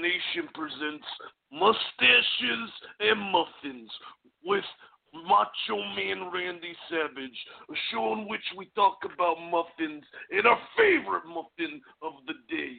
Nation 0.00 0.48
presents 0.54 1.06
Mustaches 1.52 2.70
and 3.00 3.20
Muffins 3.32 3.90
with 4.44 4.64
Macho 5.12 5.82
Man 5.96 6.30
Randy 6.32 6.74
Savage, 6.88 7.38
a 7.68 7.74
show 7.90 8.12
in 8.14 8.28
which 8.28 8.44
we 8.56 8.70
talk 8.74 8.98
about 9.04 9.36
muffins 9.50 10.04
and 10.30 10.46
our 10.46 10.58
favorite 10.76 11.26
muffin 11.26 11.80
of 12.02 12.14
the 12.26 12.34
day. 12.48 12.76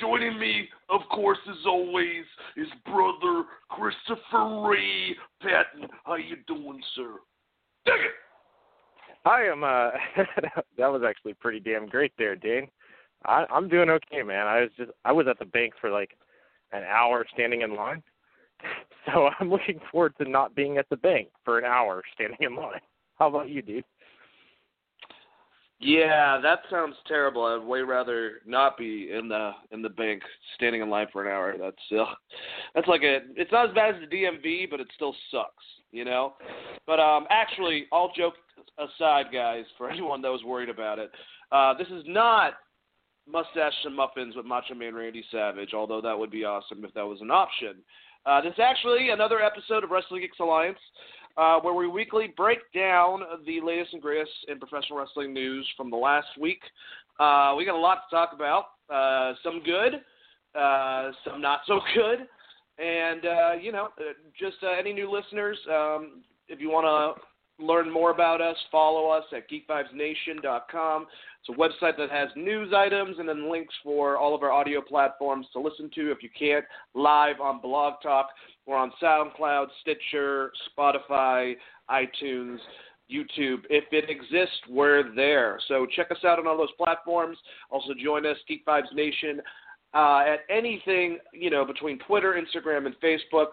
Joining 0.00 0.38
me, 0.38 0.68
of 0.88 1.02
course, 1.10 1.38
as 1.48 1.66
always, 1.66 2.24
is 2.56 2.66
brother 2.84 3.44
Christopher 3.70 4.68
Ray 4.68 5.14
Patton. 5.40 5.88
How 6.04 6.16
you 6.16 6.36
doing, 6.48 6.82
sir? 6.96 7.12
Dig 7.86 7.94
it! 7.94 8.12
Hi, 9.24 9.48
I'm 9.48 9.62
uh 9.62 9.90
that 10.76 10.88
was 10.88 11.02
actually 11.06 11.34
pretty 11.34 11.60
damn 11.60 11.86
great 11.86 12.12
there, 12.18 12.34
Dane. 12.34 12.68
I 13.24 13.46
I'm 13.50 13.68
doing 13.68 13.88
okay, 13.88 14.22
man. 14.22 14.46
I 14.46 14.62
was 14.62 14.70
just 14.76 14.90
I 15.04 15.12
was 15.12 15.26
at 15.28 15.38
the 15.38 15.44
bank 15.44 15.74
for 15.80 15.90
like 15.90 16.10
an 16.74 16.82
hour 16.84 17.24
standing 17.32 17.62
in 17.62 17.74
line. 17.74 18.02
So 19.12 19.28
I'm 19.38 19.50
looking 19.50 19.80
forward 19.92 20.14
to 20.16 20.26
not 20.26 20.54
being 20.54 20.78
at 20.78 20.88
the 20.88 20.96
bank 20.96 21.28
for 21.44 21.58
an 21.58 21.66
hour 21.66 22.02
standing 22.14 22.38
in 22.40 22.56
line. 22.56 22.80
How 23.18 23.28
about 23.28 23.50
you, 23.50 23.60
dude? 23.60 23.84
Yeah, 25.80 26.40
that 26.42 26.60
sounds 26.70 26.96
terrible. 27.06 27.44
I'd 27.44 27.66
way 27.66 27.82
rather 27.82 28.40
not 28.46 28.78
be 28.78 29.10
in 29.12 29.28
the 29.28 29.50
in 29.70 29.82
the 29.82 29.90
bank 29.90 30.22
standing 30.54 30.80
in 30.80 30.88
line 30.88 31.08
for 31.12 31.26
an 31.26 31.30
hour. 31.30 31.56
That's 31.58 31.76
uh, 31.92 32.14
that's 32.74 32.88
like 32.88 33.02
a. 33.02 33.18
It's 33.36 33.52
not 33.52 33.68
as 33.68 33.74
bad 33.74 33.96
as 33.96 34.00
the 34.00 34.16
DMV, 34.16 34.70
but 34.70 34.80
it 34.80 34.88
still 34.94 35.14
sucks, 35.30 35.64
you 35.92 36.06
know. 36.06 36.34
But 36.86 37.00
um, 37.00 37.26
actually, 37.28 37.84
all 37.92 38.10
jokes 38.16 38.38
aside, 38.78 39.26
guys, 39.30 39.64
for 39.76 39.90
anyone 39.90 40.22
that 40.22 40.30
was 40.30 40.42
worried 40.44 40.70
about 40.70 40.98
it, 40.98 41.10
uh, 41.52 41.74
this 41.74 41.88
is 41.88 42.04
not 42.06 42.54
mustache 43.30 43.72
and 43.84 43.94
muffins 43.94 44.36
with 44.36 44.46
Macho 44.46 44.74
Man 44.74 44.94
Randy 44.94 45.24
Savage. 45.30 45.74
Although 45.74 46.00
that 46.00 46.18
would 46.18 46.30
be 46.30 46.44
awesome 46.44 46.84
if 46.84 46.92
that 46.94 47.06
was 47.06 47.20
an 47.20 47.30
option. 47.30 47.76
Uh, 48.26 48.40
this 48.40 48.52
is 48.52 48.58
actually 48.58 49.10
another 49.10 49.42
episode 49.42 49.84
of 49.84 49.90
Wrestling 49.90 50.22
Geeks 50.22 50.40
Alliance 50.40 50.78
uh, 51.36 51.58
where 51.60 51.74
we 51.74 51.86
weekly 51.86 52.32
break 52.36 52.58
down 52.74 53.20
the 53.46 53.60
latest 53.60 53.92
and 53.92 54.02
greatest 54.02 54.30
in 54.48 54.58
professional 54.58 54.98
wrestling 54.98 55.32
news 55.32 55.68
from 55.76 55.90
the 55.90 55.96
last 55.96 56.28
week. 56.40 56.60
Uh, 57.18 57.54
we 57.56 57.64
got 57.64 57.74
a 57.74 57.78
lot 57.78 58.02
to 58.08 58.16
talk 58.16 58.30
about. 58.32 58.66
Uh, 58.90 59.34
some 59.42 59.62
good, 59.64 59.94
uh, 60.58 61.10
some 61.24 61.40
not 61.40 61.60
so 61.66 61.80
good, 61.94 62.26
and 62.78 63.24
uh, 63.24 63.52
you 63.60 63.72
know, 63.72 63.88
just 64.38 64.56
any 64.78 64.92
new 64.92 65.10
listeners. 65.10 65.58
Um, 65.68 66.22
if 66.48 66.60
you 66.60 66.70
want 66.70 66.84
to 66.84 67.22
learn 67.58 67.90
more 67.90 68.10
about 68.10 68.40
us, 68.40 68.56
follow 68.70 69.08
us 69.10 69.24
at 69.32 69.48
geekvibesnation.com. 69.50 71.06
It's 71.40 71.48
a 71.48 71.52
website 71.60 71.96
that 71.98 72.10
has 72.10 72.28
news 72.36 72.72
items 72.74 73.18
and 73.18 73.28
then 73.28 73.50
links 73.50 73.74
for 73.82 74.16
all 74.16 74.34
of 74.34 74.42
our 74.42 74.50
audio 74.50 74.80
platforms 74.80 75.46
to 75.52 75.60
listen 75.60 75.90
to 75.94 76.10
if 76.10 76.22
you 76.22 76.30
can't 76.36 76.64
live 76.94 77.40
on 77.40 77.60
Blog 77.60 77.94
Talk. 78.02 78.28
We're 78.66 78.76
on 78.76 78.92
SoundCloud, 79.02 79.66
Stitcher, 79.82 80.52
Spotify, 80.76 81.54
iTunes, 81.90 82.58
YouTube. 83.10 83.64
If 83.68 83.84
it 83.92 84.08
exists, 84.08 84.60
we're 84.68 85.14
there. 85.14 85.58
So 85.68 85.86
check 85.94 86.10
us 86.10 86.24
out 86.24 86.38
on 86.38 86.46
all 86.46 86.56
those 86.56 86.72
platforms. 86.78 87.36
Also 87.70 87.92
join 88.02 88.24
us, 88.26 88.38
Geek 88.48 88.64
Vibes 88.64 88.92
Nation, 88.94 89.40
uh, 89.92 90.24
at 90.26 90.40
anything 90.50 91.18
you 91.32 91.50
know 91.50 91.64
between 91.64 91.98
Twitter, 92.00 92.40
Instagram, 92.40 92.86
and 92.86 92.94
Facebook. 93.00 93.48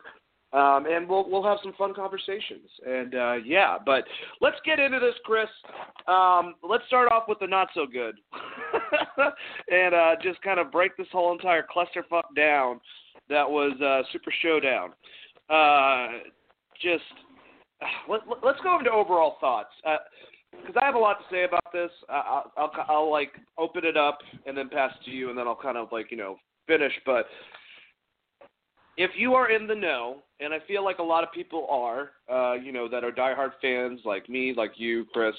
Um, 0.53 0.85
and 0.85 1.07
we'll 1.07 1.29
we'll 1.29 1.43
have 1.43 1.59
some 1.63 1.73
fun 1.77 1.93
conversations. 1.93 2.69
And 2.85 3.15
uh, 3.15 3.35
yeah, 3.45 3.77
but 3.85 4.03
let's 4.41 4.57
get 4.65 4.79
into 4.79 4.99
this, 4.99 5.15
Chris. 5.23 5.47
Um, 6.07 6.55
let's 6.61 6.85
start 6.87 7.09
off 7.09 7.23
with 7.29 7.39
the 7.39 7.47
not 7.47 7.69
so 7.73 7.85
good, 7.85 8.15
and 9.69 9.95
uh, 9.95 10.15
just 10.21 10.41
kind 10.41 10.59
of 10.59 10.69
break 10.69 10.97
this 10.97 11.07
whole 11.11 11.31
entire 11.31 11.63
clusterfuck 11.63 12.35
down. 12.35 12.81
That 13.29 13.49
was 13.49 13.79
uh, 13.81 14.03
Super 14.11 14.33
Showdown. 14.41 14.91
Uh, 15.49 16.19
just 16.81 17.03
let, 18.09 18.21
us 18.21 18.59
go 18.61 18.77
into 18.77 18.91
overall 18.91 19.37
thoughts 19.39 19.71
because 20.51 20.75
I 20.81 20.85
have 20.85 20.95
a 20.95 20.99
lot 20.99 21.19
to 21.19 21.25
say 21.33 21.45
about 21.45 21.71
this. 21.71 21.91
I'll, 22.09 22.51
I'll 22.57 22.71
I'll 22.89 23.11
like 23.11 23.31
open 23.57 23.85
it 23.85 23.95
up 23.95 24.19
and 24.45 24.57
then 24.57 24.67
pass 24.67 24.91
it 24.99 25.05
to 25.05 25.11
you, 25.11 25.29
and 25.29 25.37
then 25.37 25.47
I'll 25.47 25.55
kind 25.55 25.77
of 25.77 25.93
like 25.93 26.11
you 26.11 26.17
know 26.17 26.35
finish, 26.67 26.93
but 27.05 27.25
if 29.03 29.11
you 29.15 29.33
are 29.33 29.51
in 29.51 29.67
the 29.67 29.75
know, 29.75 30.17
and 30.39 30.53
I 30.53 30.59
feel 30.67 30.83
like 30.83 30.99
a 30.99 31.03
lot 31.03 31.23
of 31.23 31.31
people 31.31 31.67
are, 31.69 32.11
uh, 32.31 32.53
you 32.53 32.71
know, 32.71 32.87
that 32.89 33.03
are 33.03 33.11
diehard 33.11 33.51
fans 33.61 34.01
like 34.05 34.27
me, 34.29 34.53
like 34.55 34.73
you, 34.75 35.05
Chris, 35.13 35.35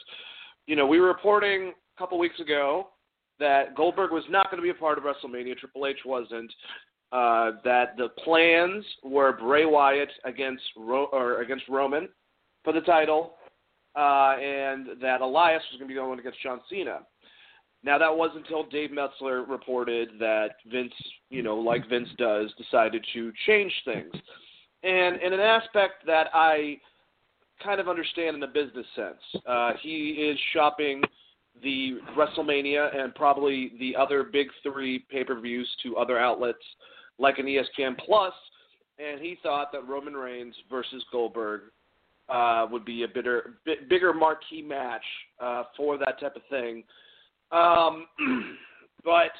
you 0.66 0.76
know, 0.76 0.86
we 0.86 1.00
were 1.00 1.08
reporting 1.08 1.72
a 1.96 1.98
couple 1.98 2.18
weeks 2.18 2.38
ago 2.40 2.88
that 3.38 3.74
Goldberg 3.74 4.12
was 4.12 4.24
not 4.28 4.50
going 4.50 4.58
to 4.58 4.62
be 4.62 4.70
a 4.70 4.74
part 4.74 4.98
of 4.98 5.04
WrestleMania. 5.04 5.56
Triple 5.56 5.86
H 5.86 5.98
wasn't. 6.04 6.52
Uh, 7.10 7.52
that 7.62 7.94
the 7.98 8.08
plans 8.24 8.84
were 9.04 9.34
Bray 9.34 9.66
Wyatt 9.66 10.08
against 10.24 10.62
Ro- 10.78 11.10
or 11.12 11.42
against 11.42 11.68
Roman 11.68 12.08
for 12.64 12.72
the 12.72 12.80
title, 12.80 13.34
uh, 13.96 14.36
and 14.40 15.00
that 15.02 15.20
Elias 15.20 15.62
was 15.70 15.78
going 15.78 15.88
to 15.88 15.94
be 15.94 15.94
going 15.94 16.18
against 16.18 16.40
John 16.42 16.60
Cena. 16.70 17.00
Now 17.84 17.98
that 17.98 18.14
was 18.14 18.30
until 18.36 18.64
Dave 18.64 18.92
Meltzer 18.92 19.42
reported 19.42 20.10
that 20.20 20.50
Vince, 20.70 20.92
you 21.30 21.42
know, 21.42 21.56
like 21.56 21.88
Vince 21.88 22.08
does, 22.16 22.52
decided 22.56 23.04
to 23.12 23.32
change 23.46 23.72
things. 23.84 24.12
And 24.84 25.20
in 25.20 25.32
an 25.32 25.40
aspect 25.40 26.06
that 26.06 26.28
I 26.32 26.78
kind 27.62 27.80
of 27.80 27.88
understand 27.88 28.36
in 28.36 28.42
a 28.42 28.48
business 28.48 28.86
sense, 28.94 29.42
uh, 29.46 29.72
he 29.80 30.10
is 30.10 30.38
shopping 30.52 31.02
the 31.62 31.98
WrestleMania 32.16 32.96
and 32.96 33.14
probably 33.14 33.72
the 33.78 33.94
other 33.96 34.24
big 34.24 34.48
three 34.62 35.00
pay-per-views 35.10 35.68
to 35.82 35.96
other 35.96 36.18
outlets 36.18 36.62
like 37.18 37.38
an 37.38 37.46
ESPN 37.46 37.96
Plus, 38.04 38.32
and 38.98 39.20
he 39.20 39.38
thought 39.42 39.70
that 39.72 39.86
Roman 39.86 40.14
Reigns 40.14 40.54
versus 40.70 41.04
Goldberg 41.12 41.62
uh, 42.28 42.66
would 42.70 42.84
be 42.84 43.02
a 43.02 43.08
bitter, 43.08 43.54
bit, 43.64 43.88
bigger 43.88 44.12
marquee 44.12 44.62
match 44.62 45.04
uh, 45.40 45.64
for 45.76 45.98
that 45.98 46.18
type 46.20 46.36
of 46.36 46.42
thing 46.48 46.82
um, 47.52 48.06
but 49.04 49.32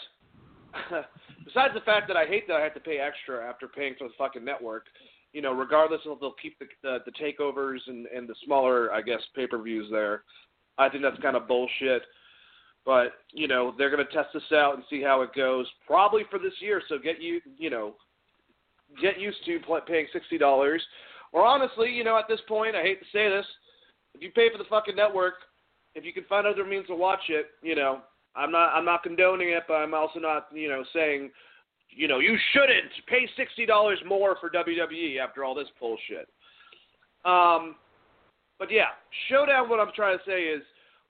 besides 1.44 1.74
the 1.74 1.80
fact 1.80 2.08
that 2.08 2.16
I 2.16 2.26
hate 2.26 2.46
that 2.48 2.56
I 2.56 2.60
have 2.60 2.74
to 2.74 2.80
pay 2.80 2.98
extra 2.98 3.48
after 3.48 3.68
paying 3.68 3.94
for 3.98 4.08
the 4.08 4.14
fucking 4.18 4.44
network, 4.44 4.86
you 5.32 5.42
know, 5.42 5.52
regardless 5.52 6.00
of 6.06 6.20
they'll 6.20 6.34
keep 6.40 6.58
the 6.58 6.66
the, 6.82 6.98
the 7.06 7.12
takeovers 7.12 7.78
and 7.86 8.06
and 8.06 8.28
the 8.28 8.34
smaller, 8.44 8.92
I 8.92 9.02
guess, 9.02 9.20
pay 9.34 9.46
per 9.46 9.60
views 9.60 9.88
there. 9.90 10.22
I 10.78 10.88
think 10.88 11.02
that's 11.02 11.20
kind 11.20 11.36
of 11.36 11.48
bullshit. 11.48 12.02
But 12.84 13.12
you 13.32 13.48
know, 13.48 13.74
they're 13.76 13.94
to 13.94 14.04
test 14.06 14.28
this 14.34 14.42
out 14.52 14.74
and 14.74 14.84
see 14.90 15.02
how 15.02 15.22
it 15.22 15.30
goes, 15.34 15.66
probably 15.86 16.22
for 16.30 16.38
this 16.38 16.54
year. 16.60 16.82
So 16.88 16.98
get 16.98 17.20
you, 17.20 17.40
you 17.56 17.70
know, 17.70 17.94
get 19.00 19.20
used 19.20 19.38
to 19.46 19.60
paying 19.86 20.06
sixty 20.12 20.38
dollars. 20.38 20.82
Or 21.32 21.46
honestly, 21.46 21.90
you 21.90 22.04
know, 22.04 22.18
at 22.18 22.28
this 22.28 22.40
point, 22.46 22.76
I 22.76 22.82
hate 22.82 23.00
to 23.00 23.06
say 23.06 23.28
this, 23.30 23.46
if 24.14 24.20
you 24.20 24.30
pay 24.32 24.50
for 24.50 24.58
the 24.58 24.68
fucking 24.68 24.96
network, 24.96 25.34
if 25.94 26.04
you 26.04 26.12
can 26.12 26.24
find 26.24 26.46
other 26.46 26.64
means 26.64 26.86
to 26.86 26.94
watch 26.94 27.22
it, 27.28 27.46
you 27.62 27.74
know, 27.74 28.00
I'm 28.34 28.50
not 28.50 28.72
I'm 28.74 28.84
not 28.84 29.02
condoning 29.02 29.50
it, 29.50 29.64
but 29.68 29.74
I'm 29.74 29.94
also 29.94 30.18
not 30.18 30.48
you 30.52 30.68
know 30.68 30.84
saying, 30.92 31.30
you 31.90 32.08
know, 32.08 32.18
you 32.18 32.36
shouldn't 32.52 32.92
pay 33.06 33.28
sixty 33.36 33.66
dollars 33.66 33.98
more 34.06 34.36
for 34.40 34.50
WWE 34.50 35.18
after 35.18 35.44
all 35.44 35.54
this 35.54 35.68
bullshit. 35.78 36.28
Um, 37.24 37.76
but 38.58 38.70
yeah, 38.70 38.88
showdown. 39.28 39.68
What 39.68 39.80
I'm 39.80 39.92
trying 39.94 40.18
to 40.18 40.24
say 40.24 40.44
is, 40.44 40.62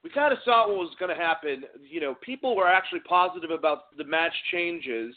we 0.02 0.10
kind 0.10 0.32
of 0.32 0.38
saw 0.44 0.68
what 0.68 0.78
was 0.78 0.96
going 0.98 1.16
to 1.16 1.22
happen. 1.22 1.64
You 1.88 2.00
know, 2.00 2.14
people 2.20 2.56
were 2.56 2.68
actually 2.68 3.00
positive 3.00 3.50
about 3.50 3.96
the 3.96 4.04
match 4.04 4.34
changes. 4.50 5.14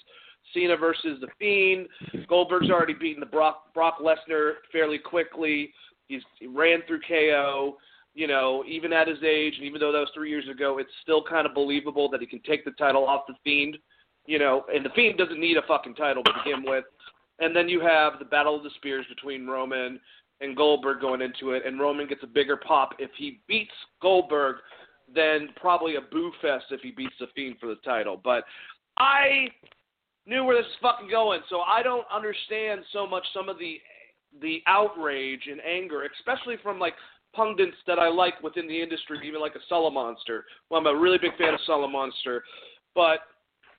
Cena 0.54 0.78
versus 0.78 1.20
the 1.22 1.28
Fiend. 1.40 1.88
Goldberg's 2.28 2.70
already 2.70 2.94
beaten 2.94 3.20
the 3.20 3.26
Brock 3.26 3.74
Brock 3.74 3.98
Lesnar 4.00 4.54
fairly 4.72 5.00
quickly. 5.00 5.72
He's 6.08 6.22
he 6.40 6.46
ran 6.46 6.82
through 6.88 7.00
KO 7.08 7.78
you 8.16 8.28
know, 8.28 8.64
even 8.66 8.94
at 8.94 9.10
his 9.10 9.22
age, 9.24 9.56
and 9.58 9.66
even 9.66 9.82
though 9.82 9.92
that 9.92 10.00
was 10.00 10.10
three 10.16 10.30
years 10.30 10.48
ago, 10.50 10.78
it's 10.80 10.90
still 11.04 11.22
kind 11.22 11.46
of 11.46 11.54
believable 11.54 12.10
that 12.10 12.22
he 12.22 12.26
can 12.26 12.42
take 12.42 12.64
the 12.64 12.72
title 12.72 13.06
off 13.06 13.28
the 13.28 13.36
Fiend. 13.44 13.78
You 14.26 14.40
know, 14.40 14.64
and 14.74 14.84
the 14.84 14.90
Fiend 14.96 15.18
doesn't 15.18 15.40
need 15.40 15.58
a 15.58 15.62
fucking 15.68 15.96
title 15.96 16.24
to 16.24 16.32
begin 16.44 16.64
with. 16.66 16.86
And 17.40 17.54
then 17.54 17.68
you 17.68 17.82
have 17.82 18.14
the 18.18 18.26
Battle 18.26 18.56
of 18.56 18.64
the 18.64 18.70
Spears 18.78 19.06
between 19.10 19.46
Roman 19.46 20.00
and 20.40 20.56
Goldberg 20.56 21.02
going 21.02 21.22
into 21.22 21.52
it, 21.52 21.66
and 21.66 21.80
Roman 21.80 22.08
gets 22.08 22.24
a 22.24 22.28
bigger 22.28 22.58
pop 22.58 22.92
if 23.00 23.12
he 23.18 23.42
beats 23.48 23.74
Goldberg 24.02 24.58
than 25.14 25.50
probably 25.58 25.98
a 25.98 26.02
boo 26.02 26.32
fest 26.42 26.66
if 26.72 26.82
he 26.82 26.92
beats 26.92 27.14
the 27.20 27.28
Fiend 27.36 27.58
for 27.60 27.68
the 27.68 27.76
title. 27.84 28.20
But 28.24 28.46
I 28.98 29.50
knew 30.26 30.46
where 30.46 30.56
this 30.56 30.66
is 30.66 30.78
fucking 30.82 31.10
going, 31.10 31.42
so 31.50 31.60
I 31.62 31.84
don't 31.84 32.08
understand 32.14 32.82
so 32.94 33.06
much 33.06 33.26
some 33.34 33.50
of 33.50 33.60
the 33.60 33.78
the 34.42 34.62
outrage 34.68 35.48
and 35.50 35.62
anger, 35.62 36.04
especially 36.18 36.56
from 36.62 36.78
like 36.78 36.94
pundits 37.36 37.78
that 37.88 38.00
I 38.00 38.10
like 38.10 38.42
within 38.42 38.68
the 38.68 38.82
industry, 38.82 39.20
even 39.26 39.42
like 39.42 39.56
a 39.56 39.74
Solomonster. 39.74 40.42
Well, 40.70 40.80
I'm 40.80 40.88
a 40.88 40.98
really 40.98 41.18
big 41.18 41.38
fan 41.38 41.54
of 41.54 41.60
Solomonster, 41.68 42.40
but 42.94 43.20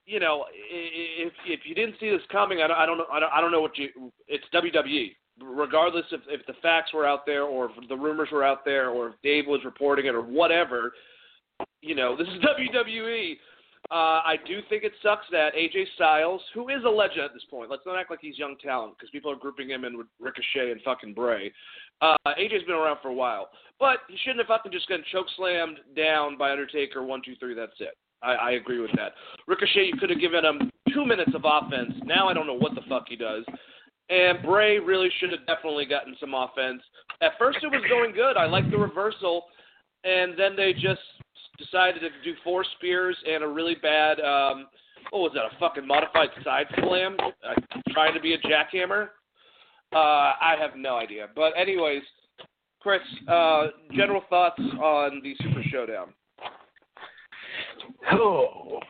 you 0.06 0.20
know, 0.20 0.44
if 0.54 1.32
if 1.46 1.60
you 1.64 1.74
didn't 1.74 1.96
see 1.98 2.10
this 2.10 2.20
coming, 2.30 2.60
I 2.62 2.68
don't, 2.68 2.76
I 2.76 2.86
don't 2.86 2.98
know, 2.98 3.06
I 3.10 3.40
don't, 3.40 3.52
know 3.52 3.60
what 3.60 3.76
you. 3.76 3.88
It's 4.28 4.44
WWE. 4.54 5.16
Regardless 5.42 6.06
if 6.12 6.20
if 6.28 6.46
the 6.46 6.54
facts 6.62 6.94
were 6.94 7.06
out 7.06 7.26
there 7.26 7.42
or 7.42 7.66
if 7.66 7.88
the 7.88 7.96
rumors 7.96 8.28
were 8.32 8.44
out 8.44 8.64
there 8.64 8.90
or 8.90 9.08
if 9.08 9.14
Dave 9.22 9.46
was 9.46 9.60
reporting 9.64 10.06
it 10.06 10.14
or 10.14 10.22
whatever, 10.22 10.92
you 11.82 11.94
know, 11.94 12.16
this 12.16 12.28
is 12.28 12.34
WWE. 12.42 13.36
Uh, 13.90 14.20
I 14.24 14.34
do 14.48 14.60
think 14.68 14.82
it 14.82 14.92
sucks 15.00 15.26
that 15.30 15.54
AJ 15.54 15.84
Styles, 15.94 16.40
who 16.54 16.68
is 16.70 16.82
a 16.84 16.88
legend 16.88 17.20
at 17.20 17.32
this 17.32 17.44
point, 17.48 17.70
let's 17.70 17.86
not 17.86 17.96
act 17.96 18.10
like 18.10 18.18
he's 18.20 18.36
young 18.36 18.56
talent 18.60 18.94
because 18.96 19.10
people 19.10 19.30
are 19.30 19.36
grouping 19.36 19.70
him 19.70 19.84
in 19.84 19.96
with 19.96 20.08
Ricochet 20.18 20.72
and 20.72 20.80
fucking 20.82 21.14
Bray. 21.14 21.52
Uh, 22.00 22.16
AJ's 22.26 22.64
been 22.64 22.74
around 22.74 22.98
for 23.00 23.08
a 23.08 23.14
while, 23.14 23.48
but 23.80 24.00
he 24.08 24.16
shouldn't 24.18 24.40
have 24.40 24.48
fucking 24.48 24.72
just 24.72 24.88
gotten 24.88 25.04
choke 25.10 25.26
slammed 25.36 25.78
down 25.96 26.36
by 26.36 26.50
Undertaker. 26.50 27.02
One, 27.02 27.22
two, 27.24 27.34
three. 27.36 27.54
That's 27.54 27.72
it. 27.80 27.96
I, 28.22 28.32
I 28.34 28.50
agree 28.52 28.80
with 28.80 28.90
that. 28.96 29.12
Ricochet, 29.46 29.86
you 29.86 29.96
could 29.98 30.10
have 30.10 30.20
given 30.20 30.44
him 30.44 30.70
two 30.92 31.06
minutes 31.06 31.32
of 31.34 31.44
offense. 31.44 31.92
Now 32.04 32.28
I 32.28 32.34
don't 32.34 32.46
know 32.46 32.54
what 32.54 32.74
the 32.74 32.82
fuck 32.88 33.04
he 33.08 33.16
does. 33.16 33.44
And 34.08 34.42
Bray 34.42 34.78
really 34.78 35.08
should 35.18 35.32
have 35.32 35.46
definitely 35.46 35.84
gotten 35.84 36.16
some 36.20 36.34
offense. 36.34 36.82
At 37.20 37.32
first, 37.38 37.58
it 37.62 37.68
was 37.68 37.82
going 37.88 38.12
good. 38.12 38.36
I 38.36 38.46
liked 38.46 38.70
the 38.70 38.78
reversal, 38.78 39.44
and 40.04 40.38
then 40.38 40.54
they 40.54 40.72
just 40.72 41.00
decided 41.58 42.00
to 42.00 42.08
do 42.24 42.36
four 42.44 42.64
spears 42.76 43.16
and 43.26 43.42
a 43.42 43.48
really 43.48 43.74
bad, 43.74 44.20
um, 44.20 44.66
what 45.10 45.20
was 45.20 45.32
that, 45.34 45.44
a 45.44 45.58
fucking 45.58 45.86
modified 45.86 46.28
side 46.44 46.66
slam, 46.80 47.16
uh, 47.20 47.54
trying 47.90 48.14
to 48.14 48.20
be 48.20 48.34
a 48.34 48.38
jackhammer. 48.38 49.08
Uh, 49.92 49.98
I 49.98 50.56
have 50.58 50.76
no 50.76 50.96
idea. 50.96 51.28
But 51.34 51.52
anyways, 51.56 52.02
Chris, 52.80 53.00
uh, 53.28 53.68
general 53.94 54.22
thoughts 54.28 54.60
on 54.80 55.20
the 55.22 55.34
Super 55.42 55.62
Showdown? 55.70 56.12
Oh, 58.12 58.80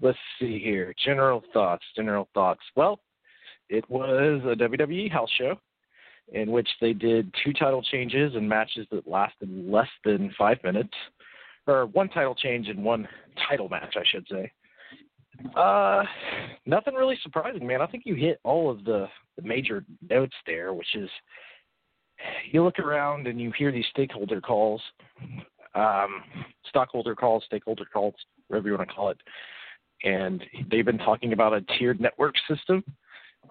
let's 0.00 0.18
see 0.40 0.58
here. 0.58 0.94
General 1.04 1.42
thoughts. 1.52 1.84
General 1.96 2.28
thoughts. 2.34 2.60
Well, 2.76 3.00
it 3.68 3.88
was 3.88 4.40
a 4.44 4.56
WWE 4.56 5.10
house 5.10 5.30
show 5.38 5.58
in 6.32 6.50
which 6.50 6.68
they 6.80 6.92
did 6.92 7.32
two 7.44 7.52
title 7.52 7.82
changes 7.82 8.34
and 8.34 8.48
matches 8.48 8.86
that 8.90 9.08
lasted 9.08 9.48
less 9.66 9.88
than 10.04 10.32
five 10.36 10.58
minutes 10.62 10.92
or 11.66 11.86
one 11.86 12.08
title 12.08 12.34
change 12.34 12.68
and 12.68 12.82
one 12.82 13.06
title 13.48 13.68
match, 13.68 13.94
I 13.96 14.02
should 14.10 14.26
say. 14.30 14.50
Uh, 15.56 16.02
nothing 16.66 16.94
really 16.94 17.18
surprising, 17.22 17.66
man. 17.66 17.80
I 17.80 17.86
think 17.86 18.04
you 18.06 18.14
hit 18.14 18.40
all 18.44 18.70
of 18.70 18.84
the, 18.84 19.06
the 19.36 19.42
major 19.42 19.84
notes 20.08 20.34
there, 20.46 20.74
which 20.74 20.94
is 20.94 21.08
you 22.50 22.64
look 22.64 22.78
around 22.78 23.26
and 23.26 23.40
you 23.40 23.52
hear 23.56 23.70
these 23.70 23.84
stakeholder 23.90 24.40
calls, 24.40 24.80
um, 25.74 26.22
stockholder 26.68 27.14
calls, 27.14 27.44
stakeholder 27.46 27.84
calls, 27.92 28.14
whatever 28.48 28.68
you 28.68 28.76
want 28.76 28.88
to 28.88 28.94
call 28.94 29.10
it, 29.10 29.18
and 30.04 30.42
they've 30.70 30.84
been 30.84 30.98
talking 30.98 31.32
about 31.32 31.52
a 31.52 31.60
tiered 31.78 32.00
network 32.00 32.34
system 32.48 32.82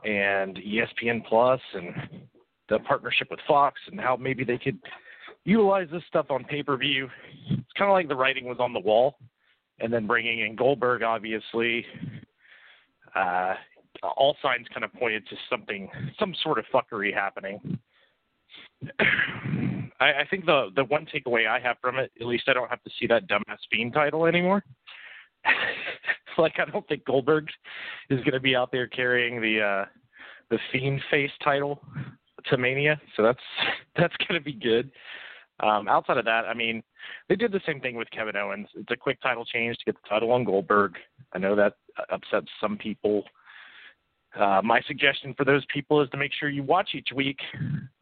and 0.04 0.58
ESPN 0.58 1.26
Plus 1.26 1.60
and 1.74 1.94
the 2.70 2.80
partnership 2.80 3.28
with 3.32 3.40
Fox 3.48 3.80
and 3.92 4.00
how 4.00 4.16
maybe 4.16 4.44
they 4.44 4.58
could 4.58 4.78
utilize 5.46 5.88
this 5.92 6.04
stuff 6.08 6.28
on 6.30 6.44
pay 6.44 6.64
per 6.64 6.78
view. 6.78 7.08
It's 7.50 7.74
kind 7.78 7.90
of 7.90 7.94
like 7.94 8.08
the 8.08 8.16
writing 8.16 8.46
was 8.46 8.58
on 8.60 8.74
the 8.74 8.80
wall, 8.80 9.18
and 9.80 9.92
then 9.92 10.08
bringing 10.08 10.40
in 10.40 10.56
Goldberg, 10.56 11.04
obviously. 11.04 11.86
Uh, 13.16 13.56
all 14.04 14.36
signs 14.42 14.68
kind 14.74 14.84
of 14.84 14.94
pointed 14.94 15.28
to 15.28 15.36
something, 15.50 15.90
some 16.20 16.36
sort 16.44 16.60
of 16.60 16.66
fuckery 16.74 17.14
happening. 17.14 17.80
I, 20.00 20.22
I 20.22 20.28
think 20.30 20.46
the 20.46 20.70
the 20.76 20.84
one 20.84 21.06
takeaway 21.06 21.48
I 21.48 21.60
have 21.60 21.78
from 21.82 21.98
it, 21.98 22.12
at 22.20 22.28
least 22.28 22.44
I 22.48 22.54
don't 22.54 22.70
have 22.70 22.84
to 22.84 22.92
see 23.00 23.08
that 23.08 23.28
dumbass 23.28 23.58
fiend 23.72 23.94
title 23.94 24.26
anymore. 24.26 24.64
like 26.38 26.54
I 26.60 26.70
don't 26.70 26.88
think 26.88 27.06
Goldberg 27.06 27.48
is 28.10 28.20
going 28.20 28.34
to 28.34 28.40
be 28.40 28.56
out 28.56 28.72
there 28.72 28.88
carrying 28.88 29.42
the 29.42 29.62
uh 29.62 29.86
the 30.50 30.60
fiend 30.72 31.02
face 31.10 31.32
title 31.44 31.82
to 32.46 32.58
Mania, 32.58 33.02
so 33.16 33.24
that's 33.24 33.40
that's 33.98 34.16
going 34.28 34.40
to 34.40 34.44
be 34.44 34.54
good. 34.54 34.92
Um, 35.60 35.88
outside 35.88 36.18
of 36.18 36.26
that, 36.26 36.46
I 36.46 36.54
mean, 36.54 36.84
they 37.30 37.36
did 37.36 37.52
the 37.52 37.62
same 37.66 37.80
thing 37.80 37.96
with 37.96 38.10
Kevin 38.12 38.36
Owens. 38.36 38.68
It's 38.76 38.92
a 38.92 38.96
quick 38.96 39.20
title 39.22 39.44
change 39.44 39.78
to 39.78 39.86
get 39.86 39.96
the 39.96 40.08
title 40.08 40.32
on 40.32 40.44
Goldberg. 40.44 40.96
I 41.34 41.40
know 41.40 41.56
that 41.56 41.74
upsets 42.12 42.48
some 42.62 42.78
people. 42.78 43.24
Uh, 44.40 44.62
my 44.64 44.82
suggestion 44.88 45.34
for 45.36 45.46
those 45.46 45.64
people 45.74 46.02
is 46.02 46.10
to 46.12 46.18
make 46.18 46.32
sure 46.40 46.50
you 46.50 46.62
watch 46.62 46.90
each 46.94 47.10
week 47.16 47.40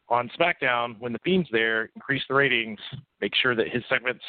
on 0.08 0.30
SmackDown 0.38 0.98
when 0.98 1.12
the 1.12 1.18
Fiend's 1.20 1.48
there, 1.50 1.88
increase 1.94 2.22
the 2.28 2.34
ratings, 2.34 2.78
make 3.20 3.32
sure 3.34 3.54
that 3.54 3.68
his 3.68 3.82
segments 3.88 4.24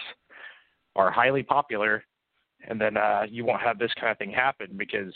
are 0.95 1.11
highly 1.11 1.43
popular, 1.43 2.03
and 2.67 2.79
then 2.79 2.97
uh, 2.97 3.23
you 3.29 3.45
won't 3.45 3.61
have 3.61 3.77
this 3.77 3.91
kind 3.99 4.11
of 4.11 4.17
thing 4.17 4.31
happen 4.31 4.69
because 4.77 5.13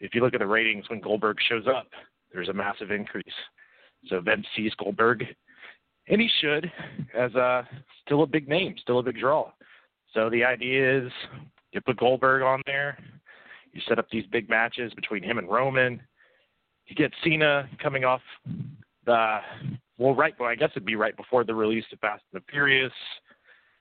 if 0.00 0.14
you 0.14 0.22
look 0.22 0.34
at 0.34 0.40
the 0.40 0.46
ratings 0.46 0.88
when 0.88 1.00
Goldberg 1.00 1.36
shows 1.48 1.66
up, 1.66 1.88
there's 2.32 2.48
a 2.48 2.52
massive 2.52 2.90
increase. 2.90 3.26
So 4.08 4.20
Vince 4.20 4.46
sees 4.56 4.72
Goldberg 4.74 5.24
and 6.10 6.20
he 6.20 6.28
should, 6.40 6.70
as 7.16 7.34
a 7.34 7.66
still 8.04 8.22
a 8.22 8.26
big 8.26 8.48
name, 8.48 8.74
still 8.80 8.98
a 8.98 9.02
big 9.02 9.18
draw. 9.18 9.50
So 10.12 10.28
the 10.28 10.44
idea 10.44 11.04
is 11.06 11.12
you 11.72 11.80
put 11.80 11.98
Goldberg 11.98 12.42
on 12.42 12.60
there, 12.66 12.98
you 13.72 13.80
set 13.88 13.98
up 13.98 14.06
these 14.10 14.26
big 14.32 14.48
matches 14.48 14.92
between 14.94 15.22
him 15.22 15.38
and 15.38 15.48
Roman. 15.48 16.00
You 16.86 16.96
get 16.96 17.12
Cena 17.22 17.68
coming 17.80 18.04
off 18.04 18.20
the 19.06 19.38
well, 19.98 20.14
right. 20.14 20.34
Well, 20.40 20.48
I 20.48 20.54
guess 20.54 20.70
it'd 20.72 20.86
be 20.86 20.96
right 20.96 21.16
before 21.16 21.44
the 21.44 21.54
release 21.54 21.84
of 21.92 22.00
Fast 22.00 22.22
and 22.32 22.40
the 22.40 22.44
Furious. 22.50 22.92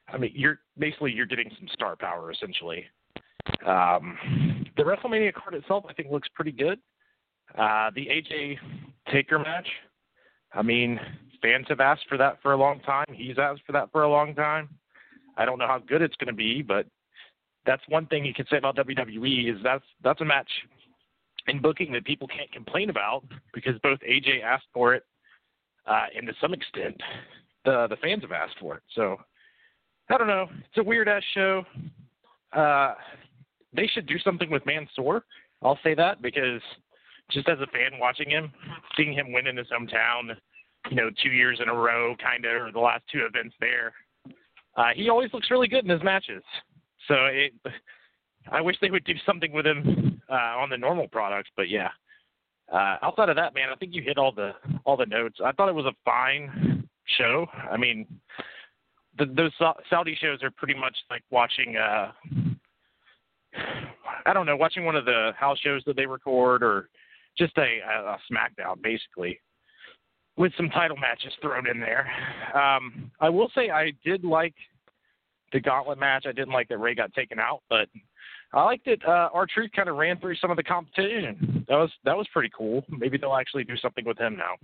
I 0.09 0.17
mean, 0.17 0.31
you're 0.35 0.59
basically 0.77 1.11
you're 1.11 1.25
getting 1.25 1.49
some 1.57 1.67
star 1.73 1.95
power 1.95 2.31
essentially. 2.31 2.85
Um, 3.65 4.17
the 4.77 4.83
WrestleMania 4.83 5.33
card 5.33 5.55
itself, 5.55 5.85
I 5.89 5.93
think, 5.93 6.11
looks 6.11 6.27
pretty 6.35 6.51
good. 6.51 6.77
Uh, 7.57 7.89
the 7.95 8.07
AJ 8.07 8.57
Taker 9.11 9.39
match, 9.39 9.67
I 10.53 10.61
mean, 10.61 10.99
fans 11.41 11.65
have 11.69 11.79
asked 11.79 12.05
for 12.07 12.17
that 12.17 12.41
for 12.41 12.53
a 12.53 12.57
long 12.57 12.79
time. 12.81 13.05
He's 13.11 13.37
asked 13.37 13.61
for 13.65 13.71
that 13.73 13.91
for 13.91 14.03
a 14.03 14.09
long 14.09 14.35
time. 14.35 14.69
I 15.37 15.45
don't 15.45 15.59
know 15.59 15.67
how 15.67 15.79
good 15.79 16.01
it's 16.01 16.15
going 16.15 16.27
to 16.27 16.33
be, 16.33 16.61
but 16.61 16.85
that's 17.65 17.81
one 17.87 18.05
thing 18.07 18.25
you 18.25 18.33
can 18.33 18.45
say 18.49 18.57
about 18.57 18.75
WWE 18.77 19.53
is 19.53 19.59
that's 19.63 19.83
that's 20.03 20.21
a 20.21 20.25
match 20.25 20.49
in 21.47 21.61
booking 21.61 21.91
that 21.93 22.05
people 22.05 22.27
can't 22.27 22.51
complain 22.51 22.89
about 22.89 23.23
because 23.53 23.73
both 23.81 23.99
AJ 23.99 24.43
asked 24.43 24.67
for 24.73 24.93
it, 24.93 25.03
uh, 25.87 26.05
and 26.15 26.27
to 26.27 26.33
some 26.41 26.53
extent, 26.53 26.99
the 27.65 27.87
the 27.89 27.97
fans 27.97 28.21
have 28.23 28.31
asked 28.31 28.55
for 28.59 28.75
it. 28.75 28.83
So 28.95 29.17
I 30.09 30.17
don't 30.17 30.27
know. 30.27 30.47
It's 30.67 30.77
a 30.77 30.83
weird 30.83 31.07
ass 31.07 31.23
show. 31.33 31.63
Uh, 32.53 32.95
they 33.73 33.87
should 33.87 34.07
do 34.07 34.17
something 34.19 34.49
with 34.49 34.65
Mansoor. 34.65 35.23
I'll 35.61 35.79
say 35.83 35.93
that 35.95 36.21
because 36.21 36.61
just 37.31 37.47
as 37.47 37.59
a 37.59 37.67
fan 37.67 37.99
watching 37.99 38.29
him, 38.29 38.51
seeing 38.97 39.13
him 39.13 39.31
win 39.31 39.47
in 39.47 39.57
his 39.57 39.67
hometown, 39.67 40.35
you 40.89 40.95
know, 40.95 41.09
two 41.21 41.29
years 41.29 41.59
in 41.61 41.69
a 41.69 41.73
row, 41.73 42.15
kind 42.21 42.45
of, 42.45 42.61
or 42.61 42.71
the 42.71 42.79
last 42.79 43.03
two 43.11 43.25
events 43.25 43.55
there. 43.59 43.93
Uh, 44.75 44.89
he 44.95 45.09
always 45.09 45.31
looks 45.33 45.51
really 45.51 45.67
good 45.67 45.83
in 45.83 45.89
his 45.89 46.03
matches. 46.03 46.43
So 47.07 47.25
it, 47.25 47.53
I 48.51 48.61
wish 48.61 48.77
they 48.81 48.91
would 48.91 49.03
do 49.03 49.13
something 49.25 49.51
with 49.51 49.65
him 49.65 50.21
uh, 50.29 50.33
on 50.33 50.69
the 50.69 50.77
normal 50.77 51.07
products, 51.07 51.49
but 51.55 51.69
yeah. 51.69 51.89
Uh, 52.71 52.97
outside 53.01 53.29
of 53.29 53.35
that, 53.35 53.55
man, 53.55 53.69
I 53.73 53.75
think 53.75 53.95
you 53.95 54.03
hit 54.03 54.19
all 54.19 54.31
the 54.31 54.51
all 54.85 54.95
the 54.95 55.05
notes. 55.07 55.39
I 55.43 55.51
thought 55.51 55.69
it 55.69 55.75
was 55.75 55.87
a 55.87 55.95
fine 56.05 56.87
show. 57.17 57.47
I 57.69 57.77
mean, 57.77 58.05
the, 59.17 59.25
those 59.25 59.51
Saudi 59.89 60.15
shows 60.21 60.43
are 60.43 60.51
pretty 60.51 60.75
much 60.75 60.95
like 61.09 61.23
watching. 61.31 61.77
Uh, 61.77 62.11
I 64.25 64.33
don't 64.33 64.45
know, 64.45 64.55
watching 64.55 64.85
one 64.85 64.95
of 64.95 65.05
the 65.05 65.31
house 65.35 65.57
shows 65.57 65.81
that 65.87 65.95
they 65.95 66.05
record, 66.05 66.61
or 66.61 66.89
just 67.37 67.57
a, 67.57 67.79
a 67.79 68.17
SmackDown, 68.31 68.79
basically 68.83 69.39
with 70.39 70.53
some 70.55 70.69
title 70.69 70.95
matches 70.95 71.33
thrown 71.41 71.67
in 71.69 71.81
there. 71.81 72.09
Um, 72.55 73.11
I 73.19 73.29
will 73.29 73.51
say 73.53 73.69
I 73.69 73.91
did 74.05 74.23
like 74.23 74.55
the 75.51 75.59
gauntlet 75.59 75.99
match. 75.99 76.25
I 76.25 76.31
didn't 76.31 76.53
like 76.53 76.69
that 76.69 76.77
Rey 76.77 76.95
got 76.95 77.13
taken 77.13 77.39
out, 77.39 77.61
but 77.69 77.89
I 78.53 78.63
liked 78.63 78.87
it. 78.87 79.01
Uh, 79.05 79.27
R-Truth 79.33 79.71
kind 79.75 79.89
of 79.89 79.97
ran 79.97 80.17
through 80.19 80.37
some 80.37 80.49
of 80.49 80.55
the 80.55 80.63
competition. 80.63 81.65
That 81.67 81.75
was 81.75 81.91
that 82.05 82.17
was 82.17 82.25
pretty 82.31 82.49
cool. 82.57 82.83
Maybe 82.89 83.17
they'll 83.17 83.35
actually 83.35 83.65
do 83.65 83.75
something 83.77 84.05
with 84.05 84.17
him 84.17 84.37
now. 84.37 84.55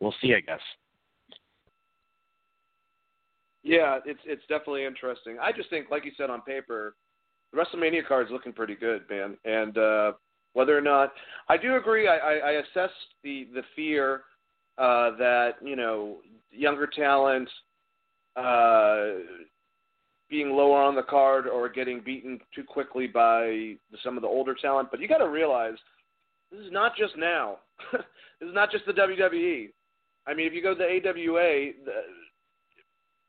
We'll 0.00 0.14
see, 0.20 0.34
I 0.34 0.40
guess. 0.40 0.60
Yeah, 3.62 4.00
it's 4.04 4.20
it's 4.26 4.42
definitely 4.48 4.84
interesting. 4.84 5.36
I 5.40 5.52
just 5.52 5.70
think, 5.70 5.90
like 5.90 6.04
you 6.04 6.12
said 6.18 6.28
on 6.28 6.42
paper, 6.42 6.96
the 7.52 7.58
WrestleMania 7.58 8.06
card 8.06 8.26
is 8.26 8.32
looking 8.32 8.52
pretty 8.52 8.74
good, 8.74 9.02
man. 9.08 9.38
And 9.44 9.78
uh, 9.78 10.12
whether 10.54 10.76
or 10.76 10.82
not 10.82 11.12
I 11.48 11.56
do 11.56 11.76
agree, 11.76 12.08
I, 12.08 12.16
I, 12.16 12.32
I 12.32 12.50
assess 12.52 12.90
the 13.22 13.46
the 13.54 13.62
fear 13.76 14.22
uh, 14.78 15.16
that 15.16 15.52
you 15.62 15.76
know 15.76 16.18
younger 16.50 16.86
talent 16.86 17.48
uh, 18.36 19.20
being 20.30 20.50
lower 20.50 20.82
on 20.82 20.94
the 20.94 21.02
card 21.02 21.46
or 21.46 21.68
getting 21.68 22.00
beaten 22.00 22.40
too 22.54 22.64
quickly 22.64 23.06
by 23.06 23.74
some 24.02 24.16
of 24.16 24.22
the 24.22 24.28
older 24.28 24.54
talent. 24.54 24.88
But 24.90 25.00
you 25.00 25.08
got 25.08 25.18
to 25.18 25.28
realize 25.28 25.74
this 26.50 26.60
is 26.60 26.72
not 26.72 26.96
just 26.96 27.16
now. 27.16 27.58
this 27.92 28.48
is 28.48 28.54
not 28.54 28.70
just 28.70 28.86
the 28.86 28.92
WWE. 28.92 29.70
I 30.26 30.34
mean, 30.34 30.46
if 30.46 30.52
you 30.52 30.62
go 30.62 30.74
to 30.74 30.78
the 30.78 31.08
AWA, 31.08 31.72
the, 31.84 31.92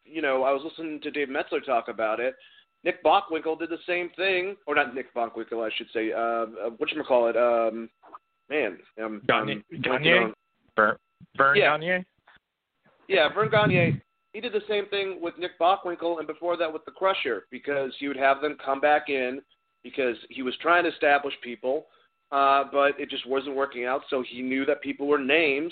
you 0.06 0.22
know, 0.22 0.44
I 0.44 0.52
was 0.52 0.62
listening 0.64 1.02
to 1.02 1.12
Dave 1.12 1.30
Meltzer 1.30 1.60
talk 1.60 1.88
about 1.90 2.20
it. 2.20 2.36
Nick 2.84 3.04
Bockwinkel 3.04 3.58
did 3.58 3.70
the 3.70 3.80
same 3.88 4.10
thing, 4.16 4.56
or 4.68 4.75
not 4.75 4.94
Nick 4.94 5.14
Bockwinkel, 5.14 5.66
I 5.66 5.75
should 5.75 5.88
say. 5.92 6.12
Uh, 6.12 6.68
uh, 6.68 6.70
what 6.78 6.92
you 6.92 7.04
call 7.04 7.28
it? 7.28 7.36
Um, 7.36 7.90
man, 8.50 8.78
um, 9.04 9.22
Gagne. 9.28 9.64
Gagne. 9.82 10.34
Verne 11.38 11.57
yeah. 11.57 11.77
Gagne? 11.77 12.05
Yeah, 13.07 13.29
Verne 13.34 13.50
Gagne. 13.50 14.01
He 14.34 14.41
did 14.41 14.53
the 14.53 14.62
same 14.67 14.88
thing 14.88 15.19
with 15.22 15.38
Nick 15.38 15.57
Bockwinkel, 15.60 16.17
and 16.19 16.27
before 16.27 16.57
that 16.57 16.72
with 16.72 16.84
the 16.86 16.91
Crusher, 16.91 17.45
because 17.51 17.93
he 18.00 18.07
would 18.07 18.17
have 18.17 18.41
them 18.41 18.57
come 18.63 18.81
back 18.81 19.10
in 19.10 19.41
because 19.84 20.17
he 20.29 20.41
was 20.41 20.53
trying 20.62 20.84
to 20.84 20.89
establish 20.89 21.34
people, 21.43 21.86
uh, 22.31 22.63
but 22.72 23.00
it 23.00 23.10
just 23.10 23.27
wasn't 23.27 23.55
working 23.55 23.86
out. 23.86 24.01
So 24.10 24.24
he 24.27 24.41
knew 24.41 24.65
that 24.65 24.81
people 24.81 25.07
were 25.07 25.19
names, 25.19 25.72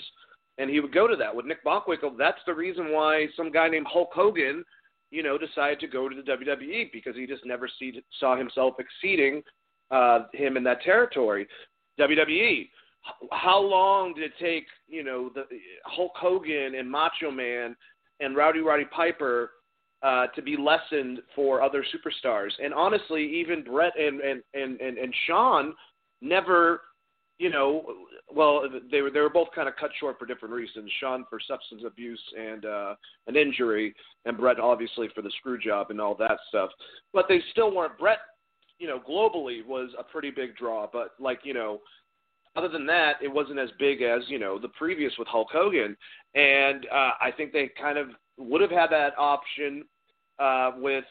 and 0.56 0.70
he 0.70 0.80
would 0.80 0.94
go 0.94 1.06
to 1.06 1.16
that. 1.16 1.34
With 1.34 1.46
Nick 1.46 1.64
Bockwinkel, 1.64 2.16
that's 2.16 2.38
the 2.46 2.54
reason 2.54 2.92
why 2.92 3.26
some 3.36 3.50
guy 3.50 3.68
named 3.68 3.86
Hulk 3.90 4.10
Hogan, 4.14 4.64
you 5.10 5.22
know, 5.22 5.36
decided 5.36 5.80
to 5.80 5.88
go 5.88 6.08
to 6.08 6.14
the 6.14 6.22
WWE 6.22 6.92
because 6.92 7.16
he 7.16 7.26
just 7.26 7.44
never 7.44 7.68
see, 7.78 8.00
saw 8.20 8.36
himself 8.36 8.74
exceeding 8.78 9.42
uh, 9.90 10.20
him 10.32 10.56
in 10.56 10.64
that 10.64 10.80
territory. 10.82 11.46
WWE. 12.00 12.68
How 13.32 13.60
long 13.60 14.14
did 14.14 14.24
it 14.24 14.32
take, 14.40 14.66
you 14.88 15.04
know, 15.04 15.30
the 15.34 15.44
Hulk 15.84 16.12
Hogan 16.16 16.74
and 16.76 16.90
Macho 16.90 17.30
Man 17.30 17.76
and 18.20 18.36
Rowdy 18.36 18.60
Roddy 18.60 18.86
Piper 18.86 19.50
uh, 20.02 20.26
to 20.28 20.42
be 20.42 20.56
lessened 20.56 21.20
for 21.34 21.62
other 21.62 21.84
superstars? 21.84 22.50
And 22.62 22.72
honestly, 22.72 23.22
even 23.40 23.62
Bret 23.62 23.92
and 23.98 24.20
and 24.20 24.42
and 24.54 24.80
and, 24.80 24.98
and 24.98 25.14
Shawn 25.26 25.74
never, 26.22 26.80
you 27.38 27.50
know, 27.50 27.84
well, 28.34 28.64
they 28.90 29.02
were 29.02 29.10
they 29.10 29.20
were 29.20 29.30
both 29.30 29.48
kind 29.54 29.68
of 29.68 29.76
cut 29.76 29.90
short 30.00 30.18
for 30.18 30.26
different 30.26 30.54
reasons. 30.54 30.90
Shawn 31.00 31.24
for 31.28 31.38
substance 31.46 31.82
abuse 31.86 32.22
and 32.38 32.64
uh, 32.64 32.94
an 33.26 33.36
injury, 33.36 33.94
and 34.24 34.36
Bret 34.36 34.58
obviously 34.58 35.08
for 35.14 35.22
the 35.22 35.32
screw 35.38 35.58
job 35.58 35.90
and 35.90 36.00
all 36.00 36.14
that 36.16 36.38
stuff. 36.48 36.70
But 37.12 37.26
they 37.28 37.40
still 37.50 37.74
weren't. 37.74 37.98
Bret, 37.98 38.18
you 38.78 38.88
know, 38.88 38.98
globally 38.98 39.64
was 39.64 39.90
a 39.98 40.02
pretty 40.02 40.30
big 40.30 40.56
draw. 40.56 40.88
But 40.90 41.10
like 41.20 41.40
you 41.44 41.54
know, 41.54 41.80
other 42.56 42.68
than 42.68 42.86
that, 42.86 43.14
it 43.22 43.28
wasn't 43.32 43.58
as 43.58 43.70
big 43.78 44.02
as 44.02 44.22
you 44.28 44.38
know 44.38 44.58
the 44.58 44.68
previous 44.68 45.12
with 45.18 45.28
Hulk 45.28 45.48
Hogan. 45.52 45.96
And 46.34 46.86
uh, 46.92 47.12
I 47.20 47.30
think 47.36 47.52
they 47.52 47.70
kind 47.80 47.98
of 47.98 48.08
would 48.38 48.60
have 48.60 48.70
had 48.70 48.90
that 48.90 49.14
option 49.18 49.84
uh, 50.38 50.72
with 50.76 51.04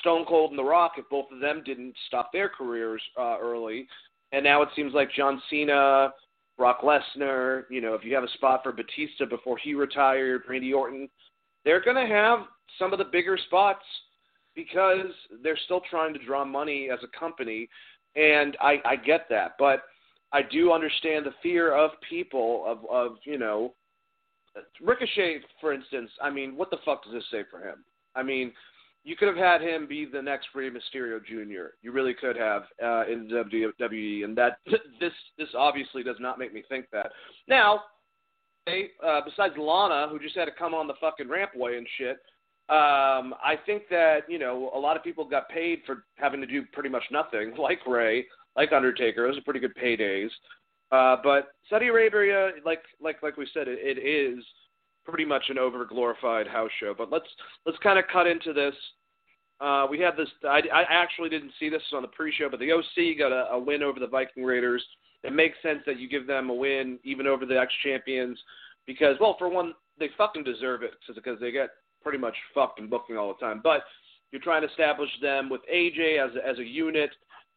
Stone 0.00 0.24
Cold 0.26 0.50
and 0.50 0.58
The 0.58 0.64
Rock 0.64 0.92
if 0.98 1.08
both 1.08 1.26
of 1.32 1.40
them 1.40 1.62
didn't 1.64 1.94
stop 2.06 2.32
their 2.32 2.48
careers 2.48 3.02
uh, 3.18 3.36
early. 3.40 3.86
And 4.32 4.44
now 4.44 4.62
it 4.62 4.68
seems 4.76 4.94
like 4.94 5.12
John 5.12 5.42
Cena, 5.50 6.12
Brock 6.56 6.82
Lesnar, 6.82 7.64
you 7.70 7.80
know, 7.80 7.94
if 7.94 8.04
you 8.04 8.14
have 8.14 8.24
a 8.24 8.30
spot 8.34 8.62
for 8.62 8.72
Batista 8.72 9.26
before 9.26 9.58
he 9.58 9.74
retired, 9.74 10.42
Randy 10.48 10.72
Orton, 10.72 11.08
they're 11.64 11.82
going 11.82 11.96
to 11.96 12.12
have 12.12 12.40
some 12.78 12.92
of 12.92 12.98
the 12.98 13.04
bigger 13.04 13.38
spots 13.46 13.84
because 14.54 15.12
they're 15.42 15.58
still 15.64 15.80
trying 15.90 16.12
to 16.12 16.24
draw 16.24 16.44
money 16.44 16.88
as 16.92 16.98
a 17.02 17.18
company. 17.18 17.68
And 18.16 18.56
I, 18.60 18.80
I 18.84 18.96
get 18.96 19.26
that. 19.30 19.52
But 19.58 19.82
I 20.32 20.42
do 20.42 20.72
understand 20.72 21.26
the 21.26 21.34
fear 21.42 21.74
of 21.74 21.90
people, 22.08 22.64
of, 22.66 22.78
of 22.90 23.16
you 23.24 23.38
know, 23.38 23.74
Ricochet, 24.80 25.40
for 25.60 25.72
instance. 25.72 26.10
I 26.22 26.30
mean, 26.30 26.56
what 26.56 26.70
the 26.70 26.78
fuck 26.84 27.04
does 27.04 27.12
this 27.12 27.24
say 27.30 27.42
for 27.50 27.60
him? 27.60 27.84
I 28.14 28.22
mean, 28.22 28.52
you 29.04 29.16
could 29.16 29.28
have 29.28 29.36
had 29.36 29.62
him 29.62 29.86
be 29.86 30.04
the 30.04 30.20
next 30.20 30.48
Rey 30.54 30.70
Mysterio 30.70 31.24
Jr. 31.24 31.74
You 31.82 31.92
really 31.92 32.14
could 32.14 32.36
have 32.36 32.62
uh, 32.82 33.04
in 33.06 33.28
WWE, 33.28 34.24
and 34.24 34.36
that 34.36 34.58
this 35.00 35.12
this 35.38 35.48
obviously 35.56 36.02
does 36.02 36.16
not 36.20 36.38
make 36.38 36.52
me 36.52 36.62
think 36.68 36.86
that. 36.92 37.10
Now, 37.48 37.82
hey, 38.66 38.90
uh, 39.04 39.20
besides 39.24 39.54
Lana, 39.56 40.08
who 40.10 40.18
just 40.18 40.36
had 40.36 40.46
to 40.46 40.52
come 40.56 40.74
on 40.74 40.86
the 40.86 40.94
fucking 41.00 41.28
rampway 41.28 41.78
and 41.78 41.86
shit, 41.96 42.18
um, 42.68 43.34
I 43.42 43.54
think 43.64 43.84
that 43.90 44.20
you 44.28 44.38
know 44.38 44.70
a 44.74 44.78
lot 44.78 44.96
of 44.96 45.02
people 45.02 45.24
got 45.24 45.48
paid 45.48 45.80
for 45.86 46.04
having 46.16 46.40
to 46.40 46.46
do 46.46 46.64
pretty 46.72 46.90
much 46.90 47.04
nothing, 47.10 47.54
like 47.58 47.84
Rey, 47.86 48.26
like 48.56 48.72
Undertaker. 48.72 49.26
Those 49.26 49.38
are 49.38 49.42
pretty 49.42 49.60
good 49.60 49.76
paydays. 49.76 50.30
Uh, 50.90 51.16
but 51.22 51.52
Saudi 51.68 51.86
Arabia, 51.88 52.50
like 52.64 52.82
like 53.00 53.22
like 53.22 53.36
we 53.36 53.48
said, 53.54 53.68
it, 53.68 53.78
it 53.80 54.00
is 54.00 54.44
pretty 55.04 55.24
much 55.24 55.44
an 55.48 55.58
over 55.58 55.84
glorified 55.84 56.46
house 56.46 56.70
show. 56.80 56.94
But 56.96 57.10
let's 57.10 57.28
let's 57.66 57.78
kind 57.78 57.98
of 57.98 58.04
cut 58.12 58.26
into 58.26 58.52
this. 58.52 58.74
Uh, 59.60 59.86
we 59.88 60.00
had 60.00 60.16
this. 60.16 60.28
I, 60.44 60.62
I 60.72 60.84
actually 60.88 61.28
didn't 61.28 61.52
see 61.60 61.68
this 61.68 61.82
on 61.92 62.02
the 62.02 62.08
pre-show, 62.08 62.48
but 62.48 62.60
the 62.60 62.72
OC 62.72 63.18
got 63.18 63.30
a, 63.30 63.52
a 63.52 63.58
win 63.58 63.82
over 63.82 64.00
the 64.00 64.06
Viking 64.06 64.42
Raiders. 64.42 64.84
It 65.22 65.34
makes 65.34 65.58
sense 65.62 65.80
that 65.86 65.98
you 65.98 66.08
give 66.08 66.26
them 66.26 66.48
a 66.48 66.54
win 66.54 66.98
even 67.04 67.26
over 67.26 67.44
the 67.44 67.58
ex-champions 67.60 68.38
because, 68.86 69.16
well, 69.20 69.36
for 69.38 69.50
one, 69.50 69.74
they 69.98 70.08
fucking 70.16 70.44
deserve 70.44 70.82
it 70.82 70.92
because 71.14 71.38
they 71.40 71.52
get 71.52 71.68
pretty 72.02 72.16
much 72.16 72.34
fucked 72.54 72.80
in 72.80 72.88
booking 72.88 73.18
all 73.18 73.28
the 73.28 73.46
time. 73.46 73.60
But 73.62 73.82
you're 74.32 74.40
trying 74.40 74.62
to 74.62 74.68
establish 74.68 75.10
them 75.20 75.50
with 75.50 75.60
AJ 75.72 76.24
as 76.24 76.34
a, 76.36 76.48
as 76.48 76.58
a 76.58 76.64
unit, 76.64 77.10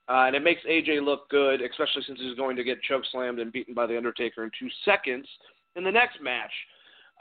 uh, 0.09 0.25
and 0.27 0.35
it 0.35 0.43
makes 0.43 0.61
AJ 0.69 1.03
look 1.03 1.29
good, 1.29 1.61
especially 1.61 2.03
since 2.05 2.19
he's 2.19 2.35
going 2.35 2.55
to 2.55 2.63
get 2.63 2.81
choke 2.83 3.03
slammed 3.11 3.39
and 3.39 3.51
beaten 3.51 3.73
by 3.73 3.85
the 3.85 3.95
Undertaker 3.95 4.43
in 4.43 4.51
two 4.59 4.69
seconds 4.83 5.27
in 5.75 5.83
the 5.83 5.91
next 5.91 6.21
match. 6.21 6.51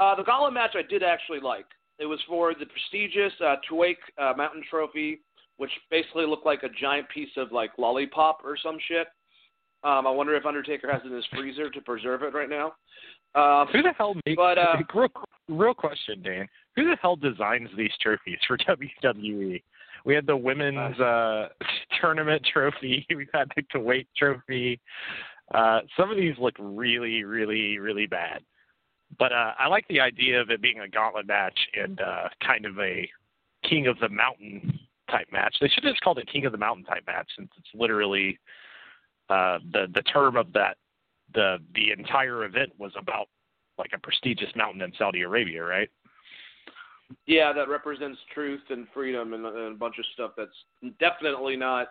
Uh, 0.01 0.15
the 0.17 0.25
gauntlet 0.25 0.53
match 0.53 0.73
I 0.75 0.83
did 0.83 1.03
actually 1.03 1.41
like. 1.41 1.67
It 1.99 2.07
was 2.07 2.19
for 2.27 2.55
the 2.55 2.67
prestigious 2.67 3.33
uh, 3.41 3.57
Tuwaiq 3.71 3.97
uh, 4.19 4.33
Mountain 4.37 4.65
Trophy, 4.69 5.21
which 5.59 5.71
basically 5.91 6.27
looked 6.27 6.47
like 6.47 6.65
a 6.65 6.69
giant 6.81 7.09
piece 7.09 7.31
of 7.37 7.53
like 7.53 7.71
lollipop 7.79 8.41
or 8.45 8.57
some 8.61 8.79
shit. 8.89 9.07
Um, 9.85 10.07
I 10.07 10.11
wonder 10.11 10.35
if 10.35 10.47
Undertaker 10.47 10.91
has 10.91 11.03
it 11.05 11.09
in 11.09 11.15
his 11.15 11.27
freezer 11.33 11.71
to 11.71 11.81
preserve 11.81 12.23
it 12.23 12.35
right 12.35 12.49
now. 12.49 12.75
Um, 13.35 13.69
Who 13.73 13.83
the 13.83 13.93
hell 13.97 14.15
makes? 14.27 14.37
But 14.37 14.59
uh, 14.59 14.77
real, 14.95 15.09
real 15.49 15.75
question, 15.75 16.23
Dan. 16.23 16.49
Who 16.77 16.85
the 16.85 16.97
hell 17.01 17.17
designs 17.17 17.69
these 17.77 17.93
trophies 18.01 18.39
for 18.47 18.59
WWE? 18.69 19.63
We 20.05 20.15
had 20.15 20.27
the 20.27 20.37
women's 20.37 20.99
uh, 20.99 21.49
tournament 22.01 22.47
trophy. 22.51 23.07
We've 23.15 23.29
had 23.33 23.51
the 23.57 23.63
Kuwait 23.63 24.07
trophy. 24.17 24.81
Uh, 25.55 25.81
some 25.97 26.11
of 26.11 26.17
these 26.17 26.35
look 26.39 26.55
really, 26.59 27.25
really, 27.25 27.79
really 27.79 28.07
bad. 28.07 28.43
But 29.19 29.33
uh, 29.33 29.53
I 29.59 29.69
like 29.69 29.87
the 29.89 30.01
idea 30.01 30.41
of 30.41 30.51
it 30.51 30.63
being 30.63 30.81
a 30.81 30.89
gauntlet 30.89 31.27
match 31.27 31.59
and 31.75 32.01
uh, 32.01 32.29
kind 32.45 32.65
of 32.65 32.79
a 32.79 33.09
King 33.69 33.87
of 33.87 33.99
the 34.01 34.09
Mountain 34.09 34.81
type 35.11 35.29
match. 35.31 35.57
They 35.61 35.69
should 35.69 35.85
have 35.85 35.93
just 35.93 36.03
called 36.03 36.19
it 36.19 36.29
King 36.33 36.47
of 36.47 36.53
the 36.53 36.59
Mountain 36.59 36.85
type 36.85 37.05
match 37.07 37.29
since 37.37 37.51
it's 37.59 37.69
literally 37.75 38.39
uh, 39.29 39.59
the 39.73 39.87
the 39.95 40.03
term 40.03 40.37
of 40.37 40.53
that 40.55 40.77
the 41.35 41.59
the 41.75 41.91
entire 41.91 42.45
event 42.45 42.73
was 42.79 42.93
about 42.97 43.29
like 43.79 43.91
a 43.95 43.99
prestigious 43.99 44.51
mountain 44.57 44.83
in 44.83 44.93
Saudi 44.99 45.23
Arabia, 45.23 45.63
right? 45.63 45.91
Yeah, 47.27 47.53
that 47.53 47.69
represents 47.69 48.19
truth 48.35 48.63
and 48.71 48.87
freedom 48.95 49.35
and, 49.35 49.47
and 49.47 49.75
a 49.75 49.79
bunch 49.79 49.99
of 49.99 50.05
stuff 50.15 50.33
that's 50.37 50.95
definitely 51.01 51.57
not, 51.57 51.89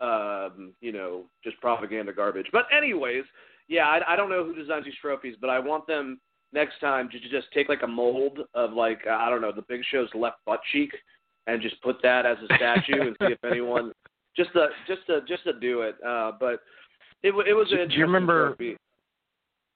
um, 0.00 0.72
you 0.80 0.92
know, 0.92 1.24
just 1.44 1.60
propaganda 1.60 2.12
garbage. 2.12 2.46
But 2.52 2.66
anyways, 2.76 3.24
yeah, 3.68 3.86
I, 3.86 4.14
I 4.14 4.16
don't 4.16 4.30
know 4.30 4.44
who 4.44 4.54
designs 4.54 4.84
these 4.84 4.94
trophies, 5.00 5.36
but 5.40 5.50
I 5.50 5.58
want 5.58 5.86
them 5.86 6.20
next 6.52 6.80
time 6.80 7.08
to 7.10 7.20
just 7.20 7.52
take 7.52 7.68
like 7.68 7.82
a 7.82 7.86
mold 7.86 8.40
of 8.54 8.72
like 8.72 9.00
uh, 9.06 9.14
I 9.14 9.28
don't 9.30 9.40
know 9.40 9.52
the 9.52 9.64
Big 9.68 9.82
Show's 9.90 10.08
left 10.14 10.38
butt 10.46 10.60
cheek 10.72 10.90
and 11.46 11.60
just 11.62 11.80
put 11.82 11.96
that 12.02 12.26
as 12.26 12.36
a 12.48 12.54
statue 12.56 13.02
and 13.02 13.16
see 13.20 13.32
if 13.32 13.44
anyone 13.50 13.92
just 14.36 14.52
to 14.52 14.68
just 14.86 15.06
to 15.06 15.20
just 15.26 15.44
to 15.44 15.58
do 15.58 15.82
it. 15.82 15.96
Uh, 16.06 16.32
but 16.38 16.60
it 17.22 17.34
it 17.46 17.54
was. 17.54 17.68
Do, 17.68 17.86
do 17.86 17.94
you 17.94 18.02
remember? 18.02 18.48
Trophy. 18.48 18.76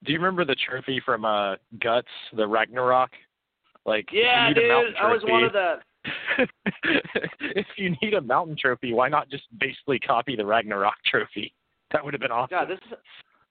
Do 0.04 0.12
you 0.12 0.18
remember 0.18 0.47
the 0.47 0.56
trophy 0.56 1.02
from 1.04 1.26
uh, 1.26 1.56
Guts, 1.82 2.09
the 2.35 2.47
Ragnarok? 2.47 3.11
Like 3.87 4.08
yeah, 4.12 4.52
dude, 4.52 4.70
I 5.00 5.12
was 5.12 5.22
one 5.25 5.44
of 5.44 5.52
that. 5.52 5.80
if 7.40 7.66
you 7.76 7.94
need 8.02 8.14
a 8.14 8.20
mountain 8.20 8.56
trophy, 8.58 8.92
why 8.92 9.08
not 9.08 9.30
just 9.30 9.44
basically 9.58 9.99
copy 9.99 10.37
the 10.37 10.44
Ragnarok 10.44 10.94
trophy? 11.06 11.54
That 11.92 12.04
would 12.04 12.14
have 12.14 12.20
been 12.20 12.30
awesome. 12.30 12.50
God, 12.50 12.68
this 12.68 12.78
is 12.90 12.99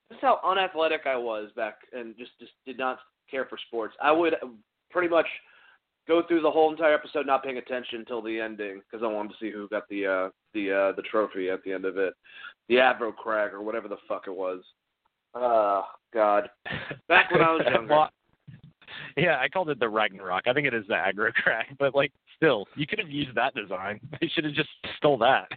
this 0.10 0.18
is 0.18 0.22
how 0.22 0.40
unathletic 0.44 1.02
I 1.06 1.16
was 1.16 1.50
back 1.56 1.80
and 1.94 2.16
just 2.18 2.32
just 2.40 2.52
did 2.66 2.78
not 2.78 3.00
care 3.30 3.46
for 3.46 3.58
sports. 3.68 3.96
I 4.02 4.12
would 4.12 4.36
pretty 4.90 5.08
much 5.08 5.28
go 6.08 6.24
through 6.28 6.42
the 6.42 6.52
whole 6.52 6.72
entire 6.72 6.94
episode 6.94 7.26
not 7.28 7.44
paying 7.44 7.58
attention 7.58 8.00
until 8.00 8.22
the 8.22 8.40
ending 8.40 8.82
because 8.90 9.04
I 9.04 9.12
wanted 9.12 9.30
to 9.30 9.36
see 9.40 9.52
who 9.52 9.68
got 9.70 9.88
the 9.90 10.06
uh 10.06 10.30
the 10.54 10.72
uh 10.72 10.96
the 10.96 11.04
trophy 11.10 11.50
at 11.50 11.64
the 11.64 11.74
end 11.74 11.86
of 11.86 11.98
it. 11.98 12.14
The 12.68 12.76
Aggro 12.76 13.16
Crag 13.16 13.54
or 13.54 13.62
whatever 13.62 13.88
the 13.88 13.98
fuck 14.08 14.24
it 14.28 14.36
was. 14.36 14.62
Oh 15.36 15.86
God. 16.14 16.50
Back 17.08 17.32
when 17.32 17.42
I 17.42 17.52
was 17.54 17.62
younger. 17.72 18.08
Yeah, 19.18 19.38
I 19.40 19.48
called 19.48 19.70
it 19.70 19.80
the 19.80 19.90
Ragnarok. 19.90 20.44
I 20.48 20.54
think 20.54 20.68
it 20.68 20.74
is 20.74 20.86
the 20.88 20.94
aggro 20.94 21.34
crag, 21.44 21.66
but 21.78 21.96
like 21.96 22.12
still, 22.36 22.68
you 22.76 22.88
could 22.88 23.00
have 23.00 23.10
used 23.10 23.36
that 23.36 23.54
design. 23.56 24.00
They 24.20 24.28
should 24.28 24.46
have 24.46 24.54
just 24.54 24.70
stole 24.98 25.18
that. 25.20 25.50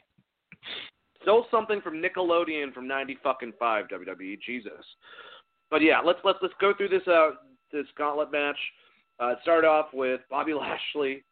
Stole 1.22 1.46
something 1.50 1.80
from 1.80 2.02
Nickelodeon 2.02 2.72
from 2.72 2.88
ninety 2.88 3.16
fucking 3.22 3.52
five 3.58 3.86
WWE. 3.88 4.38
Jesus. 4.44 4.84
But 5.70 5.82
yeah, 5.82 6.00
let's 6.04 6.18
let's 6.24 6.38
let's 6.42 6.54
go 6.60 6.72
through 6.76 6.88
this 6.88 7.06
uh 7.06 7.30
this 7.72 7.86
gauntlet 7.96 8.32
match. 8.32 8.58
Uh, 9.20 9.34
start 9.42 9.64
off 9.64 9.86
with 9.92 10.20
Bobby 10.30 10.54
Lashley. 10.54 11.24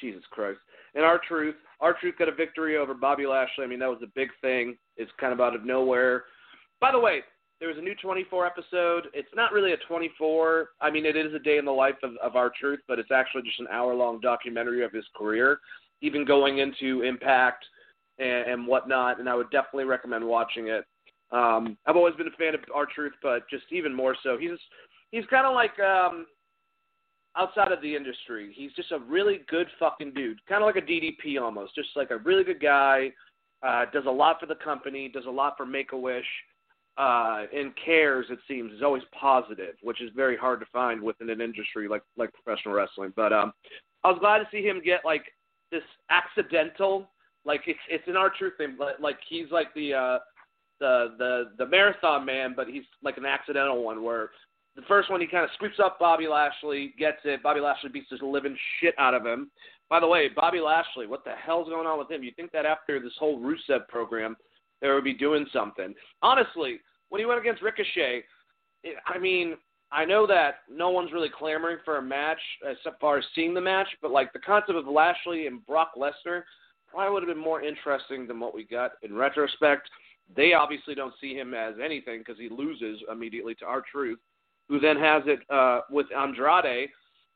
Jesus 0.00 0.22
Christ. 0.30 0.58
And 0.94 1.04
R-Truth. 1.04 1.56
Our 1.80 1.94
Truth 1.98 2.16
got 2.18 2.28
a 2.28 2.32
victory 2.32 2.76
over 2.76 2.94
Bobby 2.94 3.26
Lashley. 3.26 3.64
I 3.64 3.66
mean, 3.66 3.78
that 3.80 3.88
was 3.88 4.00
a 4.02 4.10
big 4.14 4.28
thing. 4.40 4.76
It's 4.96 5.10
kind 5.18 5.32
of 5.32 5.40
out 5.40 5.54
of 5.54 5.64
nowhere. 5.64 6.24
By 6.80 6.92
the 6.92 6.98
way, 7.00 7.20
there 7.58 7.68
was 7.68 7.78
a 7.78 7.82
new 7.82 7.94
24 7.94 8.46
episode. 8.46 9.08
It's 9.14 9.28
not 9.34 9.52
really 9.52 9.72
a 9.72 9.78
24. 9.88 10.70
I 10.80 10.90
mean, 10.90 11.06
it 11.06 11.16
is 11.16 11.32
a 11.34 11.38
day 11.38 11.56
in 11.56 11.64
the 11.64 11.70
life 11.70 11.96
of, 12.02 12.12
of 12.22 12.36
R-Truth, 12.36 12.80
but 12.86 12.98
it's 12.98 13.10
actually 13.10 13.42
just 13.42 13.60
an 13.60 13.68
hour 13.72 13.94
long 13.94 14.20
documentary 14.20 14.84
of 14.84 14.92
his 14.92 15.04
career, 15.16 15.58
even 16.02 16.24
going 16.24 16.58
into 16.58 17.02
Impact 17.02 17.64
and, 18.18 18.50
and 18.50 18.66
whatnot. 18.66 19.20
And 19.20 19.28
I 19.28 19.34
would 19.34 19.50
definitely 19.50 19.84
recommend 19.84 20.24
watching 20.24 20.68
it. 20.68 20.84
Um, 21.32 21.76
I've 21.86 21.96
always 21.96 22.14
been 22.14 22.28
a 22.28 22.36
fan 22.38 22.54
of 22.54 22.60
R-Truth, 22.74 23.14
but 23.22 23.48
just 23.48 23.64
even 23.72 23.94
more 23.94 24.14
so. 24.22 24.36
He's 24.38 24.58
he's 25.10 25.24
kind 25.30 25.46
of 25.46 25.54
like 25.54 25.78
um, 25.80 26.26
outside 27.36 27.72
of 27.72 27.80
the 27.82 27.96
industry. 27.96 28.52
He's 28.54 28.72
just 28.74 28.92
a 28.92 28.98
really 28.98 29.40
good 29.48 29.66
fucking 29.80 30.12
dude, 30.14 30.38
kind 30.46 30.62
of 30.62 30.66
like 30.66 30.76
a 30.76 30.86
DDP 30.86 31.40
almost, 31.40 31.74
just 31.74 31.88
like 31.96 32.10
a 32.10 32.18
really 32.18 32.44
good 32.44 32.60
guy. 32.60 33.10
uh, 33.62 33.86
does 33.92 34.04
a 34.06 34.10
lot 34.10 34.38
for 34.38 34.46
the 34.46 34.54
company, 34.56 35.08
does 35.08 35.26
a 35.26 35.30
lot 35.30 35.54
for 35.56 35.66
Make 35.66 35.92
a 35.92 35.96
Wish, 35.96 36.26
uh, 36.98 37.44
and 37.54 37.72
cares. 37.82 38.26
It 38.30 38.38
seems 38.48 38.72
is 38.72 38.82
always 38.82 39.02
positive, 39.18 39.74
which 39.82 40.00
is 40.00 40.10
very 40.14 40.36
hard 40.36 40.60
to 40.60 40.66
find 40.72 41.00
within 41.00 41.30
an 41.30 41.40
industry 41.40 41.88
like 41.88 42.02
like 42.16 42.30
professional 42.32 42.74
wrestling. 42.74 43.12
But 43.14 43.32
um, 43.32 43.52
I 44.04 44.10
was 44.10 44.18
glad 44.20 44.38
to 44.38 44.48
see 44.50 44.62
him 44.62 44.80
get 44.84 45.04
like 45.04 45.24
this 45.70 45.82
accidental, 46.10 47.10
like 47.44 47.62
it's 47.66 47.78
it's 47.88 48.06
an 48.08 48.16
R-Truth 48.16 48.54
thing, 48.58 48.76
like, 48.78 49.00
like 49.00 49.18
he's 49.28 49.50
like 49.50 49.74
the 49.74 49.94
uh, 49.94 50.18
the 50.80 51.14
the 51.18 51.44
the 51.58 51.66
marathon 51.66 52.24
man, 52.24 52.54
but 52.56 52.68
he's 52.68 52.84
like 53.02 53.16
an 53.16 53.26
accidental 53.26 53.82
one 53.82 54.02
where 54.02 54.30
the 54.74 54.82
first 54.82 55.10
one 55.10 55.20
he 55.20 55.26
kind 55.26 55.44
of 55.44 55.50
sweeps 55.58 55.80
up 55.82 55.98
Bobby 55.98 56.28
Lashley, 56.28 56.94
gets 56.98 57.18
it. 57.24 57.42
Bobby 57.42 57.60
Lashley 57.60 57.90
beats 57.90 58.08
the 58.10 58.26
living 58.26 58.56
shit 58.80 58.94
out 58.98 59.14
of 59.14 59.24
him. 59.24 59.50
By 59.88 60.00
the 60.00 60.06
way, 60.06 60.28
Bobby 60.28 60.60
Lashley, 60.60 61.06
what 61.06 61.24
the 61.24 61.32
hell's 61.32 61.68
going 61.68 61.86
on 61.86 61.98
with 61.98 62.10
him? 62.10 62.22
You 62.22 62.32
think 62.36 62.52
that 62.52 62.66
after 62.66 63.00
this 63.00 63.12
whole 63.18 63.40
Rusev 63.40 63.86
program, 63.88 64.36
they 64.80 64.88
would 64.88 65.04
be 65.04 65.14
doing 65.14 65.46
something? 65.52 65.94
Honestly, 66.22 66.80
when 67.08 67.20
he 67.20 67.26
went 67.26 67.40
against 67.40 67.62
Ricochet, 67.62 68.24
it, 68.82 68.96
I 69.06 69.18
mean, 69.18 69.56
I 69.92 70.04
know 70.04 70.26
that 70.26 70.56
no 70.70 70.90
one's 70.90 71.12
really 71.12 71.30
clamoring 71.30 71.78
for 71.84 71.98
a 71.98 72.02
match 72.02 72.40
as 72.68 72.76
far 73.00 73.18
as 73.18 73.24
seeing 73.34 73.54
the 73.54 73.60
match, 73.60 73.88
but 74.02 74.10
like 74.10 74.32
the 74.32 74.38
concept 74.40 74.76
of 74.76 74.86
Lashley 74.86 75.46
and 75.46 75.64
Brock 75.64 75.92
Lesnar 75.96 76.42
probably 76.88 77.12
would 77.12 77.22
have 77.22 77.34
been 77.34 77.42
more 77.42 77.62
interesting 77.62 78.26
than 78.26 78.40
what 78.40 78.54
we 78.54 78.64
got 78.64 78.92
in 79.02 79.14
retrospect. 79.14 79.88
They 80.34 80.54
obviously 80.54 80.94
don't 80.94 81.14
see 81.20 81.34
him 81.34 81.54
as 81.54 81.74
anything 81.82 82.18
because 82.18 82.38
he 82.38 82.48
loses 82.48 83.00
immediately 83.10 83.54
to 83.56 83.64
R-Truth, 83.64 84.18
who 84.68 84.80
then 84.80 84.96
has 84.98 85.22
it 85.26 85.40
uh, 85.50 85.82
with 85.90 86.06
Andrade. 86.16 86.88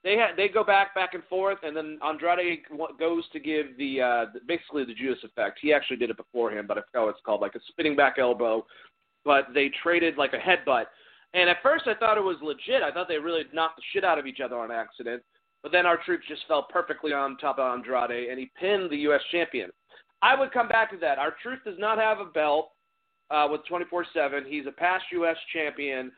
They 0.02 0.16
ha- 0.16 0.34
they 0.36 0.48
go 0.48 0.64
back 0.64 0.94
back 0.94 1.14
and 1.14 1.22
forth, 1.24 1.58
and 1.62 1.76
then 1.76 1.98
Andrade 2.02 2.60
goes 2.98 3.24
to 3.32 3.40
give 3.40 3.76
the 3.76 4.00
uh, 4.00 4.24
basically 4.48 4.84
the 4.84 4.94
Judas 4.94 5.22
effect. 5.24 5.58
He 5.60 5.72
actually 5.72 5.98
did 5.98 6.10
it 6.10 6.16
beforehand, 6.16 6.68
but 6.68 6.78
I 6.78 6.82
forgot 6.82 7.04
what 7.04 7.10
it's 7.10 7.24
called, 7.24 7.42
like 7.42 7.54
a 7.54 7.60
spinning 7.68 7.96
back 7.96 8.16
elbow. 8.18 8.64
But 9.24 9.48
they 9.52 9.70
traded 9.82 10.16
like 10.16 10.32
a 10.32 10.38
headbutt, 10.38 10.86
and 11.34 11.50
at 11.50 11.58
first 11.62 11.86
I 11.86 11.94
thought 11.94 12.16
it 12.16 12.24
was 12.24 12.38
legit. 12.42 12.82
I 12.82 12.90
thought 12.90 13.08
they 13.08 13.18
really 13.18 13.42
knocked 13.52 13.76
the 13.76 13.82
shit 13.92 14.04
out 14.04 14.18
of 14.18 14.26
each 14.26 14.40
other 14.40 14.56
on 14.56 14.70
accident. 14.70 15.22
But 15.62 15.72
then 15.72 15.84
R-Truth 15.84 16.20
just 16.26 16.42
fell 16.48 16.66
perfectly 16.70 17.12
on 17.12 17.36
top 17.36 17.58
of 17.58 17.70
Andrade, 17.70 18.30
and 18.30 18.38
he 18.38 18.50
pinned 18.58 18.90
the 18.90 18.96
U.S. 18.98 19.20
champion. 19.30 19.70
I 20.22 20.38
would 20.38 20.52
come 20.52 20.68
back 20.68 20.90
to 20.90 20.96
that. 20.98 21.18
R-Truth 21.18 21.60
does 21.64 21.78
not 21.78 21.98
have 21.98 22.18
a 22.18 22.24
belt 22.24 22.70
uh, 23.30 23.46
with 23.50 23.60
24/7. 23.70 24.46
He's 24.46 24.66
a 24.66 24.72
past 24.72 25.04
U.S. 25.12 25.36
champion. 25.52 26.10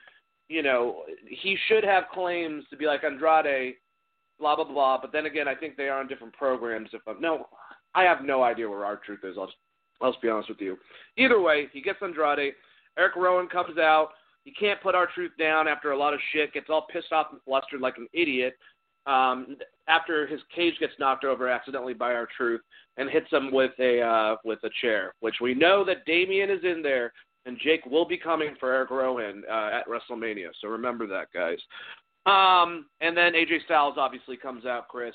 You 0.49 0.63
know, 0.63 1.03
he 1.29 1.57
should 1.69 1.85
have 1.85 2.05
claims 2.13 2.65
to 2.71 2.77
be 2.77 2.87
like 2.87 3.05
Andrade, 3.05 3.75
blah 4.39 4.57
blah 4.57 4.65
blah. 4.65 4.99
But 5.01 5.13
then 5.13 5.27
again, 5.27 5.49
I 5.49 5.55
think 5.55 5.77
they 5.77 5.89
are 5.89 6.01
on 6.01 6.09
different 6.09 6.35
programs. 6.35 6.91
If 6.93 7.03
I'm, 7.07 7.21
no, 7.21 7.47
I 7.95 8.03
have 8.03 8.25
no 8.25 8.43
idea 8.43 8.69
where 8.69 8.85
R-Truth 8.85 9.21
is. 9.25 9.37
I'll 9.39 9.47
just, 9.47 9.59
I'll 10.01 10.13
just 10.13 10.23
be 10.23 10.29
honest 10.29 10.49
with 10.49 10.61
you. 10.61 10.77
Either 11.17 11.41
way, 11.41 11.69
he 11.73 11.81
gets 11.81 11.99
Andrade. 12.03 12.55
Eric 12.99 13.17
Rowan 13.17 13.49
comes 13.49 13.79
out. 13.79 14.11
He 14.45 14.51
can't 14.51 14.83
put 14.83 14.95
R-Truth 14.95 15.33
down 15.39 15.69
after 15.69 15.93
a 15.93 15.99
lot 15.99 16.13
of 16.13 16.21
shit. 16.33 16.53
Gets 16.53 16.67
all 16.69 16.87
pissed 16.93 17.13
off 17.13 17.29
and 17.31 17.41
flustered 17.45 17.81
like 17.81 17.97
an 17.97 18.09
idiot. 18.13 18.55
Um, 19.07 19.57
after 19.89 20.27
his 20.27 20.41
cage 20.55 20.75
gets 20.79 20.93
knocked 20.99 21.25
over 21.25 21.49
accidentally 21.49 21.95
by 21.95 22.13
R-Truth 22.13 22.61
and 22.97 23.09
hits 23.09 23.31
him 23.31 23.53
with 23.53 23.73
a 23.79 24.01
uh, 24.01 24.37
with 24.45 24.59
a 24.65 24.71
chair, 24.81 25.15
which 25.21 25.37
we 25.41 25.55
know 25.55 25.85
that 25.85 26.05
Damien 26.05 26.51
is 26.51 26.63
in 26.63 26.83
there, 26.83 27.13
and 27.47 27.59
Jake 27.63 27.85
will 27.87 28.07
be 28.07 28.17
coming 28.17 28.55
for 28.61 28.73
Eric 28.73 28.91
Rowan 28.91 29.43
uh, 29.51 29.71
at 29.73 29.87
WrestleMania. 29.89 30.49
So 30.61 30.69
remember 30.69 31.07
that, 31.09 31.27
guys. 31.35 31.59
Um, 32.27 32.87
and 33.01 33.17
then 33.17 33.33
AJ 33.33 33.65
Styles 33.65 33.95
obviously 33.99 34.37
comes 34.37 34.65
out, 34.65 34.89
Chris. 34.89 35.15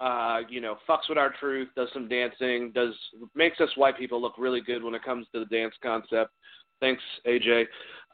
Uh, 0.00 0.40
you 0.48 0.60
know, 0.60 0.76
fucks 0.88 1.08
with 1.08 1.18
R-Truth, 1.18 1.68
does 1.76 1.88
some 1.92 2.08
dancing, 2.08 2.72
does 2.74 2.92
makes 3.36 3.60
us 3.60 3.68
white 3.76 3.96
people 3.96 4.20
look 4.20 4.34
really 4.36 4.60
good 4.60 4.82
when 4.82 4.96
it 4.96 5.04
comes 5.04 5.26
to 5.32 5.38
the 5.38 5.46
dance 5.46 5.74
concept. 5.80 6.32
Thanks, 6.80 7.02
AJ. 7.24 7.66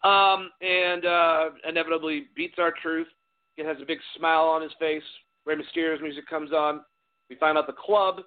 Um, 0.04 0.50
and 0.60 1.06
uh, 1.06 1.50
inevitably 1.66 2.26
beats 2.36 2.56
R-Truth. 2.58 3.08
It 3.56 3.64
has 3.64 3.78
a 3.82 3.86
big 3.86 3.98
smile 4.16 4.44
on 4.44 4.60
his 4.60 4.72
face. 4.78 5.02
Rey 5.46 5.54
Mysterio's 5.56 6.02
music 6.02 6.26
comes 6.28 6.52
on. 6.52 6.82
We 7.30 7.36
find 7.36 7.56
out 7.56 7.66
the 7.66 7.72
club 7.72 8.20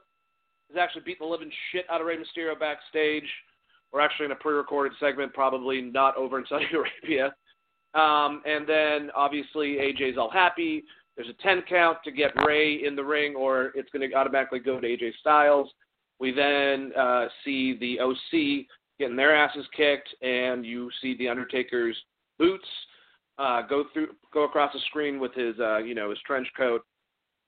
is 0.71 0.77
actually 0.79 1.03
beating 1.05 1.27
the 1.27 1.31
living 1.31 1.51
shit 1.71 1.86
out 1.91 2.01
of 2.01 2.07
Rey 2.07 2.17
Mysterio 2.17 2.60
backstage. 2.60 3.29
We're 3.91 4.01
actually 4.01 4.25
in 4.25 4.32
a 4.32 4.36
pre-recorded 4.36 4.93
segment, 4.99 5.34
probably 5.34 5.82
not 5.82 6.15
over 6.15 6.39
in 6.39 6.45
Saudi 6.47 6.65
Arabia. 6.73 7.34
Um, 7.93 8.41
and 8.45 8.67
then 8.67 9.12
obviously 9.15 9.77
AJ's 9.77 10.17
all 10.17 10.32
happy. 10.32 10.84
There's 11.15 11.30
a 11.30 11.43
10 11.43 11.63
count 11.67 11.97
to 12.06 12.12
get 12.12 12.32
Rey 12.45 12.86
in 12.86 12.95
the 12.95 13.04
ring, 13.04 13.36
or 13.36 13.71
it's 13.75 13.89
going 13.91 14.10
to 14.10 14.15
automatically 14.15 14.60
go 14.60 14.80
to 14.80 14.88
AJ 14.88 15.12
Styles. 15.19 15.69
We 16.19 16.32
then 16.32 16.91
uh, 16.97 17.27
see 17.43 17.77
the 17.80 17.99
OC 17.99 18.65
getting 18.97 19.17
their 19.17 19.36
asses 19.36 19.65
kicked, 19.75 20.10
and 20.21 20.65
you 20.65 20.89
see 21.01 21.17
the 21.17 21.27
Undertaker's 21.27 21.97
boots 22.39 22.67
uh, 23.38 23.63
go 23.63 23.86
through, 23.91 24.10
go 24.34 24.43
across 24.43 24.71
the 24.71 24.80
screen 24.88 25.19
with 25.19 25.34
his, 25.34 25.60
uh, 25.60 25.80
you 25.80 25.95
know, 25.95 26.12
his 26.12 26.19
trench 26.25 26.47
coat. 26.56 26.86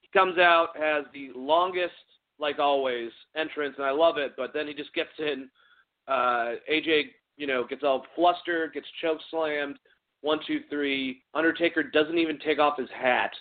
He 0.01 0.09
comes 0.17 0.37
out, 0.37 0.69
has 0.75 1.05
the 1.13 1.29
longest 1.35 1.93
like 2.39 2.59
always, 2.59 3.11
entrance, 3.35 3.75
and 3.77 3.85
I 3.85 3.91
love 3.91 4.17
it. 4.17 4.33
But 4.35 4.53
then 4.53 4.67
he 4.67 4.73
just 4.73 4.93
gets 4.93 5.09
in. 5.19 5.49
Uh, 6.07 6.55
AJ, 6.71 7.11
you 7.37 7.47
know, 7.47 7.65
gets 7.65 7.83
all 7.83 8.05
flustered, 8.15 8.73
gets 8.73 8.87
choke 9.01 9.19
slammed. 9.29 9.77
One, 10.21 10.39
two, 10.47 10.61
three. 10.69 11.21
Undertaker 11.33 11.83
doesn't 11.83 12.17
even 12.17 12.39
take 12.39 12.59
off 12.59 12.77
his 12.77 12.89
hat 12.97 13.31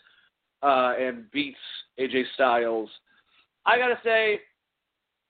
uh, 0.62 0.94
and 0.98 1.31
beats 1.31 1.59
AJ 1.98 2.25
Styles. 2.35 2.88
I 3.64 3.79
gotta 3.79 3.98
say, 4.03 4.40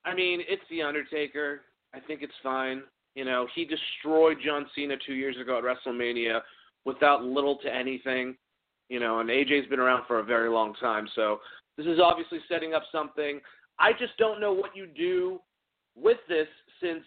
I 0.05 0.14
mean, 0.14 0.40
it's 0.49 0.62
the 0.71 0.83
Undertaker. 0.83 1.62
I 1.95 2.01
think 2.01 2.23
it's 2.23 2.33
fine. 2.42 2.83
You 3.14 3.27
know, 3.27 3.47
he 3.55 3.66
destroyed 3.66 4.38
John 4.45 4.66
Cena 4.75 4.97
two 5.07 5.14
years 5.14 5.37
ago 5.38 5.59
at 5.59 5.64
WrestleMania 5.64 6.40
without 6.85 7.23
little 7.23 7.57
to 7.59 7.75
anything. 7.75 8.37
You 8.88 9.01
know, 9.01 9.21
and 9.21 9.29
AJ's 9.29 9.68
been 9.68 9.81
around 9.81 10.05
for 10.07 10.18
a 10.18 10.25
very 10.25 10.49
long 10.49 10.75
time, 10.75 11.09
so 11.14 11.40
this 11.77 11.87
is 11.87 11.99
obviously 12.03 12.38
setting 12.49 12.75
up 12.75 12.83
something. 12.92 13.40
I 13.79 13.92
just 13.92 14.16
don't 14.18 14.40
know 14.40 14.53
what 14.53 14.77
you 14.77 14.87
do 14.87 15.40
with 15.97 16.18
this 16.29 16.49
since 16.83 17.05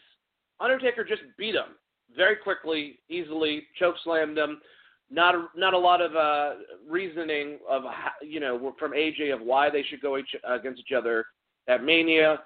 Undertaker 0.59 1.03
just 1.03 1.21
beat 1.37 1.55
him 1.55 1.75
very 2.15 2.35
quickly, 2.35 2.99
easily, 3.09 3.63
choke 3.77 3.95
slammed 4.03 4.37
him. 4.37 4.59
Not 5.11 5.35
a, 5.35 5.47
not 5.55 5.73
a 5.73 5.77
lot 5.77 6.01
of 6.01 6.15
uh, 6.15 6.55
reasoning 6.89 7.59
of 7.69 7.83
you 8.23 8.39
know 8.39 8.73
from 8.79 8.91
AJ 8.93 9.33
of 9.33 9.41
why 9.41 9.69
they 9.69 9.83
should 9.83 10.01
go 10.01 10.17
each, 10.17 10.35
against 10.43 10.79
each 10.79 10.95
other 10.97 11.25
at 11.67 11.83
Mania. 11.83 12.39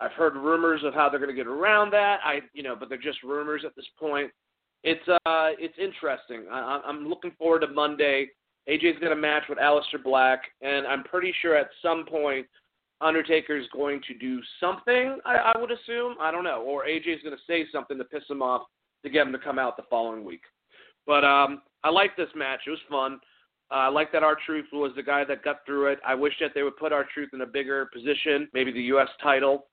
I've 0.00 0.12
heard 0.12 0.34
rumors 0.34 0.82
of 0.84 0.92
how 0.94 1.08
they're 1.08 1.20
going 1.20 1.30
to 1.30 1.36
get 1.36 1.46
around 1.46 1.90
that. 1.92 2.20
I 2.24 2.40
you 2.52 2.62
know, 2.62 2.76
but 2.76 2.88
they're 2.88 2.98
just 2.98 3.22
rumors 3.22 3.62
at 3.64 3.74
this 3.76 3.86
point. 3.98 4.30
It's 4.84 5.06
uh 5.08 5.50
it's 5.58 5.78
interesting. 5.78 6.44
I, 6.50 6.82
I'm 6.84 7.08
looking 7.08 7.32
forward 7.38 7.60
to 7.60 7.68
Monday. 7.68 8.28
AJ's 8.68 8.98
going 9.00 9.10
to 9.10 9.16
match 9.16 9.44
with 9.48 9.58
Aleister 9.58 10.02
Black, 10.02 10.42
and 10.60 10.86
I'm 10.86 11.02
pretty 11.04 11.34
sure 11.40 11.56
at 11.56 11.68
some 11.80 12.04
point 12.04 12.46
Undertaker's 13.02 13.66
going 13.72 14.00
to 14.08 14.14
do 14.14 14.40
something. 14.60 15.18
I, 15.24 15.52
I 15.54 15.58
would 15.58 15.70
assume. 15.70 16.16
I 16.20 16.30
don't 16.30 16.44
know, 16.44 16.62
or 16.62 16.84
AJ's 16.84 17.22
going 17.22 17.36
to 17.36 17.42
say 17.46 17.66
something 17.72 17.98
to 17.98 18.04
piss 18.04 18.22
him 18.28 18.42
off 18.42 18.62
to 19.04 19.10
get 19.10 19.26
him 19.26 19.32
to 19.32 19.38
come 19.38 19.58
out 19.58 19.76
the 19.76 19.82
following 19.90 20.24
week. 20.24 20.42
But 21.06 21.24
um, 21.24 21.62
I 21.82 21.90
like 21.90 22.16
this 22.16 22.28
match. 22.34 22.60
It 22.66 22.70
was 22.70 22.78
fun. 22.88 23.18
Uh, 23.70 23.74
I 23.74 23.88
like 23.88 24.12
that 24.12 24.22
R-Truth 24.22 24.66
was 24.72 24.92
the 24.94 25.02
guy 25.02 25.24
that 25.24 25.42
got 25.42 25.64
through 25.66 25.86
it. 25.92 25.98
I 26.06 26.14
wish 26.14 26.34
that 26.40 26.50
they 26.54 26.62
would 26.62 26.76
put 26.76 26.92
R-Truth 26.92 27.30
in 27.32 27.40
a 27.40 27.46
bigger 27.46 27.88
position, 27.92 28.48
maybe 28.52 28.70
the 28.70 28.82
U.S. 28.82 29.08
title. 29.22 29.66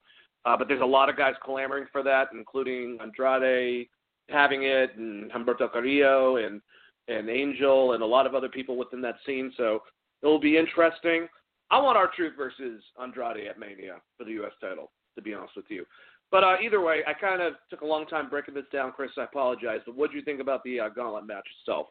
Uh, 0.45 0.55
but 0.57 0.67
there's 0.67 0.81
a 0.81 0.85
lot 0.85 1.09
of 1.09 1.17
guys 1.17 1.33
clamoring 1.43 1.85
for 1.91 2.01
that, 2.03 2.29
including 2.33 2.97
Andrade 3.01 3.87
having 4.29 4.63
it, 4.63 4.95
and 4.95 5.31
Humberto 5.31 5.71
Carrillo, 5.71 6.37
and 6.37 6.61
and 7.09 7.29
Angel 7.29 7.93
and 7.93 8.03
a 8.03 8.05
lot 8.05 8.27
of 8.27 8.35
other 8.35 8.49
people 8.49 8.77
within 8.77 9.01
that 9.01 9.15
scene. 9.25 9.51
So 9.57 9.81
it'll 10.21 10.39
be 10.39 10.57
interesting. 10.57 11.27
I 11.71 11.79
want 11.79 11.97
R-Truth 11.97 12.33
versus 12.35 12.83
Andrade 13.01 13.47
at 13.47 13.59
Mania 13.59 13.97
for 14.17 14.23
the 14.23 14.31
U.S. 14.31 14.51
title, 14.59 14.91
to 15.15 15.21
be 15.21 15.33
honest 15.33 15.55
with 15.55 15.65
you. 15.69 15.85
But 16.31 16.43
uh, 16.43 16.55
either 16.63 16.81
way, 16.81 17.01
I 17.07 17.13
kind 17.13 17.41
of 17.41 17.53
took 17.69 17.81
a 17.81 17.85
long 17.85 18.05
time 18.05 18.29
breaking 18.29 18.53
this 18.53 18.65
down, 18.71 18.91
Chris. 18.91 19.11
I 19.17 19.23
apologize. 19.23 19.79
But 19.85 19.95
what 19.95 20.11
do 20.11 20.17
you 20.17 20.23
think 20.23 20.41
about 20.41 20.63
the 20.63 20.79
uh, 20.79 20.89
gauntlet 20.89 21.25
match 21.25 21.47
itself? 21.61 21.87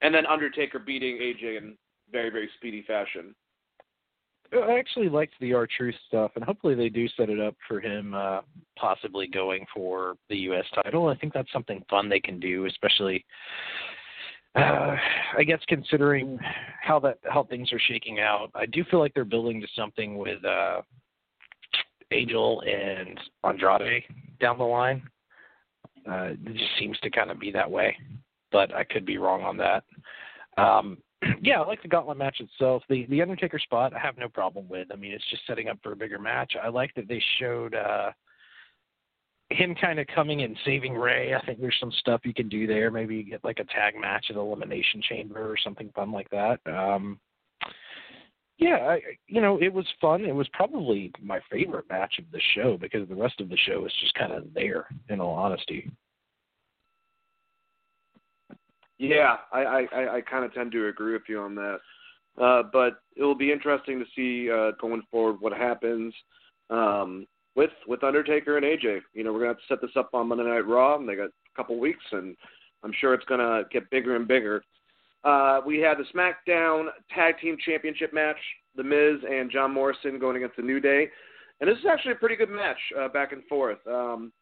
And 0.00 0.14
then 0.14 0.26
Undertaker 0.26 0.78
beating 0.78 1.16
AJ 1.16 1.58
in 1.58 1.76
very, 2.10 2.30
very 2.30 2.48
speedy 2.56 2.84
fashion. 2.86 3.34
I 4.52 4.78
actually 4.78 5.10
liked 5.10 5.34
the 5.40 5.52
R-Truth 5.52 5.94
stuff, 6.06 6.30
and 6.34 6.42
hopefully 6.42 6.74
they 6.74 6.88
do 6.88 7.06
set 7.16 7.28
it 7.28 7.38
up 7.38 7.54
for 7.66 7.80
him 7.80 8.14
uh, 8.14 8.40
possibly 8.78 9.26
going 9.26 9.66
for 9.74 10.16
the 10.30 10.36
U.S. 10.38 10.64
title. 10.82 11.08
I 11.08 11.16
think 11.16 11.34
that's 11.34 11.52
something 11.52 11.84
fun 11.90 12.08
they 12.08 12.20
can 12.20 12.40
do, 12.40 12.64
especially 12.64 13.26
uh, 14.58 14.96
I 15.36 15.44
guess 15.44 15.60
considering 15.68 16.38
how 16.82 16.98
that 17.00 17.18
how 17.24 17.44
things 17.44 17.72
are 17.72 17.78
shaking 17.78 18.20
out, 18.20 18.50
I 18.54 18.66
do 18.66 18.84
feel 18.90 19.00
like 19.00 19.14
they're 19.14 19.24
building 19.24 19.60
to 19.60 19.66
something 19.76 20.18
with 20.18 20.44
uh, 20.44 20.82
Angel 22.10 22.62
and 22.62 23.18
Andrade 23.44 24.04
down 24.40 24.58
the 24.58 24.64
line. 24.64 25.02
Uh, 26.08 26.30
it 26.32 26.54
just 26.54 26.78
seems 26.78 26.98
to 27.00 27.10
kind 27.10 27.30
of 27.30 27.38
be 27.38 27.50
that 27.52 27.70
way, 27.70 27.96
but 28.50 28.74
I 28.74 28.84
could 28.84 29.04
be 29.04 29.18
wrong 29.18 29.42
on 29.42 29.56
that. 29.58 29.84
Um, 30.56 30.98
yeah, 31.42 31.60
I 31.60 31.66
like 31.66 31.82
the 31.82 31.88
gauntlet 31.88 32.18
match 32.18 32.40
itself. 32.40 32.82
The 32.88 33.06
the 33.06 33.22
Undertaker 33.22 33.58
spot, 33.58 33.94
I 33.94 33.98
have 33.98 34.16
no 34.18 34.28
problem 34.28 34.68
with. 34.68 34.88
I 34.92 34.96
mean, 34.96 35.12
it's 35.12 35.28
just 35.30 35.46
setting 35.46 35.68
up 35.68 35.78
for 35.82 35.92
a 35.92 35.96
bigger 35.96 36.18
match. 36.18 36.54
I 36.62 36.68
like 36.68 36.94
that 36.94 37.08
they 37.08 37.22
showed 37.38 37.74
uh, 37.74 38.10
him 39.50 39.74
kind 39.74 39.98
of 39.98 40.06
coming 40.14 40.42
and 40.42 40.56
saving 40.64 40.94
Rey, 40.94 41.34
I 41.34 41.44
think 41.44 41.60
there's 41.60 41.76
some 41.80 41.92
stuff 41.92 42.20
you 42.24 42.34
can 42.34 42.48
do 42.48 42.66
there. 42.66 42.90
Maybe 42.90 43.22
get 43.22 43.44
like 43.44 43.58
a 43.58 43.64
tag 43.64 43.94
match 43.98 44.26
at 44.30 44.36
Elimination 44.36 45.02
Chamber 45.08 45.50
or 45.50 45.56
something 45.62 45.90
fun 45.94 46.12
like 46.12 46.28
that. 46.30 46.60
Um, 46.66 47.18
yeah, 48.58 48.76
I, 48.76 49.00
you 49.26 49.40
know, 49.40 49.58
it 49.62 49.72
was 49.72 49.86
fun. 50.00 50.24
It 50.24 50.34
was 50.34 50.48
probably 50.52 51.12
my 51.22 51.40
favorite 51.50 51.88
match 51.88 52.14
of 52.18 52.24
the 52.32 52.40
show 52.54 52.76
because 52.76 53.08
the 53.08 53.14
rest 53.14 53.40
of 53.40 53.48
the 53.48 53.56
show 53.56 53.86
is 53.86 53.92
just 54.00 54.14
kind 54.14 54.32
of 54.32 54.52
there. 54.52 54.86
In 55.08 55.20
all 55.20 55.34
honesty. 55.34 55.90
Yeah, 58.98 59.36
I 59.52 59.60
I, 59.92 60.16
I 60.16 60.20
kind 60.22 60.44
of 60.44 60.52
tend 60.52 60.72
to 60.72 60.88
agree 60.88 61.12
with 61.12 61.22
you 61.28 61.40
on 61.40 61.54
that. 61.54 61.78
Uh, 62.38 62.62
but 62.72 63.00
it 63.16 63.22
will 63.22 63.34
be 63.34 63.50
interesting 63.50 63.98
to 63.98 64.04
see 64.14 64.50
uh, 64.50 64.72
going 64.80 65.02
forward 65.10 65.40
what 65.40 65.52
happens 65.52 66.12
um, 66.70 67.26
with 67.58 67.70
with 67.88 68.04
Undertaker 68.04 68.56
and 68.56 68.64
AJ. 68.64 69.00
You 69.12 69.24
know, 69.24 69.32
we're 69.32 69.40
gonna 69.40 69.50
have 69.50 69.58
to 69.58 69.66
set 69.68 69.80
this 69.80 69.96
up 69.96 70.10
on 70.14 70.28
Monday 70.28 70.44
Night 70.44 70.66
Raw, 70.66 70.96
and 70.96 71.08
they 71.08 71.16
got 71.16 71.26
a 71.26 71.56
couple 71.56 71.78
weeks, 71.78 72.04
and 72.12 72.36
I'm 72.84 72.92
sure 73.00 73.14
it's 73.14 73.24
gonna 73.24 73.64
get 73.72 73.90
bigger 73.90 74.14
and 74.14 74.28
bigger. 74.28 74.62
Uh, 75.24 75.60
we 75.66 75.80
had 75.80 75.98
the 75.98 76.04
SmackDown 76.14 76.86
Tag 77.12 77.34
Team 77.40 77.56
Championship 77.66 78.14
match, 78.14 78.36
The 78.76 78.84
Miz 78.84 79.18
and 79.28 79.50
John 79.50 79.74
Morrison 79.74 80.20
going 80.20 80.36
against 80.36 80.54
the 80.54 80.62
New 80.62 80.78
Day, 80.78 81.08
and 81.60 81.68
this 81.68 81.76
is 81.78 81.84
actually 81.90 82.12
a 82.12 82.14
pretty 82.22 82.36
good 82.36 82.48
match, 82.48 82.78
uh, 82.96 83.08
back 83.08 83.32
and 83.32 83.44
forth. 83.46 83.84
Um, 83.88 84.32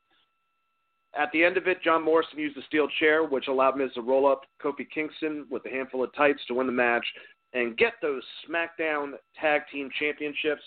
at 1.18 1.32
the 1.32 1.42
end 1.42 1.56
of 1.56 1.66
it, 1.66 1.82
John 1.82 2.04
Morrison 2.04 2.38
used 2.38 2.58
a 2.58 2.62
steel 2.66 2.86
chair, 3.00 3.24
which 3.24 3.48
allowed 3.48 3.78
Miz 3.78 3.94
to 3.94 4.02
roll 4.02 4.30
up 4.30 4.42
Kofi 4.62 4.86
Kingston 4.94 5.46
with 5.50 5.64
a 5.64 5.70
handful 5.70 6.04
of 6.04 6.14
tights 6.14 6.40
to 6.48 6.54
win 6.54 6.66
the 6.66 6.72
match 6.74 7.06
and 7.54 7.78
get 7.78 7.94
those 8.02 8.22
SmackDown 8.46 9.12
Tag 9.40 9.62
Team 9.72 9.88
Championships. 9.98 10.60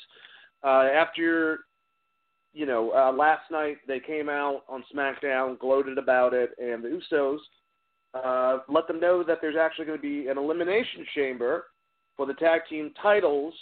Uh, 0.63 0.87
after, 0.91 1.59
you 2.53 2.65
know, 2.65 2.91
uh, 2.91 3.11
last 3.11 3.51
night 3.51 3.77
they 3.87 3.99
came 3.99 4.29
out 4.29 4.63
on 4.67 4.83
SmackDown, 4.93 5.59
gloated 5.59 5.97
about 5.97 6.33
it, 6.33 6.51
and 6.57 6.83
the 6.83 6.99
Usos 7.11 7.37
uh, 8.13 8.59
let 8.67 8.87
them 8.87 8.99
know 8.99 9.23
that 9.23 9.39
there's 9.41 9.55
actually 9.55 9.85
going 9.85 9.97
to 9.97 10.01
be 10.01 10.27
an 10.27 10.37
elimination 10.37 11.05
chamber 11.15 11.65
for 12.17 12.25
the 12.25 12.33
tag 12.33 12.61
team 12.69 12.91
titles 13.01 13.53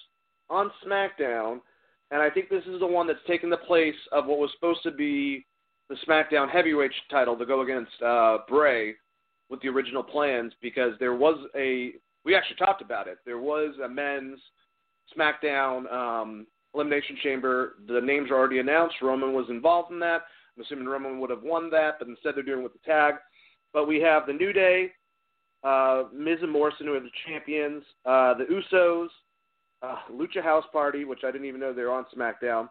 on 0.49 0.71
SmackDown. 0.85 1.59
And 2.11 2.21
I 2.21 2.29
think 2.29 2.49
this 2.49 2.63
is 2.65 2.79
the 2.79 2.87
one 2.87 3.07
that's 3.07 3.19
taken 3.27 3.49
the 3.49 3.57
place 3.57 3.95
of 4.13 4.25
what 4.25 4.39
was 4.39 4.51
supposed 4.53 4.83
to 4.83 4.91
be 4.91 5.45
the 5.89 5.97
SmackDown 6.07 6.49
Heavyweight 6.49 6.91
title 7.11 7.37
to 7.37 7.45
go 7.45 7.61
against 7.61 8.01
uh, 8.01 8.39
Bray 8.47 8.95
with 9.49 9.61
the 9.61 9.67
original 9.67 10.03
plans 10.03 10.53
because 10.61 10.93
there 10.99 11.15
was 11.15 11.37
a 11.55 11.93
we 12.25 12.35
actually 12.35 12.57
talked 12.57 12.81
about 12.81 13.07
it. 13.07 13.19
There 13.25 13.39
was 13.39 13.75
a 13.83 13.87
men's 13.87 14.39
SmackDown 15.17 15.91
um, 15.91 16.47
Elimination 16.77 17.17
Chamber. 17.23 17.73
The 17.87 17.99
names 17.99 18.29
are 18.29 18.35
already 18.35 18.59
announced. 18.59 18.95
Roman 19.01 19.33
was 19.33 19.47
involved 19.49 19.91
in 19.91 19.99
that. 19.99 20.21
I'm 20.55 20.63
assuming 20.63 20.85
Roman 20.85 21.19
would 21.19 21.29
have 21.31 21.43
won 21.43 21.69
that, 21.71 21.95
but 21.99 22.07
instead 22.07 22.35
they're 22.35 22.43
doing 22.43 22.59
it 22.59 22.63
with 22.63 22.73
the 22.73 22.85
tag. 22.85 23.15
But 23.73 23.87
we 23.87 23.99
have 24.01 24.27
the 24.27 24.33
New 24.33 24.53
Day, 24.53 24.91
uh, 25.63 26.03
Miz 26.13 26.37
and 26.41 26.51
Morrison, 26.51 26.87
who 26.87 26.95
are 26.95 26.99
the 26.99 27.09
champions, 27.27 27.83
uh, 28.05 28.35
the 28.35 28.45
Usos, 28.45 29.07
uh, 29.81 29.97
Lucha 30.11 30.43
House 30.43 30.65
Party, 30.71 31.03
which 31.03 31.21
I 31.23 31.31
didn't 31.31 31.47
even 31.47 31.59
know 31.59 31.73
they 31.73 31.83
were 31.83 31.91
on 31.91 32.05
SmackDown, 32.15 32.69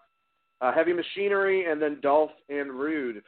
uh, 0.61 0.73
Heavy 0.73 0.93
Machinery, 0.93 1.71
and 1.71 1.81
then 1.81 1.99
Dolph 2.01 2.33
and 2.49 2.73
Roode. 2.73 3.23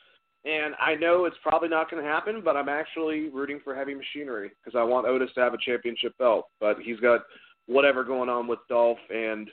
And 0.45 0.75
I 0.81 0.95
know 0.95 1.25
it's 1.25 1.37
probably 1.43 1.69
not 1.69 1.91
going 1.91 2.03
to 2.03 2.09
happen, 2.09 2.41
but 2.45 2.57
I'm 2.57 2.69
actually 2.69 3.29
rooting 3.29 3.61
for 3.62 3.75
Heavy 3.75 3.95
Machinery 3.95 4.51
because 4.64 4.79
I 4.79 4.85
want 4.85 5.07
Otis 5.07 5.31
to 5.35 5.41
have 5.41 5.55
a 5.55 5.59
championship 5.59 6.17
belt. 6.19 6.47
But 6.61 6.79
he's 6.81 7.01
got 7.01 7.23
whatever 7.67 8.05
going 8.05 8.29
on 8.29 8.47
with 8.47 8.61
Dolph 8.69 8.99
and 9.11 9.51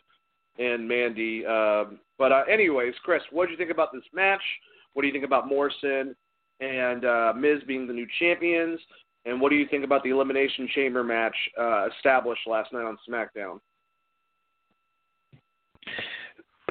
and 0.58 0.88
Mandy. 0.88 1.46
Um, 1.46 2.00
but 2.18 2.32
uh, 2.32 2.44
anyways, 2.50 2.94
Chris, 3.04 3.22
what 3.32 3.46
do 3.46 3.52
you 3.52 3.58
think 3.58 3.72
about 3.72 3.92
this 3.94 4.04
match? 4.14 4.42
What 4.94 5.02
do 5.02 5.08
you 5.08 5.14
think 5.14 5.26
about 5.26 5.48
Morrison 5.48 6.16
and 6.60 7.06
uh, 7.06 7.34
Miz 7.36 7.62
being 7.68 7.88
the 7.88 7.94
new 7.94 8.08
champions? 8.20 8.80
And 9.26 9.42
what 9.42 9.50
do 9.50 9.56
you 9.56 9.68
think 9.70 9.84
about 9.84 10.04
the 10.04 10.12
Elimination 10.12 10.70
Chamber 10.74 11.04
match 11.04 11.36
uh, 11.60 11.88
established 11.96 12.48
last 12.48 12.72
night 12.72 12.86
on 12.86 12.98
SmackDown? 13.10 13.60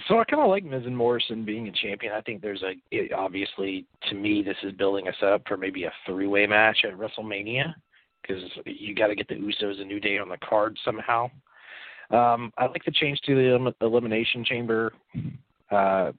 So 0.08 0.18
I 0.18 0.24
kind 0.24 0.42
of 0.42 0.48
like 0.48 0.64
Miz 0.64 0.82
and 0.86 0.96
Morrison 0.96 1.44
being 1.44 1.68
a 1.68 1.72
champion. 1.72 2.12
I 2.12 2.20
think 2.20 2.42
there's 2.42 2.62
a 2.62 2.74
it, 2.90 3.12
obviously 3.12 3.86
to 4.08 4.14
me 4.14 4.42
this 4.42 4.56
is 4.62 4.72
building 4.72 5.08
us 5.08 5.14
up 5.22 5.42
for 5.46 5.56
maybe 5.56 5.84
a 5.84 5.92
three-way 6.04 6.46
match 6.46 6.84
at 6.84 6.98
WrestleMania 6.98 7.74
because 8.22 8.42
you 8.66 8.94
got 8.94 9.08
to 9.08 9.14
get 9.14 9.28
the 9.28 9.34
Usos 9.34 9.80
and 9.80 9.88
New 9.88 10.00
Day 10.00 10.18
on 10.18 10.28
the 10.28 10.36
card 10.48 10.76
somehow. 10.84 11.30
Um, 12.10 12.52
I 12.58 12.66
like 12.66 12.84
the 12.84 12.92
change 12.92 13.20
to 13.22 13.34
the 13.34 13.74
elimination 13.80 14.44
chamber. 14.44 14.92
Uh, 15.70 16.12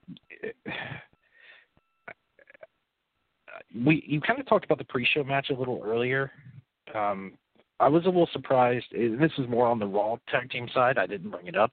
we 3.86 4.04
you 4.08 4.22
kind 4.22 4.40
of 4.40 4.48
talked 4.48 4.66
about 4.66 4.78
the 4.78 4.86
pre-show 4.86 5.24
match 5.24 5.50
a 5.50 5.54
little 5.54 5.82
earlier. 5.86 6.32
Um, 6.94 7.34
I 7.80 7.90
was 7.90 8.04
a 8.04 8.08
little 8.08 8.30
surprised. 8.32 8.86
This 8.92 9.32
is 9.38 9.50
more 9.50 9.68
on 9.68 9.80
the 9.80 9.88
Raw 9.88 10.18
tag 10.30 10.50
team 10.50 10.68
side. 10.74 10.98
I 10.98 11.08
didn't 11.08 11.32
bring 11.32 11.48
it 11.48 11.58
up, 11.58 11.72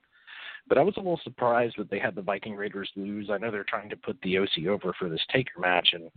but 0.69 0.79
I 0.79 0.83
was 0.83 0.95
a 0.97 1.01
little 1.01 1.21
surprised 1.23 1.77
that 1.79 1.91
they 1.91 1.99
had 1.99 2.15
the 2.15 2.23
Viking 2.23 2.57
Raiders 2.57 2.91
lose. 2.97 3.31
I 3.31 3.39
know 3.39 3.51
they're 3.51 3.65
trying 3.65 3.89
to 3.91 3.97
put 3.97 4.21
the 4.23 4.39
OC 4.39 4.67
over 4.69 4.93
for 4.99 5.09
this 5.09 5.25
Taker 5.33 5.61
match 5.61 5.91
and 5.93 6.11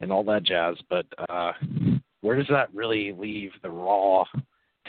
and 0.00 0.10
all 0.10 0.24
that 0.24 0.44
jazz, 0.44 0.76
but 0.88 1.04
uh, 1.28 1.52
where 2.22 2.36
does 2.36 2.48
that 2.48 2.74
really 2.74 3.12
leave 3.12 3.50
the 3.62 3.70
Raw 3.70 4.24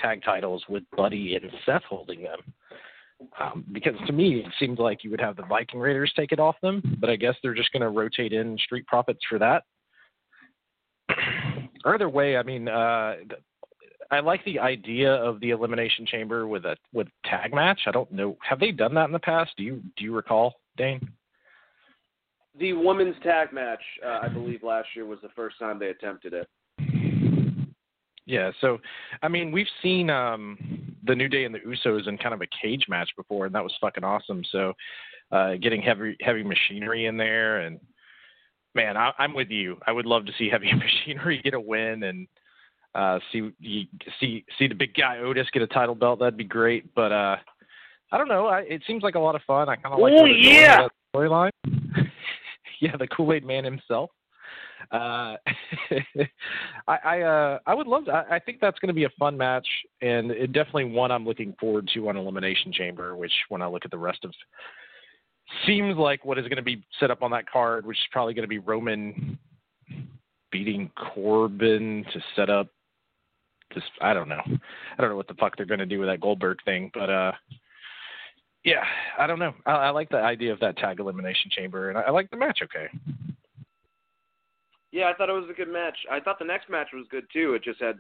tag 0.02 0.22
titles 0.24 0.64
with 0.68 0.84
Buddy 0.96 1.36
and 1.36 1.52
Seth 1.66 1.84
holding 1.84 2.24
them? 2.24 2.40
Um, 3.40 3.66
because 3.72 3.94
to 4.08 4.14
me, 4.14 4.40
it 4.40 4.52
seemed 4.60 4.80
like 4.80 5.04
you 5.04 5.12
would 5.12 5.22
have 5.22 5.36
the 5.36 5.44
Viking 5.44 5.80
Raiders 5.80 6.12
take 6.16 6.32
it 6.32 6.40
off 6.40 6.56
them, 6.62 6.82
but 7.00 7.10
I 7.10 7.16
guess 7.16 7.36
they're 7.42 7.54
just 7.54 7.72
going 7.72 7.82
to 7.82 7.90
rotate 7.90 8.34
in 8.34 8.58
Street 8.58 8.88
Profits 8.88 9.20
for 9.30 9.38
that. 9.40 9.64
Either 11.86 12.10
way, 12.10 12.38
I 12.38 12.44
mean, 12.44 12.68
uh, 12.68 13.16
I 14.12 14.20
like 14.20 14.44
the 14.44 14.60
idea 14.60 15.14
of 15.14 15.40
the 15.40 15.52
elimination 15.52 16.06
chamber 16.06 16.48
with 16.48 16.66
a 16.66 16.76
with 16.94 17.08
tag 17.26 17.54
match. 17.54 17.82
I 17.88 17.92
don't 17.92 18.12
know, 18.12 18.38
have 18.48 18.60
they 18.60 18.72
done 18.72 18.94
that 18.96 19.06
in 19.06 19.12
the 19.12 19.20
past? 19.20 19.52
Do 19.58 19.64
you 19.64 19.82
do 19.98 20.04
you 20.04 20.14
recall, 20.14 20.56
Dane? 20.78 21.10
The 22.60 22.74
women's 22.74 23.16
tag 23.24 23.54
match, 23.54 23.82
uh, 24.06 24.20
I 24.24 24.28
believe, 24.28 24.64
last 24.64 24.90
year 24.96 25.06
was 25.06 25.20
the 25.22 25.30
first 25.30 25.58
time 25.58 25.80
they 25.80 25.88
attempted 25.88 26.34
it. 26.34 26.50
Yeah, 28.26 28.52
so 28.62 28.80
I 29.24 29.28
mean, 29.28 29.52
we've 29.52 29.68
seen 29.82 30.10
um, 30.10 30.58
the 31.06 31.16
New 31.16 31.28
Day 31.28 31.46
and 31.46 31.54
the 31.54 31.60
Usos 31.60 32.08
in 32.08 32.18
kind 32.18 32.34
of 32.34 32.42
a 32.42 32.48
cage 32.62 32.86
match 32.88 33.10
before, 33.18 33.46
and 33.46 33.56
that 33.56 33.64
was 33.64 33.74
fucking 33.82 34.04
awesome. 34.04 34.44
So, 34.52 34.74
uh, 35.32 35.56
getting 35.56 35.82
heavy 35.82 36.16
heavy 36.22 36.44
machinery 36.44 37.08
in 37.08 37.18
there, 37.18 37.62
and 37.62 37.80
man, 38.76 38.96
I, 38.96 39.12
I'm 39.18 39.34
with 39.34 39.50
you. 39.50 39.78
I 39.88 39.92
would 39.92 40.06
love 40.06 40.26
to 40.28 40.32
see 40.38 40.50
heavy 40.52 40.72
machinery 40.74 41.42
get 41.44 41.54
a 41.54 41.60
win 41.60 42.04
and 42.04 42.28
uh, 42.94 43.20
see 43.32 43.52
see 44.20 44.46
see 44.58 44.68
the 44.68 44.76
big 44.76 44.94
guy 44.94 45.18
Otis 45.18 45.48
get 45.52 45.64
a 45.64 45.68
title 45.68 45.96
belt. 45.96 46.20
That'd 46.20 46.38
be 46.38 46.44
great. 46.44 46.94
But 46.94 47.12
uh, 47.12 47.38
I 48.12 48.18
don't 48.18 48.28
know. 48.28 48.48
I, 48.48 48.62
it 48.62 48.84
seems 48.86 49.04
like 49.04 49.16
a 49.16 49.20
lot 49.20 49.36
of 49.36 49.42
fun. 49.48 49.70
I 49.70 49.76
kind 49.76 49.96
of 49.96 50.00
like. 50.00 50.14
Oh 50.16 50.26
yeah. 50.26 50.88
Storyline. 51.16 51.52
yeah, 52.82 52.96
the 52.98 53.08
Kool 53.08 53.34
Aid 53.34 53.46
Man 53.46 53.64
himself. 53.64 54.12
Uh, 54.92 55.36
I 56.88 56.98
I, 57.04 57.22
uh, 57.22 57.60
I 57.66 57.74
would 57.74 57.88
love 57.88 58.06
to. 58.06 58.12
I, 58.12 58.36
I 58.36 58.40
think 58.40 58.60
that's 58.60 58.80
going 58.80 58.88
to 58.90 58.94
be 58.94 59.06
a 59.06 59.10
fun 59.20 59.38
match, 59.38 59.68
and 60.02 60.32
it 60.32 60.54
definitely 60.54 60.86
one 60.86 61.12
I'm 61.12 61.26
looking 61.26 61.56
forward 61.60 61.90
to 61.94 62.10
on 62.10 62.18
Elimination 62.18 62.72
Chamber. 62.72 63.16
Which, 63.16 63.34
when 63.50 63.62
I 63.62 63.68
look 63.68 63.86
at 63.86 63.92
the 63.92 63.98
rest 63.98 64.24
of, 64.24 64.34
seems 65.66 65.98
like 65.98 66.26
what 66.26 66.38
is 66.38 66.44
going 66.48 66.58
to 66.58 66.64
be 66.64 66.84
set 67.00 67.12
up 67.12 67.22
on 67.24 67.32
that 67.32 67.50
card, 67.50 67.86
which 67.86 67.98
is 67.98 68.08
probably 68.12 68.34
going 68.34 68.44
to 68.44 68.50
be 68.50 68.60
Roman 68.60 69.38
beating 70.52 70.92
Corbin 70.96 72.06
to 72.14 72.22
set 72.36 72.50
up. 72.50 72.68
Just 73.74 73.88
I 74.02 74.14
don't 74.14 74.30
know. 74.30 74.42
I 74.46 75.02
don't 75.02 75.10
know 75.10 75.16
what 75.16 75.28
the 75.28 75.36
fuck 75.36 75.56
they're 75.56 75.66
going 75.66 75.80
to 75.80 75.86
do 75.86 76.00
with 76.00 76.10
that 76.10 76.20
Goldberg 76.20 76.58
thing, 76.66 76.92
but 76.94 77.10
uh, 77.10 77.32
yeah, 78.64 78.84
I 79.18 79.28
don't 79.28 79.40
know. 79.40 79.54
I, 79.66 79.72
I 79.72 79.90
like 79.90 80.10
the 80.10 80.18
idea 80.18 80.52
of 80.54 80.60
that 80.60 80.78
tag 80.78 81.00
elimination 81.00 81.50
chamber, 81.52 81.90
and 81.90 81.98
I, 81.98 82.02
I 82.02 82.12
like 82.12 82.30
the 82.30 82.38
match. 82.38 82.60
Okay. 82.64 82.88
Yeah, 84.92 85.06
I 85.06 85.14
thought 85.14 85.30
it 85.30 85.34
was 85.34 85.50
a 85.50 85.54
good 85.54 85.72
match. 85.72 85.98
I 86.12 86.20
thought 86.20 86.40
the 86.40 86.46
next 86.46 86.70
match 86.70 86.88
was 86.94 87.06
good 87.10 87.26
too. 87.32 87.54
It 87.54 87.64
just 87.64 87.82
had 87.82 88.00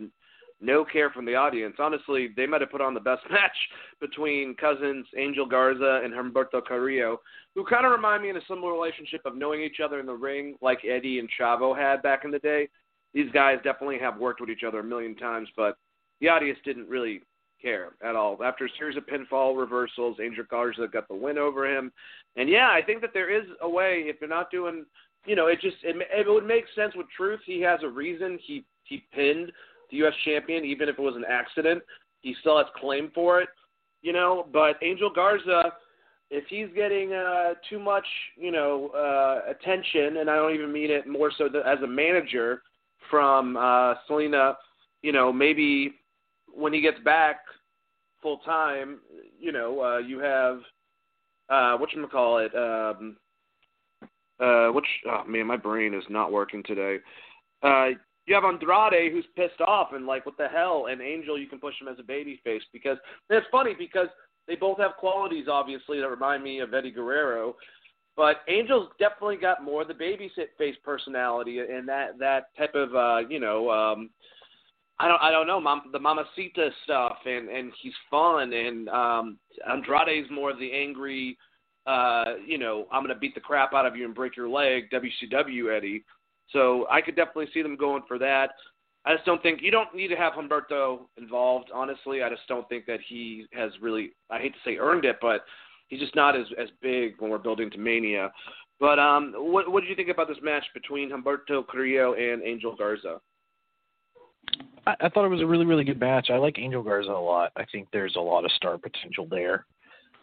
no 0.61 0.85
care 0.85 1.09
from 1.09 1.25
the 1.25 1.35
audience. 1.35 1.75
Honestly, 1.79 2.29
they 2.35 2.45
might 2.45 2.61
have 2.61 2.71
put 2.71 2.81
on 2.81 2.93
the 2.93 2.99
best 2.99 3.23
match 3.31 3.55
between 3.99 4.55
cousins 4.55 5.05
Angel 5.17 5.45
Garza 5.45 6.01
and 6.03 6.13
Humberto 6.13 6.65
Carrillo, 6.65 7.19
who 7.55 7.65
kind 7.65 7.85
of 7.85 7.91
remind 7.91 8.23
me 8.23 8.29
in 8.29 8.37
a 8.37 8.45
similar 8.47 8.71
relationship 8.71 9.21
of 9.25 9.35
knowing 9.35 9.61
each 9.61 9.79
other 9.83 9.99
in 9.99 10.05
the 10.05 10.13
ring, 10.13 10.55
like 10.61 10.85
Eddie 10.85 11.19
and 11.19 11.29
Chavo 11.39 11.77
had 11.77 12.01
back 12.01 12.23
in 12.23 12.31
the 12.31 12.39
day. 12.39 12.69
These 13.13 13.31
guys 13.31 13.57
definitely 13.63 13.99
have 13.99 14.19
worked 14.19 14.39
with 14.39 14.49
each 14.49 14.63
other 14.65 14.79
a 14.79 14.83
million 14.83 15.15
times, 15.15 15.49
but 15.57 15.75
the 16.21 16.29
audience 16.29 16.59
didn't 16.63 16.87
really 16.87 17.21
care 17.61 17.89
at 18.03 18.15
all. 18.15 18.41
After 18.43 18.65
a 18.65 18.69
series 18.77 18.97
of 18.97 19.05
pinfall 19.05 19.59
reversals, 19.59 20.17
Angel 20.21 20.45
Garza 20.49 20.87
got 20.91 21.07
the 21.07 21.15
win 21.15 21.37
over 21.37 21.65
him. 21.67 21.91
And 22.35 22.49
yeah, 22.49 22.69
I 22.71 22.81
think 22.81 23.01
that 23.01 23.11
there 23.13 23.29
is 23.29 23.47
a 23.61 23.69
way 23.69 24.03
if 24.05 24.19
they're 24.19 24.29
not 24.29 24.51
doing 24.51 24.85
you 25.25 25.35
know, 25.35 25.47
it 25.47 25.61
just 25.61 25.77
it, 25.83 25.95
it 26.11 26.27
would 26.27 26.45
make 26.45 26.65
sense 26.75 26.93
with 26.95 27.07
Truth. 27.15 27.41
He 27.45 27.61
has 27.61 27.79
a 27.83 27.89
reason. 27.89 28.39
He 28.45 28.63
he 28.83 29.03
pinned 29.13 29.51
the 29.89 29.97
U.S. 29.97 30.13
champion, 30.25 30.65
even 30.65 30.89
if 30.89 30.97
it 30.97 31.01
was 31.01 31.15
an 31.15 31.25
accident. 31.27 31.83
He 32.21 32.35
still 32.41 32.57
has 32.57 32.67
claim 32.79 33.11
for 33.13 33.41
it, 33.41 33.49
you 34.01 34.13
know. 34.13 34.47
But 34.51 34.77
Angel 34.81 35.11
Garza, 35.13 35.73
if 36.29 36.45
he's 36.47 36.67
getting 36.75 37.13
uh, 37.13 37.53
too 37.69 37.79
much, 37.79 38.05
you 38.35 38.51
know, 38.51 38.89
uh, 38.95 39.49
attention, 39.49 40.17
and 40.17 40.29
I 40.29 40.35
don't 40.35 40.53
even 40.53 40.71
mean 40.71 40.91
it 40.91 41.07
more 41.07 41.31
so 41.37 41.45
as 41.45 41.79
a 41.83 41.87
manager 41.87 42.61
from 43.09 43.57
uh, 43.57 43.95
Zelina, 44.09 44.55
you 45.01 45.11
know, 45.11 45.33
maybe 45.33 45.95
when 46.53 46.73
he 46.73 46.81
gets 46.81 46.99
back 47.03 47.37
full 48.21 48.37
time, 48.39 48.99
you 49.39 49.51
know, 49.51 49.81
uh, 49.81 49.97
you 49.97 50.19
have 50.19 50.59
uh, 51.49 51.77
what 51.77 51.91
you 51.91 52.07
call 52.07 52.37
it, 52.37 52.53
um, 52.55 53.17
uh, 54.41 54.67
which 54.69 54.87
oh 55.07 55.23
man, 55.25 55.47
my 55.47 55.57
brain 55.57 55.93
is 55.93 56.03
not 56.09 56.31
working 56.31 56.63
today. 56.63 56.97
Uh, 57.63 57.89
you 58.25 58.35
have 58.35 58.43
Andrade 58.43 59.11
who's 59.11 59.25
pissed 59.35 59.61
off 59.61 59.89
and 59.93 60.05
like, 60.05 60.25
what 60.25 60.37
the 60.37 60.47
hell? 60.47 60.87
And 60.89 61.01
Angel, 61.01 61.37
you 61.37 61.47
can 61.47 61.59
push 61.59 61.75
him 61.79 61.87
as 61.87 61.99
a 61.99 62.03
baby 62.03 62.39
face 62.43 62.61
because 62.71 62.97
it's 63.29 63.47
funny 63.51 63.73
because 63.77 64.07
they 64.47 64.55
both 64.55 64.79
have 64.79 64.91
qualities, 64.97 65.47
obviously, 65.49 65.99
that 65.99 66.09
remind 66.09 66.43
me 66.43 66.59
of 66.59 66.73
Eddie 66.73 66.91
Guerrero. 66.91 67.55
But 68.15 68.37
Angel's 68.47 68.89
definitely 68.99 69.37
got 69.37 69.63
more 69.63 69.85
the 69.85 69.93
baby 69.93 70.31
face 70.57 70.75
personality 70.83 71.59
and 71.59 71.87
that 71.87 72.19
that 72.19 72.55
type 72.57 72.75
of 72.75 72.93
uh, 72.95 73.27
you 73.29 73.39
know 73.39 73.69
um, 73.71 74.09
I 74.99 75.07
don't 75.07 75.21
I 75.21 75.31
don't 75.31 75.47
know 75.47 75.61
mom, 75.61 75.83
the 75.91 75.99
mamacita 75.99 76.69
stuff 76.83 77.17
and 77.25 77.47
and 77.49 77.71
he's 77.81 77.93
fun 78.09 78.51
and 78.51 78.89
um, 78.89 79.37
Andrade's 79.69 80.29
more 80.29 80.51
of 80.51 80.59
the 80.59 80.71
angry 80.73 81.37
uh, 81.85 82.35
you 82.45 82.57
know 82.57 82.87
I'm 82.91 83.03
gonna 83.03 83.17
beat 83.17 83.35
the 83.35 83.41
crap 83.41 83.73
out 83.73 83.85
of 83.85 83.95
you 83.95 84.05
and 84.05 84.15
break 84.15 84.35
your 84.35 84.49
leg 84.49 84.89
WCW 84.91 85.75
Eddie. 85.75 86.03
So 86.51 86.85
I 86.89 87.01
could 87.01 87.15
definitely 87.15 87.47
see 87.53 87.61
them 87.61 87.77
going 87.77 88.03
for 88.07 88.17
that. 88.19 88.51
I 89.05 89.13
just 89.13 89.25
don't 89.25 89.41
think 89.41 89.61
you 89.61 89.71
don't 89.71 89.93
need 89.95 90.09
to 90.09 90.15
have 90.15 90.33
Humberto 90.33 91.07
involved. 91.17 91.69
Honestly, 91.73 92.21
I 92.21 92.29
just 92.29 92.47
don't 92.47 92.67
think 92.69 92.85
that 92.85 92.99
he 93.07 93.45
has 93.53 93.71
really. 93.81 94.11
I 94.29 94.39
hate 94.39 94.53
to 94.53 94.59
say 94.63 94.77
earned 94.77 95.05
it, 95.05 95.17
but 95.21 95.45
he's 95.87 95.99
just 95.99 96.15
not 96.15 96.35
as 96.35 96.45
as 96.59 96.69
big 96.81 97.15
when 97.19 97.31
we're 97.31 97.39
building 97.39 97.71
to 97.71 97.77
Mania. 97.77 98.31
But 98.79 98.99
um, 98.99 99.33
what 99.35 99.71
what 99.71 99.81
did 99.81 99.89
you 99.89 99.95
think 99.95 100.09
about 100.09 100.27
this 100.27 100.37
match 100.43 100.65
between 100.73 101.09
Humberto 101.09 101.65
Carrillo 101.67 102.13
and 102.13 102.43
Angel 102.43 102.75
Garza? 102.75 103.19
I, 104.85 104.95
I 105.01 105.09
thought 105.09 105.25
it 105.25 105.29
was 105.29 105.41
a 105.41 105.47
really 105.47 105.65
really 105.65 105.83
good 105.83 105.99
match. 105.99 106.29
I 106.29 106.37
like 106.37 106.59
Angel 106.59 106.83
Garza 106.83 107.11
a 107.11 107.13
lot. 107.13 107.51
I 107.55 107.65
think 107.71 107.87
there's 107.91 108.15
a 108.15 108.21
lot 108.21 108.45
of 108.45 108.51
star 108.51 108.77
potential 108.77 109.27
there. 109.29 109.65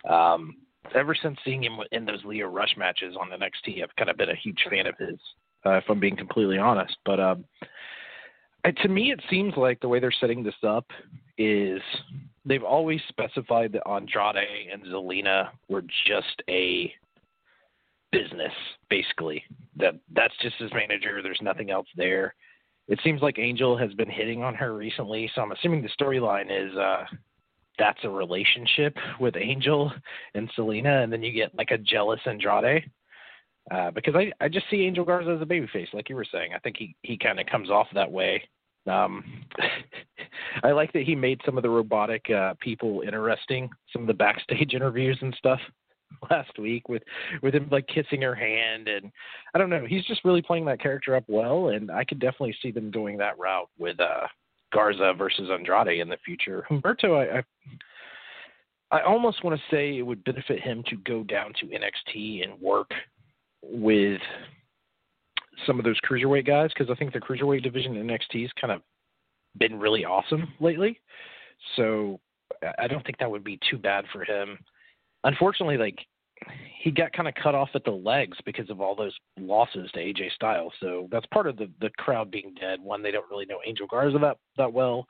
Um, 0.08 0.56
ever 0.94 1.14
since 1.14 1.38
seeing 1.44 1.62
him 1.62 1.79
in 1.92 2.05
those 2.05 2.24
Lio 2.24 2.46
Rush 2.48 2.74
matches 2.77 3.14
on 3.20 3.29
the 3.31 3.37
NXT, 3.37 3.83
I've 3.83 3.94
kind 3.96 4.11
of 4.11 4.16
been 4.16 4.31
a 4.31 4.37
huge 4.37 4.64
fan 4.70 4.87
of 4.87 4.96
his. 4.98 5.18
Uh, 5.66 5.72
if 5.72 5.85
I'm 5.88 5.98
being 5.98 6.16
completely 6.16 6.57
honest, 6.57 6.96
but 7.05 7.18
um, 7.18 7.44
to 8.83 8.88
me, 8.88 9.12
it 9.12 9.20
seems 9.29 9.55
like 9.57 9.81
the 9.81 9.88
way 9.88 9.98
they're 9.98 10.12
setting 10.12 10.42
this 10.42 10.55
up 10.66 10.87
is 11.37 11.81
they've 12.44 12.62
always 12.62 13.01
specified 13.09 13.72
that 13.72 13.88
Andrade 13.88 14.68
and 14.72 14.85
Zelina 14.85 15.48
were 15.68 15.83
just 16.07 16.42
a 16.48 16.92
business, 18.12 18.53
basically. 18.90 19.42
That 19.77 19.94
that's 20.14 20.35
just 20.42 20.57
his 20.57 20.72
manager. 20.72 21.20
There's 21.22 21.40
nothing 21.42 21.70
else 21.70 21.87
there. 21.96 22.35
It 22.88 23.01
seems 23.05 23.20
like 23.20 23.38
Angel 23.38 23.77
has 23.77 23.92
been 23.94 24.09
hitting 24.09 24.42
on 24.42 24.55
her 24.55 24.74
recently, 24.74 25.31
so 25.35 25.42
I'm 25.42 25.53
assuming 25.53 25.83
the 25.83 26.05
storyline 26.05 26.46
is 26.51 26.77
uh 26.77 27.05
that's 27.78 28.04
a 28.04 28.10
relationship 28.10 28.96
with 29.20 29.36
Angel 29.36 29.92
and 30.34 30.50
Zelina, 30.56 31.02
and 31.02 31.12
then 31.12 31.22
you 31.22 31.32
get 31.32 31.54
like 31.54 31.70
a 31.70 31.78
jealous 31.78 32.20
Andrade. 32.26 32.90
Uh, 33.70 33.90
because 33.90 34.14
I, 34.14 34.32
I 34.40 34.48
just 34.48 34.64
see 34.70 34.82
Angel 34.82 35.04
Garza 35.04 35.30
as 35.30 35.42
a 35.42 35.44
babyface, 35.44 35.92
like 35.92 36.08
you 36.08 36.16
were 36.16 36.24
saying. 36.30 36.52
I 36.54 36.58
think 36.58 36.76
he, 36.78 36.96
he 37.02 37.18
kind 37.18 37.38
of 37.38 37.46
comes 37.46 37.68
off 37.68 37.86
that 37.92 38.10
way. 38.10 38.42
Um, 38.86 39.44
I 40.62 40.72
like 40.72 40.92
that 40.94 41.02
he 41.02 41.14
made 41.14 41.40
some 41.44 41.58
of 41.58 41.62
the 41.62 41.68
robotic 41.68 42.30
uh, 42.30 42.54
people 42.60 43.02
interesting, 43.04 43.68
some 43.92 44.02
of 44.02 44.08
the 44.08 44.14
backstage 44.14 44.72
interviews 44.74 45.18
and 45.20 45.34
stuff 45.36 45.60
last 46.30 46.58
week 46.58 46.88
with 46.88 47.02
with 47.42 47.54
him 47.54 47.68
like 47.70 47.86
kissing 47.86 48.22
her 48.22 48.34
hand 48.34 48.88
and 48.88 49.12
I 49.54 49.58
don't 49.58 49.68
know 49.68 49.84
he's 49.86 50.06
just 50.06 50.24
really 50.24 50.40
playing 50.40 50.64
that 50.64 50.80
character 50.80 51.14
up 51.14 51.24
well 51.28 51.68
and 51.68 51.90
I 51.90 52.02
could 52.04 52.18
definitely 52.18 52.56
see 52.62 52.70
them 52.70 52.90
going 52.90 53.18
that 53.18 53.38
route 53.38 53.68
with 53.78 54.00
uh 54.00 54.26
Garza 54.72 55.14
versus 55.16 55.48
Andrade 55.50 56.00
in 56.00 56.09
the 56.09 56.18
future. 56.24 56.64
Humberto 56.70 57.16
I, 57.16 57.38
I 57.38 57.42
I 58.90 59.02
almost 59.02 59.44
want 59.44 59.59
to 59.59 59.76
say 59.76 59.98
it 59.98 60.02
would 60.02 60.24
benefit 60.24 60.61
him 60.61 60.83
to 60.88 60.96
go 60.96 61.22
down 61.22 61.52
to 61.61 61.66
NXT 61.66 62.42
and 62.42 62.59
work 62.61 62.90
with 63.62 64.20
some 65.66 65.78
of 65.78 65.85
those 65.85 65.98
cruiserweight 66.09 66.46
guys 66.46 66.70
because 66.72 66.90
I 66.90 66.94
think 66.94 67.12
the 67.12 67.20
cruiserweight 67.20 67.62
division 67.62 67.96
in 67.96 68.07
NXT 68.07 68.42
has 68.42 68.50
kind 68.61 68.72
of 68.72 68.81
been 69.59 69.78
really 69.78 70.04
awesome 70.04 70.48
lately. 70.61 71.00
So 71.76 72.20
I 72.78 72.87
don't 72.87 73.04
think 73.04 73.18
that 73.18 73.31
would 73.31 73.44
be 73.44 73.59
too 73.70 73.76
bad 73.76 74.04
for 74.12 74.24
him. 74.24 74.59
Unfortunately, 75.24 75.76
like 75.76 75.98
he 76.81 76.90
got 76.90 77.12
kind 77.12 77.29
of 77.29 77.35
cut 77.35 77.55
off 77.55 77.70
at 77.74 77.85
the 77.85 77.90
legs 77.90 78.38
because 78.44 78.70
of 78.70 78.81
all 78.81 78.94
those 78.94 79.14
losses 79.38 79.90
to 79.92 80.01
AJ 80.01 80.33
Styles. 80.33 80.72
So 80.81 81.09
that's 81.11 81.27
part 81.27 81.46
of 81.46 81.57
the 81.57 81.70
the 81.81 81.90
crowd 81.98 82.31
being 82.31 82.55
dead. 82.61 82.81
One, 82.81 83.03
they 83.03 83.11
don't 83.11 83.31
really 83.31 83.46
know 83.46 83.61
Angel 83.66 83.87
Garza 83.87 84.18
that 84.18 84.38
that 84.57 84.72
well. 84.72 85.07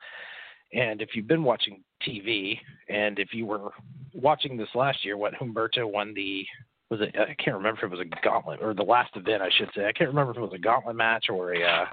And 0.73 1.01
if 1.01 1.09
you've 1.15 1.27
been 1.27 1.43
watching 1.43 1.83
TV, 2.07 2.59
and 2.89 3.17
if 3.17 3.33
you 3.33 3.45
were 3.45 3.71
watching 4.13 4.55
this 4.55 4.69
last 4.75 5.03
year, 5.03 5.17
what 5.17 5.33
Humberto 5.33 5.91
won 5.91 6.13
the 6.13 6.45
was 6.89 7.01
it? 7.01 7.15
I 7.17 7.35
can't 7.41 7.57
remember 7.57 7.79
if 7.79 7.91
it 7.91 7.97
was 7.97 8.05
a 8.05 8.25
gauntlet 8.25 8.61
or 8.61 8.73
the 8.73 8.83
last 8.83 9.15
event, 9.15 9.41
I 9.41 9.49
should 9.57 9.69
say. 9.75 9.85
I 9.85 9.93
can't 9.93 10.09
remember 10.09 10.31
if 10.31 10.37
it 10.37 10.41
was 10.41 10.53
a 10.53 10.59
gauntlet 10.59 10.95
match 10.95 11.25
or 11.29 11.53
a 11.53 11.63
uh, 11.63 11.85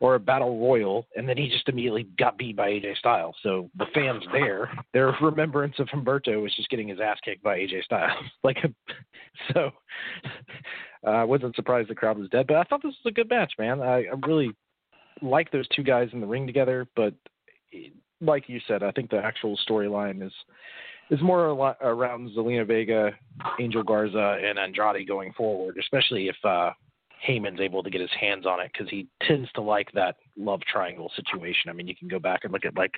or 0.00 0.14
a 0.14 0.20
battle 0.20 0.60
royal, 0.60 1.06
and 1.16 1.28
then 1.28 1.36
he 1.36 1.48
just 1.48 1.68
immediately 1.68 2.08
got 2.18 2.38
beat 2.38 2.56
by 2.56 2.70
AJ 2.70 2.96
Styles. 2.98 3.36
So 3.42 3.70
the 3.76 3.86
fans 3.94 4.22
there, 4.32 4.70
their 4.92 5.14
remembrance 5.22 5.74
of 5.78 5.88
Humberto 5.88 6.42
was 6.42 6.54
just 6.56 6.68
getting 6.70 6.88
his 6.88 7.00
ass 7.00 7.18
kicked 7.24 7.42
by 7.42 7.58
AJ 7.58 7.84
Styles. 7.84 8.24
like, 8.44 8.58
so 9.52 9.70
uh, 11.06 11.10
I 11.10 11.24
wasn't 11.24 11.56
surprised 11.56 11.88
the 11.88 11.94
crowd 11.94 12.18
was 12.18 12.28
dead, 12.30 12.46
but 12.46 12.56
I 12.56 12.64
thought 12.64 12.82
this 12.82 12.94
was 13.04 13.10
a 13.10 13.14
good 13.14 13.30
match, 13.30 13.52
man. 13.58 13.80
I, 13.80 14.04
I 14.04 14.26
really 14.26 14.54
like 15.20 15.50
those 15.50 15.68
two 15.68 15.82
guys 15.82 16.08
in 16.12 16.20
the 16.20 16.26
ring 16.26 16.46
together, 16.46 16.86
but 16.96 17.14
like 18.20 18.48
you 18.48 18.60
said, 18.66 18.82
I 18.82 18.90
think 18.92 19.10
the 19.10 19.18
actual 19.18 19.58
storyline 19.68 20.24
is 20.24 20.32
is 21.10 21.20
more 21.20 21.48
around 21.82 22.30
Zelina 22.30 22.66
Vega, 22.66 23.10
Angel 23.60 23.82
Garza, 23.82 24.38
and 24.42 24.58
Andrade 24.58 25.06
going 25.06 25.32
forward, 25.34 25.76
especially 25.78 26.28
if 26.28 26.36
uh, 26.44 26.70
Heyman's 27.26 27.60
able 27.60 27.82
to 27.82 27.90
get 27.90 28.00
his 28.00 28.10
hands 28.18 28.46
on 28.46 28.60
it 28.60 28.70
because 28.72 28.90
he 28.90 29.06
tends 29.26 29.50
to 29.52 29.60
like 29.60 29.90
that 29.92 30.16
love 30.36 30.60
triangle 30.62 31.10
situation. 31.16 31.70
I 31.70 31.72
mean, 31.72 31.86
you 31.86 31.96
can 31.96 32.08
go 32.08 32.18
back 32.18 32.40
and 32.44 32.52
look 32.52 32.64
at 32.64 32.76
like 32.76 32.92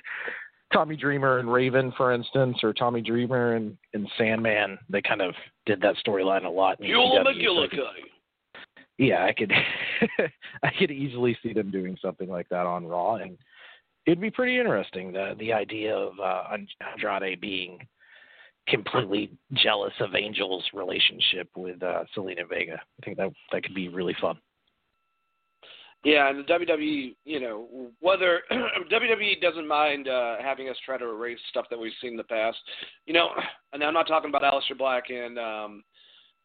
Tommy 0.73 0.95
Dreamer 0.95 1.39
and 1.39 1.51
Raven, 1.51 1.93
for 1.95 2.11
instance, 2.11 2.57
or 2.63 2.73
Tommy 2.73 3.01
Dreamer 3.01 3.55
and, 3.55 3.77
and 3.93 4.07
Sandman. 4.17 4.77
They 4.89 5.01
kind 5.01 5.21
of 5.21 5.33
did 5.65 5.81
that 5.81 5.95
storyline 6.05 6.45
a 6.45 6.49
lot. 6.49 6.79
In 6.79 6.87
McGillicuddy. 6.87 7.69
So 7.73 8.61
yeah, 8.97 9.25
I 9.25 9.33
could, 9.33 9.51
I 10.63 10.71
could 10.79 10.91
easily 10.91 11.37
see 11.43 11.53
them 11.53 11.69
doing 11.69 11.97
something 12.01 12.29
like 12.29 12.49
that 12.49 12.65
on 12.65 12.85
Raw, 12.85 13.15
and 13.15 13.37
it'd 14.05 14.21
be 14.21 14.31
pretty 14.31 14.57
interesting. 14.57 15.11
The 15.11 15.35
the 15.37 15.51
idea 15.53 15.95
of 15.95 16.13
uh, 16.19 16.43
Andrade 16.93 17.41
being 17.41 17.79
completely 18.67 19.31
jealous 19.53 19.93
of 19.99 20.15
Angel's 20.15 20.65
relationship 20.73 21.49
with 21.55 21.81
uh, 21.83 22.03
Zelina 22.15 22.47
Vega. 22.49 22.79
I 23.01 23.05
think 23.05 23.17
that 23.17 23.31
that 23.51 23.63
could 23.63 23.75
be 23.75 23.89
really 23.89 24.15
fun. 24.19 24.37
Yeah, 26.03 26.29
and 26.29 26.39
the 26.39 26.43
WWE, 26.43 27.15
you 27.25 27.39
know, 27.39 27.89
whether 27.99 28.41
WWE 28.51 29.41
doesn't 29.41 29.67
mind 29.67 30.07
uh, 30.07 30.35
having 30.39 30.69
us 30.69 30.77
try 30.85 30.97
to 30.99 31.05
erase 31.05 31.39
stuff 31.49 31.65
that 31.71 31.79
we've 31.79 31.91
seen 31.99 32.11
in 32.11 32.17
the 32.17 32.23
past, 32.23 32.57
you 33.07 33.13
know, 33.13 33.29
and 33.73 33.83
I'm 33.83 33.93
not 33.93 34.07
talking 34.07 34.29
about 34.29 34.43
Aleister 34.43 34.77
Black 34.77 35.09
and 35.09 35.39
um, 35.39 35.83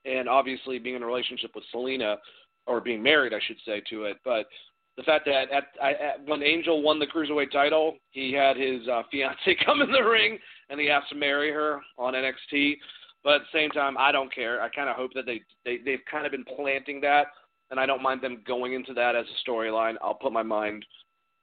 and 0.07 0.29
obviously 0.29 0.79
being 0.79 0.97
in 0.97 1.03
a 1.03 1.07
relationship 1.07 1.51
with 1.55 1.65
Zelina 1.75 2.17
or 2.67 2.81
being 2.81 3.03
married, 3.03 3.35
I 3.35 3.41
should 3.47 3.59
say, 3.67 3.83
to 3.91 4.05
it, 4.05 4.17
but 4.25 4.47
the 4.97 5.03
fact 5.03 5.27
that 5.27 5.51
at, 5.51 5.65
at, 5.83 6.27
when 6.27 6.43
Angel 6.43 6.83
won 6.83 6.99
the 6.99 7.07
cruiserweight 7.07 7.53
title, 7.53 7.97
he 8.11 8.33
had 8.33 8.57
his 8.57 8.87
uh, 8.89 9.03
fiance 9.11 9.57
come 9.65 9.83
in 9.83 9.91
the 9.91 10.03
ring 10.03 10.39
and 10.71 10.81
he 10.81 10.87
has 10.87 11.03
to 11.11 11.15
marry 11.15 11.53
her 11.53 11.81
on 11.99 12.15
NXT. 12.15 12.77
But 13.23 13.35
at 13.35 13.41
the 13.43 13.59
same 13.59 13.71
time, 13.71 13.99
I 13.99 14.13
don't 14.13 14.35
care. 14.35 14.63
I 14.63 14.69
kind 14.71 14.89
of 14.89 14.97
hope 14.97 15.11
that 15.15 15.27
they, 15.27 15.43
they 15.65 15.79
they've 15.85 16.05
kind 16.11 16.25
of 16.25 16.33
been 16.33 16.45
planting 16.57 17.01
that, 17.03 17.27
and 17.71 17.79
I 17.79 17.85
don't 17.85 18.03
mind 18.03 18.23
them 18.23 18.43
going 18.47 18.73
into 18.73 18.95
that 18.95 19.15
as 19.15 19.27
a 19.27 19.51
storyline. 19.51 19.97
I'll 20.03 20.15
put 20.15 20.33
my 20.33 20.43
mind 20.43 20.85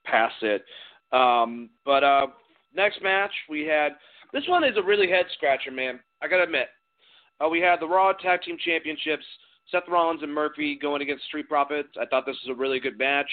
past 0.06 0.42
it. 0.42 0.64
Um, 1.12 1.70
but 1.86 2.04
uh, 2.04 2.28
next 2.76 3.02
match 3.04 3.32
we 3.50 3.66
had 3.66 3.94
this 4.34 4.44
one 4.48 4.64
is 4.64 4.76
a 4.78 4.84
really 4.84 5.10
head 5.10 5.26
scratcher, 5.34 5.72
man. 5.72 6.00
I 6.22 6.28
gotta 6.28 6.44
admit. 6.44 6.70
Uh, 7.40 7.48
we 7.48 7.60
had 7.60 7.80
the 7.80 7.88
Raw 7.88 8.14
Tag 8.14 8.42
Team 8.42 8.58
Championships. 8.64 9.26
Seth 9.72 9.84
Rollins 9.90 10.24
and 10.24 10.34
Murphy 10.34 10.80
going 10.82 11.02
against 11.02 11.26
Street 11.26 11.50
Profits. 11.50 11.90
I 12.00 12.06
thought 12.06 12.26
this 12.26 12.38
was 12.46 12.56
a 12.56 12.60
really 12.60 12.80
good 12.80 12.98
match. 12.98 13.30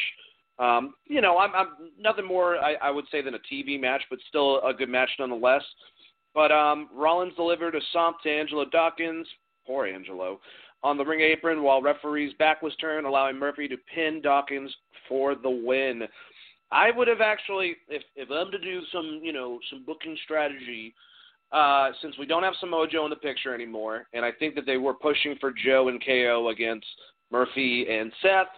Um, 0.58 0.94
you 1.06 1.20
know, 1.20 1.38
I'm, 1.38 1.54
I'm 1.54 1.68
nothing 1.98 2.26
more 2.26 2.56
I, 2.58 2.74
I 2.74 2.90
would 2.90 3.06
say 3.10 3.22
than 3.22 3.34
a 3.34 3.38
TV 3.52 3.80
match, 3.80 4.02
but 4.08 4.18
still 4.28 4.60
a 4.62 4.72
good 4.72 4.88
match 4.88 5.10
nonetheless. 5.18 5.62
But 6.34 6.52
um, 6.52 6.88
Rollins 6.92 7.34
delivered 7.36 7.74
a 7.74 7.80
stomp 7.90 8.18
to 8.22 8.30
Angelo 8.30 8.64
Dawkins, 8.64 9.26
poor 9.66 9.86
Angelo, 9.86 10.40
on 10.82 10.96
the 10.96 11.04
ring 11.04 11.20
apron 11.20 11.62
while 11.62 11.80
referee's 11.80 12.34
back 12.34 12.60
was 12.60 12.74
turned, 12.76 13.06
allowing 13.06 13.38
Murphy 13.38 13.66
to 13.68 13.76
pin 13.92 14.20
Dawkins 14.20 14.74
for 15.08 15.34
the 15.34 15.50
win. 15.50 16.02
I 16.70 16.90
would 16.90 17.08
have 17.08 17.20
actually, 17.20 17.76
if 17.88 18.02
if 18.16 18.30
I'm 18.30 18.50
to 18.50 18.58
do 18.58 18.80
some, 18.92 19.20
you 19.22 19.32
know, 19.32 19.58
some 19.70 19.84
booking 19.84 20.16
strategy, 20.24 20.94
uh, 21.52 21.90
since 22.02 22.18
we 22.18 22.26
don't 22.26 22.42
have 22.42 22.54
Samoa 22.60 22.88
Joe 22.88 23.04
in 23.04 23.10
the 23.10 23.16
picture 23.16 23.54
anymore, 23.54 24.06
and 24.12 24.24
I 24.24 24.32
think 24.32 24.54
that 24.56 24.66
they 24.66 24.76
were 24.76 24.94
pushing 24.94 25.36
for 25.40 25.52
Joe 25.52 25.88
and 25.88 26.04
KO 26.04 26.48
against 26.48 26.86
Murphy 27.30 27.86
and 27.88 28.12
Seth, 28.20 28.48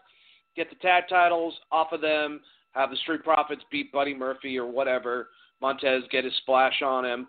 get 0.56 0.70
the 0.70 0.76
tag 0.76 1.04
titles 1.08 1.54
off 1.70 1.92
of 1.92 2.00
them, 2.00 2.40
have 2.72 2.90
the 2.90 2.96
Street 2.96 3.22
Profits 3.22 3.62
beat 3.70 3.92
Buddy 3.92 4.14
Murphy 4.14 4.58
or 4.58 4.66
whatever, 4.66 5.28
Montez 5.60 6.02
get 6.10 6.24
his 6.24 6.34
splash 6.42 6.82
on 6.82 7.04
him, 7.04 7.26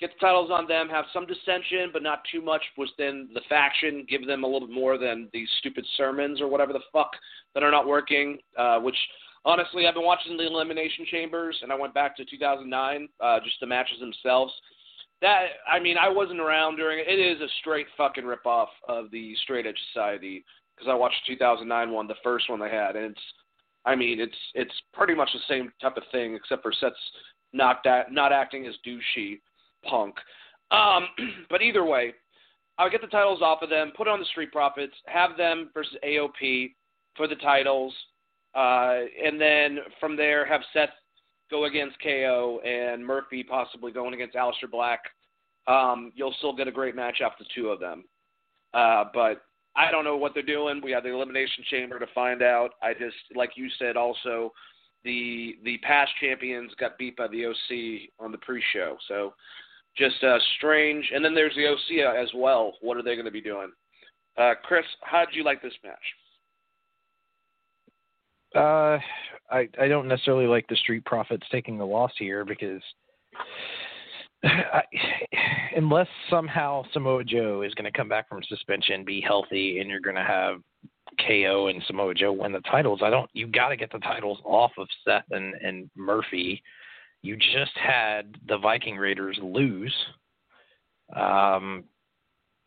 get 0.00 0.10
the 0.14 0.26
titles 0.26 0.50
on 0.50 0.66
them, 0.66 0.88
have 0.88 1.04
some 1.12 1.26
dissension, 1.26 1.90
but 1.92 2.02
not 2.02 2.22
too 2.30 2.40
much 2.40 2.62
within 2.76 3.28
the 3.34 3.40
faction, 3.48 4.06
give 4.08 4.26
them 4.26 4.44
a 4.44 4.46
little 4.46 4.68
more 4.68 4.98
than 4.98 5.28
these 5.32 5.48
stupid 5.58 5.84
sermons 5.96 6.40
or 6.40 6.48
whatever 6.48 6.72
the 6.72 6.80
fuck 6.92 7.10
that 7.54 7.62
are 7.62 7.70
not 7.70 7.86
working, 7.86 8.38
uh, 8.56 8.78
which 8.78 8.96
honestly, 9.44 9.86
I've 9.86 9.94
been 9.94 10.04
watching 10.04 10.36
the 10.36 10.46
Elimination 10.46 11.06
Chambers, 11.10 11.58
and 11.62 11.72
I 11.72 11.74
went 11.74 11.94
back 11.94 12.16
to 12.16 12.24
2009, 12.24 13.08
uh, 13.20 13.40
just 13.40 13.56
the 13.60 13.66
matches 13.66 14.00
themselves 14.00 14.52
that 15.20 15.46
I 15.70 15.80
mean, 15.80 15.96
I 15.98 16.08
wasn't 16.08 16.40
around 16.40 16.76
during 16.76 17.00
it. 17.00 17.08
It 17.08 17.18
is 17.18 17.40
a 17.40 17.48
straight 17.60 17.86
fucking 17.96 18.24
ripoff 18.24 18.68
of 18.88 19.10
the 19.10 19.34
Straight 19.42 19.66
Edge 19.66 19.78
Society 19.92 20.44
because 20.78 20.90
I 20.90 20.94
watched 20.94 21.16
2009 21.26 21.90
one, 21.90 22.06
the 22.06 22.14
first 22.22 22.48
one 22.48 22.60
they 22.60 22.70
had, 22.70 22.96
and 22.96 23.06
it's, 23.12 23.20
I 23.84 23.96
mean, 23.96 24.20
it's 24.20 24.36
it's 24.54 24.74
pretty 24.92 25.14
much 25.14 25.30
the 25.32 25.40
same 25.48 25.72
type 25.80 25.96
of 25.96 26.02
thing 26.12 26.34
except 26.34 26.62
for 26.62 26.72
Seth's 26.72 26.96
not 27.52 27.80
that 27.84 28.12
not 28.12 28.32
acting 28.32 28.66
as 28.66 28.74
douchey 28.86 29.40
punk. 29.88 30.14
Um, 30.70 31.08
but 31.50 31.62
either 31.62 31.84
way, 31.84 32.14
I'll 32.78 32.90
get 32.90 33.00
the 33.00 33.06
titles 33.08 33.42
off 33.42 33.62
of 33.62 33.70
them, 33.70 33.92
put 33.96 34.08
on 34.08 34.18
the 34.18 34.26
Street 34.26 34.52
Profits, 34.52 34.94
have 35.06 35.36
them 35.36 35.70
versus 35.74 35.96
AOP 36.04 36.74
for 37.16 37.26
the 37.26 37.36
titles, 37.36 37.94
uh, 38.54 39.00
and 39.24 39.40
then 39.40 39.78
from 39.98 40.16
there 40.16 40.46
have 40.46 40.60
Seth 40.72 40.90
go 41.50 41.64
against 41.64 41.96
KO 42.02 42.60
and 42.64 43.04
Murphy 43.04 43.42
possibly 43.42 43.90
going 43.90 44.14
against 44.14 44.36
Aleister 44.36 44.70
Black, 44.70 45.00
um, 45.66 46.12
you'll 46.14 46.34
still 46.38 46.54
get 46.54 46.68
a 46.68 46.72
great 46.72 46.94
match 46.94 47.20
after 47.24 47.44
the 47.44 47.50
two 47.54 47.68
of 47.68 47.80
them. 47.80 48.04
Uh, 48.74 49.04
but 49.14 49.42
I 49.78 49.92
don't 49.92 50.04
know 50.04 50.16
what 50.16 50.34
they're 50.34 50.42
doing. 50.42 50.80
We 50.82 50.90
have 50.90 51.04
the 51.04 51.14
Elimination 51.14 51.64
Chamber 51.70 52.00
to 52.00 52.06
find 52.12 52.42
out. 52.42 52.70
I 52.82 52.94
just, 52.94 53.16
like 53.36 53.50
you 53.54 53.68
said, 53.78 53.96
also 53.96 54.52
the 55.04 55.56
the 55.62 55.78
past 55.78 56.10
champions 56.20 56.72
got 56.80 56.98
beat 56.98 57.16
by 57.16 57.28
the 57.28 57.46
OC 57.46 58.10
on 58.18 58.32
the 58.32 58.38
pre-show, 58.38 58.96
so 59.06 59.34
just 59.96 60.22
uh, 60.24 60.38
strange. 60.56 61.10
And 61.14 61.24
then 61.24 61.34
there's 61.34 61.54
the 61.54 61.68
OC 61.68 62.20
as 62.20 62.28
well. 62.34 62.72
What 62.80 62.96
are 62.96 63.02
they 63.02 63.14
going 63.14 63.24
to 63.24 63.30
be 63.30 63.40
doing? 63.40 63.70
Uh, 64.36 64.54
Chris, 64.64 64.84
how 65.02 65.24
did 65.24 65.34
you 65.34 65.44
like 65.44 65.62
this 65.62 65.74
match? 65.84 65.96
Uh, 68.56 68.98
I 69.50 69.68
I 69.80 69.86
don't 69.86 70.08
necessarily 70.08 70.46
like 70.46 70.66
the 70.68 70.76
Street 70.76 71.04
Profits 71.04 71.46
taking 71.52 71.78
the 71.78 71.86
loss 71.86 72.12
here 72.18 72.44
because 72.44 72.82
I, 74.44 74.82
unless 75.78 76.08
somehow 76.28 76.82
Samoa 76.92 77.22
Joe 77.22 77.62
is 77.62 77.72
going 77.74 77.90
to 77.90 77.96
come 77.96 78.08
back 78.08 78.28
from 78.28 78.42
suspension, 78.48 79.04
be 79.04 79.20
healthy, 79.20 79.78
and 79.78 79.88
you're 79.88 80.00
going 80.00 80.16
to 80.16 80.22
have 80.24 80.56
KO 81.24 81.68
and 81.68 81.80
Samoa 81.86 82.14
Joe 82.14 82.32
win 82.32 82.50
the 82.52 82.60
titles, 82.62 83.00
I 83.02 83.10
don't. 83.10 83.30
You 83.32 83.46
got 83.46 83.68
to 83.68 83.76
get 83.76 83.92
the 83.92 84.00
titles 84.00 84.40
off 84.44 84.72
of 84.76 84.88
Seth 85.04 85.24
and 85.30 85.54
and 85.54 85.88
Murphy. 85.96 86.62
You 87.22 87.36
just 87.36 87.76
had 87.76 88.36
the 88.48 88.58
Viking 88.58 88.96
Raiders 88.96 89.38
lose. 89.40 89.94
Um, 91.14 91.84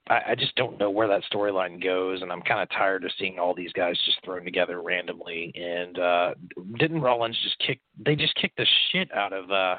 I, 0.09 0.21
I 0.29 0.35
just 0.37 0.55
don't 0.55 0.79
know 0.79 0.89
where 0.89 1.07
that 1.09 1.23
storyline 1.31 1.83
goes, 1.83 2.21
and 2.21 2.31
I'm 2.31 2.41
kind 2.41 2.61
of 2.61 2.69
tired 2.69 3.03
of 3.03 3.11
seeing 3.19 3.39
all 3.39 3.53
these 3.53 3.73
guys 3.73 3.99
just 4.05 4.23
thrown 4.23 4.45
together 4.45 4.81
randomly. 4.81 5.51
And 5.55 5.99
uh, 5.99 6.33
didn't 6.79 7.01
Rollins 7.01 7.37
just 7.43 7.59
kick? 7.59 7.81
They 8.05 8.15
just 8.15 8.35
kicked 8.35 8.57
the 8.57 8.67
shit 8.91 9.09
out 9.13 9.33
of 9.33 9.51
uh, 9.51 9.75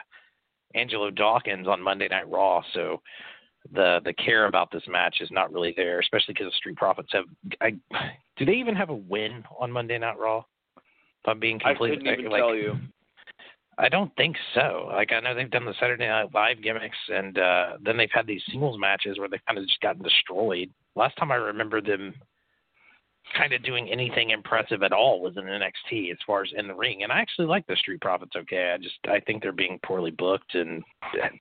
Angelo 0.74 1.10
Dawkins 1.10 1.66
on 1.68 1.82
Monday 1.82 2.08
Night 2.08 2.28
Raw. 2.30 2.62
So 2.74 3.00
the 3.72 4.00
the 4.04 4.12
care 4.14 4.46
about 4.46 4.70
this 4.72 4.82
match 4.88 5.18
is 5.20 5.30
not 5.30 5.52
really 5.52 5.74
there, 5.76 6.00
especially 6.00 6.34
because 6.34 6.48
the 6.48 6.56
Street 6.56 6.76
Profits 6.76 7.10
have. 7.12 7.24
I 7.60 7.70
do 8.36 8.44
they 8.44 8.52
even 8.52 8.74
have 8.74 8.90
a 8.90 8.94
win 8.94 9.44
on 9.58 9.70
Monday 9.70 9.98
Night 9.98 10.18
Raw? 10.18 10.44
If 10.76 11.28
I'm 11.28 11.38
being 11.38 11.60
completely 11.60 11.98
I 11.98 12.00
couldn't 12.00 12.20
even 12.20 12.32
like, 12.32 12.40
tell 12.40 12.54
you. 12.54 12.76
I 13.78 13.88
don't 13.88 14.14
think 14.16 14.36
so. 14.54 14.88
Like 14.92 15.12
I 15.12 15.20
know 15.20 15.34
they've 15.34 15.50
done 15.50 15.64
the 15.64 15.74
Saturday 15.80 16.06
Night 16.06 16.34
Live 16.34 16.62
gimmicks, 16.62 16.96
and 17.08 17.38
uh, 17.38 17.66
then 17.82 17.96
they've 17.96 18.10
had 18.12 18.26
these 18.26 18.42
singles 18.50 18.78
matches 18.78 19.18
where 19.18 19.28
they've 19.28 19.44
kind 19.46 19.58
of 19.58 19.66
just 19.66 19.80
gotten 19.80 20.02
destroyed. 20.02 20.70
Last 20.94 21.16
time 21.16 21.32
I 21.32 21.36
remember 21.36 21.80
them 21.80 22.14
kind 23.36 23.52
of 23.52 23.62
doing 23.62 23.88
anything 23.88 24.30
impressive 24.30 24.82
at 24.82 24.92
all 24.92 25.20
was 25.20 25.36
in 25.36 25.44
NXT 25.44 26.10
as 26.10 26.18
far 26.26 26.42
as 26.42 26.50
in 26.56 26.68
the 26.68 26.74
ring. 26.74 27.02
And 27.02 27.12
I 27.12 27.20
actually 27.20 27.46
like 27.46 27.66
the 27.66 27.76
Street 27.76 28.00
Profits. 28.00 28.36
Okay, 28.36 28.72
I 28.74 28.78
just 28.78 28.98
I 29.06 29.20
think 29.20 29.42
they're 29.42 29.52
being 29.52 29.78
poorly 29.84 30.10
booked 30.10 30.54
and 30.54 30.82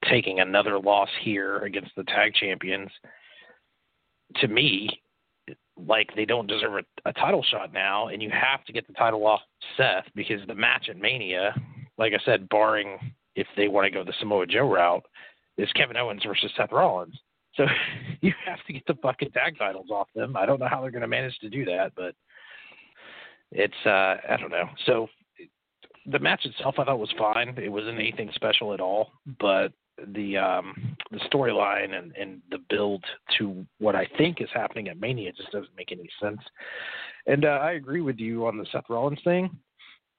taking 0.09 0.39
another 0.39 0.79
loss 0.79 1.09
here 1.21 1.59
against 1.59 1.91
the 1.95 2.03
tag 2.03 2.33
champions. 2.33 2.89
To 4.37 4.47
me, 4.47 4.89
like 5.75 6.09
they 6.15 6.25
don't 6.25 6.47
deserve 6.47 6.75
a, 6.75 7.09
a 7.09 7.13
title 7.13 7.43
shot 7.49 7.73
now, 7.73 8.07
and 8.07 8.21
you 8.21 8.29
have 8.29 8.63
to 8.65 8.73
get 8.73 8.87
the 8.87 8.93
title 8.93 9.25
off 9.25 9.41
Seth 9.75 10.05
because 10.15 10.39
the 10.47 10.55
match 10.55 10.87
at 10.89 10.97
Mania 10.97 11.53
like 12.01 12.13
I 12.13 12.25
said, 12.25 12.49
barring 12.49 12.97
if 13.35 13.47
they 13.55 13.67
want 13.67 13.85
to 13.85 13.91
go 13.91 14.03
the 14.03 14.13
Samoa 14.19 14.47
Joe 14.47 14.67
route, 14.69 15.05
is 15.57 15.71
Kevin 15.73 15.97
Owens 15.97 16.23
versus 16.25 16.51
Seth 16.57 16.71
Rollins. 16.71 17.17
So 17.55 17.65
you 18.21 18.33
have 18.45 18.59
to 18.67 18.73
get 18.73 18.85
the 18.87 18.95
fucking 19.01 19.31
tag 19.31 19.57
titles 19.57 19.89
off 19.91 20.07
them. 20.15 20.35
I 20.35 20.45
don't 20.45 20.59
know 20.59 20.67
how 20.67 20.81
they're 20.81 20.91
going 20.91 21.01
to 21.01 21.07
manage 21.07 21.37
to 21.39 21.49
do 21.49 21.65
that, 21.65 21.91
but 21.95 22.15
it's 23.51 23.73
uh 23.85 24.15
I 24.29 24.37
don't 24.39 24.51
know. 24.51 24.69
So 24.85 25.07
the 26.05 26.19
match 26.19 26.45
itself 26.45 26.75
I 26.77 26.85
thought 26.85 26.99
was 26.99 27.13
fine. 27.17 27.49
It 27.57 27.71
wasn't 27.71 27.99
anything 27.99 28.31
special 28.33 28.73
at 28.73 28.79
all, 28.79 29.11
but 29.39 29.73
the 30.13 30.37
um 30.37 30.95
the 31.11 31.19
storyline 31.31 31.93
and 31.93 32.15
and 32.15 32.41
the 32.49 32.59
build 32.69 33.03
to 33.37 33.65
what 33.79 33.95
I 33.95 34.07
think 34.17 34.41
is 34.41 34.49
happening 34.53 34.87
at 34.87 34.99
Mania 34.99 35.31
just 35.33 35.51
doesn't 35.51 35.75
make 35.77 35.91
any 35.91 36.09
sense. 36.21 36.39
And 37.27 37.45
uh, 37.45 37.59
I 37.61 37.73
agree 37.73 38.01
with 38.01 38.19
you 38.19 38.47
on 38.47 38.57
the 38.57 38.65
Seth 38.71 38.89
Rollins 38.89 39.19
thing 39.23 39.49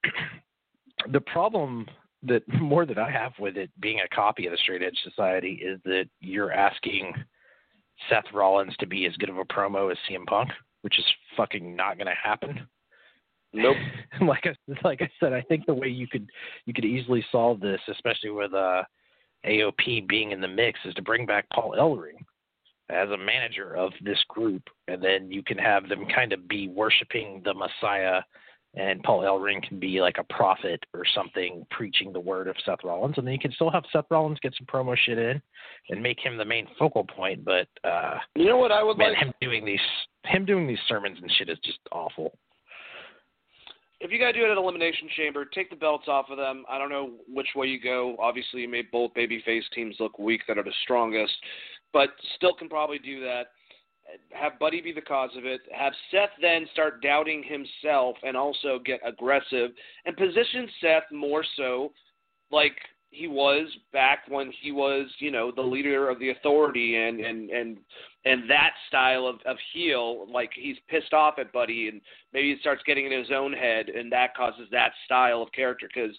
the 1.10 1.20
problem 1.20 1.86
that 2.24 2.42
more 2.60 2.86
that 2.86 2.98
I 2.98 3.10
have 3.10 3.32
with 3.38 3.56
it 3.56 3.70
being 3.80 4.00
a 4.00 4.14
copy 4.14 4.46
of 4.46 4.52
the 4.52 4.58
Straight 4.58 4.82
Edge 4.82 4.98
Society 5.04 5.60
is 5.64 5.80
that 5.84 6.06
you're 6.20 6.52
asking 6.52 7.12
Seth 8.08 8.32
Rollins 8.32 8.76
to 8.78 8.86
be 8.86 9.06
as 9.06 9.16
good 9.16 9.30
of 9.30 9.38
a 9.38 9.44
promo 9.44 9.90
as 9.90 9.98
CM 10.08 10.26
Punk, 10.26 10.50
which 10.82 10.98
is 10.98 11.04
fucking 11.36 11.76
not 11.76 11.96
going 11.96 12.06
to 12.06 12.14
happen. 12.22 12.66
Nope. 13.52 13.76
like 14.26 14.46
I 14.46 14.54
like 14.82 15.02
I 15.02 15.10
said, 15.20 15.32
I 15.32 15.42
think 15.42 15.66
the 15.66 15.74
way 15.74 15.88
you 15.88 16.08
could 16.08 16.28
you 16.64 16.72
could 16.72 16.84
easily 16.84 17.24
solve 17.30 17.60
this, 17.60 17.80
especially 17.88 18.30
with 18.30 18.54
uh, 18.54 18.82
AOP 19.46 20.08
being 20.08 20.32
in 20.32 20.40
the 20.40 20.48
mix, 20.48 20.80
is 20.84 20.94
to 20.94 21.02
bring 21.02 21.26
back 21.26 21.46
Paul 21.52 21.74
Ellering 21.78 22.24
as 22.88 23.08
a 23.10 23.16
manager 23.16 23.76
of 23.76 23.92
this 24.02 24.22
group, 24.28 24.62
and 24.88 25.02
then 25.02 25.30
you 25.30 25.42
can 25.42 25.58
have 25.58 25.88
them 25.88 26.06
kind 26.14 26.32
of 26.32 26.48
be 26.48 26.68
worshiping 26.68 27.42
the 27.44 27.54
Messiah 27.54 28.22
and 28.74 29.02
Paul 29.02 29.20
Ellering 29.20 29.62
can 29.66 29.78
be 29.78 30.00
like 30.00 30.16
a 30.18 30.32
prophet 30.32 30.82
or 30.94 31.02
something 31.14 31.66
preaching 31.70 32.12
the 32.12 32.20
word 32.20 32.48
of 32.48 32.56
Seth 32.64 32.78
Rollins, 32.84 33.18
and 33.18 33.26
then 33.26 33.34
you 33.34 33.40
can 33.40 33.52
still 33.52 33.70
have 33.70 33.84
Seth 33.92 34.06
Rollins 34.10 34.38
get 34.40 34.54
some 34.56 34.66
promo 34.66 34.96
shit 34.96 35.18
in 35.18 35.42
and 35.90 36.02
make 36.02 36.18
him 36.18 36.38
the 36.38 36.44
main 36.44 36.66
focal 36.78 37.04
point. 37.04 37.44
But 37.44 37.68
uh, 37.84 38.18
you 38.34 38.46
know 38.46 38.56
what 38.56 38.72
I 38.72 38.82
would 38.82 38.96
man, 38.96 39.10
like 39.10 39.18
him 39.18 39.32
doing 39.40 39.64
these 39.64 39.80
him 40.24 40.44
doing 40.46 40.66
these 40.66 40.78
sermons 40.88 41.18
and 41.20 41.30
shit 41.32 41.50
is 41.50 41.58
just 41.64 41.80
awful. 41.90 42.32
If 44.00 44.10
you 44.10 44.18
gotta 44.18 44.32
do 44.32 44.44
it 44.44 44.50
at 44.50 44.56
Elimination 44.56 45.08
Chamber, 45.16 45.44
take 45.44 45.70
the 45.70 45.76
belts 45.76 46.08
off 46.08 46.26
of 46.30 46.38
them. 46.38 46.64
I 46.68 46.78
don't 46.78 46.90
know 46.90 47.12
which 47.28 47.48
way 47.54 47.66
you 47.66 47.80
go. 47.80 48.16
Obviously, 48.18 48.62
you 48.62 48.68
made 48.68 48.90
both 48.90 49.12
babyface 49.14 49.62
teams 49.74 49.96
look 50.00 50.18
weak 50.18 50.40
that 50.48 50.58
are 50.58 50.64
the 50.64 50.72
strongest, 50.82 51.34
but 51.92 52.08
still 52.36 52.54
can 52.54 52.68
probably 52.68 52.98
do 52.98 53.20
that 53.20 53.48
have 54.30 54.58
Buddy 54.58 54.80
be 54.80 54.92
the 54.92 55.00
cause 55.00 55.30
of 55.36 55.44
it, 55.44 55.60
have 55.72 55.92
Seth 56.10 56.30
then 56.40 56.66
start 56.72 57.02
doubting 57.02 57.42
himself 57.42 58.16
and 58.22 58.36
also 58.36 58.78
get 58.84 59.00
aggressive 59.04 59.70
and 60.04 60.16
position 60.16 60.68
Seth 60.80 61.04
more 61.12 61.44
so 61.56 61.92
like 62.50 62.76
he 63.10 63.28
was 63.28 63.68
back 63.92 64.20
when 64.28 64.52
he 64.62 64.72
was, 64.72 65.06
you 65.18 65.30
know, 65.30 65.52
the 65.54 65.62
leader 65.62 66.08
of 66.08 66.18
the 66.18 66.30
authority 66.30 66.96
and 66.96 67.20
and 67.20 67.50
and 67.50 67.78
and 68.24 68.48
that 68.50 68.72
style 68.88 69.26
of 69.26 69.36
of 69.46 69.56
heel, 69.72 70.26
like 70.30 70.50
he's 70.54 70.76
pissed 70.88 71.12
off 71.12 71.34
at 71.38 71.52
Buddy 71.52 71.88
and 71.88 72.00
maybe 72.32 72.54
he 72.54 72.60
starts 72.60 72.82
getting 72.86 73.06
in 73.06 73.12
his 73.12 73.30
own 73.34 73.52
head 73.52 73.88
and 73.88 74.10
that 74.12 74.34
causes 74.34 74.66
that 74.72 74.92
style 75.04 75.42
of 75.42 75.52
character 75.52 75.88
because 75.92 76.16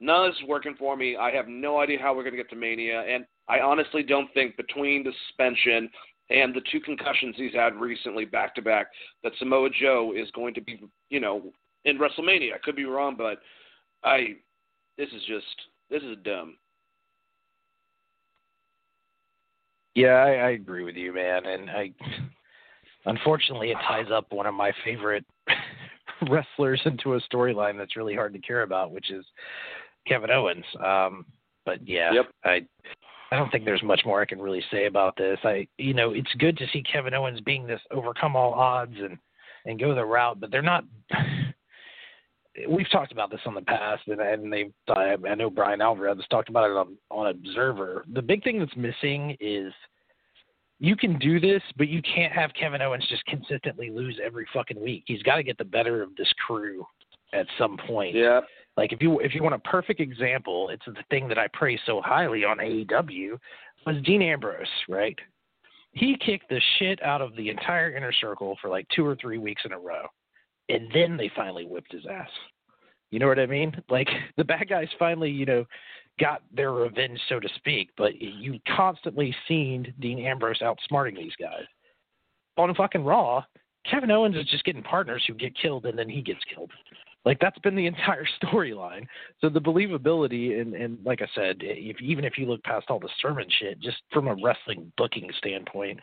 none 0.00 0.26
of 0.26 0.32
this 0.32 0.40
is 0.42 0.48
working 0.48 0.76
for 0.78 0.96
me. 0.96 1.16
I 1.16 1.32
have 1.32 1.48
no 1.48 1.80
idea 1.80 1.98
how 2.00 2.14
we're 2.14 2.22
going 2.22 2.36
to 2.36 2.42
get 2.42 2.50
to 2.50 2.56
Mania, 2.56 3.02
and 3.02 3.24
I 3.48 3.60
honestly 3.60 4.02
don't 4.02 4.32
think 4.32 4.56
between 4.56 5.02
the 5.02 5.12
suspension 5.26 5.90
and 6.30 6.54
the 6.54 6.62
two 6.70 6.80
concussions 6.80 7.34
he's 7.36 7.54
had 7.54 7.74
recently 7.74 8.24
back 8.24 8.54
to 8.54 8.62
back 8.62 8.88
that 9.22 9.32
Samoa 9.38 9.70
Joe 9.70 10.12
is 10.16 10.30
going 10.32 10.54
to 10.54 10.60
be, 10.60 10.80
you 11.10 11.20
know, 11.20 11.52
in 11.84 11.98
WrestleMania. 11.98 12.54
I 12.54 12.58
could 12.62 12.76
be 12.76 12.84
wrong, 12.84 13.14
but 13.16 13.38
I 14.04 14.36
this 14.96 15.08
is 15.08 15.22
just 15.26 15.46
this 15.90 16.02
is 16.02 16.16
dumb. 16.24 16.56
Yeah, 19.94 20.14
I, 20.14 20.30
I 20.30 20.50
agree 20.50 20.84
with 20.84 20.96
you, 20.96 21.12
man, 21.12 21.46
and 21.46 21.70
I 21.70 21.92
unfortunately 23.06 23.70
it 23.70 23.78
ties 23.86 24.10
up 24.12 24.26
one 24.30 24.46
of 24.46 24.54
my 24.54 24.72
favorite 24.84 25.24
wrestlers 26.30 26.80
into 26.84 27.14
a 27.14 27.20
storyline 27.32 27.78
that's 27.78 27.96
really 27.96 28.14
hard 28.14 28.32
to 28.34 28.38
care 28.40 28.62
about, 28.62 28.92
which 28.92 29.10
is 29.10 29.24
Kevin 30.06 30.30
Owens. 30.30 30.64
Um, 30.84 31.26
but 31.64 31.86
yeah, 31.86 32.12
yep. 32.12 32.26
I 32.44 32.66
I 33.30 33.36
don't 33.36 33.50
think 33.50 33.64
there's 33.64 33.82
much 33.82 34.02
more 34.06 34.22
I 34.22 34.26
can 34.26 34.40
really 34.40 34.62
say 34.70 34.86
about 34.86 35.16
this. 35.16 35.38
I, 35.44 35.66
you 35.76 35.92
know, 35.92 36.12
it's 36.12 36.32
good 36.38 36.56
to 36.58 36.66
see 36.72 36.82
Kevin 36.82 37.14
Owens 37.14 37.40
being 37.40 37.66
this 37.66 37.80
overcome 37.90 38.36
all 38.36 38.54
odds 38.54 38.96
and 38.98 39.18
and 39.66 39.78
go 39.78 39.94
the 39.94 40.04
route, 40.04 40.40
but 40.40 40.50
they're 40.50 40.62
not. 40.62 40.84
We've 42.68 42.90
talked 42.90 43.12
about 43.12 43.30
this 43.30 43.40
on 43.46 43.54
the 43.54 43.60
past, 43.62 44.02
and, 44.08 44.20
and 44.20 44.52
they. 44.52 44.70
I, 44.88 45.16
I 45.28 45.34
know 45.34 45.50
Bryan 45.50 45.80
Alvarez 45.80 46.18
talked 46.30 46.48
about 46.48 46.70
it 46.70 46.76
on 46.76 46.96
on 47.10 47.28
Observer. 47.28 48.04
The 48.14 48.22
big 48.22 48.42
thing 48.42 48.58
that's 48.58 48.76
missing 48.76 49.36
is 49.40 49.72
you 50.80 50.96
can 50.96 51.18
do 51.18 51.38
this, 51.38 51.62
but 51.76 51.88
you 51.88 52.00
can't 52.02 52.32
have 52.32 52.50
Kevin 52.58 52.82
Owens 52.82 53.06
just 53.08 53.24
consistently 53.26 53.90
lose 53.90 54.18
every 54.24 54.46
fucking 54.52 54.80
week. 54.80 55.04
He's 55.06 55.22
got 55.22 55.36
to 55.36 55.42
get 55.42 55.58
the 55.58 55.64
better 55.64 56.02
of 56.02 56.16
this 56.16 56.32
crew 56.46 56.86
at 57.32 57.46
some 57.58 57.76
point. 57.86 58.14
Yeah. 58.14 58.40
Like 58.78 58.92
if 58.92 59.02
you 59.02 59.18
if 59.18 59.34
you 59.34 59.42
want 59.42 59.56
a 59.56 59.68
perfect 59.68 59.98
example, 59.98 60.68
it's 60.68 60.86
the 60.86 61.02
thing 61.10 61.26
that 61.26 61.36
I 61.36 61.48
praise 61.52 61.80
so 61.84 62.00
highly 62.00 62.44
on 62.44 62.58
AEW 62.58 63.36
was 63.84 63.96
Dean 64.04 64.22
Ambrose, 64.22 64.68
right? 64.88 65.18
He 65.90 66.16
kicked 66.24 66.48
the 66.48 66.60
shit 66.78 67.02
out 67.02 67.20
of 67.20 67.34
the 67.34 67.48
entire 67.48 67.96
inner 67.96 68.12
circle 68.12 68.56
for 68.62 68.70
like 68.70 68.86
two 68.94 69.04
or 69.04 69.16
three 69.16 69.38
weeks 69.38 69.62
in 69.64 69.72
a 69.72 69.78
row. 69.78 70.06
And 70.68 70.86
then 70.94 71.16
they 71.16 71.28
finally 71.34 71.64
whipped 71.64 71.92
his 71.92 72.06
ass. 72.08 72.28
You 73.10 73.18
know 73.18 73.26
what 73.26 73.40
I 73.40 73.46
mean? 73.46 73.72
Like 73.90 74.06
the 74.36 74.44
bad 74.44 74.68
guys 74.68 74.86
finally, 74.96 75.30
you 75.30 75.44
know, 75.44 75.64
got 76.20 76.42
their 76.54 76.70
revenge, 76.70 77.18
so 77.28 77.40
to 77.40 77.48
speak. 77.56 77.90
But 77.96 78.20
you 78.20 78.60
constantly 78.76 79.34
seen 79.48 79.92
Dean 79.98 80.24
Ambrose 80.24 80.60
outsmarting 80.60 81.16
these 81.16 81.34
guys. 81.40 81.64
On 82.56 82.72
fucking 82.76 83.04
Raw, 83.04 83.42
Kevin 83.90 84.12
Owens 84.12 84.36
is 84.36 84.46
just 84.46 84.64
getting 84.64 84.84
partners 84.84 85.24
who 85.26 85.34
get 85.34 85.58
killed 85.60 85.86
and 85.86 85.98
then 85.98 86.08
he 86.08 86.22
gets 86.22 86.40
killed. 86.54 86.70
Like 87.24 87.38
that's 87.40 87.58
been 87.60 87.76
the 87.76 87.86
entire 87.86 88.26
storyline. 88.42 89.06
So 89.40 89.48
the 89.48 89.60
believability 89.60 90.60
and 90.60 90.74
and 90.74 90.98
like 91.04 91.22
I 91.22 91.28
said, 91.34 91.56
if 91.60 92.00
even 92.00 92.24
if 92.24 92.38
you 92.38 92.46
look 92.46 92.62
past 92.64 92.86
all 92.88 93.00
the 93.00 93.08
sermon 93.20 93.46
shit, 93.58 93.80
just 93.80 93.98
from 94.12 94.28
a 94.28 94.36
wrestling 94.42 94.92
booking 94.96 95.30
standpoint, 95.38 96.00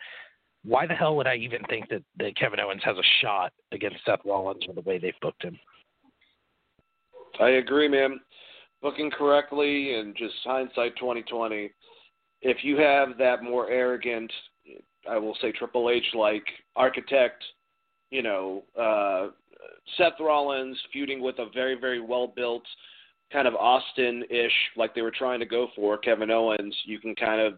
why 0.64 0.86
the 0.86 0.94
hell 0.94 1.16
would 1.16 1.26
I 1.26 1.36
even 1.36 1.62
think 1.68 1.88
that, 1.90 2.02
that 2.18 2.36
Kevin 2.36 2.60
Owens 2.60 2.82
has 2.84 2.96
a 2.96 3.22
shot 3.22 3.52
against 3.72 3.98
Seth 4.04 4.20
Rollins 4.24 4.64
with 4.66 4.76
the 4.76 4.82
way 4.82 4.98
they've 4.98 5.14
booked 5.22 5.44
him? 5.44 5.58
I 7.40 7.50
agree, 7.50 7.88
man. 7.88 8.20
Booking 8.82 9.10
correctly 9.10 9.94
and 9.94 10.14
just 10.16 10.34
hindsight 10.44 10.96
twenty 10.96 11.22
twenty. 11.22 11.70
If 12.42 12.58
you 12.62 12.76
have 12.78 13.16
that 13.18 13.42
more 13.42 13.70
arrogant, 13.70 14.30
I 15.08 15.18
will 15.18 15.36
say 15.40 15.52
Triple 15.52 15.90
H 15.90 16.04
like 16.14 16.44
architect, 16.74 17.42
you 18.10 18.22
know, 18.22 18.64
uh, 18.78 19.28
Seth 19.96 20.20
Rollins 20.20 20.78
feuding 20.92 21.20
with 21.20 21.38
a 21.38 21.46
very, 21.54 21.78
very 21.78 22.00
well 22.00 22.26
built 22.26 22.64
kind 23.32 23.48
of 23.48 23.54
Austin 23.54 24.24
ish, 24.30 24.52
like 24.76 24.94
they 24.94 25.02
were 25.02 25.10
trying 25.10 25.40
to 25.40 25.46
go 25.46 25.68
for, 25.74 25.98
Kevin 25.98 26.30
Owens, 26.30 26.74
you 26.84 26.98
can 26.98 27.14
kind 27.14 27.40
of 27.40 27.54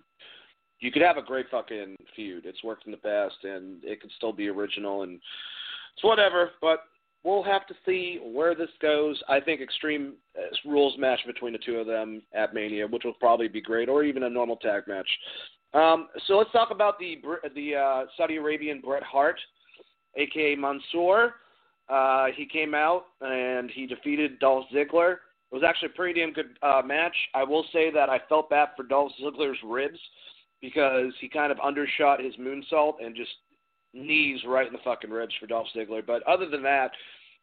you 0.81 0.93
could 0.93 1.03
have 1.03 1.17
a 1.17 1.23
great 1.23 1.47
fucking 1.51 1.97
feud. 2.15 2.47
It's 2.47 2.63
worked 2.63 2.87
in 2.87 2.93
the 2.93 2.99
past 2.99 3.35
and 3.43 3.83
it 3.83 4.01
could 4.01 4.13
still 4.17 4.33
be 4.33 4.49
original 4.49 5.03
and 5.03 5.15
it's 5.15 6.05
whatever, 6.05 6.53
but 6.61 6.85
we'll 7.25 7.43
have 7.43 7.67
to 7.67 7.75
see 7.85 8.21
where 8.23 8.55
this 8.55 8.71
goes. 8.81 9.21
I 9.29 9.41
think 9.41 9.61
extreme 9.61 10.15
uh, 10.39 10.71
rules 10.71 10.97
match 10.99 11.19
between 11.27 11.53
the 11.53 11.59
two 11.59 11.77
of 11.77 11.87
them 11.87 12.23
at 12.33 12.55
Mania, 12.55 12.87
which 12.87 13.03
will 13.05 13.15
probably 13.15 13.49
be 13.49 13.61
great, 13.61 13.89
or 13.89 14.05
even 14.05 14.23
a 14.23 14.31
normal 14.31 14.57
tag 14.57 14.85
match. 14.87 15.09
Um, 15.75 16.09
so 16.27 16.39
let's 16.39 16.53
talk 16.53 16.71
about 16.71 16.99
the 16.99 17.21
the 17.55 17.75
uh, 17.75 18.05
Saudi 18.17 18.37
Arabian 18.37 18.81
Bret 18.81 19.03
Hart, 19.03 19.39
aka 20.17 20.55
Mansoor. 20.55 21.35
Uh, 21.89 22.27
he 22.37 22.47
came 22.47 22.75
out 22.75 23.05
and 23.21 23.71
he 23.71 23.87
defeated 23.87 24.39
Dolph 24.39 24.67
Ziggler. 24.75 25.15
It 25.51 25.55
was 25.55 25.63
actually 25.67 25.89
a 25.89 25.97
pretty 25.97 26.21
damn 26.21 26.33
good 26.33 26.59
uh, 26.63 26.83
match. 26.85 27.17
I 27.35 27.43
will 27.43 27.65
say 27.73 27.91
that 27.91 28.11
I 28.11 28.21
felt 28.29 28.51
bad 28.51 28.69
for 28.77 28.83
Dolph 28.83 29.13
Ziggler's 29.23 29.59
ribs 29.65 29.99
because 30.61 31.13
he 31.21 31.29
kind 31.29 31.51
of 31.51 31.59
undershot 31.61 32.23
his 32.23 32.35
moonsault 32.37 32.95
and 33.03 33.17
just 33.17 33.31
knees 33.95 34.41
right 34.47 34.67
in 34.67 34.73
the 34.73 34.79
fucking 34.85 35.11
ribs 35.11 35.35
for 35.41 35.47
Dolph 35.47 35.69
Ziggler. 35.75 36.07
But 36.07 36.23
other 36.25 36.49
than 36.49 36.63
that, 36.65 36.91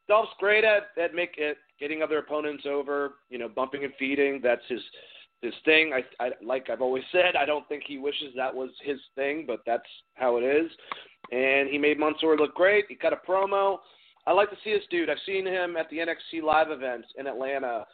Dolph's 0.08 0.32
great 0.40 0.64
at 0.64 0.90
at, 1.02 1.16
make, 1.16 1.40
getting 1.80 2.04
other 2.04 2.20
opponents 2.20 2.66
over. 2.68 3.16
You 3.30 3.40
know, 3.40 3.50
bumping 3.50 3.84
and 3.84 3.94
feeding. 3.98 4.40
That's 4.44 4.62
his 4.68 4.82
his 5.42 5.54
thing. 5.64 5.94
I, 5.94 6.24
I 6.24 6.32
like 6.44 6.70
I've 6.70 6.82
always 6.82 7.04
said. 7.12 7.36
I 7.36 7.46
don't 7.46 7.68
think 7.68 7.84
he 7.88 7.98
wishes 7.98 8.34
that 8.36 8.54
was 8.54 8.70
his 8.84 9.00
thing, 9.16 9.46
but 9.48 9.62
that's 9.66 9.84
how 10.14 10.38
it 10.38 10.44
is. 10.44 10.72
And 11.32 11.70
he 11.70 11.78
made 11.78 12.00
Mansoor 12.00 12.38
look 12.38 12.54
great. 12.54 12.86
He 12.88 12.96
cut 12.96 13.14
a 13.14 13.20
promo. 13.28 13.78
I 14.28 14.34
like 14.34 14.50
to 14.50 14.58
see 14.64 14.74
this 14.74 14.84
dude. 14.90 15.10
I've 15.10 15.18
seen 15.26 15.46
him 15.46 15.78
at 15.78 15.90
the 15.90 15.98
NXT 15.98 16.44
live 16.44 16.72
events 16.72 17.08
in 17.18 17.28
Atlanta. 17.28 17.86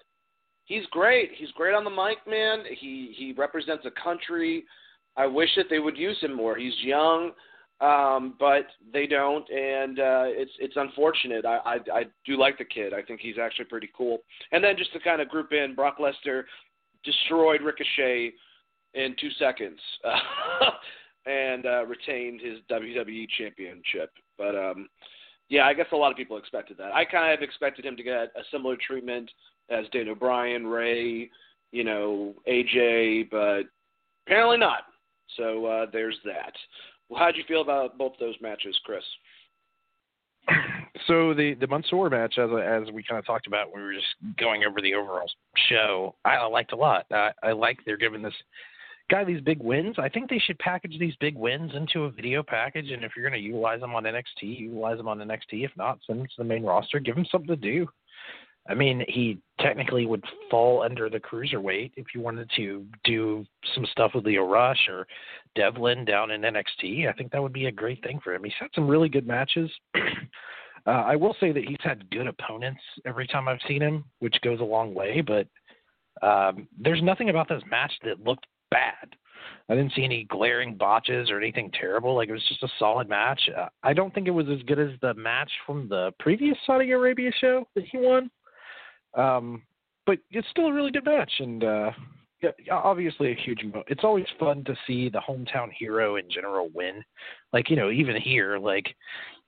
He's 0.66 0.86
great. 0.92 1.32
He's 1.38 1.52
great 1.52 1.74
on 1.74 1.84
the 1.84 1.90
mic, 1.90 2.18
man. 2.28 2.64
He 2.80 3.14
he 3.18 3.34
represents 3.34 3.86
a 3.86 4.04
country. 4.04 4.64
I 5.18 5.28
wish 5.28 5.50
that 5.58 5.66
they 5.70 5.80
would 5.80 5.98
use 5.98 6.18
him 6.22 6.34
more. 6.34 6.56
He's 6.56 6.74
young, 6.82 7.32
um, 7.82 8.36
but 8.40 8.68
they 8.94 9.08
don't, 9.08 9.50
and 9.50 10.00
uh, 10.00 10.26
it's 10.28 10.52
it's 10.60 10.76
unfortunate. 10.78 11.46
I, 11.46 11.58
I 11.58 11.78
I 11.94 12.04
do 12.26 12.38
like 12.38 12.58
the 12.58 12.66
kid. 12.66 12.94
I 12.94 13.02
think 13.02 13.20
he's 13.20 13.38
actually 13.42 13.66
pretty 13.66 13.90
cool. 13.98 14.20
And 14.52 14.64
then 14.64 14.78
just 14.78 14.94
to 14.94 15.00
kind 15.00 15.22
of 15.22 15.28
group 15.28 15.52
in, 15.52 15.76
Brock 15.76 15.98
Lesnar 16.00 16.44
destroyed 17.04 17.62
Ricochet 17.62 18.32
in 18.94 19.16
two 19.20 19.30
seconds 19.40 19.80
and 21.26 21.66
uh, 21.66 21.86
retained 21.86 22.42
his 22.42 22.60
WWE 22.70 23.28
championship. 23.38 24.12
But 24.38 24.56
um, 24.56 24.88
yeah, 25.52 25.66
I 25.66 25.74
guess 25.74 25.88
a 25.92 25.98
lot 25.98 26.12
of 26.12 26.18
people 26.18 26.38
expected 26.38 26.78
that. 26.78 26.94
I 26.94 27.04
kind 27.04 27.34
of 27.34 27.44
expected 27.44 27.86
him 27.86 27.98
to 27.98 28.04
get 28.04 28.14
a 28.14 28.42
similar 28.52 28.78
treatment 28.78 29.30
as 29.70 29.86
Daniel 29.92 30.16
Bryan, 30.16 30.66
Rey, 30.66 31.30
you 31.74 31.84
know, 31.84 32.34
AJ, 32.48 33.30
but 33.30 33.64
apparently 34.26 34.58
not. 34.58 34.84
So 35.36 35.66
uh, 35.66 35.86
there's 35.92 36.18
that. 36.24 36.54
Well, 37.10 37.20
how'd 37.20 37.36
you 37.36 37.44
feel 37.50 37.62
about 37.62 37.98
both 37.98 38.14
those 38.18 38.36
matches, 38.42 38.80
Chris? 38.86 39.04
So 41.08 41.34
the 41.34 41.56
the 41.60 41.68
Mansoor 41.68 42.10
match, 42.10 42.38
as 42.38 42.50
as 42.64 42.94
we 42.94 43.02
kind 43.02 43.18
of 43.18 43.26
talked 43.26 43.48
about, 43.48 43.74
we 43.74 43.82
were 43.82 43.94
just 43.94 44.38
going 44.38 44.64
over 44.64 44.82
the 44.82 44.94
overall 44.94 45.30
show. 45.68 46.16
I 46.24 46.46
liked 46.46 46.74
a 46.74 46.76
lot. 46.76 47.06
I, 47.12 47.32
I 47.42 47.54
like 47.54 47.80
they're 47.86 47.98
giving 47.98 48.22
this 48.22 48.34
guy 49.12 49.24
these 49.24 49.42
big 49.42 49.62
wins. 49.62 49.98
I 50.00 50.10
think 50.10 50.30
they 50.30 50.40
should 50.40 50.58
package 50.60 50.98
these 50.98 51.16
big 51.20 51.36
wins 51.36 51.74
into 51.76 52.06
a 52.06 52.10
video 52.10 52.42
package, 52.42 52.90
and 52.92 53.04
if 53.04 53.12
you're 53.16 53.30
going 53.30 53.40
to 53.40 53.46
utilize 53.46 53.82
them 53.82 53.94
on 53.94 54.04
NXT, 54.04 54.60
utilize 54.60 54.98
them 54.98 55.08
on 55.08 55.20
NXT. 55.20 55.66
If 55.66 55.72
not, 55.76 56.00
send 56.08 56.20
them 56.20 56.28
to 56.28 56.34
the 56.38 56.44
main 56.44 56.64
roster. 56.64 57.00
Give 57.00 57.18
him 57.18 57.26
something 57.30 57.48
to 57.48 57.56
do. 57.56 57.88
I 58.70 58.74
mean, 58.76 59.04
he 59.08 59.40
technically 59.60 60.06
would 60.06 60.24
fall 60.50 60.84
under 60.84 61.10
the 61.10 61.20
cruiserweight 61.20 61.92
if 61.98 62.08
you 62.14 62.22
wanted 62.22 62.50
to 62.56 62.86
do 63.04 63.46
some 63.74 63.86
stuff 63.92 64.12
with 64.14 64.26
Lio 64.26 64.46
Rush 64.48 64.88
or 64.88 65.08
Devlin 65.56 66.06
down 66.06 66.32
in 66.32 66.42
NXT. 66.42 67.10
I 67.10 67.14
think 67.14 67.32
that 67.32 67.42
would 67.42 67.54
be 67.54 67.66
a 67.66 67.72
great 67.72 68.04
thing 68.04 68.20
for 68.24 68.34
him. 68.34 68.44
He's 68.44 68.54
had 68.60 68.70
some 68.76 68.88
really 68.88 69.10
good 69.10 69.26
matches. 69.28 69.70
uh, 69.96 70.90
I 70.90 71.16
will 71.16 71.36
say 71.40 71.52
that 71.52 71.66
he's 71.66 71.78
had 71.82 72.10
good 72.12 72.28
opponents 72.28 72.82
every 73.06 73.26
time 73.28 73.48
I've 73.48 73.60
seen 73.68 73.82
him, 73.82 74.06
which 74.20 74.38
goes 74.44 74.60
a 74.60 74.64
long 74.64 74.94
way. 74.94 75.22
But 75.22 75.48
um, 76.26 76.68
there's 76.80 77.02
nothing 77.02 77.30
about 77.30 77.50
this 77.50 77.64
match 77.70 77.94
that 78.04 78.24
looked 78.24 78.46
bad. 78.72 79.16
I 79.70 79.76
didn't 79.76 79.94
see 79.96 80.04
any 80.04 80.26
glaring 80.26 80.76
botches 80.76 81.30
or 81.30 81.38
anything 81.38 81.72
terrible. 81.80 82.16
Like 82.16 82.30
it 82.30 82.34
was 82.34 82.46
just 82.50 82.64
a 82.64 82.68
solid 82.78 83.08
match. 83.08 83.42
Uh, 83.58 83.68
I 83.84 83.94
don't 83.94 84.14
think 84.14 84.28
it 84.28 84.32
was 84.32 84.48
as 84.50 84.62
good 84.64 84.80
as 84.80 84.90
the 85.02 85.14
match 85.14 85.52
from 85.66 85.88
the 85.88 86.12
previous 86.20 86.58
Saudi 86.66 86.92
Arabia 86.92 87.32
show 87.40 87.68
that 87.76 87.86
he 87.90 87.98
won. 87.98 88.30
Um, 89.14 89.62
but 90.06 90.18
it's 90.32 90.48
still 90.50 90.68
a 90.68 90.74
really 90.74 90.92
good 90.92 91.06
match, 91.06 91.32
and 91.40 91.64
uh, 91.64 91.92
yeah, 92.42 92.50
obviously 92.72 93.32
a 93.32 93.36
huge. 93.36 93.64
Mo- 93.64 93.84
it's 93.88 94.04
always 94.04 94.26
fun 94.40 94.64
to 94.66 94.76
see 94.88 95.10
the 95.10 95.20
hometown 95.20 95.70
hero 95.78 96.16
in 96.16 96.30
general 96.30 96.70
win. 96.74 97.04
Like 97.54 97.70
you 97.70 97.76
know, 97.76 97.92
even 97.92 98.16
here, 98.20 98.58
like 98.58 98.96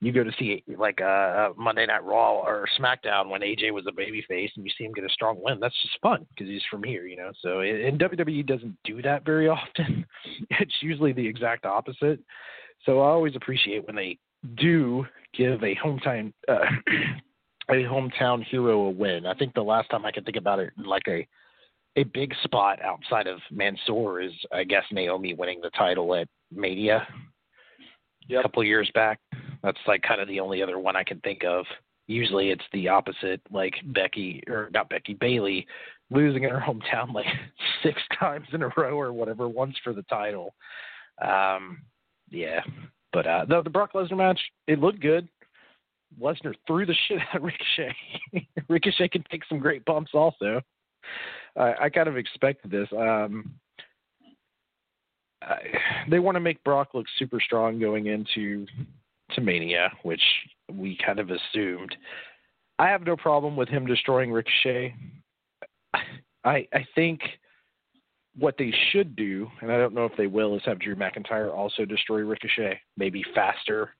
you 0.04 0.12
go 0.12 0.24
to 0.24 0.32
see 0.38 0.64
like 0.78 1.00
uh, 1.02 1.04
uh 1.04 1.54
Monday 1.58 1.86
Night 1.86 2.04
Raw 2.04 2.40
or 2.40 2.68
SmackDown 2.80 3.30
when 3.30 3.42
AJ 3.42 3.72
was 3.72 3.86
a 3.88 3.92
babyface, 3.92 4.50
and 4.56 4.66
you 4.66 4.72
see 4.78 4.84
him 4.84 4.94
get 4.94 5.04
a 5.04 5.10
strong 5.10 5.38
win. 5.42 5.60
That's 5.60 5.80
just 5.82 6.00
fun 6.02 6.26
because 6.30 6.48
he's 6.48 6.62
from 6.70 6.84
here, 6.84 7.06
you 7.08 7.18
know. 7.18 7.32
So 7.42 7.62
and 7.62 8.00
WWE 8.00 8.46
doesn't 8.46 8.78
do 8.84 9.02
that 9.02 9.26
very 9.26 9.48
often. 9.48 10.06
it's 10.50 10.76
usually 10.82 11.14
the 11.14 11.28
exact 11.28 11.66
opposite. 11.66 12.20
So 12.86 13.00
I 13.00 13.08
always 13.08 13.36
appreciate 13.36 13.86
when 13.88 13.96
they 13.96 14.18
do 14.58 15.06
give 15.36 15.64
a 15.64 15.76
hometown 15.76 16.34
uh, 16.48 16.66
a 17.70 17.84
hometown 17.84 18.44
hero 18.44 18.82
a 18.86 18.90
win. 18.90 19.26
I 19.26 19.34
think 19.34 19.54
the 19.54 19.62
last 19.62 19.90
time 19.90 20.06
I 20.06 20.12
can 20.12 20.24
think 20.24 20.38
about 20.38 20.60
it 20.60 20.72
like 20.78 21.08
a 21.08 21.28
a 21.96 22.04
big 22.04 22.34
spot 22.44 22.80
outside 22.82 23.28
of 23.28 23.40
Mansoor 23.52 24.20
is, 24.20 24.32
I 24.52 24.64
guess, 24.64 24.84
Naomi 24.92 25.36
winning 25.36 25.62
the 25.62 25.70
title 25.72 26.16
at 26.16 26.28
Mania 26.52 27.08
yep. 28.28 28.40
a 28.40 28.44
couple 28.44 28.64
years 28.64 28.90
back. 28.94 29.20
That's 29.64 29.80
like 29.88 30.02
kind 30.02 30.22
of 30.22 30.28
the 30.28 30.40
only 30.40 30.62
other 30.62 30.78
one 30.78 30.96
I 30.96 31.04
can 31.04 31.20
think 31.22 31.44
of. 31.44 31.66
Usually 32.08 32.50
it's 32.50 32.64
the 32.74 32.90
opposite, 32.90 33.42
like 33.50 33.76
Becky 33.86 34.44
or 34.48 34.70
not 34.74 34.90
Becky 34.90 35.14
Bayley 35.14 35.66
losing 36.12 36.44
in 36.44 36.50
her 36.50 36.60
hometown 36.60 37.14
like 37.14 37.26
six 37.84 38.02
times 38.20 38.48
in 38.52 38.62
a 38.62 38.70
row 38.76 39.00
or 39.00 39.14
whatever, 39.14 39.48
once 39.48 39.76
for 39.84 39.94
the 39.94 40.04
title. 40.04 40.54
Um, 41.26 41.82
yeah, 42.30 42.60
but 43.14 43.26
uh, 43.26 43.46
the 43.48 43.62
the 43.62 43.70
Brock 43.70 43.94
Lesnar 43.94 44.18
match, 44.18 44.40
it 44.68 44.80
looked 44.80 45.00
good. 45.00 45.30
Lesnar 46.20 46.54
threw 46.68 46.86
the 46.86 46.96
shit 47.08 47.20
out 47.20 47.38
of 47.38 47.44
Ricochet. 47.44 47.96
Ricochet 48.70 49.08
can 49.10 49.24
take 49.32 49.44
some 49.48 49.60
great 49.60 49.86
bumps 49.86 50.12
also. 50.14 50.62
I, 51.56 51.74
I 51.84 51.90
kind 51.90 52.10
of 52.10 52.18
expected 52.18 52.72
this. 52.72 52.88
Um, 52.92 53.54
uh, 55.48 55.56
they 56.10 56.20
want 56.20 56.36
to 56.36 56.40
make 56.40 56.64
Brock 56.64 56.90
look 56.94 57.06
super 57.18 57.40
strong 57.40 57.80
going 57.80 58.08
into 58.08 58.66
to 59.34 59.42
Mania, 59.42 59.92
which 60.04 60.24
we 60.72 60.98
kind 61.06 61.20
of 61.20 61.30
assumed. 61.30 61.96
I 62.80 62.88
have 62.90 63.06
no 63.06 63.16
problem 63.16 63.56
with 63.56 63.70
him 63.70 63.86
destroying 63.86 64.32
Ricochet. 64.32 64.96
I 66.44 66.68
I 66.74 66.86
think 66.96 67.22
what 68.36 68.56
they 68.58 68.74
should 68.92 69.16
do, 69.16 69.48
and 69.62 69.72
I 69.72 69.78
don't 69.78 69.94
know 69.94 70.06
if 70.06 70.18
they 70.18 70.28
will, 70.28 70.56
is 70.56 70.62
have 70.66 70.80
Drew 70.80 70.96
McIntyre 70.96 71.54
also 71.54 71.86
destroy 71.86 72.22
Ricochet, 72.22 72.80
maybe 72.98 73.24
faster. 73.36 73.96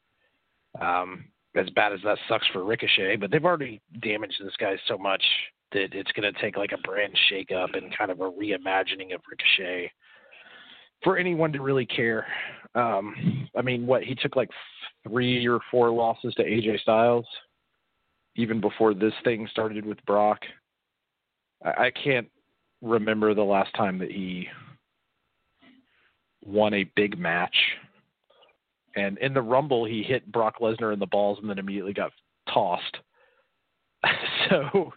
Um, 0.82 1.26
as 1.56 1.70
bad 1.72 1.94
as 1.94 2.00
that 2.04 2.18
sucks 2.28 2.48
for 2.48 2.64
Ricochet, 2.64 3.18
but 3.18 3.30
they've 3.30 3.46
already 3.46 3.80
damaged 4.02 4.42
this 4.44 4.56
guy 4.58 4.76
so 4.88 4.98
much 4.98 5.24
that 5.72 5.94
it's 5.94 6.12
going 6.14 6.32
to 6.32 6.42
take 6.42 6.58
like 6.58 6.72
a 6.72 6.88
brand 6.88 7.16
shakeup 7.32 7.78
and 7.78 7.96
kind 7.96 8.12
of 8.12 8.22
a 8.22 8.32
reimagining 8.32 9.14
of 9.14 9.22
Ricochet 9.30 9.92
for 11.04 11.18
anyone 11.18 11.52
to 11.54 11.62
really 11.62 11.86
care. 11.86 12.26
Um, 12.76 13.50
I 13.58 13.62
mean, 13.62 13.86
what 13.86 14.04
he 14.04 14.16
took 14.16 14.36
like 14.36 14.50
three 15.08 15.48
or 15.48 15.60
four 15.70 15.92
losses 15.92 16.34
to 16.36 16.44
AJ 16.44 16.82
Styles, 16.82 17.26
even 18.36 18.60
before 18.60 18.94
this 18.94 19.14
thing 19.24 19.48
started 19.52 19.86
with 19.86 20.04
Brock. 20.06 20.40
I, 21.64 21.86
I 21.86 21.92
can't 21.92 22.28
remember 22.82 23.34
the 23.34 23.44
last 23.44 23.74
time 23.76 23.98
that 24.00 24.12
he 24.12 24.48
won 26.46 26.74
a 26.74 26.90
big 26.96 27.18
match. 27.18 27.56
And 28.96 29.18
in 29.20 29.34
the 29.34 29.42
Rumble, 29.42 29.86
he 29.86 30.04
hit 30.04 30.32
Brock 30.32 30.56
Lesnar 30.60 30.94
in 30.94 31.00
the 31.00 31.08
balls 31.08 31.40
and 31.42 31.50
then 31.50 31.58
immediately 31.60 31.94
got 31.94 32.12
tossed. 32.52 32.98
so 34.50 34.94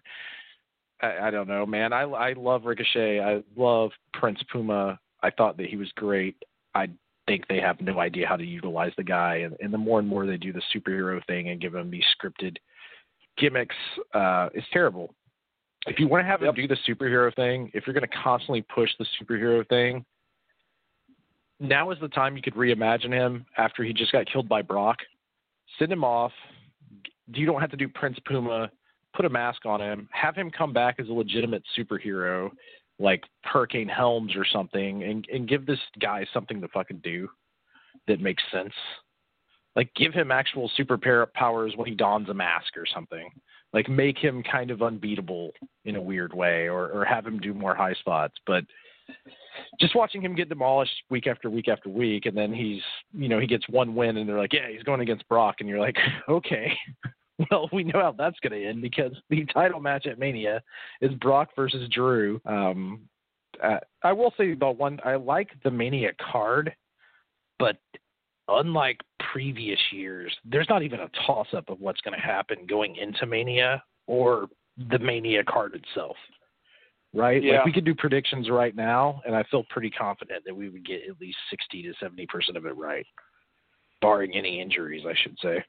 I, 1.01 1.29
I 1.29 1.31
don't 1.31 1.49
know, 1.49 1.65
man. 1.65 1.93
I 1.93 2.03
I 2.03 2.33
love 2.35 2.65
Ricochet. 2.65 3.21
I 3.21 3.43
love 3.57 3.91
Prince 4.13 4.41
Puma. 4.53 4.99
I 5.23 5.31
thought 5.31 5.57
that 5.57 5.67
he 5.67 5.77
was 5.77 5.91
great. 5.97 6.37
I 6.75 6.89
think 7.27 7.47
they 7.49 7.61
have 7.61 7.81
no 7.81 7.99
idea 8.01 8.27
how 8.27 8.37
to 8.37 8.45
utilize 8.45 8.93
the 8.97 9.05
guy, 9.05 9.37
and, 9.37 9.57
and 9.61 9.73
the 9.73 9.79
more 9.79 9.99
and 9.99 10.09
more 10.09 10.27
they 10.27 10.37
do 10.37 10.53
the 10.53 10.63
superhero 10.75 11.25
thing 11.27 11.49
and 11.49 11.61
give 11.61 11.75
him 11.75 11.91
these 11.91 12.05
scripted 12.17 12.57
gimmicks, 13.39 13.77
uh, 14.15 14.49
it's 14.55 14.67
terrible. 14.73 15.15
If 15.87 15.99
you 15.99 16.09
want 16.09 16.23
to 16.23 16.27
have 16.27 16.43
yep. 16.43 16.51
him 16.51 16.67
do 16.67 16.69
the 16.69 16.77
superhero 16.89 17.35
thing, 17.35 17.71
if 17.75 17.87
you're 17.87 17.95
going 17.95 18.09
to 18.09 18.17
constantly 18.23 18.63
push 18.63 18.91
the 18.99 19.07
superhero 19.21 19.67
thing, 19.69 20.05
now 21.61 21.91
is 21.91 21.99
the 22.01 22.09
time 22.09 22.37
you 22.37 22.43
could 22.43 22.55
reimagine 22.55 23.13
him 23.13 23.47
after 23.57 23.83
he 23.83 23.93
just 23.93 24.13
got 24.13 24.27
killed 24.31 24.49
by 24.49 24.63
Brock. 24.63 24.99
Send 25.79 25.91
him 25.91 26.05
off. 26.05 26.33
You 27.33 27.47
don't 27.47 27.61
have 27.61 27.71
to 27.71 27.77
do 27.77 27.89
Prince 27.89 28.19
Puma 28.27 28.71
put 29.15 29.25
a 29.25 29.31
mask 29.31 29.65
on 29.65 29.81
him, 29.81 30.09
have 30.13 30.37
him 30.37 30.51
come 30.51 30.73
back 30.73 30.97
as 30.99 31.09
a 31.09 31.13
legitimate 31.13 31.63
superhero, 31.77 32.51
like 32.99 33.25
Hurricane 33.43 33.89
Helms 33.89 34.35
or 34.37 34.45
something, 34.45 35.03
and 35.03 35.27
and 35.33 35.49
give 35.49 35.67
this 35.67 35.81
guy 36.01 36.27
something 36.33 36.61
to 36.61 36.69
fucking 36.69 37.01
do 37.03 37.29
that 38.09 38.21
makes 38.21 38.43
sense. 38.53 38.73
Like 39.75 39.91
give 39.95 40.15
him 40.15 40.31
actual 40.31 40.71
super 40.77 40.99
powers 41.35 41.75
when 41.77 41.87
he 41.87 41.95
dons 41.95 42.29
a 42.31 42.35
mask 42.35 42.77
or 42.77 42.87
something. 42.93 43.29
Like 43.73 43.89
make 43.89 44.17
him 44.17 44.43
kind 44.43 44.71
of 44.71 44.81
unbeatable 44.81 45.53
in 45.85 45.97
a 45.97 46.03
weird 46.03 46.33
way, 46.33 46.69
or 46.69 46.89
or 46.89 47.05
have 47.05 47.27
him 47.27 47.39
do 47.39 47.53
more 47.53 47.75
high 47.75 47.95
spots. 47.95 48.35
But 48.47 48.65
just 49.79 49.95
watching 49.95 50.23
him 50.23 50.35
get 50.35 50.49
demolished 50.49 50.95
week 51.11 51.27
after 51.27 51.51
week 51.51 51.69
after 51.69 51.89
week, 51.89 52.27
and 52.27 52.37
then 52.37 52.53
he's 52.53 52.83
you 53.13 53.29
know 53.29 53.39
he 53.39 53.47
gets 53.47 53.69
one 53.69 53.95
win, 53.95 54.17
and 54.17 54.29
they're 54.29 54.39
like, 54.39 54.53
yeah, 54.53 54.71
he's 54.71 54.83
going 54.83 55.01
against 55.01 55.29
Brock, 55.29 55.57
and 55.61 55.69
you're 55.69 55.81
like, 55.81 55.97
okay, 56.29 56.73
Well, 57.51 57.69
we 57.73 57.85
know 57.85 58.01
how 58.01 58.15
that's 58.17 58.39
going 58.41 58.59
to 58.59 58.67
end 58.67 58.83
because 58.83 59.13
the 59.31 59.45
title 59.47 59.81
match 59.81 60.07
at 60.07 60.19
Mania 60.19 60.63
is 61.01 61.13
Brock 61.15 61.51
versus 61.55 61.89
Drew. 61.91 62.41
Um, 62.47 63.03
uh, 63.63 63.79
I 64.03 64.13
will 64.13 64.33
say 64.37 64.55
the 64.55 64.71
one 64.71 65.01
I 65.05 65.17
like 65.17 65.51
the 65.65 65.71
Mania 65.71 66.13
card, 66.33 66.75
but 67.59 67.77
unlike 68.49 69.01
previous 69.33 69.79
years, 69.93 70.35
there's 70.45 70.69
not 70.69 70.83
even 70.83 71.01
a 71.01 71.11
toss 71.27 71.49
up 71.57 71.69
of 71.69 71.81
what's 71.81 72.01
going 72.01 72.19
to 72.19 72.25
happen 72.25 72.67
going 72.69 72.97
into 72.97 73.27
Mania 73.27 73.83
or 74.07 74.47
the 74.91 74.99
Mania 74.99 75.43
card 75.45 75.75
itself. 75.75 76.17
Right? 77.15 77.43
Yeah. 77.43 77.57
Like 77.57 77.67
we 77.67 77.73
could 77.73 77.87
do 77.87 77.95
predictions 77.95 78.51
right 78.51 78.77
now, 78.77 79.23
and 79.25 79.35
I 79.35 79.43
feel 79.51 79.65
pretty 79.71 79.91
confident 79.91 80.45
that 80.45 80.55
we 80.55 80.69
would 80.69 80.85
get 80.85 81.01
at 81.09 81.19
least 81.19 81.39
60 81.49 81.83
to 81.85 81.95
70 81.99 82.27
percent 82.27 82.57
of 82.59 82.67
it 82.67 82.77
right, 82.77 83.07
barring 84.03 84.35
any 84.37 84.61
injuries, 84.61 85.05
I 85.09 85.15
should 85.23 85.37
say. 85.43 85.65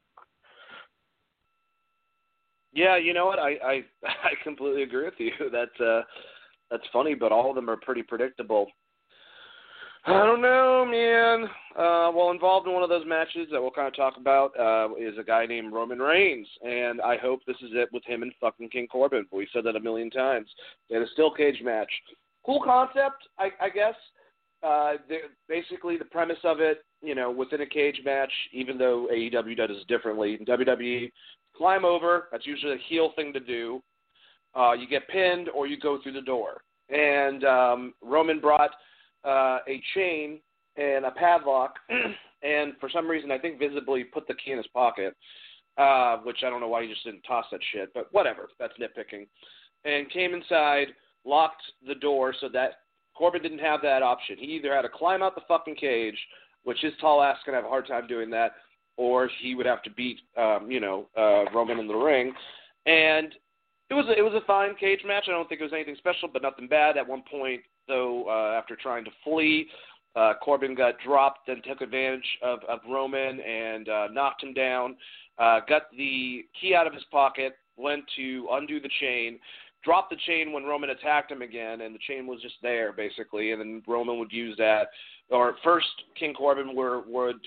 Yeah, 2.78 2.96
you 2.96 3.12
know 3.12 3.26
what? 3.26 3.40
I 3.40 3.56
I 3.64 3.84
I 4.06 4.32
completely 4.44 4.84
agree 4.84 5.06
with 5.06 5.16
you. 5.18 5.32
That's 5.52 5.80
uh 5.82 6.02
that's 6.70 6.84
funny, 6.92 7.16
but 7.16 7.32
all 7.32 7.50
of 7.50 7.56
them 7.56 7.70
are 7.70 7.78
pretty 7.78 8.04
predictable. 8.04 8.68
I 10.06 10.26
don't 10.26 10.42
know, 10.42 10.86
man. 10.86 11.50
Uh, 11.78 12.12
well, 12.14 12.32
involved 12.32 12.68
in 12.68 12.74
one 12.74 12.84
of 12.84 12.90
those 12.90 13.06
matches 13.06 13.48
that 13.52 13.62
we'll 13.62 13.72
kind 13.72 13.88
of 13.88 13.96
talk 13.96 14.16
about 14.18 14.52
uh, 14.60 14.94
is 14.96 15.18
a 15.18 15.24
guy 15.24 15.46
named 15.46 15.74
Roman 15.74 16.00
Reigns, 16.00 16.48
and 16.62 17.02
I 17.02 17.18
hope 17.18 17.40
this 17.48 17.56
is 17.58 17.72
it 17.74 17.90
with 17.94 18.04
him 18.06 18.22
and 18.22 18.34
fucking 18.40 18.70
King 18.70 18.88
Corbin. 18.88 19.26
We've 19.32 19.48
said 19.54 19.64
that 19.64 19.78
a 19.78 19.80
million 19.80 20.10
times. 20.10 20.50
Had 20.92 21.02
a 21.02 21.08
steel 21.14 21.34
cage 21.34 21.62
match. 21.64 21.90
Cool 22.46 22.62
concept, 22.64 23.28
I, 23.40 23.50
I 23.62 23.70
guess. 23.70 23.96
Uh, 24.62 24.94
basically, 25.48 25.98
the 25.98 26.06
premise 26.06 26.40
of 26.44 26.60
it, 26.60 26.84
you 27.02 27.16
know, 27.16 27.32
within 27.32 27.62
a 27.62 27.66
cage 27.66 28.02
match, 28.04 28.32
even 28.52 28.78
though 28.78 29.08
AEW 29.12 29.56
does 29.56 29.70
it 29.72 29.88
differently, 29.88 30.38
WWE 30.48 31.12
climb 31.58 31.86
over. 31.86 32.28
That's 32.32 32.46
usually 32.46 32.74
a 32.74 32.90
heel 32.90 33.12
thing 33.16 33.34
to 33.34 33.40
do. 33.40 33.82
Uh, 34.56 34.74
you 34.74 34.88
get 34.88 35.08
pinned 35.08 35.50
or 35.50 35.68
you 35.68 35.78
go 35.80 36.00
through 36.02 36.14
the 36.14 36.22
door. 36.22 36.62
And 36.90 37.44
um, 37.44 37.94
Roman 38.02 38.40
brought 38.40 38.72
uh, 39.26 39.60
a 39.68 39.82
chain 39.94 40.40
and 40.78 41.06
a 41.06 41.12
padlock, 41.12 41.76
and 42.44 42.74
for 42.80 42.90
some 42.90 43.08
reason, 43.08 43.32
I 43.32 43.38
think 43.38 43.60
visibly 43.60 44.04
put 44.04 44.28
the 44.28 44.36
key 44.36 44.52
in 44.52 44.58
his 44.58 44.68
pocket, 44.68 45.16
uh, 45.78 46.18
which 46.18 46.38
I 46.46 46.50
don't 46.50 46.62
know 46.62 46.68
why 46.68 46.84
he 46.84 46.90
just 46.90 47.04
didn't 47.04 47.24
toss 47.24 47.46
that 47.52 47.60
shit, 47.74 47.94
but 47.94 48.08
whatever. 48.12 48.50
That's 48.60 48.74
nitpicking. 48.80 49.28
And 49.86 50.10
came 50.12 50.34
inside, 50.34 50.88
locked 51.26 51.64
the 51.88 51.96
door 51.96 52.34
so 52.40 52.48
that 52.54 52.82
Corbin 53.16 53.42
didn't 53.42 53.60
have 53.60 53.82
that 53.82 54.04
option. 54.04 54.38
He 54.40 54.46
either 54.46 54.74
had 54.74 54.84
to 54.84 54.90
climb 54.90 55.24
out 55.24 55.36
the 55.36 55.42
fucking 55.48 55.76
cage, 55.76 56.18
which 56.64 56.78
his 56.82 56.94
tall 57.02 57.24
ass 57.24 57.38
can 57.44 57.54
have 57.54 57.66
a 57.66 57.70
hard 57.70 57.88
time 57.88 58.08
doing 58.08 58.30
that, 58.32 58.54
or 58.98 59.30
he 59.42 59.56
would 59.56 59.66
have 59.66 59.84
to 59.84 59.92
beat 59.92 60.20
um, 60.38 60.70
you 60.70 60.80
know 60.80 61.08
uh, 61.18 61.46
Roman 61.54 61.80
in 61.80 61.88
the 61.88 61.96
ring, 61.96 62.34
and 62.86 63.34
it 63.90 63.94
was 63.94 64.06
a, 64.08 64.18
it 64.18 64.22
was 64.22 64.34
a 64.34 64.46
fine 64.46 64.76
cage 64.76 65.02
match. 65.06 65.26
I 65.28 65.32
don't 65.32 65.48
think 65.48 65.62
it 65.62 65.64
was 65.64 65.74
anything 65.74 65.96
special, 65.98 66.28
but 66.32 66.42
nothing 66.42 66.68
bad. 66.68 66.98
At 66.98 67.08
one 67.08 67.24
point, 67.30 67.62
though, 67.88 68.26
uh, 68.28 68.58
after 68.58 68.76
trying 68.76 69.06
to 69.06 69.12
flee, 69.24 69.68
uh, 70.16 70.34
Corbin 70.42 70.76
got 70.76 70.96
dropped 71.06 71.48
and 71.48 71.64
took 71.64 71.82
advantage 71.82 72.26
of, 72.42 72.60
of 72.68 72.80
Roman 72.90 73.40
and 73.40 73.88
uh, 73.88 74.08
knocked 74.12 74.44
him 74.44 74.54
down. 74.54 74.98
Uh, 75.38 75.60
got 75.70 75.84
the 75.96 76.46
key 76.60 76.74
out 76.76 76.88
of 76.88 76.94
his 76.94 77.04
pocket, 77.12 77.58
went 77.78 78.04
to 78.16 78.48
undo 78.52 78.80
the 78.80 78.90
chain, 79.00 79.40
dropped 79.84 80.10
the 80.10 80.18
chain 80.26 80.52
when 80.52 80.64
Roman 80.64 80.90
attacked 80.90 81.32
him 81.32 81.44
again, 81.44 81.82
and 81.82 81.94
the 81.94 82.00
chain 82.08 82.26
was 82.26 82.42
just 82.42 82.56
there 82.64 82.92
basically. 82.92 83.52
And 83.52 83.62
then 83.62 83.84
Roman 83.88 84.18
would 84.18 84.32
use 84.32 84.58
that, 84.58 84.88
or 85.30 85.56
first 85.64 85.88
King 86.20 86.34
Corbin 86.34 86.76
were, 86.76 87.04
would 87.08 87.38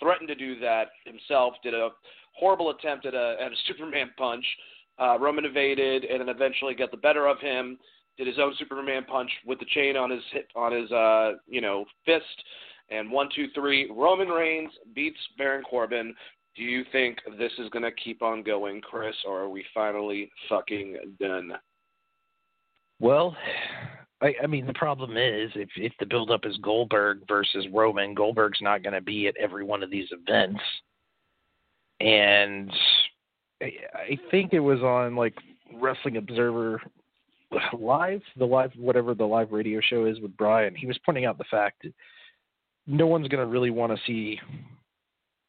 threatened 0.00 0.28
to 0.28 0.34
do 0.34 0.58
that 0.60 0.88
himself, 1.04 1.54
did 1.62 1.74
a 1.74 1.90
horrible 2.34 2.70
attempt 2.70 3.06
at 3.06 3.14
a, 3.14 3.36
at 3.40 3.52
a 3.52 3.56
Superman 3.68 4.10
punch. 4.16 4.44
Uh, 4.98 5.18
Roman 5.18 5.44
evaded 5.44 6.04
and 6.04 6.20
then 6.20 6.28
eventually 6.28 6.74
got 6.74 6.90
the 6.90 6.96
better 6.96 7.26
of 7.26 7.38
him. 7.40 7.78
Did 8.18 8.26
his 8.26 8.38
own 8.38 8.54
Superman 8.58 9.04
punch 9.04 9.30
with 9.46 9.58
the 9.58 9.66
chain 9.66 9.96
on 9.96 10.10
his 10.10 10.22
hip, 10.32 10.48
on 10.54 10.72
his 10.72 10.90
uh, 10.92 11.32
you 11.48 11.60
know 11.60 11.86
fist, 12.04 12.24
and 12.90 13.10
one 13.10 13.28
two 13.34 13.46
three. 13.54 13.90
Roman 13.90 14.28
Reigns 14.28 14.72
beats 14.94 15.18
Baron 15.38 15.64
Corbin. 15.64 16.14
Do 16.56 16.62
you 16.62 16.84
think 16.92 17.18
this 17.38 17.52
is 17.58 17.70
going 17.70 17.84
to 17.84 17.92
keep 17.92 18.20
on 18.22 18.42
going, 18.42 18.80
Chris, 18.82 19.14
or 19.26 19.40
are 19.40 19.48
we 19.48 19.64
finally 19.72 20.30
fucking 20.48 21.16
done? 21.18 21.52
Well, 22.98 23.34
I, 24.22 24.34
I 24.42 24.46
mean, 24.46 24.66
the 24.66 24.74
problem 24.74 25.16
is 25.16 25.50
if 25.54 25.68
if 25.76 25.92
the 25.98 26.06
buildup 26.06 26.44
is 26.44 26.56
Goldberg 26.58 27.20
versus 27.26 27.66
Roman, 27.72 28.14
Goldberg's 28.14 28.60
not 28.60 28.82
going 28.82 28.94
to 28.94 29.00
be 29.00 29.26
at 29.28 29.36
every 29.40 29.64
one 29.64 29.82
of 29.82 29.90
these 29.90 30.08
events, 30.10 30.60
and 32.00 32.70
I, 33.62 33.72
I 33.94 34.18
think 34.30 34.52
it 34.52 34.60
was 34.60 34.80
on 34.80 35.16
like 35.16 35.34
Wrestling 35.74 36.18
Observer 36.18 36.82
live, 37.78 38.22
the 38.36 38.44
live 38.44 38.72
whatever 38.76 39.14
the 39.14 39.24
live 39.24 39.52
radio 39.52 39.80
show 39.80 40.04
is 40.06 40.20
with 40.20 40.36
Bryan. 40.36 40.74
He 40.74 40.86
was 40.86 40.98
pointing 41.04 41.24
out 41.24 41.38
the 41.38 41.44
fact 41.50 41.82
that 41.84 41.92
no 42.86 43.06
one's 43.06 43.28
going 43.28 43.44
to 43.44 43.50
really 43.50 43.70
want 43.70 43.92
to 43.92 43.98
see 44.06 44.38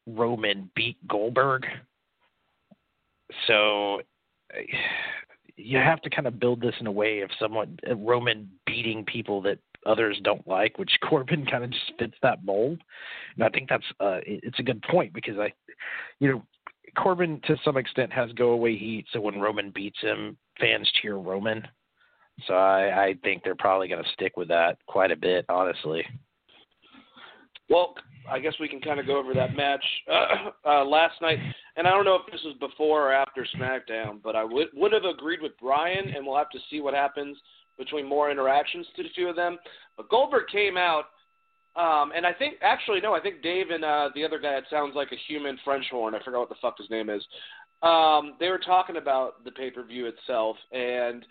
Roman 0.08 0.70
beat 0.76 0.98
Goldberg. 1.08 1.66
So 3.48 4.02
you 5.64 5.78
have 5.78 6.02
to 6.02 6.10
kind 6.10 6.28
of 6.28 6.40
build 6.40 6.62
this 6.62 6.76
in 6.80 6.88
a 6.88 6.92
way 6.92 7.22
of 7.22 7.30
someone 7.40 7.78
uh, 7.90 7.96
Roman 7.96 8.50
beating 8.66 9.06
people 9.06 9.42
that 9.44 9.60
others 9.86 10.20
don't 10.24 10.48
like, 10.48 10.78
which 10.78 10.92
Corbin 11.08 11.46
kind 11.46 11.64
of 11.64 11.72
just 11.72 11.92
fits 11.98 12.16
that 12.22 12.44
mold. 12.44 12.82
And 13.36 13.44
I 13.44 13.50
think 13.50 13.70
that's 13.70 13.86
uh, 14.00 14.20
it's 14.26 14.60
a 14.60 14.64
good 14.64 14.82
point 14.84 15.14
because 15.14 15.38
I, 15.38 15.54
you 16.20 16.32
know, 16.32 16.44
Corbin 16.98 17.40
to 17.46 17.56
some 17.64 17.78
extent 17.78 18.12
has 18.12 18.32
go 18.34 18.50
away 18.52 18.78
heat. 18.78 19.06
So 19.14 19.22
when 19.22 19.40
Roman 19.40 19.72
beats 19.72 20.00
him, 20.02 20.38
fans 20.60 20.90
cheer 21.02 21.16
Roman. 21.16 21.66
So 22.48 22.54
I, 22.54 23.06
I 23.06 23.16
think 23.24 23.44
they're 23.44 23.56
probably 23.56 23.88
going 23.88 24.04
to 24.04 24.10
stick 24.12 24.36
with 24.36 24.48
that 24.48 24.78
quite 24.88 25.12
a 25.12 25.16
bit, 25.16 25.46
honestly. 25.48 26.04
Well, 27.70 27.96
I 28.30 28.40
guess 28.40 28.54
we 28.60 28.68
can 28.68 28.82
kind 28.82 29.00
of 29.00 29.08
go 29.08 29.18
over 29.18 29.34
that 29.34 29.56
match 29.56 29.84
uh, 30.12 30.50
uh, 30.70 30.86
last 30.86 31.22
night, 31.22 31.40
and 31.76 31.88
I 31.88 31.92
don't 31.92 32.06
know 32.06 32.16
if 32.16 32.32
this 32.32 32.42
was 32.44 32.56
before 32.60 33.10
or 33.10 33.14
after 33.14 33.46
SmackDown, 33.58 34.22
but 34.24 34.36
I 34.36 34.44
would 34.44 34.68
would 34.74 34.94
have 34.94 35.06
agreed 35.06 35.42
with 35.42 35.58
Bryan, 35.60 36.10
and 36.16 36.26
we'll 36.26 36.38
have 36.38 36.50
to 36.52 36.60
see 36.70 36.82
what 36.82 36.94
happens 36.94 37.38
between 37.78 38.08
more 38.08 38.30
interactions 38.30 38.86
to 38.96 39.04
the 39.04 39.10
two 39.16 39.28
of 39.28 39.36
them. 39.36 39.58
But 39.98 40.10
Goldberg 40.10 40.48
came 40.52 40.78
out, 40.78 41.06
um, 41.76 42.12
and 42.16 42.26
I 42.26 42.34
think 42.34 42.56
actually 42.62 43.02
no, 43.02 43.14
I 43.14 43.22
think 43.22 43.42
Dave 43.42 43.70
and 43.70 43.84
uh, 43.84 44.10
the 44.16 44.24
other 44.24 44.40
guy 44.40 44.52
that 44.54 44.64
sounds 44.70 44.96
like 44.96 45.12
a 45.12 45.18
human 45.28 45.58
French 45.64 45.86
horn. 45.90 46.16
I 46.16 46.24
forgot 46.24 46.40
what 46.40 46.50
the 46.50 46.56
fuck 46.62 46.78
his 46.78 46.90
name 46.90 47.10
is. 47.10 47.24
Um, 47.82 48.34
they 48.40 48.50
were 48.50 48.60
talking 48.60 48.98
about 48.98 49.44
the 49.44 49.52
pay 49.52 49.72
per 49.72 49.84
view 49.84 50.06
itself, 50.06 50.58
and 50.72 51.26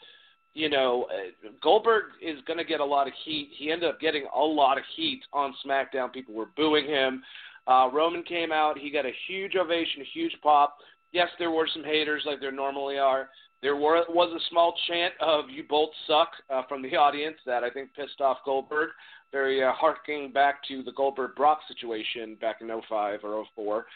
you 0.54 0.68
know, 0.68 1.06
uh, 1.10 1.50
Goldberg 1.62 2.04
is 2.20 2.38
going 2.46 2.58
to 2.58 2.64
get 2.64 2.80
a 2.80 2.84
lot 2.84 3.06
of 3.06 3.12
heat. 3.24 3.50
He 3.56 3.70
ended 3.70 3.88
up 3.88 4.00
getting 4.00 4.26
a 4.34 4.40
lot 4.40 4.78
of 4.78 4.84
heat 4.96 5.22
on 5.32 5.54
SmackDown. 5.64 6.12
People 6.12 6.34
were 6.34 6.48
booing 6.56 6.86
him. 6.86 7.22
Uh, 7.66 7.88
Roman 7.92 8.22
came 8.22 8.50
out. 8.50 8.78
He 8.78 8.90
got 8.90 9.06
a 9.06 9.12
huge 9.28 9.54
ovation, 9.56 10.02
a 10.02 10.10
huge 10.12 10.36
pop. 10.42 10.78
Yes, 11.12 11.28
there 11.38 11.50
were 11.50 11.68
some 11.72 11.84
haters 11.84 12.22
like 12.26 12.40
there 12.40 12.52
normally 12.52 12.98
are. 12.98 13.28
There 13.62 13.76
were, 13.76 14.04
was 14.08 14.32
a 14.34 14.48
small 14.50 14.74
chant 14.88 15.14
of 15.20 15.50
"You 15.50 15.64
both 15.68 15.90
suck" 16.06 16.30
uh, 16.48 16.62
from 16.68 16.82
the 16.82 16.96
audience 16.96 17.36
that 17.46 17.62
I 17.62 17.70
think 17.70 17.94
pissed 17.94 18.20
off 18.20 18.38
Goldberg. 18.44 18.90
Very 19.32 19.62
uh, 19.62 19.72
harking 19.72 20.32
back 20.32 20.56
to 20.68 20.82
the 20.82 20.92
Goldberg 20.92 21.36
Brock 21.36 21.60
situation 21.68 22.36
back 22.40 22.56
in 22.60 22.68
05 22.68 23.20
or 23.22 23.44
04. 23.54 23.86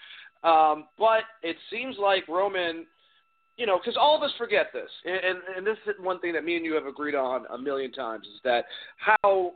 Um, 0.45 0.85
but 0.99 1.23
it 1.43 1.57
seems 1.73 1.97
like 1.99 2.29
Roman 2.29 2.87
you 3.57 3.67
know, 3.67 3.79
because 3.79 3.97
all 3.97 4.17
of 4.17 4.23
us 4.23 4.33
forget 4.37 4.67
this, 4.73 4.91
and, 5.05 5.17
and 5.17 5.39
and 5.57 5.67
this 5.67 5.77
is 5.87 5.95
one 6.01 6.19
thing 6.21 6.33
that 6.33 6.45
me 6.45 6.57
and 6.57 6.65
you 6.65 6.75
have 6.75 6.87
agreed 6.87 7.15
on 7.15 7.45
a 7.53 7.59
million 7.59 7.93
times 7.93 8.27
is 8.27 8.41
that 8.43 8.65
how 8.97 9.53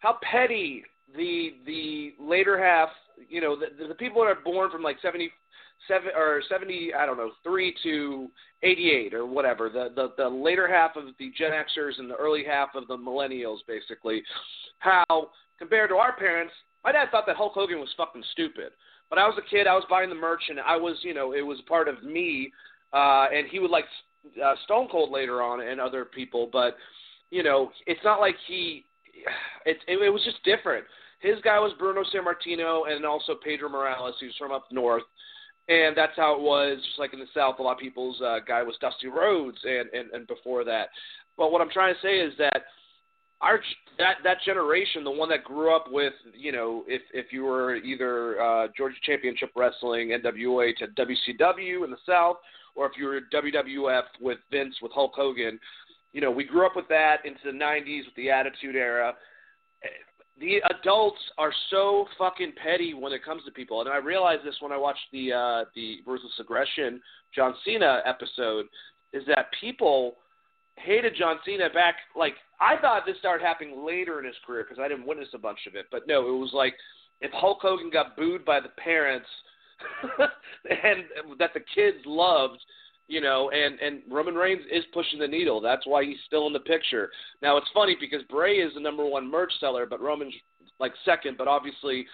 how 0.00 0.18
petty 0.22 0.82
the 1.16 1.54
the 1.66 2.14
later 2.18 2.62
half, 2.62 2.88
you 3.28 3.40
know, 3.40 3.56
the, 3.56 3.86
the 3.86 3.94
people 3.94 4.22
that 4.22 4.28
are 4.28 4.42
born 4.44 4.70
from 4.70 4.82
like 4.82 4.96
seventy 5.00 5.30
seven 5.86 6.10
or 6.16 6.42
seventy, 6.48 6.92
I 6.92 7.06
don't 7.06 7.16
know, 7.16 7.30
three 7.44 7.74
to 7.84 8.28
eighty 8.62 8.90
eight 8.90 9.14
or 9.14 9.24
whatever, 9.24 9.68
the, 9.68 9.90
the 9.94 10.12
the 10.16 10.28
later 10.28 10.68
half 10.68 10.96
of 10.96 11.04
the 11.18 11.32
Gen 11.36 11.52
Xers 11.52 11.98
and 11.98 12.10
the 12.10 12.16
early 12.16 12.44
half 12.44 12.70
of 12.74 12.88
the 12.88 12.96
millennials, 12.96 13.58
basically, 13.68 14.22
how 14.78 15.30
compared 15.58 15.90
to 15.90 15.96
our 15.96 16.16
parents, 16.16 16.52
my 16.82 16.90
dad 16.90 17.08
thought 17.12 17.24
that 17.26 17.36
Hulk 17.36 17.52
Hogan 17.54 17.78
was 17.78 17.90
fucking 17.96 18.24
stupid. 18.32 18.72
But 19.12 19.18
I 19.18 19.26
was 19.26 19.36
a 19.36 19.50
kid. 19.50 19.66
I 19.66 19.74
was 19.74 19.84
buying 19.90 20.08
the 20.08 20.14
merch, 20.14 20.44
and 20.48 20.58
I 20.58 20.74
was, 20.74 20.96
you 21.02 21.12
know, 21.12 21.34
it 21.34 21.42
was 21.42 21.60
part 21.68 21.86
of 21.86 22.02
me. 22.02 22.50
Uh, 22.94 23.26
and 23.30 23.46
he 23.46 23.58
would 23.58 23.70
like 23.70 23.84
uh, 24.42 24.54
Stone 24.64 24.88
Cold 24.90 25.10
later 25.10 25.42
on, 25.42 25.60
and 25.60 25.78
other 25.78 26.06
people. 26.06 26.48
But 26.50 26.78
you 27.30 27.42
know, 27.42 27.72
it's 27.86 28.00
not 28.04 28.20
like 28.20 28.36
he. 28.48 28.86
It, 29.66 29.76
it, 29.86 30.00
it 30.00 30.08
was 30.08 30.24
just 30.24 30.42
different. 30.44 30.86
His 31.20 31.34
guy 31.44 31.58
was 31.58 31.74
Bruno 31.78 32.04
Sammartino, 32.04 32.90
and 32.90 33.04
also 33.04 33.34
Pedro 33.34 33.68
Morales, 33.68 34.14
who's 34.18 34.34
from 34.38 34.50
up 34.50 34.64
north. 34.72 35.02
And 35.68 35.94
that's 35.94 36.16
how 36.16 36.34
it 36.34 36.40
was. 36.40 36.78
Just 36.78 36.98
like 36.98 37.12
in 37.12 37.20
the 37.20 37.26
South, 37.34 37.58
a 37.58 37.62
lot 37.62 37.72
of 37.72 37.78
people's 37.78 38.18
uh, 38.22 38.38
guy 38.48 38.62
was 38.62 38.76
Dusty 38.80 39.08
Rhodes, 39.08 39.58
and, 39.64 39.90
and 39.92 40.10
and 40.12 40.26
before 40.26 40.64
that. 40.64 40.88
But 41.36 41.52
what 41.52 41.60
I'm 41.60 41.68
trying 41.68 41.92
to 41.94 42.00
say 42.00 42.18
is 42.18 42.32
that 42.38 42.62
our 43.42 43.60
that 43.98 44.16
that 44.24 44.38
generation, 44.44 45.04
the 45.04 45.10
one 45.10 45.28
that 45.28 45.44
grew 45.44 45.74
up 45.74 45.86
with, 45.90 46.14
you 46.34 46.52
know, 46.52 46.84
if 46.86 47.02
if 47.12 47.32
you 47.32 47.42
were 47.42 47.76
either 47.76 48.40
uh, 48.40 48.68
Georgia 48.76 48.96
Championship 49.02 49.50
Wrestling, 49.54 50.08
NWA 50.10 50.74
to 50.76 50.86
WCW 50.88 51.84
in 51.84 51.90
the 51.90 51.96
South, 52.06 52.36
or 52.74 52.86
if 52.86 52.92
you 52.96 53.06
were 53.06 53.20
WWF 53.32 54.04
with 54.20 54.38
Vince 54.50 54.76
with 54.80 54.92
Hulk 54.92 55.12
Hogan, 55.14 55.58
you 56.12 56.20
know, 56.20 56.30
we 56.30 56.44
grew 56.44 56.64
up 56.64 56.76
with 56.76 56.88
that 56.88 57.18
into 57.24 57.40
the 57.44 57.50
'90s 57.50 58.06
with 58.06 58.14
the 58.16 58.30
Attitude 58.30 58.76
Era. 58.76 59.14
The 60.40 60.62
adults 60.70 61.20
are 61.36 61.52
so 61.68 62.06
fucking 62.18 62.54
petty 62.62 62.94
when 62.94 63.12
it 63.12 63.22
comes 63.24 63.44
to 63.44 63.50
people, 63.50 63.80
and 63.80 63.90
I 63.90 63.98
realized 63.98 64.44
this 64.44 64.56
when 64.60 64.72
I 64.72 64.78
watched 64.78 65.06
the 65.12 65.32
uh, 65.32 65.64
the 65.74 65.98
Ruthless 66.06 66.32
Aggression 66.40 67.00
John 67.34 67.54
Cena 67.64 68.00
episode, 68.06 68.66
is 69.12 69.24
that 69.26 69.46
people 69.60 70.16
hated 70.84 71.14
John 71.16 71.38
Cena 71.44 71.68
back. 71.70 71.96
Like 72.16 72.34
I 72.60 72.76
thought 72.80 73.02
this 73.06 73.18
started 73.18 73.44
happening 73.44 73.84
later 73.84 74.18
in 74.18 74.24
his 74.24 74.34
career 74.46 74.64
because 74.64 74.82
I 74.82 74.88
didn't 74.88 75.06
witness 75.06 75.28
a 75.34 75.38
bunch 75.38 75.60
of 75.66 75.74
it. 75.74 75.86
But 75.90 76.06
no, 76.06 76.28
it 76.28 76.38
was 76.38 76.52
like 76.52 76.74
if 77.20 77.30
Hulk 77.32 77.58
Hogan 77.62 77.90
got 77.90 78.16
booed 78.16 78.44
by 78.44 78.60
the 78.60 78.70
parents 78.70 79.26
and 80.70 81.04
that 81.38 81.54
the 81.54 81.60
kids 81.74 81.98
loved, 82.06 82.58
you 83.08 83.20
know, 83.20 83.50
and 83.50 83.78
and 83.80 84.02
Roman 84.08 84.34
Reigns 84.34 84.62
is 84.70 84.84
pushing 84.92 85.18
the 85.18 85.28
needle. 85.28 85.60
That's 85.60 85.86
why 85.86 86.04
he's 86.04 86.18
still 86.26 86.46
in 86.46 86.52
the 86.52 86.60
picture. 86.60 87.10
Now 87.40 87.56
it's 87.56 87.70
funny 87.74 87.96
because 87.98 88.22
Bray 88.28 88.56
is 88.56 88.74
the 88.74 88.80
number 88.80 89.04
one 89.04 89.30
merch 89.30 89.52
seller, 89.60 89.86
but 89.86 90.00
Roman's 90.00 90.34
like 90.78 90.92
second. 91.04 91.36
But 91.36 91.48
obviously, 91.48 92.06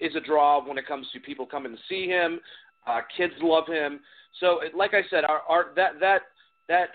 is 0.00 0.14
a 0.14 0.20
draw 0.20 0.64
when 0.66 0.78
it 0.78 0.86
comes 0.86 1.06
to 1.12 1.20
people 1.20 1.46
coming 1.46 1.72
to 1.72 1.78
see 1.88 2.06
him. 2.06 2.40
Uh, 2.86 3.00
kids 3.16 3.34
love 3.42 3.66
him. 3.66 4.00
So, 4.40 4.60
like 4.74 4.94
I 4.94 5.02
said, 5.10 5.24
our, 5.24 5.42
our 5.48 5.66
that 5.76 6.00
that 6.00 6.22
that 6.68 6.90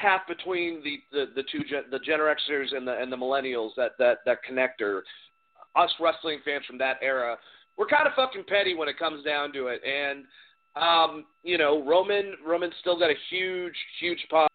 half 0.00 0.26
between 0.26 0.82
the 0.82 0.98
the, 1.12 1.26
the 1.34 1.42
two 1.50 1.60
gen, 1.64 1.84
the 1.90 1.98
Gen 1.98 2.20
and 2.20 2.86
the 2.86 3.00
and 3.00 3.12
the 3.12 3.16
millennials 3.16 3.70
that 3.76 3.92
that 3.98 4.18
that 4.26 4.38
connector. 4.48 5.02
Us 5.76 5.90
wrestling 5.98 6.38
fans 6.44 6.64
from 6.66 6.78
that 6.78 6.98
era, 7.02 7.36
we're 7.76 7.86
kind 7.86 8.06
of 8.06 8.12
fucking 8.14 8.44
petty 8.46 8.74
when 8.74 8.88
it 8.88 8.96
comes 8.96 9.24
down 9.24 9.52
to 9.52 9.66
it, 9.66 9.80
and 9.84 10.24
um, 10.76 11.24
you 11.42 11.58
know 11.58 11.84
Roman 11.84 12.34
Roman 12.46 12.70
still 12.80 12.98
got 12.98 13.10
a 13.10 13.14
huge 13.30 13.74
huge 14.00 14.24
pop. 14.30 14.52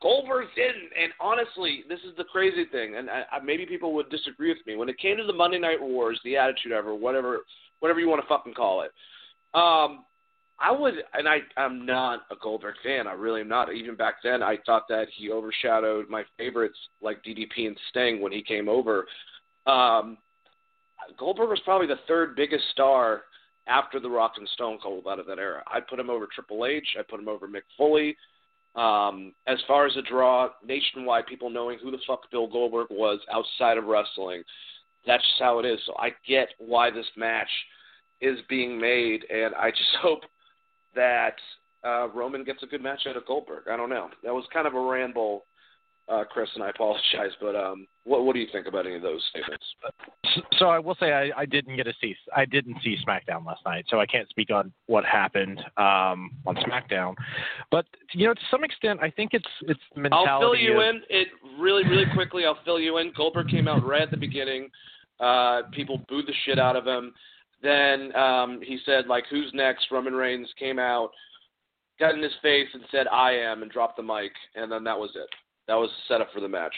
Goldberg 0.00 0.48
didn't, 0.56 0.90
and 1.00 1.12
honestly, 1.20 1.84
this 1.88 2.00
is 2.00 2.16
the 2.16 2.24
crazy 2.24 2.64
thing, 2.64 2.96
and 2.96 3.08
I, 3.08 3.22
I, 3.30 3.40
maybe 3.40 3.64
people 3.64 3.94
would 3.94 4.10
disagree 4.10 4.48
with 4.48 4.66
me 4.66 4.74
when 4.74 4.88
it 4.88 4.98
came 4.98 5.16
to 5.16 5.24
the 5.24 5.32
Monday 5.32 5.60
Night 5.60 5.80
Wars, 5.80 6.18
the 6.24 6.36
Attitude 6.36 6.72
Era, 6.72 6.94
whatever, 6.94 7.40
whatever 7.78 8.00
you 8.00 8.08
want 8.08 8.20
to 8.20 8.26
fucking 8.26 8.54
call 8.54 8.82
it. 8.82 8.90
Um, 9.54 10.04
I 10.62 10.70
would, 10.70 10.94
and 11.12 11.28
I, 11.28 11.38
I'm 11.56 11.84
not 11.84 12.20
a 12.30 12.36
Goldberg 12.40 12.76
fan. 12.84 13.08
I 13.08 13.14
really 13.14 13.40
am 13.40 13.48
not. 13.48 13.74
Even 13.74 13.96
back 13.96 14.16
then, 14.22 14.44
I 14.44 14.58
thought 14.64 14.84
that 14.88 15.08
he 15.16 15.32
overshadowed 15.32 16.08
my 16.08 16.22
favorites 16.38 16.78
like 17.02 17.24
DDP 17.24 17.66
and 17.66 17.76
Sting 17.90 18.20
when 18.20 18.30
he 18.30 18.44
came 18.44 18.68
over. 18.68 19.06
Um, 19.66 20.18
Goldberg 21.18 21.48
was 21.48 21.60
probably 21.64 21.88
the 21.88 21.98
third 22.06 22.36
biggest 22.36 22.62
star 22.70 23.22
after 23.66 23.98
The 23.98 24.08
Rock 24.08 24.34
and 24.38 24.48
Stone 24.50 24.78
Cold 24.80 25.06
out 25.08 25.18
of 25.18 25.26
that 25.26 25.40
era. 25.40 25.64
I'd 25.66 25.88
put 25.88 25.98
him 25.98 26.10
over 26.10 26.28
Triple 26.32 26.64
H. 26.64 26.86
I'd 26.96 27.08
put 27.08 27.18
him 27.18 27.28
over 27.28 27.48
Mick 27.48 27.62
Foley. 27.76 28.16
Um, 28.76 29.34
as 29.48 29.58
far 29.66 29.86
as 29.86 29.96
a 29.96 30.02
draw, 30.02 30.48
nationwide, 30.64 31.26
people 31.26 31.50
knowing 31.50 31.78
who 31.82 31.90
the 31.90 31.98
fuck 32.06 32.30
Bill 32.30 32.46
Goldberg 32.46 32.86
was 32.90 33.18
outside 33.32 33.78
of 33.78 33.84
wrestling, 33.84 34.44
that's 35.06 35.24
just 35.24 35.40
how 35.40 35.58
it 35.58 35.66
is. 35.66 35.80
So 35.86 35.94
I 35.98 36.10
get 36.26 36.48
why 36.58 36.90
this 36.90 37.06
match 37.16 37.50
is 38.20 38.38
being 38.48 38.80
made, 38.80 39.24
and 39.28 39.54
I 39.56 39.70
just 39.70 39.90
hope 40.00 40.20
that 40.94 41.36
uh, 41.84 42.08
Roman 42.08 42.44
gets 42.44 42.62
a 42.62 42.66
good 42.66 42.82
match 42.82 43.02
out 43.08 43.16
of 43.16 43.26
Goldberg. 43.26 43.64
I 43.70 43.76
don't 43.76 43.90
know. 43.90 44.08
That 44.22 44.32
was 44.32 44.44
kind 44.52 44.66
of 44.66 44.74
a 44.74 44.80
ramble, 44.80 45.44
uh, 46.08 46.24
Chris, 46.30 46.48
and 46.54 46.62
I 46.62 46.70
apologize. 46.70 47.32
But 47.40 47.56
um, 47.56 47.86
what 48.04 48.24
what 48.24 48.34
do 48.34 48.40
you 48.40 48.46
think 48.52 48.66
about 48.66 48.86
any 48.86 48.96
of 48.96 49.02
those 49.02 49.22
statements? 49.30 49.64
So 50.58 50.66
I 50.66 50.78
will 50.78 50.96
say 51.00 51.12
I, 51.12 51.30
I 51.36 51.46
didn't 51.46 51.76
get 51.76 51.86
a 51.86 51.92
see 52.00 52.14
I 52.36 52.44
didn't 52.44 52.76
see 52.84 52.96
SmackDown 53.06 53.44
last 53.44 53.60
night, 53.66 53.84
so 53.88 54.00
I 54.00 54.06
can't 54.06 54.28
speak 54.28 54.50
on 54.50 54.72
what 54.86 55.04
happened 55.04 55.58
um, 55.76 56.30
on 56.46 56.56
SmackDown. 56.56 57.14
But 57.70 57.86
you 58.12 58.26
know, 58.26 58.34
to 58.34 58.40
some 58.50 58.62
extent, 58.64 59.00
I 59.02 59.10
think 59.10 59.30
it's 59.32 59.44
it's 59.62 59.80
mentality. 59.96 60.30
I'll 60.30 60.40
fill 60.40 60.56
you 60.56 60.80
of, 60.80 60.96
in 60.96 61.02
it 61.10 61.28
really 61.58 61.84
really 61.84 62.06
quickly. 62.14 62.44
I'll 62.44 62.58
fill 62.64 62.78
you 62.78 62.98
in. 62.98 63.12
Goldberg 63.16 63.48
came 63.48 63.66
out 63.66 63.84
right 63.84 64.02
at 64.02 64.10
the 64.10 64.16
beginning. 64.16 64.70
Uh, 65.18 65.62
people 65.72 66.00
booed 66.08 66.26
the 66.26 66.34
shit 66.44 66.58
out 66.58 66.76
of 66.76 66.86
him. 66.86 67.12
Then 67.62 68.14
um, 68.16 68.60
he 68.62 68.78
said, 68.84 69.06
like, 69.06 69.24
who's 69.30 69.50
next? 69.54 69.86
Roman 69.90 70.14
Reigns 70.14 70.48
came 70.58 70.78
out, 70.78 71.10
got 72.00 72.14
in 72.14 72.22
his 72.22 72.32
face, 72.42 72.68
and 72.74 72.82
said, 72.90 73.06
I 73.06 73.32
am, 73.32 73.62
and 73.62 73.70
dropped 73.70 73.96
the 73.96 74.02
mic. 74.02 74.32
And 74.56 74.70
then 74.70 74.82
that 74.84 74.98
was 74.98 75.10
it. 75.14 75.28
That 75.68 75.74
was 75.74 75.90
the 75.90 76.14
setup 76.14 76.32
for 76.32 76.40
the 76.40 76.48
match. 76.48 76.74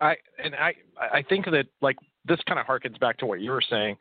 I 0.00 0.14
and 0.42 0.54
I 0.54 0.74
I 1.00 1.22
think 1.22 1.46
that 1.46 1.66
like 1.80 1.96
this 2.26 2.40
kind 2.46 2.60
of 2.60 2.66
harkens 2.66 2.98
back 3.00 3.16
to 3.18 3.26
what 3.26 3.40
you 3.40 3.50
were 3.50 3.62
saying. 3.68 3.96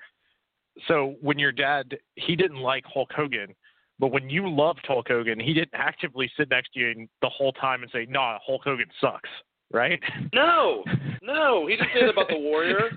So 0.87 1.15
when 1.21 1.39
your 1.39 1.51
dad 1.51 1.97
he 2.15 2.35
didn't 2.35 2.59
like 2.59 2.83
Hulk 2.85 3.11
Hogan, 3.15 3.55
but 3.99 4.11
when 4.11 4.29
you 4.29 4.49
loved 4.49 4.85
Hulk 4.85 5.07
Hogan, 5.07 5.39
he 5.39 5.53
didn't 5.53 5.73
actively 5.73 6.29
sit 6.37 6.49
next 6.49 6.73
to 6.73 6.79
you 6.79 7.07
the 7.21 7.29
whole 7.29 7.53
time 7.53 7.81
and 7.81 7.91
say, 7.91 8.05
"Nah, 8.09 8.39
Hulk 8.45 8.63
Hogan 8.63 8.89
sucks." 8.99 9.29
Right? 9.71 10.01
No, 10.33 10.83
no, 11.21 11.65
he 11.67 11.77
just 11.77 11.89
said 11.93 12.09
about 12.09 12.27
the 12.27 12.37
Warrior. 12.37 12.89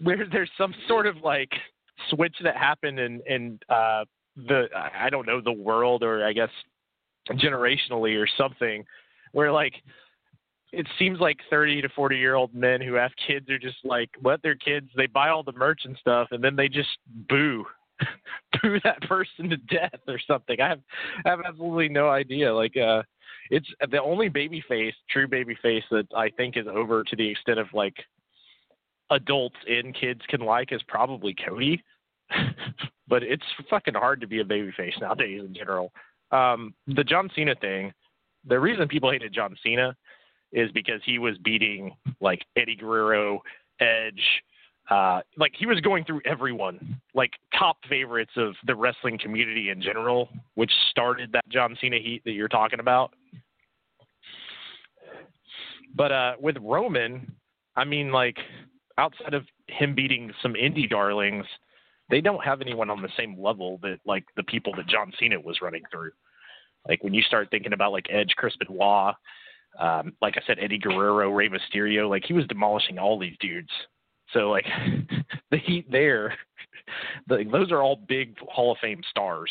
Where 0.00 0.26
there's 0.30 0.50
some 0.58 0.74
sort 0.88 1.06
of 1.06 1.16
like 1.22 1.50
switch 2.10 2.36
that 2.42 2.56
happened 2.56 2.98
in 2.98 3.20
in 3.26 3.58
uh 3.68 4.04
the 4.36 4.64
I 4.74 5.08
don't 5.10 5.26
know 5.26 5.40
the 5.40 5.52
world 5.52 6.02
or 6.02 6.26
I 6.26 6.32
guess 6.32 6.50
generationally 7.30 8.22
or 8.22 8.26
something 8.38 8.84
where 9.32 9.50
like 9.50 9.74
it 10.72 10.86
seems 10.98 11.20
like 11.20 11.38
30 11.48 11.82
to 11.82 11.88
40 11.88 12.16
year 12.16 12.34
old 12.34 12.54
men 12.54 12.80
who 12.80 12.94
have 12.94 13.12
kids 13.26 13.48
are 13.50 13.58
just 13.58 13.78
like 13.84 14.10
let 14.22 14.42
their 14.42 14.54
kids 14.54 14.88
they 14.96 15.06
buy 15.06 15.30
all 15.30 15.42
the 15.42 15.52
merch 15.52 15.82
and 15.84 15.96
stuff 15.98 16.28
and 16.30 16.44
then 16.44 16.54
they 16.54 16.68
just 16.68 16.98
boo 17.28 17.64
boo 18.62 18.78
that 18.84 19.00
person 19.02 19.48
to 19.48 19.56
death 19.56 20.00
or 20.06 20.20
something. 20.26 20.60
I 20.60 20.68
have 20.68 20.80
I 21.24 21.30
have 21.30 21.40
absolutely 21.46 21.88
no 21.88 22.10
idea. 22.10 22.54
Like 22.54 22.76
uh 22.76 23.02
it's 23.50 23.68
the 23.90 24.02
only 24.02 24.28
baby 24.28 24.62
face 24.68 24.94
true 25.10 25.28
baby 25.28 25.56
face 25.62 25.84
that 25.90 26.06
i 26.16 26.28
think 26.30 26.56
is 26.56 26.66
over 26.66 27.04
to 27.04 27.16
the 27.16 27.28
extent 27.28 27.58
of 27.58 27.66
like 27.72 27.94
adults 29.10 29.56
and 29.68 29.94
kids 29.94 30.20
can 30.28 30.40
like 30.40 30.72
is 30.72 30.82
probably 30.88 31.34
Cody. 31.46 31.82
but 33.08 33.22
it's 33.22 33.44
fucking 33.70 33.94
hard 33.94 34.20
to 34.20 34.26
be 34.26 34.40
a 34.40 34.44
babyface 34.44 35.00
nowadays 35.00 35.42
in 35.46 35.54
general. 35.54 35.92
Um, 36.32 36.74
the 36.88 37.04
John 37.04 37.30
Cena 37.34 37.54
thing, 37.54 37.92
the 38.46 38.58
reason 38.58 38.88
people 38.88 39.10
hated 39.10 39.32
John 39.32 39.56
Cena 39.62 39.96
is 40.52 40.70
because 40.72 41.00
he 41.04 41.18
was 41.18 41.36
beating 41.38 41.94
like 42.20 42.44
Eddie 42.56 42.76
Guerrero, 42.76 43.42
Edge, 43.80 44.22
uh, 44.90 45.20
like 45.36 45.52
he 45.58 45.66
was 45.66 45.80
going 45.80 46.04
through 46.04 46.20
everyone, 46.24 47.00
like 47.14 47.32
top 47.58 47.76
favorites 47.88 48.30
of 48.36 48.54
the 48.66 48.74
wrestling 48.74 49.18
community 49.18 49.70
in 49.70 49.82
general, 49.82 50.28
which 50.54 50.70
started 50.90 51.32
that 51.32 51.48
John 51.48 51.76
Cena 51.80 51.98
heat 51.98 52.22
that 52.24 52.32
you're 52.32 52.48
talking 52.48 52.80
about. 52.80 53.12
But 55.94 56.12
uh, 56.12 56.32
with 56.40 56.56
Roman, 56.60 57.32
I 57.74 57.84
mean, 57.84 58.12
like 58.12 58.36
outside 58.98 59.34
of 59.34 59.44
him 59.68 59.94
beating 59.94 60.32
some 60.42 60.54
indie 60.54 60.88
darlings, 60.88 61.44
they 62.10 62.20
don't 62.20 62.44
have 62.44 62.60
anyone 62.60 62.90
on 62.90 63.02
the 63.02 63.08
same 63.16 63.40
level 63.40 63.78
that 63.82 63.98
like 64.06 64.24
the 64.36 64.42
people 64.44 64.72
that 64.76 64.86
John 64.86 65.12
Cena 65.18 65.40
was 65.40 65.60
running 65.60 65.82
through. 65.90 66.12
Like 66.88 67.02
when 67.02 67.14
you 67.14 67.22
start 67.22 67.48
thinking 67.50 67.72
about 67.72 67.92
like 67.92 68.06
Edge, 68.10 68.32
Chris 68.36 68.54
Benoit, 68.56 69.14
um, 69.78 70.12
like 70.22 70.36
I 70.36 70.46
said, 70.46 70.58
Eddie 70.60 70.78
Guerrero, 70.78 71.30
Rey 71.30 71.48
Mysterio, 71.48 72.08
like 72.08 72.24
he 72.24 72.32
was 72.32 72.46
demolishing 72.46 72.98
all 72.98 73.18
these 73.18 73.36
dudes. 73.40 73.70
So 74.32 74.50
like 74.50 74.66
the 75.50 75.58
heat 75.58 75.90
there, 75.90 76.36
the, 77.28 77.44
those 77.50 77.72
are 77.72 77.82
all 77.82 77.96
big 78.08 78.36
Hall 78.40 78.72
of 78.72 78.78
Fame 78.80 79.02
stars. 79.10 79.50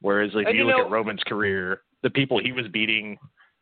Whereas 0.00 0.30
if 0.34 0.46
and 0.46 0.56
you, 0.56 0.62
you 0.62 0.66
look 0.66 0.78
know, 0.78 0.86
at 0.86 0.90
Roman's 0.90 1.22
career, 1.26 1.82
the 2.02 2.10
people 2.10 2.40
he 2.40 2.52
was 2.52 2.66
beating, 2.68 3.18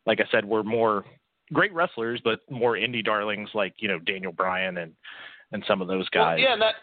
like 0.06 0.20
I 0.20 0.30
said, 0.30 0.44
were 0.44 0.62
more 0.62 1.04
great 1.52 1.72
wrestlers, 1.72 2.20
but 2.22 2.40
more 2.50 2.74
indie 2.74 3.04
darlings 3.04 3.50
like 3.54 3.74
you 3.78 3.88
know 3.88 3.98
Daniel 3.98 4.32
Bryan 4.32 4.78
and 4.78 4.92
and 5.52 5.64
some 5.66 5.80
of 5.80 5.88
those 5.88 6.08
guys. 6.10 6.36
Well, 6.36 6.38
yeah, 6.38 6.52
and 6.52 6.62
that. 6.62 6.74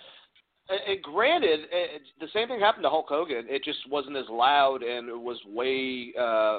And 0.67 0.99
granted, 1.03 1.59
it, 1.71 2.01
the 2.19 2.25
same 2.33 2.47
thing 2.47 2.59
happened 2.59 2.85
to 2.85 2.89
Hulk 2.89 3.05
Hogan. 3.07 3.45
It 3.47 3.63
just 3.63 3.87
wasn't 3.87 4.17
as 4.17 4.25
loud, 4.31 4.81
and 4.81 5.07
it 5.07 5.19
was 5.19 5.37
way, 5.45 6.11
uh, 6.19 6.57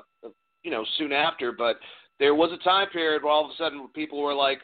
you 0.62 0.70
know, 0.70 0.84
soon 0.96 1.10
after. 1.10 1.50
But 1.50 1.80
there 2.20 2.36
was 2.36 2.52
a 2.52 2.62
time 2.62 2.88
period 2.90 3.24
where 3.24 3.32
all 3.32 3.44
of 3.44 3.50
a 3.50 3.56
sudden 3.56 3.88
people 3.96 4.22
were 4.22 4.32
like, 4.32 4.60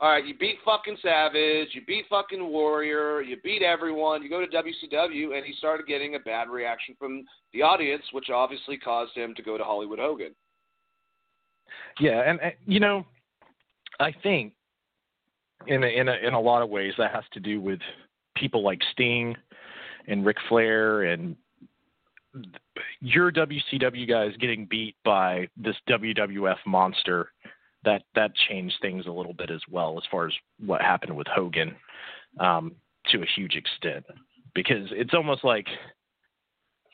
all 0.00 0.10
right, 0.10 0.26
you 0.26 0.34
beat 0.36 0.56
fucking 0.64 0.98
Savage, 1.02 1.68
you 1.72 1.80
beat 1.86 2.04
fucking 2.10 2.44
Warrior, 2.46 3.22
you 3.22 3.36
beat 3.42 3.62
everyone, 3.62 4.22
you 4.22 4.28
go 4.28 4.44
to 4.44 4.46
WCW, 4.46 5.36
and 5.36 5.44
he 5.44 5.54
started 5.56 5.86
getting 5.86 6.14
a 6.14 6.18
bad 6.20 6.48
reaction 6.48 6.94
from 6.98 7.24
the 7.54 7.62
audience, 7.62 8.02
which 8.12 8.28
obviously 8.28 8.76
caused 8.76 9.14
him 9.14 9.34
to 9.34 9.42
go 9.42 9.56
to 9.56 9.64
Hollywood 9.64 9.98
Hogan. 9.98 10.34
Yeah, 12.00 12.22
and, 12.28 12.40
and 12.40 12.52
you 12.66 12.80
know, 12.80 13.04
I 14.00 14.12
think 14.22 14.52
in 15.66 15.82
a, 15.82 15.86
in 15.86 16.08
a, 16.08 16.14
in 16.14 16.34
a 16.34 16.40
lot 16.40 16.62
of 16.62 16.68
ways 16.68 16.92
that 16.98 17.14
has 17.14 17.24
to 17.32 17.40
do 17.40 17.60
with 17.60 17.80
people 18.36 18.62
like 18.62 18.80
Sting 18.92 19.34
and 20.06 20.24
Ric 20.24 20.36
Flair 20.48 21.04
and 21.04 21.36
your 23.00 23.32
WCW 23.32 24.08
guys 24.08 24.32
getting 24.38 24.66
beat 24.66 24.96
by 25.04 25.48
this 25.56 25.76
WWF 25.88 26.58
monster. 26.66 27.30
That 27.84 28.02
that 28.16 28.32
changed 28.48 28.74
things 28.82 29.06
a 29.06 29.12
little 29.12 29.32
bit 29.32 29.48
as 29.48 29.60
well 29.70 29.96
as 29.96 30.02
far 30.10 30.26
as 30.26 30.32
what 30.64 30.80
happened 30.80 31.16
with 31.16 31.28
Hogan, 31.28 31.76
um, 32.40 32.74
to 33.10 33.22
a 33.22 33.26
huge 33.36 33.54
extent, 33.54 34.04
because 34.56 34.88
it's 34.90 35.14
almost 35.14 35.44
like 35.44 35.66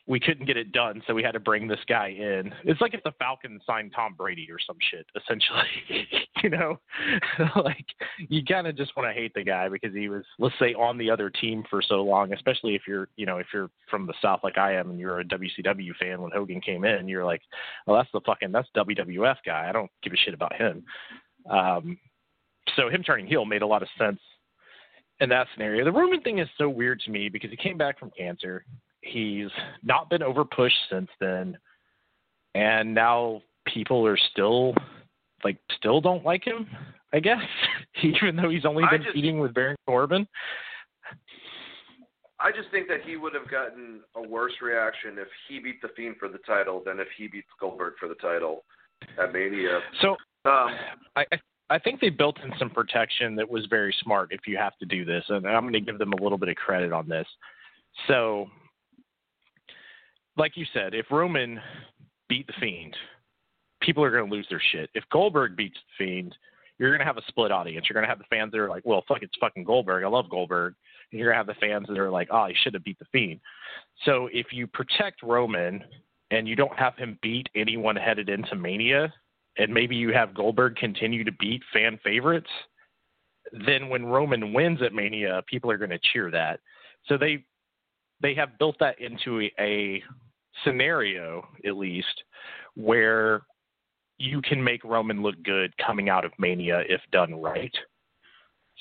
we 0.06 0.18
couldn't 0.18 0.46
get 0.46 0.56
it 0.56 0.72
done, 0.72 1.00
so 1.06 1.14
we 1.14 1.22
had 1.22 1.32
to 1.32 1.40
bring 1.40 1.68
this 1.68 1.78
guy 1.88 2.08
in. 2.08 2.52
It's 2.64 2.80
like 2.80 2.92
if 2.92 3.02
the 3.04 3.12
Falcons 3.20 3.62
signed 3.64 3.92
Tom 3.94 4.14
Brady 4.16 4.48
or 4.50 4.58
some 4.66 4.76
shit, 4.90 5.06
essentially. 5.16 6.08
you 6.42 6.50
know, 6.50 6.80
like 7.64 7.86
you 8.28 8.44
kind 8.44 8.66
of 8.66 8.76
just 8.76 8.96
want 8.96 9.08
to 9.08 9.12
hate 9.12 9.32
the 9.34 9.44
guy 9.44 9.68
because 9.68 9.94
he 9.94 10.08
was, 10.08 10.24
let's 10.40 10.56
say, 10.58 10.74
on 10.74 10.98
the 10.98 11.08
other 11.08 11.30
team 11.30 11.62
for 11.70 11.80
so 11.80 12.02
long. 12.02 12.32
Especially 12.32 12.74
if 12.74 12.82
you're, 12.86 13.08
you 13.16 13.26
know, 13.26 13.38
if 13.38 13.46
you're 13.54 13.70
from 13.88 14.06
the 14.06 14.14
South 14.20 14.40
like 14.42 14.58
I 14.58 14.74
am 14.74 14.90
and 14.90 14.98
you're 14.98 15.20
a 15.20 15.24
WCW 15.24 15.94
fan. 16.00 16.20
When 16.20 16.32
Hogan 16.32 16.60
came 16.60 16.84
in, 16.84 17.06
you're 17.06 17.24
like, 17.24 17.42
well, 17.86 17.96
that's 17.96 18.10
the 18.12 18.20
fucking 18.26 18.50
that's 18.50 18.68
WWF 18.76 19.36
guy. 19.46 19.68
I 19.68 19.72
don't 19.72 19.90
give 20.02 20.12
a 20.12 20.16
shit 20.16 20.34
about 20.34 20.54
him. 20.56 20.84
Um, 21.48 21.96
so 22.74 22.88
him 22.88 23.04
turning 23.04 23.26
heel 23.26 23.44
made 23.44 23.62
a 23.62 23.66
lot 23.66 23.82
of 23.82 23.88
sense 23.96 24.20
in 25.20 25.28
that 25.28 25.46
scenario. 25.54 25.84
The 25.84 25.92
Roman 25.92 26.20
thing 26.22 26.38
is 26.38 26.48
so 26.58 26.68
weird 26.68 27.00
to 27.00 27.10
me 27.10 27.28
because 27.28 27.50
he 27.50 27.56
came 27.56 27.78
back 27.78 28.00
from 28.00 28.10
cancer 28.16 28.64
He's 29.02 29.50
not 29.82 30.08
been 30.08 30.22
over 30.22 30.44
pushed 30.44 30.78
since 30.90 31.08
then, 31.20 31.58
and 32.54 32.94
now 32.94 33.42
people 33.66 34.06
are 34.06 34.18
still 34.32 34.74
like 35.44 35.58
still 35.76 36.00
don't 36.00 36.24
like 36.24 36.44
him. 36.44 36.66
I 37.12 37.20
guess 37.20 37.42
even 38.02 38.36
though 38.36 38.48
he's 38.48 38.64
only 38.64 38.84
been 38.90 39.02
just, 39.02 39.14
feuding 39.14 39.38
with 39.38 39.54
Baron 39.54 39.76
Corbin. 39.86 40.26
I 42.40 42.50
just 42.50 42.70
think 42.70 42.88
that 42.88 43.02
he 43.06 43.16
would 43.16 43.34
have 43.34 43.48
gotten 43.50 44.00
a 44.16 44.22
worse 44.22 44.54
reaction 44.60 45.16
if 45.18 45.28
he 45.48 45.60
beat 45.60 45.80
the 45.80 45.88
Fiend 45.96 46.16
for 46.18 46.28
the 46.28 46.38
title 46.38 46.82
than 46.84 46.98
if 46.98 47.06
he 47.16 47.28
beats 47.28 47.48
Goldberg 47.60 47.94
for 48.00 48.08
the 48.08 48.16
title 48.16 48.64
at 49.22 49.32
Mania. 49.32 49.80
So 50.00 50.10
um, 50.44 50.76
I 51.16 51.24
I 51.70 51.78
think 51.78 52.00
they 52.00 52.10
built 52.10 52.38
in 52.44 52.52
some 52.58 52.70
protection 52.70 53.34
that 53.36 53.48
was 53.48 53.66
very 53.70 53.94
smart. 54.02 54.28
If 54.32 54.46
you 54.46 54.56
have 54.58 54.76
to 54.78 54.86
do 54.86 55.04
this, 55.04 55.24
and 55.28 55.46
I'm 55.46 55.62
going 55.62 55.72
to 55.72 55.80
give 55.80 55.98
them 55.98 56.12
a 56.12 56.22
little 56.22 56.38
bit 56.38 56.48
of 56.48 56.56
credit 56.56 56.92
on 56.92 57.08
this. 57.08 57.26
So 58.08 58.48
like 60.36 60.56
you 60.56 60.66
said, 60.72 60.94
if 60.94 61.06
Roman 61.10 61.60
beat 62.28 62.46
the 62.46 62.54
Fiend, 62.60 62.96
people 63.80 64.02
are 64.02 64.10
going 64.10 64.28
to 64.28 64.34
lose 64.34 64.46
their 64.48 64.62
shit. 64.72 64.90
If 64.94 65.04
Goldberg 65.10 65.56
beats 65.56 65.76
the 65.98 66.04
Fiend, 66.04 66.34
you're 66.78 66.90
going 66.90 67.00
to 67.00 67.04
have 67.04 67.18
a 67.18 67.26
split 67.28 67.52
audience. 67.52 67.86
You're 67.88 67.94
going 67.94 68.04
to 68.04 68.08
have 68.08 68.18
the 68.18 68.24
fans 68.30 68.52
that 68.52 68.60
are 68.60 68.68
like, 68.68 68.84
well, 68.84 69.04
fuck, 69.06 69.22
it's 69.22 69.36
fucking 69.40 69.64
Goldberg. 69.64 70.04
I 70.04 70.08
love 70.08 70.30
Goldberg. 70.30 70.74
And 71.10 71.18
you're 71.18 71.30
going 71.32 71.44
to 71.44 71.46
have 71.46 71.60
the 71.60 71.66
fans 71.66 71.86
that 71.88 71.98
are 71.98 72.10
like, 72.10 72.28
oh, 72.30 72.46
he 72.46 72.54
should 72.62 72.74
have 72.74 72.84
beat 72.84 72.98
the 72.98 73.04
Fiend. 73.12 73.40
So 74.04 74.28
if 74.32 74.46
you 74.52 74.66
protect 74.66 75.22
Roman 75.22 75.84
and 76.30 76.48
you 76.48 76.56
don't 76.56 76.76
have 76.78 76.96
him 76.96 77.18
beat 77.22 77.48
anyone 77.54 77.96
headed 77.96 78.28
into 78.28 78.56
Mania, 78.56 79.12
and 79.58 79.72
maybe 79.72 79.94
you 79.94 80.12
have 80.12 80.34
Goldberg 80.34 80.76
continue 80.76 81.24
to 81.24 81.32
beat 81.32 81.62
fan 81.72 82.00
favorites, 82.02 82.50
then 83.66 83.88
when 83.88 84.06
Roman 84.06 84.54
wins 84.54 84.80
at 84.82 84.94
Mania, 84.94 85.42
people 85.46 85.70
are 85.70 85.78
going 85.78 85.90
to 85.90 86.00
cheer 86.12 86.30
that. 86.30 86.60
So 87.06 87.18
they 87.18 87.44
they 88.22 88.34
have 88.34 88.58
built 88.58 88.76
that 88.80 89.00
into 89.00 89.48
a, 89.58 90.02
scenario, 90.64 91.46
at 91.66 91.76
least, 91.76 92.24
where 92.74 93.42
you 94.18 94.40
can 94.42 94.62
make 94.62 94.84
Roman 94.84 95.22
look 95.22 95.42
good 95.42 95.76
coming 95.78 96.08
out 96.08 96.24
of 96.24 96.32
Mania 96.38 96.82
if 96.88 97.00
done 97.10 97.40
right. 97.40 97.74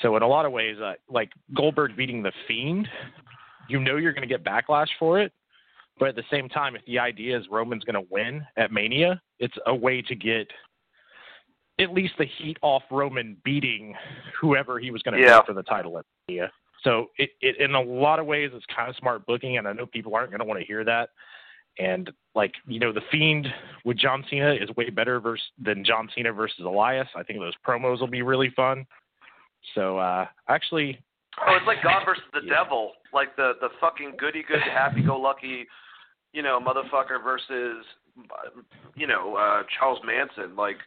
So 0.01 0.15
in 0.15 0.23
a 0.23 0.27
lot 0.27 0.45
of 0.45 0.51
ways, 0.51 0.77
uh, 0.79 0.93
like 1.09 1.31
Goldberg 1.55 1.95
beating 1.95 2.23
the 2.23 2.31
Fiend, 2.47 2.87
you 3.69 3.79
know 3.79 3.97
you're 3.97 4.13
going 4.13 4.27
to 4.27 4.37
get 4.37 4.43
backlash 4.43 4.87
for 4.99 5.19
it, 5.19 5.31
but 5.99 6.09
at 6.09 6.15
the 6.15 6.23
same 6.31 6.49
time, 6.49 6.75
if 6.75 6.85
the 6.85 6.99
idea 6.99 7.37
is 7.37 7.45
Roman's 7.51 7.83
going 7.83 8.01
to 8.01 8.07
win 8.09 8.45
at 8.57 8.71
Mania, 8.71 9.21
it's 9.39 9.57
a 9.67 9.75
way 9.75 10.01
to 10.01 10.15
get 10.15 10.47
at 11.79 11.91
least 11.93 12.13
the 12.17 12.25
heat 12.37 12.57
off 12.61 12.83
Roman 12.91 13.37
beating 13.43 13.95
whoever 14.39 14.79
he 14.79 14.91
was 14.91 15.01
going 15.01 15.17
to 15.17 15.23
yeah. 15.23 15.39
beat 15.39 15.47
for 15.47 15.53
the 15.53 15.63
title 15.63 15.97
at 15.97 16.05
Mania. 16.27 16.51
So 16.83 17.07
it, 17.17 17.31
it 17.41 17.57
in 17.59 17.75
a 17.75 17.81
lot 17.81 18.19
of 18.19 18.25
ways 18.25 18.51
it's 18.53 18.65
kind 18.75 18.89
of 18.89 18.95
smart 18.95 19.25
booking, 19.25 19.57
and 19.57 19.67
I 19.67 19.73
know 19.73 19.85
people 19.85 20.15
aren't 20.15 20.31
going 20.31 20.39
to 20.39 20.45
want 20.45 20.59
to 20.59 20.65
hear 20.65 20.83
that. 20.83 21.09
And 21.79 22.11
like 22.35 22.53
you 22.67 22.79
know, 22.79 22.91
the 22.91 23.01
Fiend 23.11 23.47
with 23.85 23.97
John 23.97 24.23
Cena 24.29 24.53
is 24.53 24.69
way 24.75 24.89
better 24.89 25.19
versus 25.19 25.45
than 25.63 25.85
John 25.85 26.09
Cena 26.15 26.33
versus 26.33 26.65
Elias. 26.65 27.07
I 27.15 27.23
think 27.23 27.39
those 27.39 27.53
promos 27.65 27.99
will 27.99 28.07
be 28.07 28.21
really 28.21 28.51
fun. 28.55 28.85
So 29.75 29.97
uh 29.97 30.25
actually, 30.49 30.99
oh, 31.39 31.55
it's 31.55 31.67
like 31.67 31.83
God 31.83 32.03
versus 32.05 32.23
the 32.33 32.41
yeah. 32.43 32.63
devil, 32.63 32.93
like 33.13 33.35
the 33.35 33.53
the 33.61 33.69
fucking 33.79 34.13
goody 34.17 34.43
good, 34.47 34.61
happy 34.61 35.01
go 35.01 35.17
lucky, 35.17 35.65
you 36.33 36.41
know, 36.41 36.59
motherfucker 36.59 37.23
versus 37.23 37.85
you 38.95 39.07
know 39.07 39.35
uh 39.35 39.63
Charles 39.77 39.99
Manson. 40.05 40.55
Like 40.55 40.77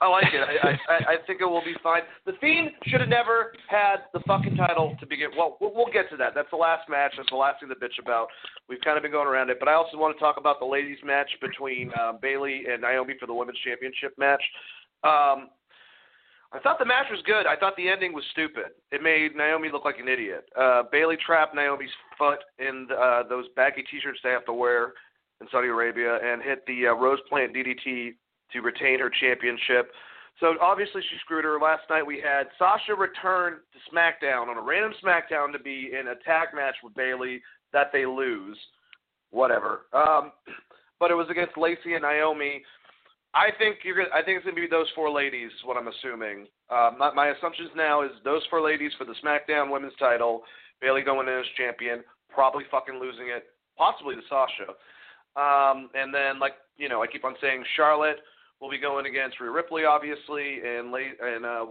I 0.00 0.08
like 0.08 0.32
it. 0.32 0.40
I, 0.40 0.68
I 0.92 0.96
I 0.96 1.16
think 1.26 1.40
it 1.40 1.44
will 1.44 1.64
be 1.64 1.74
fine. 1.82 2.02
The 2.26 2.32
Fiend 2.40 2.70
should 2.86 3.00
have 3.00 3.08
never 3.08 3.52
had 3.68 4.08
the 4.12 4.20
fucking 4.26 4.56
title 4.56 4.96
to 5.00 5.06
begin. 5.06 5.30
Well, 5.36 5.56
we'll 5.60 5.92
get 5.92 6.08
to 6.10 6.16
that. 6.16 6.32
That's 6.34 6.50
the 6.50 6.56
last 6.56 6.88
match. 6.88 7.12
That's 7.16 7.30
the 7.30 7.36
last 7.36 7.60
thing 7.60 7.68
to 7.68 7.74
bitch 7.74 7.98
about. 8.00 8.28
We've 8.68 8.80
kind 8.80 8.96
of 8.96 9.02
been 9.02 9.12
going 9.12 9.28
around 9.28 9.50
it, 9.50 9.58
but 9.58 9.68
I 9.68 9.74
also 9.74 9.96
want 9.96 10.16
to 10.16 10.20
talk 10.20 10.36
about 10.38 10.58
the 10.60 10.66
ladies' 10.66 10.98
match 11.04 11.30
between 11.40 11.90
uh, 12.00 12.12
Bayley 12.20 12.64
and 12.70 12.80
Naomi 12.82 13.14
for 13.18 13.26
the 13.26 13.34
women's 13.34 13.58
championship 13.64 14.14
match. 14.18 14.42
Um, 15.04 15.50
I 16.52 16.58
thought 16.58 16.80
the 16.80 16.84
match 16.84 17.06
was 17.10 17.22
good. 17.26 17.46
I 17.46 17.54
thought 17.54 17.76
the 17.76 17.88
ending 17.88 18.12
was 18.12 18.24
stupid. 18.32 18.74
It 18.90 19.02
made 19.02 19.36
Naomi 19.36 19.70
look 19.70 19.84
like 19.84 20.00
an 20.00 20.08
idiot. 20.08 20.48
Uh, 20.58 20.82
Bayley 20.90 21.16
trapped 21.24 21.54
Naomi's 21.54 21.90
foot 22.18 22.40
in 22.58 22.88
uh, 22.90 23.22
those 23.28 23.44
baggy 23.54 23.84
T-shirts 23.88 24.18
they 24.24 24.30
have 24.30 24.44
to 24.46 24.52
wear 24.52 24.94
in 25.40 25.46
Saudi 25.50 25.68
Arabia 25.68 26.18
and 26.22 26.42
hit 26.42 26.64
the 26.66 26.88
uh, 26.88 26.94
Rose 26.94 27.18
Plant 27.28 27.54
DDT 27.54 28.14
to 28.52 28.60
retain 28.60 29.00
her 29.00 29.10
championship. 29.20 29.90
So 30.38 30.54
obviously 30.60 31.02
she 31.02 31.16
screwed 31.20 31.44
her. 31.44 31.58
Last 31.60 31.82
night 31.90 32.06
we 32.06 32.20
had 32.20 32.44
Sasha 32.58 32.94
return 32.94 33.58
to 33.72 33.94
SmackDown 33.94 34.48
on 34.48 34.56
a 34.56 34.62
random 34.62 34.92
SmackDown 35.04 35.52
to 35.52 35.58
be 35.58 35.92
in 35.98 36.08
a 36.08 36.14
tag 36.24 36.48
match 36.54 36.76
with 36.82 36.94
Bayley 36.94 37.42
that 37.72 37.88
they 37.92 38.06
lose. 38.06 38.58
Whatever. 39.30 39.86
Um, 39.92 40.32
but 41.00 41.10
it 41.10 41.14
was 41.14 41.28
against 41.30 41.56
Lacey 41.56 41.94
and 41.94 42.02
Naomi. 42.02 42.62
I 43.32 43.50
think 43.58 43.78
you're 43.84 43.94
gonna. 43.94 44.08
I 44.12 44.24
think 44.24 44.38
it's 44.38 44.44
gonna 44.44 44.56
be 44.56 44.66
those 44.66 44.88
four 44.94 45.08
ladies. 45.08 45.50
What 45.64 45.76
I'm 45.76 45.86
assuming. 45.86 46.48
Uh, 46.68 46.90
my, 46.98 47.14
my 47.14 47.28
assumptions 47.28 47.70
now 47.76 48.02
is 48.02 48.10
those 48.24 48.42
four 48.50 48.60
ladies 48.60 48.90
for 48.98 49.04
the 49.04 49.14
SmackDown 49.22 49.70
Women's 49.70 49.94
Title. 50.00 50.42
Bayley 50.80 51.02
going 51.02 51.28
in 51.28 51.34
as 51.34 51.46
champion, 51.56 52.02
probably 52.28 52.64
fucking 52.70 52.98
losing 52.98 53.28
it, 53.28 53.44
possibly 53.76 54.16
to 54.16 54.22
Sasha. 54.28 54.72
Um, 55.36 55.90
and 55.94 56.12
then, 56.12 56.38
like 56.38 56.54
you 56.76 56.88
know, 56.88 57.02
I 57.02 57.06
keep 57.06 57.24
on 57.24 57.34
saying 57.40 57.64
Charlotte 57.76 58.18
will 58.60 58.70
be 58.70 58.78
going 58.78 59.06
against 59.06 59.40
Rhea 59.40 59.50
Ripley, 59.50 59.84
obviously, 59.84 60.60
and 60.64 60.90
late 60.90 61.16
and 61.20 61.44
uh, 61.44 61.66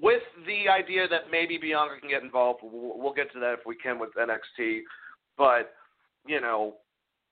with 0.00 0.22
the 0.46 0.68
idea 0.68 1.06
that 1.08 1.30
maybe 1.30 1.58
Bianca 1.58 2.00
can 2.00 2.10
get 2.10 2.22
involved. 2.22 2.60
We'll, 2.62 2.98
we'll 2.98 3.14
get 3.14 3.32
to 3.32 3.40
that 3.40 3.54
if 3.54 3.60
we 3.66 3.76
can 3.76 3.98
with 3.98 4.10
NXT, 4.14 4.80
but 5.38 5.72
you 6.26 6.40
know, 6.40 6.74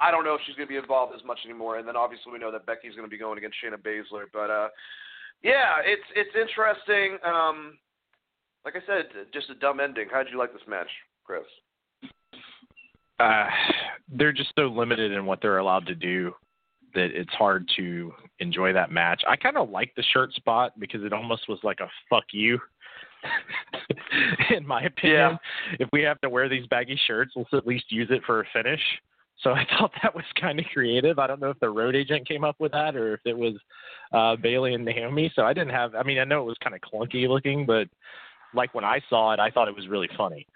I 0.01 0.11
don't 0.11 0.25
know 0.25 0.35
if 0.35 0.41
she's 0.47 0.57
going 0.57 0.69
to 0.69 0.73
be 0.73 0.79
involved 0.79 1.15
as 1.15 1.25
much 1.25 1.39
anymore. 1.45 1.79
And 1.79 1.87
then 1.87 1.97
obviously 1.97 2.33
we 2.33 2.39
know 2.39 2.53
that 2.53 2.67
Becky's 2.67 2.95
going 2.95 3.07
to 3.07 3.11
be 3.11 3.19
going 3.19 3.39
against 3.39 3.57
Shayna 3.63 3.79
Baszler. 3.79 4.27
But 4.33 4.51
uh, 4.51 4.69
yeah, 5.43 5.83
it's 5.85 6.07
it's 6.15 6.35
interesting. 6.35 7.19
Um, 7.25 7.79
like 8.65 8.75
I 8.77 8.87
said, 8.87 9.11
just 9.33 9.51
a 9.51 9.55
dumb 9.55 9.81
ending. 9.81 10.09
How 10.11 10.23
did 10.23 10.33
you 10.33 10.39
like 10.39 10.53
this 10.53 10.67
match, 10.69 10.91
Chris? 11.25 11.43
Uh, 13.25 13.47
they're 14.13 14.33
just 14.33 14.53
so 14.57 14.67
limited 14.67 15.13
in 15.13 15.25
what 15.25 15.41
they're 15.41 15.59
allowed 15.59 15.87
to 15.87 15.95
do 15.95 16.33
that 16.95 17.11
it's 17.13 17.33
hard 17.33 17.69
to 17.77 18.13
enjoy 18.39 18.73
that 18.73 18.91
match. 18.91 19.23
I 19.29 19.37
kind 19.37 19.57
of 19.57 19.71
like 19.71 19.93
the 19.97 20.05
shirt 20.13 20.33
spot 20.35 20.79
because 20.79 21.03
it 21.03 21.13
almost 21.13 21.49
was 21.49 21.59
like 21.63 21.81
a 21.81 21.89
fuck 22.09 22.25
you. 22.33 22.59
in 24.55 24.67
my 24.67 24.83
opinion, 24.83 25.39
yeah. 25.71 25.77
if 25.81 25.89
we 25.93 26.03
have 26.03 26.21
to 26.21 26.29
wear 26.29 26.49
these 26.49 26.67
baggy 26.67 26.99
shirts, 27.07 27.33
let's 27.35 27.49
at 27.55 27.67
least 27.67 27.87
use 27.91 28.09
it 28.11 28.23
for 28.27 28.41
a 28.41 28.45
finish. 28.53 28.81
So 29.41 29.51
I 29.51 29.67
thought 29.79 29.93
that 30.03 30.15
was 30.15 30.25
kind 30.39 30.59
of 30.59 30.67
creative. 30.73 31.19
I 31.19 31.27
don't 31.27 31.41
know 31.41 31.51
if 31.51 31.59
the 31.61 31.71
road 31.71 31.97
agent 31.97 32.29
came 32.29 32.45
up 32.45 32.57
with 32.59 32.73
that 32.73 32.95
or 32.95 33.15
if 33.15 33.21
it 33.25 33.37
was 33.37 33.55
uh, 34.13 34.37
Bayley 34.37 34.75
and 34.75 34.85
Naomi. 34.85 35.33
So 35.35 35.43
I 35.43 35.55
didn't 35.55 35.73
have. 35.73 35.95
I 35.95 36.03
mean, 36.03 36.19
I 36.19 36.25
know 36.25 36.43
it 36.43 36.47
was 36.47 36.57
kind 36.63 36.77
of 36.77 36.83
clunky 36.83 37.27
looking, 37.29 37.65
but 37.65 37.89
like 38.53 38.75
when 38.75 38.85
I 38.85 39.01
saw 39.09 39.33
it, 39.33 39.41
I 39.41 39.51
thought 39.51 39.69
it 39.69 39.75
was 39.77 39.89
really 39.89 40.09
funny. 40.17 40.47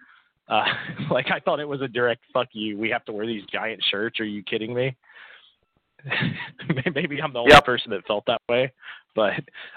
Uh, 0.48 0.64
like 1.10 1.30
I 1.30 1.40
thought 1.40 1.60
it 1.60 1.68
was 1.68 1.82
a 1.82 1.88
direct 1.88 2.22
fuck 2.32 2.48
you. 2.52 2.78
We 2.78 2.90
have 2.90 3.04
to 3.06 3.12
wear 3.12 3.26
these 3.26 3.44
giant 3.52 3.82
shirts. 3.90 4.20
Are 4.20 4.24
you 4.24 4.42
kidding 4.42 4.74
me? 4.74 4.96
Maybe 6.94 7.20
I'm 7.20 7.32
the 7.32 7.40
only 7.40 7.52
yep. 7.52 7.64
person 7.64 7.90
that 7.90 8.06
felt 8.06 8.24
that 8.26 8.40
way, 8.48 8.72
but 9.16 9.32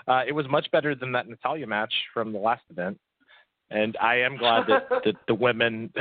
uh, 0.07 0.21
it 0.27 0.33
was 0.33 0.47
much 0.49 0.69
better 0.71 0.93
than 0.93 1.11
that 1.13 1.27
Natalya 1.27 1.65
match 1.65 1.93
from 2.13 2.31
the 2.31 2.39
last 2.39 2.61
event. 2.69 2.99
And 3.71 3.97
I 4.01 4.17
am 4.17 4.37
glad 4.37 4.65
that, 4.67 4.87
that 5.05 5.15
the 5.27 5.33
women 5.33 5.91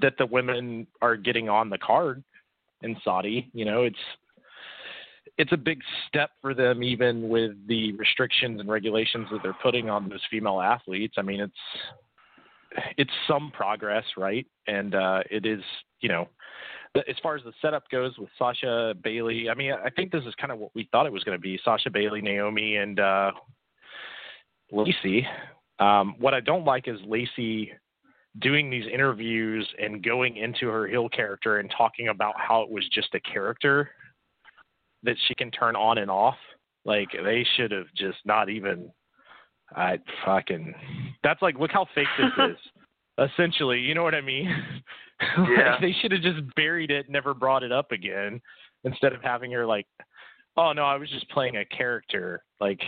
that 0.00 0.14
the 0.16 0.26
women 0.26 0.86
are 1.02 1.16
getting 1.16 1.48
on 1.48 1.68
the 1.68 1.78
card 1.78 2.22
in 2.82 2.96
Saudi. 3.04 3.50
You 3.52 3.64
know, 3.64 3.82
it's 3.82 3.98
it's 5.36 5.52
a 5.52 5.56
big 5.56 5.80
step 6.08 6.30
for 6.40 6.54
them, 6.54 6.82
even 6.82 7.28
with 7.28 7.52
the 7.66 7.92
restrictions 7.92 8.60
and 8.60 8.68
regulations 8.68 9.26
that 9.30 9.40
they're 9.42 9.56
putting 9.62 9.90
on 9.90 10.08
those 10.08 10.20
female 10.30 10.60
athletes. 10.60 11.14
I 11.18 11.22
mean, 11.22 11.40
it's 11.40 11.52
it's 12.96 13.10
some 13.26 13.50
progress, 13.52 14.04
right? 14.16 14.46
And 14.66 14.94
uh, 14.94 15.20
it 15.30 15.46
is, 15.46 15.62
you 16.00 16.08
know, 16.08 16.28
as 16.94 17.16
far 17.22 17.36
as 17.36 17.42
the 17.44 17.52
setup 17.62 17.88
goes 17.90 18.18
with 18.18 18.28
Sasha 18.38 18.94
Bayley, 19.02 19.48
I 19.48 19.54
mean, 19.54 19.72
I 19.72 19.90
think 19.90 20.10
this 20.10 20.24
is 20.24 20.34
kind 20.40 20.52
of 20.52 20.58
what 20.58 20.74
we 20.74 20.88
thought 20.90 21.06
it 21.06 21.12
was 21.12 21.24
going 21.24 21.38
to 21.38 21.42
be: 21.42 21.58
Sasha 21.64 21.90
Bayley, 21.90 22.20
Naomi, 22.20 22.76
and 22.76 22.98
uh, 22.98 23.30
Lacey. 24.72 25.26
Um, 25.78 26.14
what 26.18 26.34
I 26.34 26.40
don't 26.40 26.64
like 26.64 26.88
is 26.88 26.98
Lacey 27.06 27.72
doing 28.38 28.70
these 28.70 28.84
interviews 28.92 29.68
and 29.80 30.02
going 30.02 30.36
into 30.36 30.68
her 30.68 30.86
heel 30.86 31.08
character 31.08 31.58
and 31.58 31.72
talking 31.76 32.08
about 32.08 32.34
how 32.36 32.62
it 32.62 32.70
was 32.70 32.88
just 32.92 33.14
a 33.14 33.20
character 33.20 33.90
that 35.02 35.16
she 35.26 35.34
can 35.34 35.50
turn 35.50 35.74
on 35.76 35.98
and 35.98 36.10
off. 36.10 36.36
Like 36.84 37.08
they 37.12 37.46
should 37.56 37.70
have 37.72 37.86
just 37.96 38.18
not 38.24 38.48
even. 38.48 38.90
I 39.74 39.98
fucking. 40.24 40.74
That's 41.22 41.40
like 41.42 41.58
look 41.58 41.70
how 41.70 41.86
fake 41.94 42.08
this 42.18 42.30
is. 42.50 43.30
Essentially, 43.32 43.78
you 43.80 43.94
know 43.94 44.02
what 44.02 44.14
I 44.14 44.20
mean? 44.20 44.50
Yeah. 45.36 45.76
they 45.78 45.94
should 46.00 46.12
have 46.12 46.22
just 46.22 46.40
buried 46.56 46.90
it, 46.90 47.10
never 47.10 47.34
brought 47.34 47.62
it 47.62 47.70
up 47.70 47.92
again, 47.92 48.40
instead 48.84 49.12
of 49.12 49.20
having 49.22 49.52
her 49.52 49.66
like, 49.66 49.86
"Oh 50.56 50.72
no, 50.72 50.82
I 50.84 50.96
was 50.96 51.10
just 51.10 51.28
playing 51.28 51.58
a 51.58 51.64
character." 51.66 52.42
Like 52.58 52.80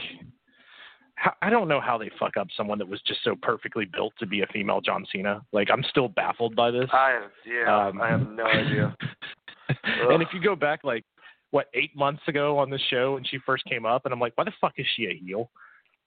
I 1.41 1.51
don't 1.51 1.69
know 1.69 1.81
how 1.81 1.99
they 1.99 2.11
fuck 2.19 2.37
up 2.37 2.49
someone 2.57 2.79
that 2.79 2.89
was 2.89 3.01
just 3.03 3.23
so 3.23 3.37
perfectly 3.41 3.85
built 3.85 4.13
to 4.19 4.27
be 4.27 4.41
a 4.41 4.47
female 4.47 4.81
John 4.81 5.05
Cena. 5.13 5.43
Like 5.53 5.69
I'm 5.71 5.85
still 5.91 6.09
baffled 6.09 6.57
by 6.57 6.71
this. 6.71 6.89
I 6.93 7.27
yeah, 7.47 7.89
um, 7.89 8.01
I 8.01 8.09
have 8.09 8.29
no 8.29 8.45
idea. 8.45 8.97
and 9.69 10.23
if 10.23 10.29
you 10.33 10.41
go 10.41 10.57
back 10.57 10.81
like 10.85 11.05
what 11.51 11.67
eight 11.75 11.95
months 11.95 12.23
ago 12.27 12.59
on 12.59 12.71
the 12.71 12.79
show 12.91 13.15
when 13.15 13.25
she 13.25 13.39
first 13.45 13.65
came 13.67 13.85
up, 13.85 14.05
and 14.05 14.13
I'm 14.13 14.21
like, 14.21 14.33
why 14.37 14.45
the 14.45 14.53
fuck 14.61 14.73
is 14.79 14.87
she 14.97 15.07
a 15.07 15.15
heel? 15.15 15.51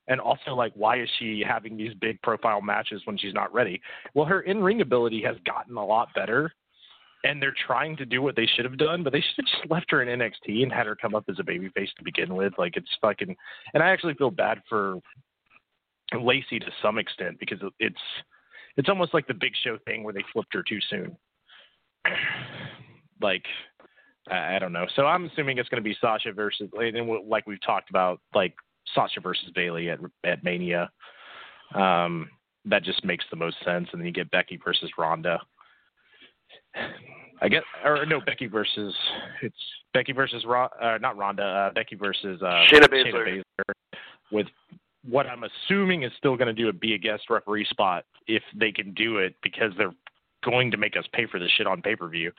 And 0.07 0.19
also 0.19 0.51
like, 0.51 0.71
why 0.75 1.01
is 1.01 1.09
she 1.17 1.43
having 1.47 1.77
these 1.77 1.93
big 1.95 2.21
profile 2.21 2.61
matches 2.61 3.01
when 3.05 3.17
she's 3.17 3.33
not 3.33 3.53
ready? 3.53 3.81
Well, 4.13 4.25
her 4.25 4.41
in 4.41 4.61
ring 4.61 4.81
ability 4.81 5.23
has 5.23 5.35
gotten 5.45 5.75
a 5.77 5.85
lot 5.85 6.09
better 6.13 6.51
and 7.23 7.41
they're 7.41 7.55
trying 7.65 7.97
to 7.97 8.05
do 8.05 8.21
what 8.21 8.35
they 8.35 8.45
should 8.45 8.65
have 8.65 8.77
done, 8.77 9.03
but 9.03 9.11
they 9.11 9.19
should 9.19 9.45
have 9.45 9.61
just 9.61 9.71
left 9.71 9.89
her 9.89 10.03
in 10.03 10.19
NXT 10.19 10.61
and 10.61 10.71
had 10.71 10.85
her 10.85 10.95
come 10.95 11.15
up 11.15 11.25
as 11.27 11.39
a 11.39 11.43
babyface 11.43 11.91
to 11.97 12.03
begin 12.03 12.35
with. 12.35 12.53
Like 12.57 12.77
it's 12.77 12.89
fucking, 13.01 13.35
and 13.73 13.81
I 13.81 13.87
actually 13.87 14.13
feel 14.13 14.29
bad 14.29 14.61
for 14.69 14.99
Lacey 16.13 16.59
to 16.59 16.71
some 16.81 16.99
extent 16.99 17.39
because 17.39 17.59
it's 17.79 17.95
it's 18.77 18.89
almost 18.89 19.13
like 19.13 19.25
the 19.27 19.33
Big 19.33 19.53
Show 19.63 19.77
thing 19.85 20.03
where 20.03 20.13
they 20.13 20.23
flipped 20.31 20.53
her 20.53 20.63
too 20.63 20.79
soon. 20.89 21.17
like 23.21 23.43
I, 24.29 24.57
don't 24.59 24.73
know. 24.73 24.87
So 24.95 25.05
I'm 25.05 25.25
assuming 25.25 25.59
it's 25.59 25.69
going 25.69 25.83
to 25.83 25.87
be 25.87 25.95
Sasha 26.01 26.33
versus, 26.33 26.69
and 26.73 27.27
like 27.27 27.45
we've 27.45 27.61
talked 27.61 27.91
about, 27.91 28.19
like 28.33 28.55
Sasha 28.93 29.19
versus 29.21 29.49
Bayley 29.53 29.89
at 29.89 29.99
at 30.23 30.43
Mania. 30.43 30.91
Um, 31.73 32.29
that 32.65 32.83
just 32.83 33.03
makes 33.03 33.25
the 33.29 33.35
most 33.35 33.57
sense, 33.63 33.87
and 33.91 34.01
then 34.01 34.05
you 34.05 34.11
get 34.11 34.31
Becky 34.31 34.59
versus 34.63 34.89
Ronda. 34.97 35.39
I 37.41 37.49
guess, 37.49 37.63
or 37.83 38.05
no, 38.05 38.21
Becky 38.21 38.47
versus 38.47 38.93
it's 39.41 39.55
Becky 39.93 40.13
versus 40.13 40.45
Ron, 40.45 40.69
uh, 40.81 40.97
not 40.99 41.17
Ronda, 41.17 41.43
uh, 41.43 41.73
Becky 41.73 41.95
versus 41.95 42.41
uh, 42.41 42.65
Shayna 42.71 42.87
Baszler. 42.87 43.13
Shayna 43.13 43.43
Baszler 43.59 43.73
with 44.31 44.47
what 45.03 45.27
I'm 45.27 45.43
assuming 45.43 46.03
is 46.03 46.11
still 46.17 46.35
going 46.35 46.47
to 46.47 46.53
do 46.53 46.69
a 46.69 46.73
be 46.73 46.93
a 46.93 46.97
guest 46.97 47.29
referee 47.29 47.65
spot 47.69 48.05
if 48.27 48.43
they 48.55 48.71
can 48.71 48.93
do 48.93 49.17
it 49.17 49.35
because 49.43 49.71
they're 49.77 49.93
going 50.43 50.71
to 50.71 50.77
make 50.77 50.95
us 50.97 51.05
pay 51.13 51.25
for 51.25 51.39
this 51.39 51.51
shit 51.57 51.67
on 51.67 51.81
pay 51.81 51.95
per 51.95 52.07
view, 52.07 52.31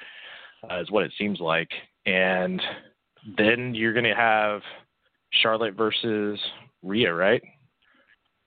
uh, 0.71 0.81
is 0.81 0.91
what 0.91 1.05
it 1.05 1.13
seems 1.19 1.41
like. 1.41 1.71
And 2.07 2.61
then 3.37 3.75
you're 3.75 3.93
going 3.93 4.05
to 4.05 4.15
have 4.15 4.63
Charlotte 5.33 5.75
versus 5.75 6.39
Rhea, 6.83 7.13
right? 7.13 7.43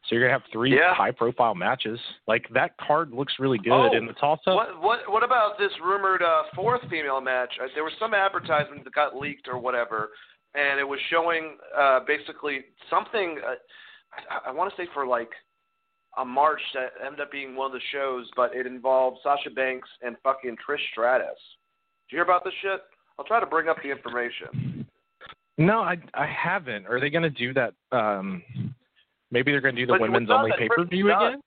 So 0.10 0.16
you're 0.16 0.24
gonna 0.24 0.40
have 0.40 0.50
three 0.52 0.76
yeah. 0.76 0.96
high 0.96 1.12
profile 1.12 1.54
matches. 1.54 2.00
Like 2.28 2.46
that 2.54 2.72
card 2.78 3.12
looks 3.12 3.34
really 3.38 3.60
good, 3.60 3.72
oh, 3.72 3.90
and 3.92 4.10
the 4.10 4.14
toss 4.14 4.40
up. 4.48 4.56
What 4.56 4.82
what 4.82 5.00
what 5.12 5.24
about 5.24 5.60
this 5.60 5.72
rumored 5.84 6.24
uh, 6.24 6.44
fourth 6.56 6.82
female 6.90 7.22
match? 7.22 7.52
Uh, 7.62 7.68
there 7.76 7.84
was 7.84 7.94
some 8.00 8.14
advertisement 8.14 8.84
that 8.86 8.94
got 8.94 9.16
leaked 9.16 9.48
or 9.48 9.60
whatever, 9.60 10.10
and 10.56 10.80
it 10.80 10.88
was 10.88 11.00
showing 11.10 11.58
uh, 11.78 12.00
basically 12.08 12.62
something. 12.90 13.40
Uh, 13.46 13.56
I, 14.32 14.50
I 14.50 14.52
want 14.52 14.74
to 14.74 14.82
say 14.82 14.88
for 14.94 15.06
like 15.06 15.30
a 16.18 16.26
March 16.26 16.62
that 16.74 16.94
ended 17.06 17.20
up 17.20 17.32
being 17.32 17.56
one 17.56 17.68
of 17.68 17.74
the 17.74 17.86
shows, 17.92 18.28
but 18.36 18.56
it 18.56 18.66
involved 18.66 19.20
Sasha 19.22 19.52
Banks 19.52 19.88
and 20.02 20.16
fucking 20.24 20.56
Trish 20.68 20.80
Stratus. 20.92 21.28
Did 22.10 22.16
you 22.16 22.18
hear 22.18 22.24
about 22.24 22.44
this 22.44 22.54
shit? 22.64 22.82
I'll 23.20 23.26
try 23.26 23.40
to 23.40 23.46
bring 23.46 23.68
up 23.68 23.78
the 23.84 23.92
information. 23.92 24.79
No, 25.60 25.82
I 25.82 25.98
I 26.16 26.26
haven't. 26.26 26.88
Are 26.88 27.00
they 27.00 27.12
gonna 27.12 27.30
do 27.30 27.54
that? 27.54 27.74
Um 27.92 28.42
Maybe 29.32 29.52
they're 29.52 29.62
going 29.62 29.76
to 29.76 29.82
do 29.82 29.86
the 29.86 29.94
but 29.94 30.02
women's 30.02 30.30
only 30.32 30.52
pay 30.58 30.68
per 30.68 30.86
view 30.86 31.14
again. 31.14 31.42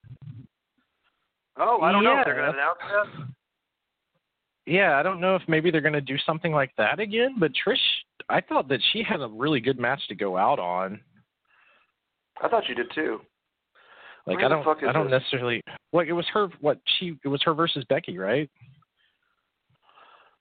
Oh, 1.59 1.81
I 1.83 1.93
don't 1.93 2.05
yeah. 2.05 2.15
know 2.15 2.19
if 2.21 2.25
they're 2.25 2.35
going 2.35 2.53
to 2.53 2.59
announce 2.59 2.79
that. 3.17 3.27
Yeah, 4.67 4.99
I 4.99 5.03
don't 5.03 5.21
know 5.21 5.35
if 5.35 5.43
maybe 5.49 5.71
they're 5.71 5.81
going 5.81 5.93
to 5.93 6.01
do 6.01 6.17
something 6.25 6.53
like 6.53 6.71
that 6.79 7.01
again. 7.01 7.37
But 7.39 7.51
Trish, 7.67 7.77
I 8.29 8.41
thought 8.41 8.69
that 8.69 8.81
she 8.93 9.03
had 9.03 9.21
a 9.21 9.27
really 9.27 9.61
good 9.61 9.79
match 9.79 10.01
to 10.09 10.15
go 10.15 10.37
out 10.37 10.61
on. 10.61 11.01
I 12.41 12.49
thought 12.49 12.65
she 12.67 12.75
did 12.75 12.87
too. 12.95 13.21
Like 14.27 14.37
Where 14.37 14.47
I 14.47 14.49
don't, 14.49 14.89
I 14.89 14.93
don't 14.93 15.11
this? 15.11 15.21
necessarily. 15.21 15.61
Like 15.93 16.07
it 16.07 16.13
was 16.13 16.27
her. 16.33 16.49
What 16.61 16.79
she? 16.99 17.19
It 17.25 17.29
was 17.29 17.43
her 17.43 17.55
versus 17.55 17.85
Becky, 17.89 18.17
right? 18.19 18.49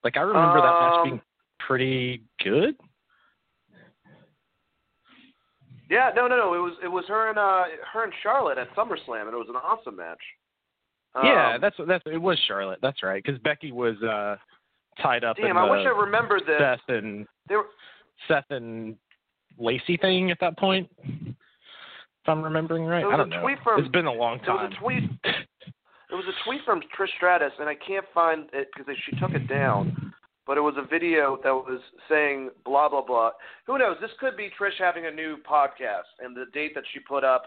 Like 0.03 0.17
I 0.17 0.22
remember 0.22 0.59
um, 0.59 0.65
that 0.65 0.80
match 0.80 1.03
being 1.05 1.22
pretty 1.59 2.22
good. 2.43 2.76
Yeah, 5.92 6.10
no, 6.16 6.26
no, 6.28 6.38
no. 6.38 6.54
It 6.54 6.60
was 6.60 6.74
it 6.84 6.88
was 6.88 7.04
her 7.10 7.30
and 7.30 7.38
uh 7.38 7.64
her 7.92 8.06
and 8.06 8.14
Charlotte 8.24 8.58
at 8.58 8.74
SummerSlam, 8.76 9.24
and 9.28 9.34
it 9.34 9.38
was 9.38 9.50
an 9.50 9.58
awesome 9.58 9.98
match. 9.98 10.18
Um, 11.16 11.26
yeah, 11.26 11.58
that's 11.60 11.76
that's 11.86 12.04
it 12.06 12.18
was 12.22 12.39
Charlotte. 12.48 12.80
That's 12.82 13.04
right, 13.04 13.22
because 13.22 13.38
Becky 13.42 13.74
was 13.74 14.02
uh 14.02 14.38
tied 15.02 15.26
up. 15.26 15.36
Damn, 15.36 15.52
in 15.52 15.58
I 15.58 15.66
the 15.66 15.72
wish 15.72 15.86
I 15.86 15.89
remembered 15.89 16.44
this. 16.48 16.60
Seth 16.60 16.80
and 16.88 17.28
they 17.50 17.58
were, 17.58 17.66
Seth 18.30 18.46
and 18.52 18.96
Lacey 19.60 19.98
thing 19.98 20.32
at 20.32 20.38
that 20.39 20.58
point. 20.58 20.89
If 21.04 21.36
I'm 22.30 22.42
remembering 22.42 22.86
right, 22.86 23.04
I 23.04 23.18
don't 23.18 23.30
know. 23.30 23.46
from- 23.62 23.80
it's 23.82 23.89
been 23.92 24.06
a 24.06 24.14
long 24.14 24.38
There 24.46 24.56
time. 24.56 24.70
was 24.70 24.74
a 24.78 24.80
tweet. 24.80 25.04
It 26.12 26.16
was 26.16 26.26
a 26.28 26.44
tweet 26.46 26.60
from 26.66 26.82
Trish 27.00 27.08
Stratus, 27.16 27.54
and 27.58 27.70
I 27.70 27.74
can't 27.76 28.04
find 28.14 28.50
it 28.52 28.68
because 28.76 28.94
she 29.06 29.16
took 29.16 29.32
it 29.32 29.48
down. 29.48 29.96
But 30.52 30.58
it 30.58 30.68
was 30.68 30.76
a 30.78 30.86
video 30.86 31.39
that 31.45 31.56
was 31.56 31.80
saying 32.10 32.49
blah 32.66 32.89
blah 32.89 33.02
blah. 33.02 33.32
Who 33.68 33.78
knows? 33.78 33.95
This 34.02 34.12
could 34.20 34.36
be 34.36 34.49
Trish 34.60 34.76
having 34.78 35.06
a 35.06 35.10
new 35.10 35.38
podcast, 35.49 36.12
and 36.20 36.36
the 36.36 36.43
date 36.54 36.76
that 36.76 36.84
she 36.91 36.99
put 36.99 37.24
up 37.24 37.43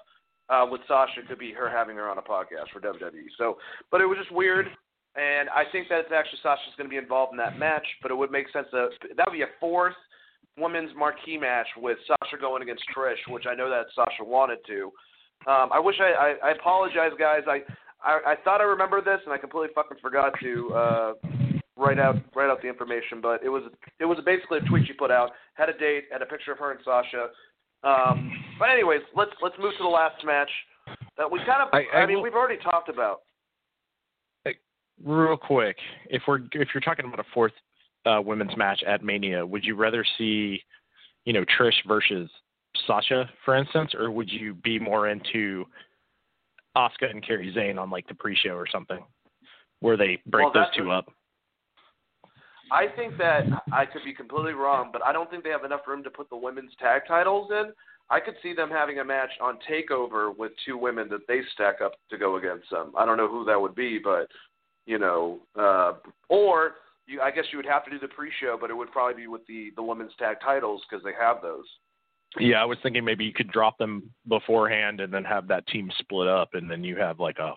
uh, 0.48 0.64
with 0.70 0.80
Sasha 0.88 1.20
could 1.28 1.38
be 1.38 1.52
her 1.52 1.68
having 1.68 1.96
her 1.96 2.08
on 2.08 2.16
a 2.16 2.22
podcast 2.22 2.72
for 2.72 2.80
WWE. 2.80 3.28
So, 3.36 3.58
but 3.90 4.00
it 4.00 4.06
was 4.06 4.16
just 4.16 4.32
weird, 4.32 4.68
and 5.16 5.50
I 5.50 5.64
think 5.70 5.90
that 5.90 5.98
it's 5.98 6.12
actually 6.16 6.38
Sasha's 6.42 6.72
going 6.78 6.88
to 6.88 6.90
be 6.90 6.96
involved 6.96 7.32
in 7.32 7.36
that 7.36 7.58
match. 7.58 7.84
But 8.00 8.10
it 8.10 8.14
would 8.14 8.30
make 8.30 8.46
sense 8.54 8.68
that 8.72 8.88
that 9.18 9.26
would 9.26 9.36
be 9.36 9.42
a 9.42 9.52
fourth 9.60 9.92
women's 10.56 10.96
marquee 10.96 11.36
match 11.36 11.68
with 11.76 11.98
Sasha 12.06 12.40
going 12.40 12.62
against 12.62 12.84
Trish, 12.96 13.20
which 13.28 13.44
I 13.46 13.54
know 13.54 13.68
that 13.68 13.84
Sasha 13.94 14.24
wanted 14.24 14.60
to. 14.66 14.84
Um, 15.46 15.68
I 15.74 15.78
wish 15.78 15.96
I, 16.00 16.38
I 16.42 16.48
I 16.48 16.50
apologize, 16.52 17.12
guys. 17.18 17.42
I, 17.46 17.60
I 18.02 18.32
I 18.32 18.34
thought 18.44 18.62
I 18.62 18.64
remembered 18.64 19.04
this, 19.04 19.20
and 19.26 19.34
I 19.34 19.36
completely 19.36 19.74
fucking 19.74 19.98
forgot 20.00 20.32
to 20.40 20.72
uh, 20.72 21.12
write 21.76 21.98
out 21.98 22.16
write 22.34 22.50
out 22.50 22.62
the 22.62 22.68
information. 22.68 23.20
But 23.20 23.42
it 23.42 23.48
was 23.48 23.64
it 24.00 24.04
was 24.04 24.18
basically 24.24 24.58
a 24.58 24.62
tweet 24.62 24.86
she 24.86 24.92
put 24.92 25.10
out, 25.10 25.30
had 25.54 25.68
a 25.68 25.76
date, 25.76 26.04
had 26.12 26.22
a 26.22 26.26
picture 26.26 26.52
of 26.52 26.58
her 26.58 26.70
and 26.72 26.80
Sasha. 26.84 27.28
Um, 27.82 28.32
but 28.58 28.70
anyways, 28.70 29.02
let's 29.14 29.32
let's 29.42 29.56
move 29.58 29.72
to 29.76 29.82
the 29.82 29.88
last 29.88 30.24
match 30.24 30.50
that 31.16 31.30
we 31.30 31.38
kind 31.40 31.62
of 31.62 31.68
I- 31.72 31.86
I 31.92 32.02
I 32.02 32.06
mean 32.06 32.16
will- 32.16 32.22
we've 32.24 32.34
already 32.34 32.58
talked 32.62 32.88
about. 32.88 33.20
Real 35.02 35.36
quick, 35.36 35.76
if 36.08 36.22
we're 36.28 36.38
if 36.52 36.68
you're 36.72 36.80
talking 36.80 37.04
about 37.04 37.18
a 37.18 37.24
fourth 37.34 37.52
uh, 38.06 38.20
women's 38.24 38.56
match 38.56 38.80
at 38.86 39.02
Mania, 39.02 39.44
would 39.44 39.64
you 39.64 39.74
rather 39.74 40.04
see, 40.16 40.62
you 41.24 41.32
know, 41.32 41.44
Trish 41.58 41.74
versus 41.88 42.30
Sasha, 42.86 43.28
for 43.44 43.56
instance, 43.56 43.92
or 43.94 44.12
would 44.12 44.30
you 44.30 44.54
be 44.54 44.78
more 44.78 45.08
into 45.08 45.64
Asuka 46.76 47.10
and 47.10 47.24
Kairi 47.26 47.52
Sane 47.54 47.76
on 47.76 47.90
like 47.90 48.06
the 48.06 48.14
pre-show 48.14 48.50
or 48.50 48.68
something, 48.70 49.04
where 49.80 49.96
they 49.96 50.22
break 50.26 50.44
Well, 50.54 50.64
those 50.64 50.76
two 50.76 50.92
up? 50.92 51.10
I 52.72 52.86
think 52.96 53.16
that 53.18 53.44
I 53.72 53.84
could 53.84 54.04
be 54.04 54.14
completely 54.14 54.54
wrong, 54.54 54.90
but 54.92 55.04
I 55.04 55.12
don't 55.12 55.30
think 55.30 55.44
they 55.44 55.50
have 55.50 55.64
enough 55.64 55.82
room 55.86 56.02
to 56.04 56.10
put 56.10 56.30
the 56.30 56.36
women's 56.36 56.72
tag 56.80 57.02
titles 57.06 57.50
in. 57.50 57.72
I 58.10 58.20
could 58.20 58.34
see 58.42 58.52
them 58.52 58.70
having 58.70 58.98
a 58.98 59.04
match 59.04 59.30
on 59.40 59.58
Takeover 59.70 60.36
with 60.36 60.52
two 60.66 60.76
women 60.76 61.08
that 61.10 61.26
they 61.26 61.40
stack 61.54 61.76
up 61.82 61.92
to 62.10 62.18
go 62.18 62.36
against 62.36 62.70
them. 62.70 62.92
I 62.96 63.06
don't 63.06 63.16
know 63.16 63.28
who 63.28 63.44
that 63.46 63.60
would 63.60 63.74
be, 63.74 63.98
but 64.02 64.28
you 64.86 64.98
know, 64.98 65.38
uh, 65.58 65.94
or 66.28 66.72
you, 67.06 67.20
I 67.20 67.30
guess 67.30 67.44
you 67.50 67.58
would 67.58 67.66
have 67.66 67.84
to 67.84 67.90
do 67.90 67.98
the 67.98 68.08
pre-show, 68.08 68.58
but 68.60 68.70
it 68.70 68.74
would 68.74 68.92
probably 68.92 69.22
be 69.22 69.26
with 69.26 69.46
the 69.46 69.70
the 69.76 69.82
women's 69.82 70.12
tag 70.18 70.36
titles 70.42 70.82
because 70.88 71.02
they 71.04 71.12
have 71.18 71.40
those. 71.42 71.64
Yeah, 72.38 72.60
I 72.60 72.64
was 72.64 72.78
thinking 72.82 73.04
maybe 73.04 73.24
you 73.24 73.32
could 73.32 73.50
drop 73.52 73.78
them 73.78 74.10
beforehand 74.28 75.00
and 75.00 75.12
then 75.12 75.24
have 75.24 75.46
that 75.48 75.66
team 75.68 75.90
split 75.98 76.28
up, 76.28 76.50
and 76.54 76.70
then 76.70 76.82
you 76.82 76.96
have 76.96 77.20
like 77.20 77.38
a 77.38 77.54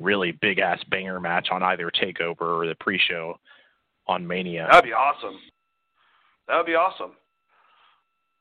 really 0.00 0.32
big 0.32 0.58
ass 0.58 0.82
banger 0.90 1.20
match 1.20 1.48
on 1.50 1.62
either 1.62 1.90
Takeover 1.90 2.40
or 2.40 2.66
the 2.66 2.76
pre-show 2.80 3.38
on 4.08 4.26
Mania. 4.26 4.66
That'd 4.70 4.84
be 4.84 4.92
awesome. 4.92 5.38
That 6.48 6.56
would 6.56 6.66
be 6.66 6.74
awesome. 6.74 7.12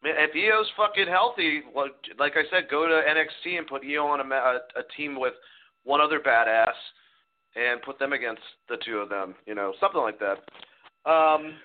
Man, 0.03 0.13
if 0.17 0.31
Io's 0.35 0.69
fucking 0.77 1.07
healthy, 1.07 1.61
like 2.17 2.33
I 2.35 2.43
said, 2.51 2.69
go 2.69 2.87
to 2.87 2.93
NXT 2.93 3.57
and 3.57 3.67
put 3.67 3.83
Io 3.83 4.05
on 4.05 4.19
a, 4.19 4.35
a, 4.35 4.55
a 4.79 4.83
team 4.95 5.19
with 5.19 5.33
one 5.83 6.01
other 6.01 6.19
badass 6.19 6.73
and 7.55 7.81
put 7.81 7.97
them 7.97 8.13
against 8.13 8.41
the 8.69 8.77
two 8.85 8.97
of 8.97 9.09
them. 9.09 9.35
You 9.45 9.55
know, 9.55 9.73
something 9.79 10.01
like 10.01 10.19
that. 10.19 10.37
Um, 11.09 11.55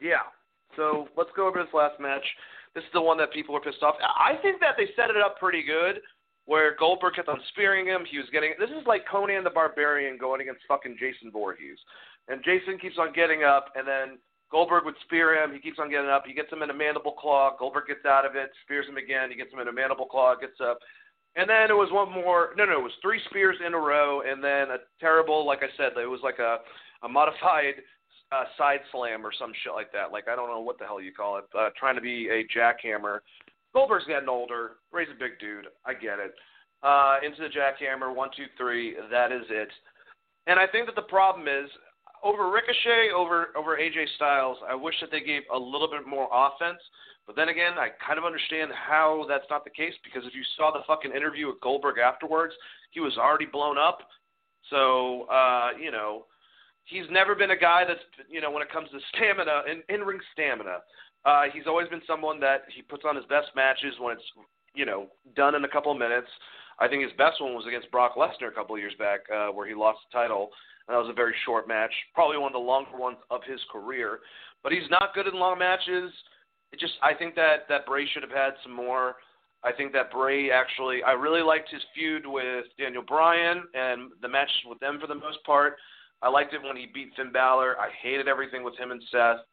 yeah. 0.00 0.26
So 0.76 1.08
let's 1.16 1.30
go 1.36 1.46
over 1.46 1.62
this 1.62 1.72
last 1.72 2.00
match. 2.00 2.24
This 2.74 2.82
is 2.82 2.90
the 2.92 3.00
one 3.00 3.16
that 3.18 3.32
people 3.32 3.54
were 3.54 3.60
pissed 3.60 3.82
off. 3.82 3.94
I 4.02 4.34
think 4.42 4.60
that 4.60 4.74
they 4.76 4.86
set 4.96 5.10
it 5.10 5.16
up 5.16 5.38
pretty 5.38 5.62
good, 5.62 6.00
where 6.46 6.74
Goldberg 6.76 7.14
kept 7.14 7.28
on 7.28 7.38
spearing 7.50 7.86
him. 7.86 8.04
He 8.10 8.18
was 8.18 8.26
getting. 8.32 8.54
This 8.58 8.70
is 8.70 8.84
like 8.86 9.06
Conan 9.08 9.44
the 9.44 9.50
Barbarian 9.50 10.18
going 10.18 10.40
against 10.40 10.62
fucking 10.66 10.96
Jason 10.98 11.30
Voorhees, 11.30 11.78
and 12.28 12.42
Jason 12.44 12.78
keeps 12.78 12.96
on 12.98 13.12
getting 13.12 13.44
up, 13.44 13.72
and 13.76 13.86
then 13.86 14.18
Goldberg 14.50 14.84
would 14.84 14.94
spear 15.04 15.34
him. 15.34 15.52
He 15.52 15.58
keeps 15.58 15.78
on 15.78 15.90
getting 15.90 16.08
up. 16.10 16.24
He 16.26 16.32
gets 16.32 16.52
him 16.52 16.62
in 16.62 16.70
a 16.70 16.74
mandible 16.74 17.12
claw. 17.12 17.56
Goldberg 17.58 17.88
gets 17.88 18.04
out 18.06 18.24
of 18.24 18.36
it, 18.36 18.50
spears 18.64 18.86
him 18.86 18.96
again. 18.96 19.30
He 19.30 19.36
gets 19.36 19.52
him 19.52 19.58
in 19.58 19.68
a 19.68 19.72
mandible 19.72 20.06
claw, 20.06 20.34
gets 20.36 20.60
up. 20.60 20.78
And 21.36 21.50
then 21.50 21.70
it 21.70 21.74
was 21.74 21.90
one 21.90 22.12
more. 22.12 22.50
No, 22.56 22.64
no, 22.64 22.78
it 22.78 22.82
was 22.82 22.92
three 23.02 23.20
spears 23.28 23.56
in 23.66 23.74
a 23.74 23.78
row, 23.78 24.22
and 24.22 24.42
then 24.42 24.70
a 24.70 24.78
terrible, 25.00 25.44
like 25.44 25.60
I 25.62 25.70
said, 25.76 25.98
it 26.00 26.06
was 26.06 26.20
like 26.22 26.38
a 26.38 26.58
a 27.02 27.08
modified 27.08 27.82
uh, 28.32 28.44
side 28.56 28.80
slam 28.92 29.26
or 29.26 29.32
some 29.36 29.52
shit 29.62 29.74
like 29.74 29.92
that. 29.92 30.12
Like 30.12 30.28
I 30.28 30.36
don't 30.36 30.48
know 30.48 30.60
what 30.60 30.78
the 30.78 30.84
hell 30.84 31.00
you 31.00 31.12
call 31.12 31.38
it. 31.38 31.44
Uh, 31.56 31.70
trying 31.76 31.96
to 31.96 32.00
be 32.00 32.28
a 32.28 32.46
jackhammer. 32.56 33.18
Goldberg's 33.72 34.06
getting 34.06 34.28
older. 34.28 34.76
Ray's 34.92 35.08
a 35.10 35.18
big 35.18 35.38
dude. 35.40 35.66
I 35.84 35.94
get 35.94 36.20
it. 36.20 36.32
Uh, 36.82 37.16
into 37.26 37.42
the 37.42 37.48
jackhammer. 37.48 38.14
One, 38.14 38.30
two, 38.36 38.46
three. 38.56 38.94
That 39.10 39.32
is 39.32 39.42
it. 39.50 39.68
And 40.46 40.60
I 40.60 40.66
think 40.66 40.86
that 40.86 40.94
the 40.94 41.02
problem 41.02 41.48
is 41.48 41.68
over 42.24 42.50
Ricochet, 42.50 43.12
over 43.14 43.48
over 43.56 43.76
AJ 43.76 44.06
Styles. 44.16 44.58
I 44.68 44.74
wish 44.74 44.94
that 45.00 45.10
they 45.10 45.20
gave 45.20 45.42
a 45.52 45.58
little 45.58 45.88
bit 45.88 46.08
more 46.08 46.28
offense. 46.32 46.80
But 47.26 47.36
then 47.36 47.48
again, 47.48 47.74
I 47.78 47.88
kind 48.04 48.18
of 48.18 48.24
understand 48.24 48.70
how 48.74 49.24
that's 49.28 49.46
not 49.48 49.64
the 49.64 49.70
case 49.70 49.94
because 50.02 50.26
if 50.26 50.34
you 50.34 50.42
saw 50.56 50.72
the 50.72 50.80
fucking 50.86 51.12
interview 51.12 51.46
with 51.46 51.60
Goldberg 51.60 51.98
afterwards, 51.98 52.54
he 52.90 53.00
was 53.00 53.16
already 53.16 53.46
blown 53.46 53.78
up. 53.78 53.98
So 54.70 55.28
uh, 55.30 55.70
you 55.80 55.90
know, 55.90 56.24
he's 56.84 57.04
never 57.10 57.34
been 57.34 57.50
a 57.50 57.56
guy 57.56 57.84
that's 57.86 58.00
you 58.28 58.40
know 58.40 58.50
when 58.50 58.62
it 58.62 58.72
comes 58.72 58.88
to 58.90 58.98
stamina 59.14 59.62
in 59.70 59.82
in 59.94 60.06
ring 60.06 60.20
stamina. 60.32 60.78
Uh, 61.24 61.44
he's 61.52 61.66
always 61.66 61.88
been 61.88 62.02
someone 62.06 62.40
that 62.40 62.62
he 62.74 62.82
puts 62.82 63.04
on 63.06 63.16
his 63.16 63.24
best 63.26 63.48
matches 63.54 63.94
when 64.00 64.16
it's 64.16 64.24
you 64.74 64.86
know 64.86 65.08
done 65.36 65.54
in 65.54 65.64
a 65.64 65.68
couple 65.68 65.92
of 65.92 65.98
minutes. 65.98 66.28
I 66.78 66.88
think 66.88 67.02
his 67.02 67.12
best 67.16 67.40
one 67.40 67.54
was 67.54 67.66
against 67.66 67.90
Brock 67.90 68.16
Lesnar 68.16 68.48
a 68.48 68.54
couple 68.54 68.74
of 68.74 68.80
years 68.80 68.94
back, 68.98 69.20
uh, 69.32 69.48
where 69.48 69.66
he 69.66 69.74
lost 69.74 70.00
the 70.10 70.18
title. 70.18 70.50
And 70.86 70.94
that 70.94 71.00
was 71.00 71.10
a 71.10 71.14
very 71.14 71.34
short 71.44 71.66
match, 71.66 71.92
probably 72.14 72.36
one 72.36 72.48
of 72.48 72.52
the 72.52 72.58
longer 72.58 72.96
ones 72.96 73.16
of 73.30 73.40
his 73.46 73.60
career. 73.72 74.20
But 74.62 74.72
he's 74.72 74.88
not 74.90 75.14
good 75.14 75.26
in 75.26 75.34
long 75.34 75.58
matches. 75.58 76.12
It 76.72 76.80
just 76.80 76.94
I 77.02 77.14
think 77.14 77.34
that 77.36 77.68
that 77.68 77.86
Bray 77.86 78.06
should 78.12 78.22
have 78.22 78.32
had 78.32 78.54
some 78.62 78.72
more. 78.72 79.16
I 79.62 79.72
think 79.72 79.92
that 79.92 80.10
Bray 80.10 80.50
actually 80.50 81.02
I 81.02 81.12
really 81.12 81.42
liked 81.42 81.70
his 81.70 81.82
feud 81.94 82.26
with 82.26 82.66
Daniel 82.78 83.02
Bryan 83.02 83.62
and 83.72 84.10
the 84.20 84.28
matches 84.28 84.56
with 84.68 84.78
them 84.80 84.98
for 85.00 85.06
the 85.06 85.14
most 85.14 85.42
part. 85.44 85.76
I 86.22 86.28
liked 86.28 86.54
it 86.54 86.62
when 86.62 86.76
he 86.76 86.86
beat 86.92 87.12
Finn 87.16 87.32
Balor. 87.32 87.76
I 87.78 87.88
hated 88.02 88.28
everything 88.28 88.64
with 88.64 88.76
him 88.78 88.90
and 88.90 89.02
Seth. 89.10 89.44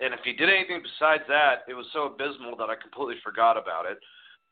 And 0.00 0.14
if 0.14 0.20
he 0.24 0.32
did 0.32 0.48
anything 0.48 0.82
besides 0.82 1.22
that, 1.28 1.62
it 1.68 1.74
was 1.74 1.86
so 1.92 2.06
abysmal 2.06 2.56
that 2.56 2.70
I 2.70 2.74
completely 2.80 3.16
forgot 3.24 3.56
about 3.56 3.86
it. 3.86 3.98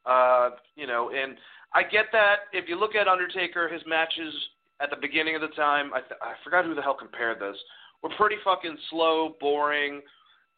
Uh, 0.04 0.56
you 0.76 0.86
know, 0.86 1.10
and 1.10 1.36
I 1.74 1.82
get 1.82 2.06
that 2.12 2.46
if 2.52 2.68
you 2.68 2.78
look 2.78 2.94
at 2.94 3.08
Undertaker, 3.08 3.68
his 3.68 3.82
matches 3.86 4.32
at 4.80 4.90
the 4.90 4.96
beginning 5.00 5.34
of 5.34 5.40
the 5.40 5.48
time, 5.48 5.92
I, 5.94 6.00
th- 6.00 6.20
I 6.22 6.34
forgot 6.44 6.64
who 6.64 6.74
the 6.74 6.82
hell 6.82 6.96
compared 6.98 7.40
this, 7.40 7.56
were 8.02 8.10
pretty 8.16 8.36
fucking 8.44 8.76
slow, 8.90 9.34
boring, 9.40 10.02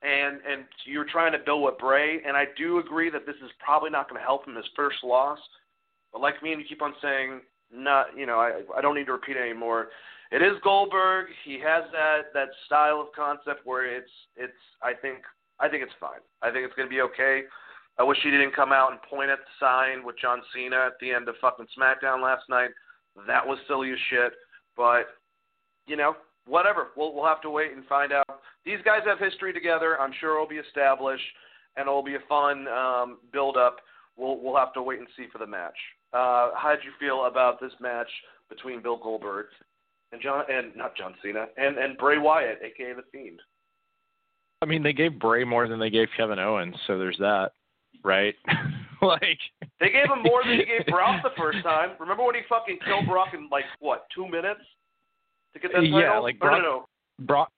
and 0.03 0.39
and 0.49 0.65
you're 0.85 1.07
trying 1.07 1.33
to 1.33 1.39
build 1.39 1.65
with 1.65 1.79
Bray, 1.79 2.21
and 2.27 2.37
I 2.37 2.45
do 2.57 2.79
agree 2.79 3.11
that 3.11 3.27
this 3.27 3.37
is 3.45 3.51
probably 3.59 3.91
not 3.91 4.09
going 4.09 4.21
to 4.21 4.25
help 4.25 4.47
him 4.47 4.55
his 4.55 4.67
first 4.77 4.99
loss. 5.03 5.39
But 6.13 6.21
like 6.21 6.43
me, 6.43 6.53
and 6.53 6.61
you 6.61 6.67
keep 6.69 6.83
on 6.83 6.95
saying, 7.03 7.41
not, 7.73 8.17
you 8.17 8.27
know, 8.27 8.39
I 8.39 8.63
I 8.77 8.81
don't 8.81 8.95
need 8.95 9.07
to 9.07 9.13
repeat 9.13 9.37
anymore. 9.37 9.89
It 10.31 10.43
is 10.43 10.61
Goldberg. 10.63 11.27
He 11.45 11.55
has 11.55 11.85
that 11.93 12.33
that 12.35 12.49
style 12.67 13.01
of 13.01 13.09
concept 13.15 13.65
where 13.65 13.87
it's 13.87 14.11
it's. 14.37 14.53
I 14.83 14.93
think 14.95 15.19
I 15.59 15.69
think 15.69 15.83
it's 15.83 15.93
fine. 15.99 16.23
I 16.43 16.51
think 16.51 16.65
it's 16.65 16.75
going 16.75 16.89
to 16.89 16.95
be 16.95 17.03
okay. 17.03 17.43
I 17.99 18.05
wish 18.05 18.19
he 18.23 18.31
didn't 18.31 18.55
come 18.55 18.73
out 18.73 18.93
and 18.93 19.03
point 19.03 19.31
at 19.31 19.39
the 19.39 19.53
sign 19.59 20.05
with 20.05 20.19
John 20.21 20.41
Cena 20.55 20.87
at 20.87 20.93
the 21.01 21.11
end 21.11 21.29
of 21.29 21.35
fucking 21.41 21.67
SmackDown 21.77 22.23
last 22.23 22.45
night. 22.49 22.71
That 23.27 23.47
was 23.47 23.59
silly 23.67 23.93
as 23.93 23.99
shit. 24.11 24.33
But 24.77 25.07
you 25.87 25.97
know, 25.97 26.15
whatever. 26.47 26.89
We'll 26.97 27.15
we'll 27.15 27.27
have 27.27 27.41
to 27.43 27.51
wait 27.51 27.73
and 27.73 27.85
find 27.87 28.13
out. 28.13 28.41
These 28.65 28.79
guys 28.85 29.01
have 29.07 29.19
history 29.19 29.53
together. 29.53 30.01
I'm 30.01 30.13
sure 30.21 30.35
it'll 30.35 30.49
be 30.49 30.57
established, 30.57 31.25
and 31.77 31.87
it'll 31.87 32.03
be 32.03 32.17
a 32.17 32.29
fun 32.29 32.67
um, 32.69 33.19
build 33.33 33.57
up. 33.57 33.77
We'll 34.17 34.41
we'll 34.41 34.57
have 34.57 34.73
to 34.75 34.83
wait 34.83 34.99
and 34.99 35.09
see 35.17 35.27
for 35.33 35.39
the 35.39 35.47
match. 35.47 35.77
Uh, 36.13 36.51
how 36.57 36.75
did 36.75 36.85
you 36.85 36.93
feel 36.99 37.27
about 37.27 37.61
this 37.61 37.73
match 37.81 38.09
between 38.49 38.83
Bill 38.83 38.97
Goldberg 38.97 39.47
and 40.13 40.23
John 40.23 40.45
and 40.49 40.75
not 40.75 40.97
John 40.97 41.15
Cena 41.23 41.47
and 41.57 41.77
and 41.77 41.97
Bray 41.99 42.19
Wyatt, 42.19 42.61
aka 42.63 42.95
the 42.95 43.03
Fiend? 43.13 43.41
I 44.61 44.67
mean, 44.67 44.83
they 44.83 44.93
gave 44.93 45.21
Bray 45.21 45.45
more 45.45 45.69
than 45.69 45.79
they 45.79 45.91
gave 45.91 46.09
Kevin 46.17 46.41
Owens, 46.41 46.75
so 46.87 46.99
there's 46.99 47.19
that, 47.19 47.51
right? 48.03 48.35
like 49.07 49.39
They 49.81 49.91
gave 49.91 50.07
him 50.07 50.23
more 50.23 50.43
than 50.45 50.59
he 50.59 50.65
gave 50.65 50.87
Brock 50.87 51.23
the 51.23 51.31
first 51.37 51.63
time. 51.63 51.91
Remember 51.99 52.25
when 52.25 52.35
he 52.35 52.43
fucking 52.49 52.79
killed 52.85 53.07
Brock 53.07 53.29
in 53.35 53.49
like 53.51 53.65
what 53.81 54.07
two 54.15 54.29
minutes 54.29 54.61
to 55.55 55.61
get 55.61 55.73
that 55.73 55.81
title? 55.81 56.01
Yeah, 56.01 56.19
like 56.19 56.39
Brock- 56.39 56.63
no, 56.63 56.63
no, 56.63 56.87
Brock 57.21 57.53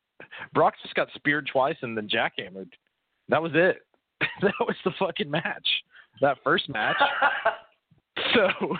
Brock 0.52 0.74
just 0.82 0.94
got 0.94 1.08
speared 1.14 1.48
twice 1.50 1.76
and 1.82 1.96
then 1.96 2.08
jackhammered. 2.08 2.70
That 3.28 3.42
was 3.42 3.52
it. 3.54 3.78
that 4.42 4.52
was 4.60 4.76
the 4.84 4.92
fucking 4.98 5.30
match. 5.30 5.66
That 6.20 6.38
first 6.44 6.68
match. 6.68 6.96
So, 8.34 8.76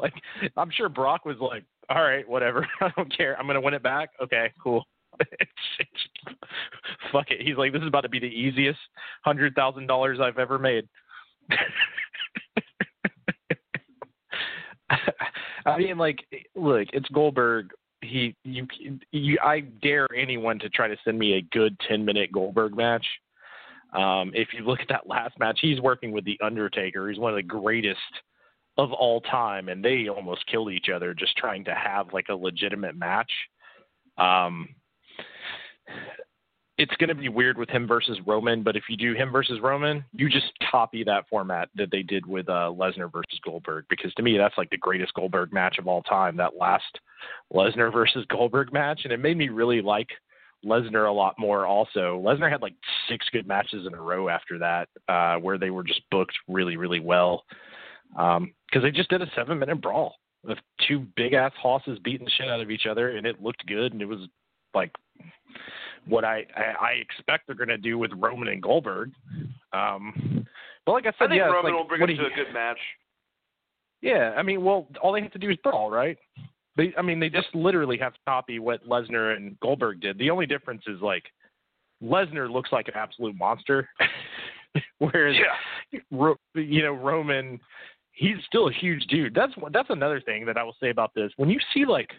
like, 0.00 0.14
I'm 0.56 0.70
sure 0.70 0.88
Brock 0.88 1.24
was 1.24 1.36
like, 1.38 1.64
"All 1.88 2.02
right, 2.02 2.28
whatever. 2.28 2.66
I 2.80 2.90
don't 2.96 3.14
care. 3.16 3.38
I'm 3.38 3.46
gonna 3.46 3.60
win 3.60 3.74
it 3.74 3.82
back. 3.82 4.10
Okay, 4.20 4.52
cool." 4.62 4.84
It's, 5.20 5.50
it's, 5.78 6.36
fuck 7.12 7.30
it. 7.30 7.42
He's 7.42 7.56
like, 7.56 7.72
"This 7.72 7.82
is 7.82 7.88
about 7.88 8.00
to 8.00 8.08
be 8.08 8.18
the 8.18 8.26
easiest 8.26 8.78
hundred 9.24 9.54
thousand 9.54 9.86
dollars 9.86 10.18
I've 10.20 10.38
ever 10.38 10.58
made." 10.58 10.88
I 15.66 15.78
mean, 15.78 15.96
like, 15.98 16.24
look, 16.54 16.88
it's 16.92 17.08
Goldberg. 17.08 17.70
he 18.02 18.34
you, 18.44 18.66
you 19.12 19.38
I 19.42 19.60
dare 19.60 20.06
anyone 20.14 20.58
to 20.60 20.68
try 20.68 20.88
to 20.88 20.96
send 21.04 21.18
me 21.18 21.34
a 21.34 21.42
good 21.54 21.78
10 21.88 22.04
minute 22.04 22.32
Goldberg 22.32 22.76
match. 22.76 23.06
Um, 23.92 24.32
if 24.34 24.48
you 24.52 24.64
look 24.64 24.80
at 24.80 24.88
that 24.88 25.06
last 25.06 25.38
match, 25.38 25.58
he's 25.60 25.80
working 25.80 26.12
with 26.12 26.24
the 26.24 26.38
Undertaker. 26.42 27.08
He's 27.08 27.18
one 27.18 27.30
of 27.32 27.36
the 27.36 27.42
greatest 27.42 27.98
of 28.78 28.92
all 28.92 29.20
time, 29.20 29.68
and 29.68 29.84
they 29.84 30.08
almost 30.08 30.46
killed 30.46 30.72
each 30.72 30.88
other 30.94 31.12
just 31.12 31.36
trying 31.36 31.64
to 31.64 31.74
have 31.74 32.12
like 32.12 32.26
a 32.30 32.34
legitimate 32.34 32.96
match. 32.96 33.30
Um, 34.16 34.68
it's 36.82 36.96
going 36.96 37.08
to 37.08 37.14
be 37.14 37.28
weird 37.28 37.56
with 37.56 37.70
him 37.70 37.86
versus 37.86 38.18
Roman, 38.26 38.64
but 38.64 38.74
if 38.74 38.84
you 38.88 38.96
do 38.96 39.14
him 39.14 39.30
versus 39.30 39.60
Roman, 39.62 40.04
you 40.12 40.28
just 40.28 40.52
copy 40.68 41.04
that 41.04 41.28
format 41.30 41.68
that 41.76 41.92
they 41.92 42.02
did 42.02 42.26
with 42.26 42.48
uh, 42.48 42.72
Lesnar 42.76 43.10
versus 43.12 43.38
Goldberg 43.44 43.84
because 43.88 44.12
to 44.14 44.22
me 44.22 44.36
that's 44.36 44.58
like 44.58 44.68
the 44.70 44.76
greatest 44.76 45.14
Goldberg 45.14 45.52
match 45.52 45.78
of 45.78 45.86
all 45.86 46.02
time. 46.02 46.36
That 46.36 46.56
last 46.58 46.98
Lesnar 47.54 47.92
versus 47.92 48.26
Goldberg 48.28 48.72
match, 48.72 49.02
and 49.04 49.12
it 49.12 49.20
made 49.20 49.36
me 49.36 49.48
really 49.48 49.80
like 49.80 50.08
Lesnar 50.66 51.08
a 51.08 51.12
lot 51.12 51.38
more. 51.38 51.66
Also, 51.66 52.20
Lesnar 52.24 52.50
had 52.50 52.62
like 52.62 52.74
six 53.08 53.26
good 53.32 53.46
matches 53.46 53.86
in 53.86 53.94
a 53.94 54.02
row 54.02 54.28
after 54.28 54.58
that, 54.58 54.88
uh, 55.08 55.36
where 55.36 55.58
they 55.58 55.70
were 55.70 55.84
just 55.84 56.02
booked 56.10 56.36
really, 56.48 56.76
really 56.76 57.00
well 57.00 57.44
because 58.10 58.38
um, 58.38 58.82
they 58.82 58.90
just 58.90 59.08
did 59.08 59.22
a 59.22 59.30
seven-minute 59.36 59.80
brawl 59.80 60.16
of 60.48 60.58
two 60.88 61.06
big 61.16 61.32
ass 61.32 61.52
hosses 61.56 61.98
beating 62.02 62.24
the 62.24 62.30
shit 62.32 62.48
out 62.48 62.60
of 62.60 62.72
each 62.72 62.86
other, 62.90 63.16
and 63.16 63.24
it 63.24 63.40
looked 63.40 63.64
good, 63.66 63.92
and 63.92 64.02
it 64.02 64.06
was 64.06 64.26
like 64.74 64.90
what 66.06 66.24
I 66.24 66.44
I, 66.56 66.86
I 66.86 66.90
expect 67.00 67.46
they're 67.46 67.56
going 67.56 67.68
to 67.68 67.78
do 67.78 67.98
with 67.98 68.10
Roman 68.16 68.48
and 68.48 68.62
Goldberg. 68.62 69.12
Um, 69.72 70.46
but 70.84 70.92
like 70.92 71.06
I 71.06 71.12
said, 71.18 71.26
I 71.26 71.28
think 71.28 71.38
yeah, 71.38 71.46
Roman 71.46 71.72
like, 71.72 71.82
will 71.82 71.88
bring 71.88 72.02
it 72.02 72.06
to 72.06 72.12
you- 72.14 72.26
a 72.26 72.34
good 72.34 72.52
match. 72.52 72.78
Yeah, 74.00 74.34
I 74.36 74.42
mean, 74.42 74.64
well, 74.64 74.88
all 75.00 75.12
they 75.12 75.22
have 75.22 75.30
to 75.32 75.38
do 75.38 75.48
is 75.48 75.56
brawl, 75.62 75.88
right? 75.88 76.18
They, 76.76 76.92
I 76.98 77.02
mean, 77.02 77.20
they 77.20 77.28
just 77.28 77.54
literally 77.54 77.96
have 77.98 78.14
to 78.14 78.18
copy 78.26 78.58
what 78.58 78.84
Lesnar 78.84 79.36
and 79.36 79.58
Goldberg 79.60 80.00
did. 80.00 80.18
The 80.18 80.28
only 80.30 80.44
difference 80.46 80.82
is 80.88 81.00
like 81.00 81.22
Lesnar 82.02 82.50
looks 82.50 82.72
like 82.72 82.88
an 82.88 82.94
absolute 82.96 83.36
monster, 83.38 83.88
whereas 84.98 85.36
Yeah. 85.36 86.00
Ro- 86.10 86.38
you 86.54 86.82
know 86.82 86.94
Roman, 86.94 87.60
he's 88.12 88.36
still 88.46 88.68
a 88.68 88.72
huge 88.72 89.04
dude. 89.06 89.34
That's 89.34 89.52
that's 89.72 89.90
another 89.90 90.20
thing 90.20 90.44
that 90.46 90.56
I 90.56 90.64
will 90.64 90.76
say 90.80 90.90
about 90.90 91.14
this. 91.14 91.30
When 91.36 91.48
you 91.50 91.60
see 91.72 91.84
like 91.84 92.10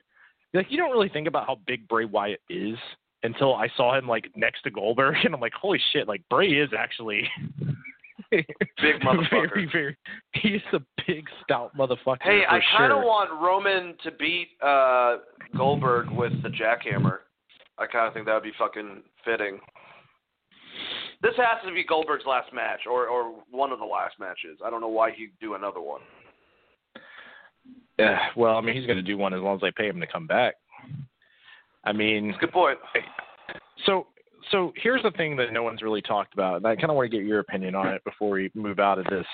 like 0.53 0.67
you 0.69 0.77
don't 0.77 0.91
really 0.91 1.09
think 1.09 1.27
about 1.27 1.47
how 1.47 1.57
big 1.67 1.87
Bray 1.87 2.05
Wyatt 2.05 2.39
is 2.49 2.77
until 3.23 3.55
I 3.55 3.69
saw 3.75 3.97
him 3.97 4.07
like 4.07 4.29
next 4.35 4.61
to 4.63 4.71
Goldberg, 4.71 5.15
and 5.23 5.33
I'm 5.33 5.41
like, 5.41 5.53
holy 5.53 5.79
shit! 5.91 6.07
Like 6.07 6.21
Bray 6.29 6.49
is 6.49 6.69
actually 6.77 7.29
Big 8.31 8.45
motherfucker. 9.01 9.49
Very, 9.53 9.69
very. 9.71 9.97
He's 10.33 10.61
a 10.73 10.79
big 11.07 11.25
stout 11.43 11.75
motherfucker. 11.77 12.21
Hey, 12.21 12.43
I 12.47 12.59
kind 12.75 12.91
of 12.91 12.97
sure. 12.97 13.05
want 13.05 13.29
Roman 13.41 13.95
to 14.03 14.11
beat 14.11 14.49
uh 14.61 15.17
Goldberg 15.55 16.09
with 16.11 16.33
the 16.43 16.49
jackhammer. 16.49 17.19
I 17.77 17.85
kind 17.87 18.07
of 18.07 18.13
think 18.13 18.25
that 18.25 18.33
would 18.33 18.43
be 18.43 18.51
fucking 18.57 19.03
fitting. 19.25 19.59
This 21.21 21.33
has 21.37 21.65
to 21.65 21.73
be 21.73 21.83
Goldberg's 21.83 22.25
last 22.25 22.53
match, 22.53 22.81
or 22.89 23.07
or 23.07 23.35
one 23.51 23.71
of 23.71 23.79
the 23.79 23.85
last 23.85 24.15
matches. 24.19 24.59
I 24.63 24.69
don't 24.69 24.81
know 24.81 24.87
why 24.87 25.11
he'd 25.11 25.31
do 25.39 25.55
another 25.55 25.81
one. 25.81 26.01
Yeah, 27.99 28.17
well, 28.35 28.57
I 28.57 28.61
mean, 28.61 28.75
he's 28.75 28.87
going 28.87 28.97
to 28.97 29.03
do 29.03 29.17
one 29.17 29.35
as 29.35 29.41
long 29.41 29.55
as 29.55 29.61
they 29.61 29.71
pay 29.71 29.87
him 29.87 29.99
to 29.99 30.07
come 30.07 30.25
back. 30.25 30.55
I 31.83 31.93
mean, 31.93 32.29
It's 32.29 32.37
a 32.37 32.41
good 32.41 32.51
point. 32.51 32.79
so 33.85 34.07
so 34.51 34.73
here's 34.75 35.03
the 35.03 35.11
thing 35.11 35.37
that 35.37 35.53
no 35.53 35.63
one's 35.63 35.81
really 35.81 36.01
talked 36.01 36.33
about, 36.33 36.57
and 36.57 36.67
I 36.67 36.75
kind 36.75 36.89
of 36.89 36.95
want 36.95 37.09
to 37.09 37.17
get 37.17 37.25
your 37.25 37.39
opinion 37.39 37.75
on 37.75 37.87
it 37.87 38.03
before 38.03 38.31
we 38.31 38.51
move 38.53 38.79
out 38.79 38.99
of 38.99 39.05
this 39.05 39.25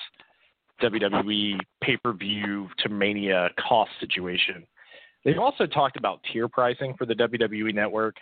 WWE 0.81 1.59
pay-per-view 1.81 2.69
to 2.79 2.89
Mania 2.89 3.49
cost 3.59 3.91
situation. 3.99 4.65
They've 5.25 5.39
also 5.39 5.65
talked 5.65 5.97
about 5.97 6.21
tier 6.31 6.47
pricing 6.47 6.93
for 6.97 7.05
the 7.05 7.15
WWE 7.15 7.73
network. 7.73 8.15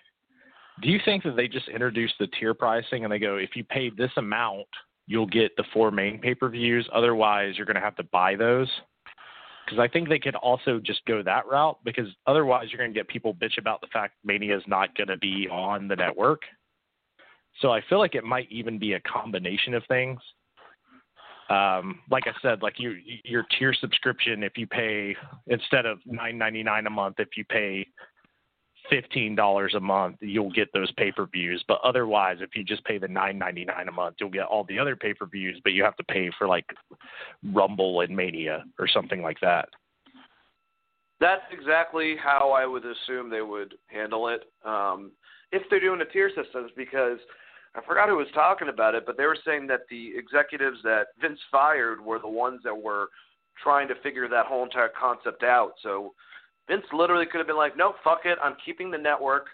Do 0.82 0.90
you 0.90 1.00
think 1.06 1.24
that 1.24 1.36
they 1.36 1.48
just 1.48 1.68
introduced 1.68 2.16
the 2.20 2.28
tier 2.40 2.54
pricing 2.54 3.04
and 3.04 3.12
they 3.12 3.20
go, 3.20 3.38
if 3.38 3.52
you 3.56 3.64
pay 3.64 3.90
this 3.90 4.12
amount, 4.18 4.68
you'll 5.08 5.28
get 5.28 5.56
the 5.58 5.64
four 5.74 5.92
main 5.92 6.20
pay-per-views. 6.20 6.88
Otherwise, 6.94 7.54
you're 7.58 7.66
going 7.66 7.76
to 7.76 7.82
have 7.82 7.96
to 7.96 8.04
buy 8.12 8.36
those. 8.36 8.70
Because 9.68 9.80
I 9.80 9.88
think 9.90 10.08
they 10.08 10.18
could 10.18 10.36
also 10.36 10.80
just 10.80 11.06
go 11.06 11.22
that 11.22 11.46
route. 11.46 11.78
Because 11.84 12.08
otherwise, 12.26 12.68
you're 12.70 12.80
going 12.80 12.94
to 12.94 12.98
get 12.98 13.10
people 13.10 13.34
bitch 13.34 13.58
about 13.60 13.82
the 13.82 13.88
fact 13.92 14.14
Mania 14.24 14.56
is 14.56 14.64
not 14.66 14.96
going 14.96 15.10
to 15.10 15.18
be 15.18 15.48
on 15.52 15.90
the 15.90 15.96
network. 15.96 16.42
So 17.62 17.72
I 17.72 17.82
feel 17.90 18.00
like 18.00 18.16
it 18.16 18.24
might 18.24 18.48
even 18.50 18.80
be 18.80 18.94
a 18.94 19.00
combination 19.02 19.74
of 19.74 19.84
things. 19.88 20.20
Um, 21.50 22.00
like 22.10 22.24
I 22.28 22.34
said, 22.42 22.62
like 22.62 22.76
you, 22.78 22.96
your 23.24 23.46
tier 23.58 23.74
subscription, 23.74 24.44
if 24.44 24.58
you 24.58 24.68
pay 24.68 25.16
instead 25.48 25.86
of 25.86 26.00
nine 26.06 26.38
ninety 26.38 26.64
nine 26.64 26.88
a 26.88 26.90
month, 26.90 27.16
if 27.20 27.30
you 27.38 27.46
pay 27.46 27.88
fifteen 28.90 29.36
dollars 29.36 29.74
a 29.76 29.80
month, 29.80 30.18
you'll 30.22 30.52
get 30.52 30.72
those 30.74 30.92
pay 30.94 31.12
per 31.12 31.26
views. 31.26 31.64
But 31.68 31.80
otherwise, 31.84 32.38
if 32.42 32.56
you 32.56 32.64
just 32.64 32.84
pay 32.86 32.98
the 32.98 33.08
nine 33.08 33.38
ninety 33.38 33.66
nine 33.66 33.88
a 33.88 33.92
month, 33.92 34.18
you'll 34.20 34.30
get 34.30 34.46
all 34.46 34.64
the 34.64 34.80
other 34.80 34.96
pay 34.96 35.14
per 35.14 35.26
views. 35.26 35.60
But 35.64 35.74
you 35.74 35.84
have 35.84 35.96
to 35.98 36.04
pay 36.04 36.30
for 36.38 36.48
like 36.48 36.66
Rumble 37.54 38.02
and 38.02 38.16
Mania 38.16 38.64
or 38.80 38.88
something 38.88 39.22
like 39.22 39.40
that. 39.42 39.70
That's 41.20 41.42
exactly 41.52 42.16
how 42.22 42.52
I 42.52 42.66
would 42.66 42.84
assume 42.86 43.30
they 43.30 43.42
would 43.42 43.76
handle 43.88 44.28
it 44.28 44.42
um, 44.66 45.12
if 45.52 45.64
they're 45.70 45.80
doing 45.80 46.00
the 46.00 46.06
tier 46.06 46.30
systems. 46.30 46.72
Because 46.78 47.18
I 47.76 47.82
forgot 47.88 48.10
who 48.10 48.18
was 48.18 48.28
talking 48.34 48.70
about 48.70 48.96
it, 48.96 49.06
but 49.06 49.18
they 49.18 49.26
were 49.26 49.38
saying 49.46 49.68
that 49.68 49.82
the 49.90 50.12
executives 50.16 50.78
that 50.84 51.08
Vince 51.22 51.40
fired 51.52 52.00
were 52.02 52.20
the 52.20 52.28
ones 52.28 52.62
that 52.64 52.76
were 52.76 53.10
trying 53.62 53.88
to 53.88 53.96
figure 54.04 54.28
that 54.30 54.46
whole 54.46 54.64
entire 54.64 54.92
concept 55.00 55.44
out. 55.44 55.74
So 55.82 56.14
Vince 56.68 56.86
literally 56.94 57.26
could 57.26 57.40
have 57.40 57.48
been 57.48 57.58
like, 57.58 57.78
"No, 57.78 57.96
fuck 58.04 58.26
it, 58.26 58.38
I'm 58.44 58.56
keeping 58.66 58.92
the 58.92 58.98
network 58.98 59.48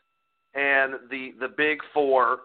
and 0.56 0.96
the 1.10 1.34
the 1.40 1.48
big 1.48 1.80
four. 1.94 2.42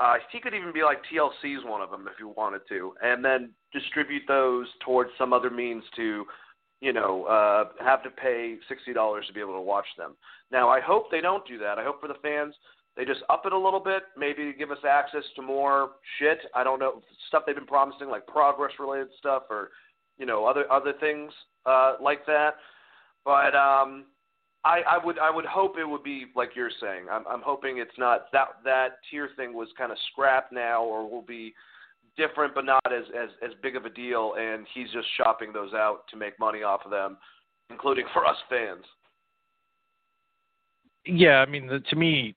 Uh, 0.00 0.14
he 0.32 0.40
could 0.40 0.54
even 0.54 0.72
be 0.72 0.82
like 0.82 0.98
TLC's 1.04 1.64
one 1.64 1.80
of 1.80 1.90
them 1.90 2.08
if 2.08 2.18
you 2.18 2.28
wanted 2.36 2.62
to, 2.68 2.94
and 3.02 3.24
then 3.24 3.50
distribute 3.72 4.22
those 4.26 4.66
towards 4.84 5.10
some 5.16 5.32
other 5.32 5.50
means 5.50 5.84
to 5.96 6.24
you 6.80 6.92
know, 6.92 7.24
uh, 7.24 7.82
have 7.82 8.02
to 8.02 8.10
pay 8.10 8.56
sixty 8.68 8.92
dollars 8.92 9.24
to 9.26 9.32
be 9.32 9.40
able 9.40 9.54
to 9.54 9.60
watch 9.60 9.86
them. 9.96 10.16
Now, 10.52 10.68
I 10.68 10.80
hope 10.80 11.10
they 11.10 11.22
don't 11.22 11.46
do 11.48 11.56
that. 11.58 11.78
I 11.78 11.84
hope 11.84 12.00
for 12.00 12.08
the 12.08 12.20
fans 12.22 12.54
they 12.96 13.04
just 13.04 13.22
up 13.28 13.44
it 13.44 13.52
a 13.52 13.58
little 13.58 13.80
bit, 13.80 14.04
maybe 14.16 14.54
give 14.56 14.70
us 14.70 14.78
access 14.88 15.24
to 15.36 15.42
more 15.42 15.92
shit. 16.18 16.38
I 16.54 16.62
don't 16.62 16.78
know 16.78 17.02
stuff 17.28 17.44
they've 17.46 17.54
been 17.54 17.66
promising, 17.66 18.08
like 18.08 18.26
progress 18.26 18.72
related 18.78 19.08
stuff, 19.18 19.44
or 19.50 19.70
you 20.18 20.26
know, 20.26 20.44
other 20.44 20.70
other 20.70 20.92
things 21.00 21.32
uh, 21.66 21.94
like 22.00 22.24
that. 22.26 22.56
But 23.24 23.54
um, 23.54 24.06
I, 24.64 24.80
I 24.88 25.04
would 25.04 25.18
I 25.18 25.30
would 25.30 25.46
hope 25.46 25.78
it 25.78 25.84
would 25.84 26.02
be 26.02 26.26
like 26.36 26.50
you're 26.54 26.70
saying. 26.80 27.06
I'm, 27.10 27.24
I'm 27.28 27.42
hoping 27.42 27.78
it's 27.78 27.98
not 27.98 28.26
that 28.32 28.48
that 28.64 28.98
tier 29.10 29.30
thing 29.36 29.54
was 29.54 29.68
kind 29.76 29.92
of 29.92 29.98
scrapped 30.12 30.52
now, 30.52 30.82
or 30.82 31.08
will 31.08 31.22
be 31.22 31.54
different 32.16 32.54
but 32.54 32.64
not 32.64 32.86
as, 32.86 33.04
as 33.16 33.30
as 33.42 33.50
big 33.62 33.74
of 33.74 33.84
a 33.84 33.90
deal 33.90 34.34
and 34.38 34.66
he's 34.72 34.88
just 34.92 35.06
shopping 35.16 35.52
those 35.52 35.72
out 35.72 36.02
to 36.08 36.16
make 36.16 36.38
money 36.38 36.62
off 36.62 36.82
of 36.84 36.90
them 36.92 37.16
including 37.70 38.04
for 38.12 38.24
us 38.24 38.36
fans 38.48 38.84
Yeah, 41.06 41.40
I 41.40 41.46
mean, 41.46 41.66
the, 41.66 41.80
to 41.80 41.96
me, 41.96 42.34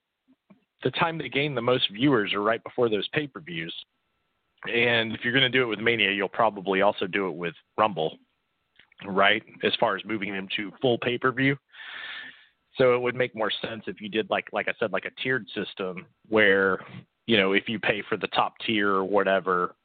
the 0.84 0.91
time 0.91 1.18
they 1.18 1.30
gain 1.30 1.55
the 1.55 1.61
most 1.61 1.89
viewers 1.91 2.34
are 2.34 2.41
right 2.41 2.64
before 2.64 2.89
those 2.89 3.07
pay 3.09 3.27
per 3.27 3.39
views. 3.39 3.73
And 4.65 5.14
if 5.14 5.22
you're 5.23 5.34
going 5.34 5.49
to 5.49 5.57
do 5.57 5.64
it 5.64 5.68
with 5.68 5.80
Mania, 5.80 6.11
you'll 6.11 6.27
probably 6.27 6.81
also 6.81 7.07
do 7.07 7.27
it 7.27 7.35
with 7.35 7.53
Rumble, 7.77 8.18
right? 9.06 9.44
As 9.64 9.74
far 9.80 9.95
as 9.95 10.06
moving 10.06 10.34
them 10.34 10.48
to 10.56 10.72
full 10.82 10.98
pay 10.98 11.18
per 11.18 11.32
view. 11.32 11.57
So 12.78 12.94
it 12.94 13.02
would 13.02 13.15
make 13.15 13.36
more 13.36 13.52
sense 13.61 13.84
if 13.88 14.02
you 14.02 14.10
did 14.10 14.30
like 14.30 14.48
like 14.52 14.68
I 14.68 14.74
said, 14.80 14.94
like 14.94 15.06
a 15.06 15.22
tiered 15.22 15.48
system 15.56 16.06
where 16.30 16.80
you 17.26 17.38
know 17.38 17.53
if 17.53 17.68
you 17.68 17.80
pay 17.80 18.03
for 18.07 18.18
the 18.18 18.28
top 18.28 18.53
tier 18.65 18.90
or 18.90 19.03
whatever, 19.03 19.76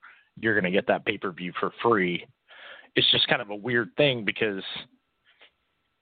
you're 0.41 0.61
to 0.61 0.71
get 0.71 0.87
that 0.89 1.05
pay 1.05 1.19
per 1.19 1.33
view 1.33 1.53
for 1.59 1.73
free. 1.83 2.27
It's 2.95 3.11
just 3.11 3.29
kind 3.29 3.41
of 3.41 3.51
a 3.51 3.57
weird 3.57 3.91
thing 3.97 4.25
because 4.25 4.63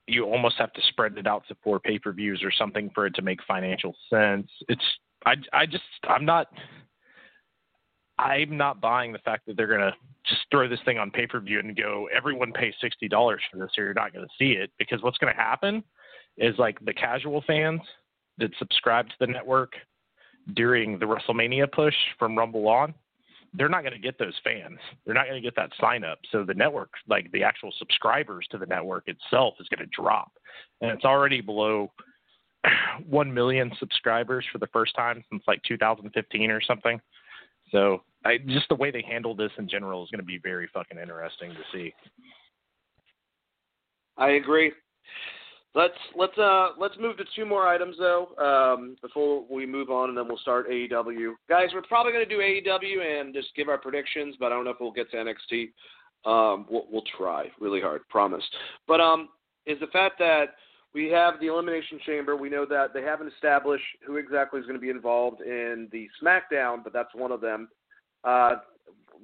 you 0.09 0.24
almost 0.24 0.57
have 0.59 0.73
to 0.73 0.82
spread 0.89 1.16
it 1.16 1.27
out 1.27 1.45
to 1.49 1.57
four 1.62 1.78
pay 1.78 1.99
per 1.99 2.12
views 2.12 2.43
or 2.43 2.51
something 2.51 2.91
for 2.95 3.07
it 3.07 3.15
to 3.15 3.23
make 3.23 3.39
financial 3.47 3.95
sense. 4.09 4.49
It's 4.69 4.85
I 5.24 5.35
I 5.53 5.66
just 5.66 5.85
I'm 6.09 6.24
not 6.24 6.49
I'm 8.20 8.56
not 8.56 8.80
buying 8.80 9.12
the 9.12 9.18
fact 9.20 9.47
that 9.47 9.56
they're 9.56 9.66
gonna 9.66 9.94
just 10.26 10.42
throw 10.51 10.68
this 10.68 10.80
thing 10.84 10.98
on 10.98 11.10
pay 11.10 11.26
per 11.26 11.40
view 11.40 11.59
and 11.59 11.76
go 11.76 12.09
everyone 12.14 12.52
pay 12.52 12.72
sixty 12.80 13.09
dollars 13.09 13.40
for 13.51 13.59
this 13.59 13.70
or 13.78 13.84
you're 13.84 13.94
not 13.94 14.12
gonna 14.12 14.26
see 14.38 14.52
it 14.52 14.70
because 14.78 15.02
what's 15.02 15.18
gonna 15.18 15.34
happen 15.34 15.82
is 16.36 16.55
like 16.59 16.78
the 16.84 16.92
casual 16.92 17.42
fans 17.47 17.80
that 18.38 18.51
subscribe 18.59 19.06
to 19.09 19.14
the 19.20 19.26
network 19.26 19.72
during 20.55 20.98
the 20.98 21.06
WrestleMania 21.06 21.70
push 21.70 21.94
from 22.18 22.36
Rumble 22.36 22.68
on, 22.68 22.94
they're 23.55 23.68
not 23.68 23.82
going 23.82 23.92
to 23.92 23.98
get 23.98 24.18
those 24.18 24.34
fans. 24.44 24.78
They're 25.05 25.14
not 25.14 25.26
going 25.26 25.40
to 25.40 25.47
get 25.47 25.56
that 25.56 25.70
sign 25.80 26.05
up. 26.05 26.18
So 26.30 26.44
the 26.44 26.55
network, 26.55 26.90
like 27.09 27.30
the 27.32 27.42
actual 27.42 27.72
subscribers 27.78 28.47
to 28.51 28.59
the 28.59 28.66
network 28.66 29.09
itself, 29.09 29.55
is 29.60 29.68
going 29.68 29.86
to 29.86 30.02
drop, 30.02 30.32
and 30.80 30.90
it's 30.90 31.05
already 31.05 31.40
below 31.40 31.90
one 33.09 33.32
million 33.32 33.72
subscribers 33.78 34.44
for 34.52 34.59
the 34.59 34.68
first 34.68 34.94
time 34.94 35.24
since 35.30 35.42
like 35.47 35.62
2015 35.66 36.51
or 36.51 36.60
something. 36.60 37.01
So 37.72 38.02
I 38.24 38.38
just 38.47 38.68
the 38.68 38.74
way 38.74 38.90
they 38.90 39.02
handle 39.02 39.34
this 39.34 39.52
in 39.59 39.68
general 39.68 40.05
is 40.05 40.10
going 40.10 40.20
to 40.20 40.26
be 40.26 40.38
very 40.38 40.68
fucking 40.72 40.98
interesting 40.98 41.51
to 41.51 41.60
see. 41.72 41.94
I 44.16 44.32
agree 44.32 44.72
Let's 45.74 45.94
let's 46.16 46.36
uh 46.36 46.70
let's 46.78 46.97
move 46.98 47.16
to 47.18 47.24
two 47.36 47.47
more 47.47 47.68
items 47.68 47.94
though 47.97 48.34
um, 48.38 48.97
before 49.01 49.44
we 49.48 49.66
move 49.66 49.88
on, 49.88 50.09
and 50.09 50.18
then 50.18 50.26
we'll 50.26 50.38
start 50.38 50.68
AEW. 50.68 51.34
Guys, 51.48 51.68
we're 51.72 51.82
probably 51.82 52.12
going 52.12 52.28
to 52.28 52.34
do 52.34 52.40
AEW 52.40 53.20
and 53.20 53.32
just 53.32 53.55
give 53.55 53.68
our 53.68 53.78
predictions, 53.78 54.34
but 54.40 54.47
I 54.47 54.56
don't 54.56 54.64
know 54.64 54.72
if 54.72 54.78
we'll 54.80 54.90
get 54.90 55.10
to 55.12 55.16
NXT. 55.16 55.70
Um, 56.26 56.66
we'll, 56.68 56.86
we'll 56.90 57.05
try 57.16 57.47
really 57.60 57.80
hard, 57.80 58.06
promise. 58.09 58.42
But 58.88 59.01
um, 59.01 59.28
is 59.64 59.78
the 59.78 59.86
fact 59.86 60.18
that 60.18 60.56
we 60.92 61.09
have 61.10 61.38
the 61.38 61.47
Elimination 61.47 62.01
Chamber. 62.05 62.34
We 62.34 62.51
know 62.51 62.66
that 62.66 62.92
they 62.92 63.02
haven't 63.02 63.32
established 63.32 63.84
who 64.05 64.16
exactly 64.16 64.59
is 64.59 64.66
going 64.66 64.78
to 64.78 64.82
be 64.82 64.90
involved 64.90 65.40
in 65.40 65.88
the 65.92 66.09
SmackDown, 66.20 66.82
but 66.82 66.92
that's 66.92 67.14
one 67.14 67.30
of 67.30 67.40
them. 67.40 67.68
Uh, 68.24 68.56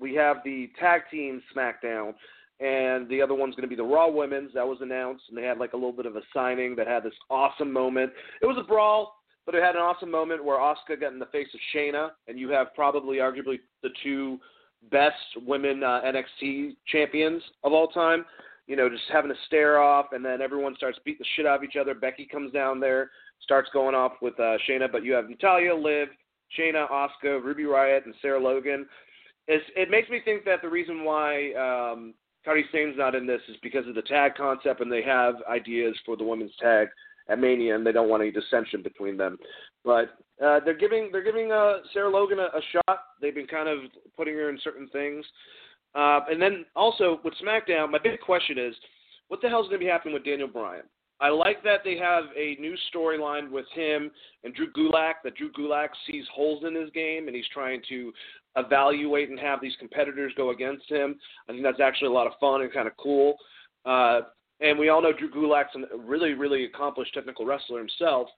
we 0.01 0.15
have 0.15 0.39
the 0.45 0.71
Tag 0.79 1.03
Team 1.11 1.43
SmackDown 1.55 2.15
and 2.61 3.09
the 3.09 3.21
other 3.21 3.35
one's 3.35 3.55
going 3.55 3.69
to 3.69 3.69
be 3.69 3.77
the 3.77 3.83
Raw 3.83 4.11
Women's. 4.11 4.53
That 4.55 4.67
was 4.67 4.79
announced, 4.81 5.25
and 5.29 5.37
they 5.37 5.43
had 5.43 5.59
like 5.59 5.75
a 5.75 5.77
little 5.77 5.93
bit 5.93 6.07
of 6.07 6.17
a 6.17 6.23
signing 6.33 6.75
that 6.77 6.87
had 6.87 7.03
this 7.03 7.15
awesome 7.29 7.73
moment. 7.73 8.13
It 8.41 8.47
was 8.47 8.57
a 8.59 8.67
brawl, 8.67 9.15
but 9.45 9.55
it 9.55 9.63
had 9.63 9.75
an 9.75 9.83
awesome 9.83 10.11
moment 10.11 10.45
where 10.45 10.59
Asuka 10.59 11.01
got 11.01 11.13
in 11.13 11.19
the 11.19 11.27
face 11.27 11.49
of 11.53 11.61
Shayna, 11.75 12.11
and 12.29 12.39
you 12.39 12.49
have 12.51 12.75
probably, 12.75 13.19
arguably, 13.19 13.61
the 13.83 13.91
two 14.03 14.39
best 14.91 15.17
women 15.47 15.83
uh, 15.83 16.01
NXT 16.05 16.77
champions 16.87 17.43
of 17.63 17.73
all 17.73 17.89
time. 17.89 18.25
You 18.67 18.75
know, 18.75 18.89
just 18.89 19.05
having 19.13 19.31
a 19.31 19.35
stare 19.47 19.79
off, 19.79 20.07
and 20.13 20.25
then 20.25 20.41
everyone 20.41 20.75
starts 20.77 20.99
beating 21.05 21.21
the 21.21 21.27
shit 21.37 21.47
out 21.47 21.59
of 21.59 21.65
each 21.65 21.77
other. 21.81 21.95
Becky 21.95 22.27
comes 22.27 22.53
down 22.53 22.81
there, 22.81 23.11
starts 23.43 23.69
going 23.73 23.95
off 23.95 24.13
with 24.23 24.35
uh, 24.41 24.57
Shayna, 24.69 24.91
but 24.91 25.05
you 25.05 25.13
have 25.13 25.29
Natalya, 25.29 25.75
Liv, 25.75 26.09
Shayna, 26.59 26.89
Asuka, 26.91 27.43
Ruby 27.43 27.65
Riott, 27.65 28.05
and 28.05 28.15
Sarah 28.23 28.41
Logan. 28.41 28.87
It's, 29.49 29.65
it 29.77 29.91
makes 29.91 30.09
me 30.09 30.21
think 30.25 30.45
that 30.45 30.63
the 30.63 30.69
reason 30.69 31.05
why 31.05 31.53
um, 31.53 32.15
Sane's 32.45 32.97
not 32.97 33.15
in 33.15 33.27
this 33.27 33.41
is 33.49 33.57
because 33.63 33.87
of 33.87 33.95
the 33.95 34.03
tag 34.03 34.35
concept, 34.37 34.81
and 34.81 34.91
they 34.91 35.03
have 35.03 35.37
ideas 35.49 35.97
for 36.05 36.17
the 36.17 36.25
women's 36.25 36.55
tag 36.61 36.89
at 37.29 37.39
Mania, 37.39 37.75
and 37.75 37.87
they 37.87 37.93
don't 37.93 38.09
want 38.09 38.23
any 38.23 38.31
dissension 38.31 38.83
between 38.83 39.17
them. 39.17 39.37
But 39.85 40.17
uh, 40.45 40.61
they're 40.65 40.77
giving 40.77 41.11
they're 41.13 41.25
giving 41.25 41.53
uh, 41.53 41.79
Sarah 41.93 42.11
Logan 42.11 42.39
a, 42.39 42.45
a 42.57 42.61
shot. 42.73 42.99
They've 43.21 43.35
been 43.35 43.47
kind 43.47 43.69
of 43.69 43.79
putting 44.17 44.35
her 44.35 44.51
in 44.51 44.59
certain 44.63 44.89
things. 44.89 45.25
Uh, 45.95 46.21
and 46.31 46.41
then 46.41 46.65
also 46.75 47.21
with 47.25 47.35
SmackDown, 47.43 47.91
my 47.91 47.99
big 47.99 48.21
question 48.21 48.59
is, 48.59 48.75
what 49.29 49.41
the 49.41 49.49
hell 49.49 49.63
is 49.63 49.69
going 49.69 49.81
to 49.81 49.85
be 49.85 49.91
happening 49.91 50.13
with 50.13 50.25
Daniel 50.25 50.49
Bryan? 50.49 50.85
I 51.21 51.31
like 51.31 51.63
that 51.65 51.81
they 51.83 51.97
have 51.97 52.25
a 52.37 52.57
new 52.61 52.77
storyline 52.95 53.51
with 53.51 53.67
him 53.75 54.11
and 54.45 54.55
Drew 54.55 54.71
Gulak. 54.73 55.15
That 55.25 55.35
Drew 55.37 55.51
Gulak 55.53 55.89
sees 56.07 56.25
holes 56.33 56.65
in 56.67 56.75
his 56.75 56.91
game 56.91 57.27
and 57.27 57.35
he's 57.35 57.49
trying 57.53 57.81
to 57.89 58.13
evaluate 58.57 59.31
and 59.31 59.39
have 59.39 59.61
these 59.61 59.77
competitors 59.79 60.33
go 60.37 60.51
against 60.51 60.91
him. 60.91 61.17
I 61.49 61.53
think 61.53 61.65
that's 61.65 61.81
actually 61.81 62.09
a 62.09 62.13
lot 62.13 62.27
of 62.27 62.35
fun 62.39 62.63
and 62.63 62.73
kind 62.73 62.87
of 62.87 62.97
cool. 62.99 63.37
Uh, 63.85 64.21
and 64.61 64.79
we 64.79 64.89
all 64.89 65.03
know 65.03 65.13
Drew 65.13 65.31
Gulak's 65.31 65.75
a 65.75 65.97
really, 65.97 66.35
really 66.35 66.65
accomplished 66.65 67.15
technical 67.15 67.47
wrestler 67.47 67.79
himself. 67.79 68.29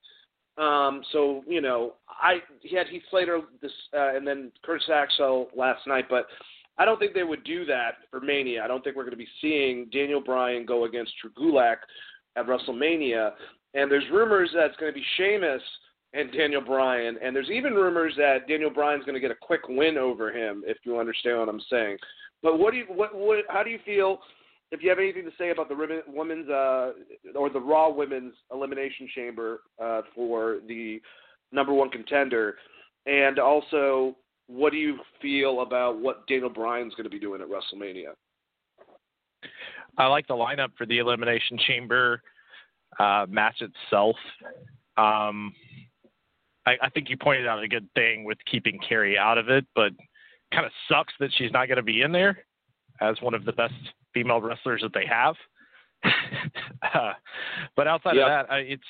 Um, 0.57 1.01
so 1.13 1.43
you 1.47 1.61
know, 1.61 1.93
I 2.09 2.39
he 2.61 2.75
had 2.75 2.87
Heath 2.87 3.03
Slater 3.09 3.41
this 3.61 3.71
uh, 3.93 4.15
and 4.15 4.27
then 4.27 4.51
Curtis 4.63 4.89
Axel 4.93 5.47
last 5.55 5.87
night, 5.87 6.05
but 6.09 6.25
I 6.77 6.83
don't 6.83 6.99
think 6.99 7.13
they 7.13 7.23
would 7.23 7.45
do 7.45 7.65
that 7.65 7.95
for 8.11 8.19
Mania. 8.19 8.63
I 8.63 8.67
don't 8.67 8.83
think 8.83 8.97
we're 8.97 9.03
going 9.03 9.11
to 9.11 9.17
be 9.17 9.27
seeing 9.41 9.89
Daniel 9.91 10.21
Bryan 10.21 10.65
go 10.65 10.83
against 10.83 11.13
Drew 11.21 11.31
Gulak 11.31 11.77
at 12.35 12.47
WrestleMania. 12.47 13.31
And 13.73 13.91
there's 13.91 14.03
rumors 14.11 14.49
that 14.53 14.65
it's 14.65 14.77
going 14.77 14.91
to 14.91 14.99
be 14.99 15.05
Sheamus 15.17 15.61
and 16.13 16.31
Daniel 16.31 16.61
Bryan, 16.61 17.17
and 17.23 17.35
there's 17.35 17.51
even 17.51 17.73
rumors 17.73 18.13
that 18.17 18.47
Daniel 18.47 18.71
Bryan's 18.71 19.05
going 19.05 19.13
to 19.13 19.19
get 19.19 19.29
a 19.29 19.35
quick 19.39 19.61
win 19.69 19.95
over 19.97 20.31
him, 20.31 20.63
if 20.65 20.77
you 20.83 20.99
understand 20.99 21.37
what 21.37 21.49
I'm 21.49 21.61
saying. 21.69 21.97
But 22.41 22.57
what 22.57 22.71
do 22.71 22.77
you, 22.77 22.85
what, 22.87 23.15
what, 23.15 23.45
how 23.47 23.61
do 23.61 23.69
you 23.69 23.79
feel? 23.85 24.19
If 24.71 24.81
you 24.81 24.89
have 24.89 24.99
anything 24.99 25.25
to 25.25 25.31
say 25.37 25.51
about 25.51 25.69
the 25.69 26.01
women's 26.07 26.49
uh, 26.49 26.91
or 27.35 27.49
the 27.49 27.59
Raw 27.59 27.91
Women's 27.91 28.33
Elimination 28.51 29.07
Chamber 29.13 29.61
uh, 29.83 30.01
for 30.15 30.59
the 30.67 31.01
number 31.51 31.73
one 31.73 31.89
contender, 31.89 32.55
and 33.05 33.39
also 33.39 34.15
what 34.47 34.71
do 34.71 34.77
you 34.77 34.97
feel 35.21 35.61
about 35.61 35.99
what 35.99 36.25
Daniel 36.27 36.49
Bryan's 36.49 36.93
going 36.95 37.03
to 37.03 37.09
be 37.09 37.19
doing 37.19 37.41
at 37.41 37.47
WrestleMania? 37.47 38.13
I 39.99 40.07
like 40.07 40.27
the 40.27 40.33
lineup 40.33 40.69
for 40.77 40.85
the 40.85 40.97
Elimination 40.97 41.59
Chamber 41.67 42.21
uh, 42.99 43.25
match 43.29 43.61
itself. 43.61 44.15
Um, 44.97 45.53
I, 46.65 46.75
I 46.81 46.89
think 46.89 47.09
you 47.09 47.17
pointed 47.17 47.47
out 47.47 47.61
a 47.61 47.67
good 47.67 47.87
thing 47.95 48.23
with 48.23 48.37
keeping 48.49 48.79
Kairi 48.79 49.17
out 49.17 49.37
of 49.37 49.49
it, 49.49 49.65
but 49.75 49.91
kind 50.53 50.65
of 50.65 50.71
sucks 50.87 51.13
that 51.19 51.29
she's 51.37 51.51
not 51.51 51.67
going 51.67 51.77
to 51.77 51.83
be 51.83 52.01
in 52.01 52.11
there 52.11 52.39
as 53.01 53.15
one 53.21 53.33
of 53.33 53.45
the 53.45 53.51
best 53.51 53.73
female 54.13 54.41
wrestlers 54.41 54.81
that 54.81 54.93
they 54.93 55.05
have. 55.05 55.35
uh, 56.93 57.11
but 57.75 57.87
outside 57.87 58.15
yep. 58.15 58.25
of 58.25 58.29
that, 58.29 58.51
I, 58.51 58.59
it's 58.59 58.83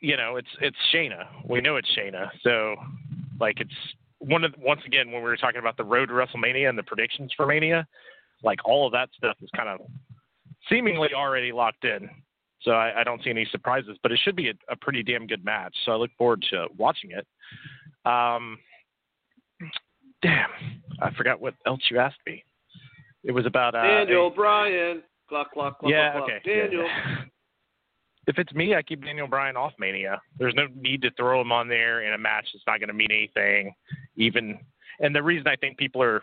you 0.00 0.16
know 0.16 0.34
it's 0.34 0.48
it's 0.60 0.76
Shayna. 0.92 1.26
We 1.48 1.60
know 1.60 1.76
it's 1.76 1.88
Shayna, 1.96 2.28
so 2.42 2.74
like 3.38 3.60
it's 3.60 3.70
one 4.18 4.42
of 4.42 4.52
once 4.58 4.80
again 4.84 5.12
when 5.12 5.22
we 5.22 5.28
were 5.28 5.36
talking 5.36 5.60
about 5.60 5.76
the 5.76 5.84
road 5.84 6.06
to 6.06 6.12
WrestleMania 6.12 6.68
and 6.68 6.76
the 6.76 6.82
predictions 6.82 7.30
for 7.36 7.46
Mania, 7.46 7.86
like 8.42 8.60
all 8.64 8.86
of 8.86 8.92
that 8.92 9.08
stuff 9.16 9.36
is 9.40 9.50
kind 9.56 9.68
of 9.68 9.80
seemingly 10.68 11.10
already 11.14 11.52
locked 11.52 11.84
in. 11.84 12.08
So 12.62 12.72
I, 12.72 13.00
I 13.00 13.04
don't 13.04 13.22
see 13.24 13.30
any 13.30 13.46
surprises, 13.50 13.96
but 14.02 14.12
it 14.12 14.20
should 14.22 14.36
be 14.36 14.48
a, 14.48 14.54
a, 14.70 14.76
pretty 14.76 15.02
damn 15.02 15.26
good 15.26 15.44
match. 15.44 15.74
So 15.84 15.92
I 15.92 15.96
look 15.96 16.10
forward 16.16 16.44
to 16.50 16.66
watching 16.76 17.10
it. 17.10 17.26
Um, 18.08 18.58
damn, 20.22 20.48
I 21.00 21.10
forgot 21.16 21.40
what 21.40 21.54
else 21.66 21.80
you 21.90 21.98
asked 21.98 22.20
me. 22.26 22.44
It 23.24 23.32
was 23.32 23.46
about 23.46 23.74
uh, 23.74 23.82
Daniel 23.82 24.30
Bryan. 24.30 25.02
Clock, 25.28 25.52
clock, 25.52 25.80
clock, 25.80 25.90
yeah, 25.90 26.12
clock, 26.12 26.24
okay. 26.24 26.40
Daniel. 26.44 26.84
Yeah. 26.84 27.16
If 28.28 28.38
it's 28.38 28.52
me, 28.52 28.76
I 28.76 28.82
keep 28.82 29.04
Daniel 29.04 29.26
Bryan 29.26 29.56
off 29.56 29.72
Mania. 29.80 30.20
There's 30.38 30.54
no 30.54 30.68
need 30.76 31.02
to 31.02 31.10
throw 31.16 31.40
him 31.40 31.50
on 31.50 31.66
there 31.66 32.02
in 32.02 32.12
a 32.14 32.18
match 32.18 32.46
that's 32.52 32.62
not 32.68 32.78
going 32.78 32.86
to 32.86 32.94
mean 32.94 33.10
anything. 33.10 33.74
Even, 34.14 34.60
and 35.00 35.12
the 35.12 35.20
reason 35.20 35.48
I 35.48 35.56
think 35.56 35.76
people 35.76 36.00
are 36.00 36.22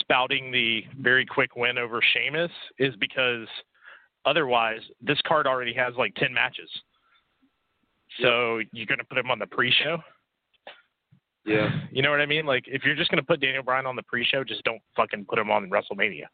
spouting 0.00 0.50
the 0.50 0.84
very 1.00 1.24
quick 1.26 1.56
win 1.56 1.78
over 1.78 2.00
Sheamus 2.12 2.50
is 2.78 2.94
because 2.96 3.46
Otherwise, 4.26 4.80
this 5.00 5.20
card 5.26 5.46
already 5.46 5.72
has 5.72 5.94
like 5.96 6.14
10 6.16 6.34
matches. 6.34 6.68
So 8.20 8.58
yep. 8.58 8.66
you're 8.72 8.86
going 8.86 8.98
to 8.98 9.04
put 9.04 9.16
him 9.16 9.30
on 9.30 9.38
the 9.38 9.46
pre-show? 9.46 9.98
Yeah. 11.46 11.70
You 11.92 12.02
know 12.02 12.10
what 12.10 12.20
I 12.20 12.26
mean? 12.26 12.44
Like 12.44 12.64
if 12.66 12.84
you're 12.84 12.96
just 12.96 13.10
going 13.10 13.22
to 13.22 13.26
put 13.26 13.40
Daniel 13.40 13.62
Bryan 13.62 13.86
on 13.86 13.96
the 13.96 14.02
pre-show, 14.02 14.44
just 14.44 14.64
don't 14.64 14.82
fucking 14.96 15.24
put 15.26 15.38
him 15.38 15.50
on 15.50 15.70
WrestleMania. 15.70 16.26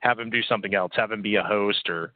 Have 0.00 0.18
him 0.18 0.30
do 0.30 0.42
something 0.42 0.74
else. 0.74 0.90
Have 0.96 1.12
him 1.12 1.22
be 1.22 1.36
a 1.36 1.42
host 1.42 1.88
or 1.88 2.12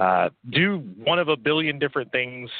uh, 0.00 0.30
do 0.50 0.78
one 0.96 1.20
of 1.20 1.28
a 1.28 1.36
billion 1.36 1.78
different 1.78 2.10
things 2.10 2.50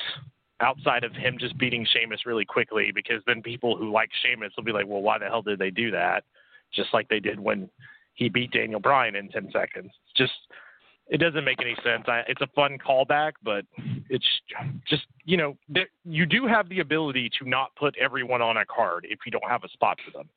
outside 0.60 1.02
of 1.02 1.12
him 1.12 1.38
just 1.40 1.58
beating 1.58 1.86
Sheamus 1.92 2.26
really 2.26 2.44
quickly 2.44 2.92
because 2.94 3.22
then 3.26 3.42
people 3.42 3.76
who 3.76 3.90
like 3.90 4.10
Sheamus 4.22 4.52
will 4.56 4.64
be 4.64 4.72
like, 4.72 4.86
well, 4.86 5.00
why 5.00 5.18
the 5.18 5.24
hell 5.24 5.42
did 5.42 5.58
they 5.58 5.70
do 5.70 5.90
that? 5.90 6.22
Just 6.74 6.92
like 6.92 7.08
they 7.08 7.20
did 7.20 7.40
when 7.40 7.68
he 8.14 8.28
beat 8.28 8.50
Daniel 8.50 8.80
Bryan 8.80 9.16
in 9.16 9.28
10 9.28 9.50
seconds. 9.52 9.90
Just– 10.16 10.32
it 11.10 11.18
doesn't 11.18 11.44
make 11.44 11.60
any 11.60 11.74
sense. 11.76 12.04
I, 12.06 12.22
it's 12.28 12.40
a 12.40 12.46
fun 12.48 12.78
callback, 12.78 13.32
but 13.42 13.64
it's 14.10 14.26
just 14.88 15.04
you 15.24 15.36
know 15.36 15.56
th- 15.74 15.88
you 16.04 16.26
do 16.26 16.46
have 16.46 16.68
the 16.68 16.80
ability 16.80 17.30
to 17.38 17.48
not 17.48 17.74
put 17.76 17.94
everyone 17.98 18.42
on 18.42 18.58
a 18.58 18.66
card 18.66 19.06
if 19.08 19.20
you 19.24 19.32
don't 19.32 19.48
have 19.48 19.64
a 19.64 19.68
spot 19.68 19.98
for 20.04 20.18
them. 20.18 20.28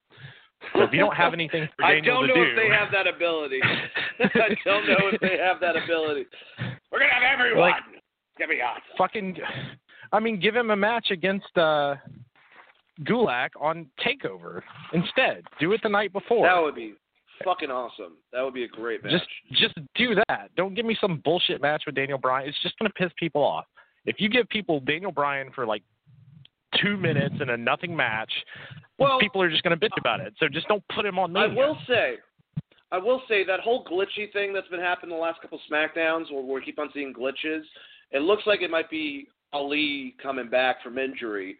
So 0.73 0.83
if 0.83 0.93
you 0.93 0.99
don't 0.99 1.15
have 1.15 1.33
anything 1.33 1.67
for 1.75 1.81
Daniel 1.87 2.17
I 2.17 2.19
don't 2.19 2.27
know 2.27 2.35
do, 2.35 2.43
if 2.43 2.55
they 2.55 2.69
have 2.69 2.91
that 2.91 3.07
ability. 3.07 3.59
I 4.19 4.55
don't 4.63 4.87
know 4.87 5.09
if 5.11 5.19
they 5.19 5.37
have 5.37 5.59
that 5.59 5.75
ability. 5.75 6.25
We're 6.91 6.99
gonna 6.99 7.13
have 7.13 7.39
everyone. 7.39 7.61
Like, 7.61 7.75
Get 8.37 8.47
me 8.47 8.61
out. 8.61 8.79
Fucking, 8.97 9.37
I 10.13 10.19
mean, 10.19 10.39
give 10.39 10.55
him 10.55 10.71
a 10.71 10.75
match 10.75 11.11
against 11.11 11.55
uh 11.57 11.95
Gulak 13.03 13.49
on 13.59 13.87
Takeover 14.05 14.61
instead. 14.93 15.43
Do 15.59 15.71
it 15.73 15.81
the 15.83 15.89
night 15.89 16.13
before. 16.13 16.45
That 16.45 16.61
would 16.61 16.75
be 16.75 16.93
fucking 17.43 17.69
awesome. 17.69 18.13
That 18.31 18.41
would 18.43 18.53
be 18.53 18.63
a 18.63 18.67
great 18.67 19.03
match. 19.03 19.13
Just 19.13 19.25
just 19.61 19.75
do 19.95 20.15
that. 20.27 20.49
Don't 20.55 20.73
give 20.73 20.85
me 20.85 20.97
some 20.99 21.21
bullshit 21.23 21.61
match 21.61 21.83
with 21.85 21.95
Daniel 21.95 22.17
Bryan. 22.17 22.47
It's 22.47 22.61
just 22.61 22.77
gonna 22.77 22.91
piss 22.91 23.11
people 23.17 23.43
off. 23.43 23.65
If 24.05 24.17
you 24.19 24.29
give 24.29 24.47
people 24.49 24.79
Daniel 24.79 25.11
Bryan 25.11 25.51
for 25.53 25.65
like 25.65 25.83
two 26.81 26.97
minutes 26.97 27.35
in 27.41 27.49
a 27.49 27.57
nothing 27.57 27.95
match, 27.95 28.31
well, 28.97 29.19
people 29.19 29.41
are 29.41 29.49
just 29.49 29.63
gonna 29.63 29.77
bitch 29.77 29.97
about 29.97 30.19
it. 30.19 30.33
So 30.39 30.47
just 30.47 30.67
don't 30.67 30.83
put 30.93 31.05
him 31.05 31.19
on 31.19 31.33
me. 31.33 31.41
I 31.41 31.47
will 31.47 31.77
say 31.87 32.17
I 32.91 32.97
will 32.97 33.21
say 33.27 33.45
that 33.45 33.61
whole 33.61 33.85
glitchy 33.85 34.31
thing 34.33 34.53
that's 34.53 34.67
been 34.67 34.81
happening 34.81 35.15
the 35.15 35.21
last 35.21 35.41
couple 35.41 35.57
of 35.57 35.63
SmackDowns 35.71 36.31
where 36.31 36.43
we 36.43 36.61
keep 36.61 36.77
on 36.77 36.89
seeing 36.93 37.13
glitches, 37.13 37.61
it 38.11 38.19
looks 38.19 38.43
like 38.45 38.61
it 38.61 38.69
might 38.69 38.89
be 38.89 39.27
Ali 39.53 40.15
coming 40.21 40.49
back 40.49 40.83
from 40.83 40.97
injury. 40.97 41.57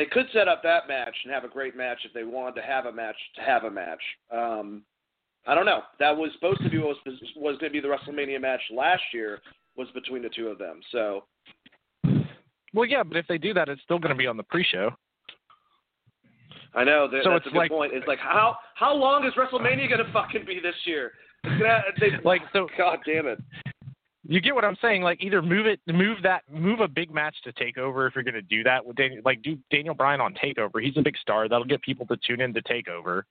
They 0.00 0.06
could 0.06 0.28
set 0.32 0.48
up 0.48 0.62
that 0.62 0.88
match 0.88 1.14
and 1.24 1.34
have 1.34 1.44
a 1.44 1.48
great 1.48 1.76
match 1.76 1.98
if 2.06 2.14
they 2.14 2.24
wanted 2.24 2.54
to 2.54 2.66
have 2.66 2.86
a 2.86 2.92
match 2.92 3.16
to 3.36 3.42
have 3.42 3.64
a 3.64 3.70
match. 3.70 4.00
Um, 4.34 4.82
I 5.46 5.54
don't 5.54 5.66
know. 5.66 5.82
That 5.98 6.16
was 6.16 6.30
supposed 6.32 6.62
to 6.62 6.70
be 6.70 6.78
what 6.78 6.96
was 7.04 7.20
was 7.36 7.58
going 7.58 7.70
to 7.70 7.70
be 7.70 7.80
the 7.80 7.88
WrestleMania 7.88 8.40
match 8.40 8.62
last 8.74 9.02
year 9.12 9.40
was 9.76 9.88
between 9.92 10.22
the 10.22 10.30
two 10.30 10.48
of 10.48 10.56
them. 10.56 10.80
So. 10.90 11.24
Well, 12.72 12.86
yeah, 12.86 13.02
but 13.02 13.18
if 13.18 13.26
they 13.26 13.36
do 13.36 13.52
that, 13.52 13.68
it's 13.68 13.82
still 13.82 13.98
going 13.98 14.14
to 14.14 14.18
be 14.18 14.26
on 14.26 14.38
the 14.38 14.42
pre-show. 14.42 14.90
I 16.74 16.82
know. 16.82 17.06
That, 17.06 17.20
so 17.22 17.32
that's 17.32 17.44
it's 17.44 17.48
a 17.48 17.50
good 17.50 17.58
like, 17.58 17.70
point. 17.70 17.92
It's 17.92 18.08
like 18.08 18.20
how 18.20 18.56
how 18.76 18.94
long 18.94 19.26
is 19.26 19.34
WrestleMania 19.34 19.86
going 19.86 20.02
to 20.02 20.10
fucking 20.14 20.46
be 20.46 20.60
this 20.60 20.76
year? 20.86 21.12
It's 21.44 21.60
gonna, 21.60 21.82
they, 22.00 22.12
like 22.24 22.40
so. 22.54 22.68
God 22.78 23.00
damn 23.04 23.26
it. 23.26 23.38
You 24.30 24.40
get 24.40 24.54
what 24.54 24.64
I'm 24.64 24.76
saying? 24.80 25.02
Like 25.02 25.20
either 25.24 25.42
move 25.42 25.66
it, 25.66 25.80
move 25.88 26.18
that, 26.22 26.42
move 26.48 26.78
a 26.78 26.86
big 26.86 27.12
match 27.12 27.34
to 27.42 27.52
Takeover 27.52 28.06
if 28.06 28.14
you're 28.14 28.22
going 28.22 28.34
to 28.34 28.42
do 28.42 28.62
that 28.62 28.86
with 28.86 28.94
Daniel. 28.94 29.20
Like 29.24 29.42
do 29.42 29.58
Daniel 29.72 29.92
Bryan 29.92 30.20
on 30.20 30.34
Takeover. 30.34 30.80
He's 30.80 30.96
a 30.96 31.02
big 31.02 31.16
star. 31.16 31.48
That'll 31.48 31.64
get 31.64 31.82
people 31.82 32.06
to 32.06 32.16
tune 32.16 32.40
in 32.40 32.54
to 32.54 32.62
Takeover. 32.62 33.22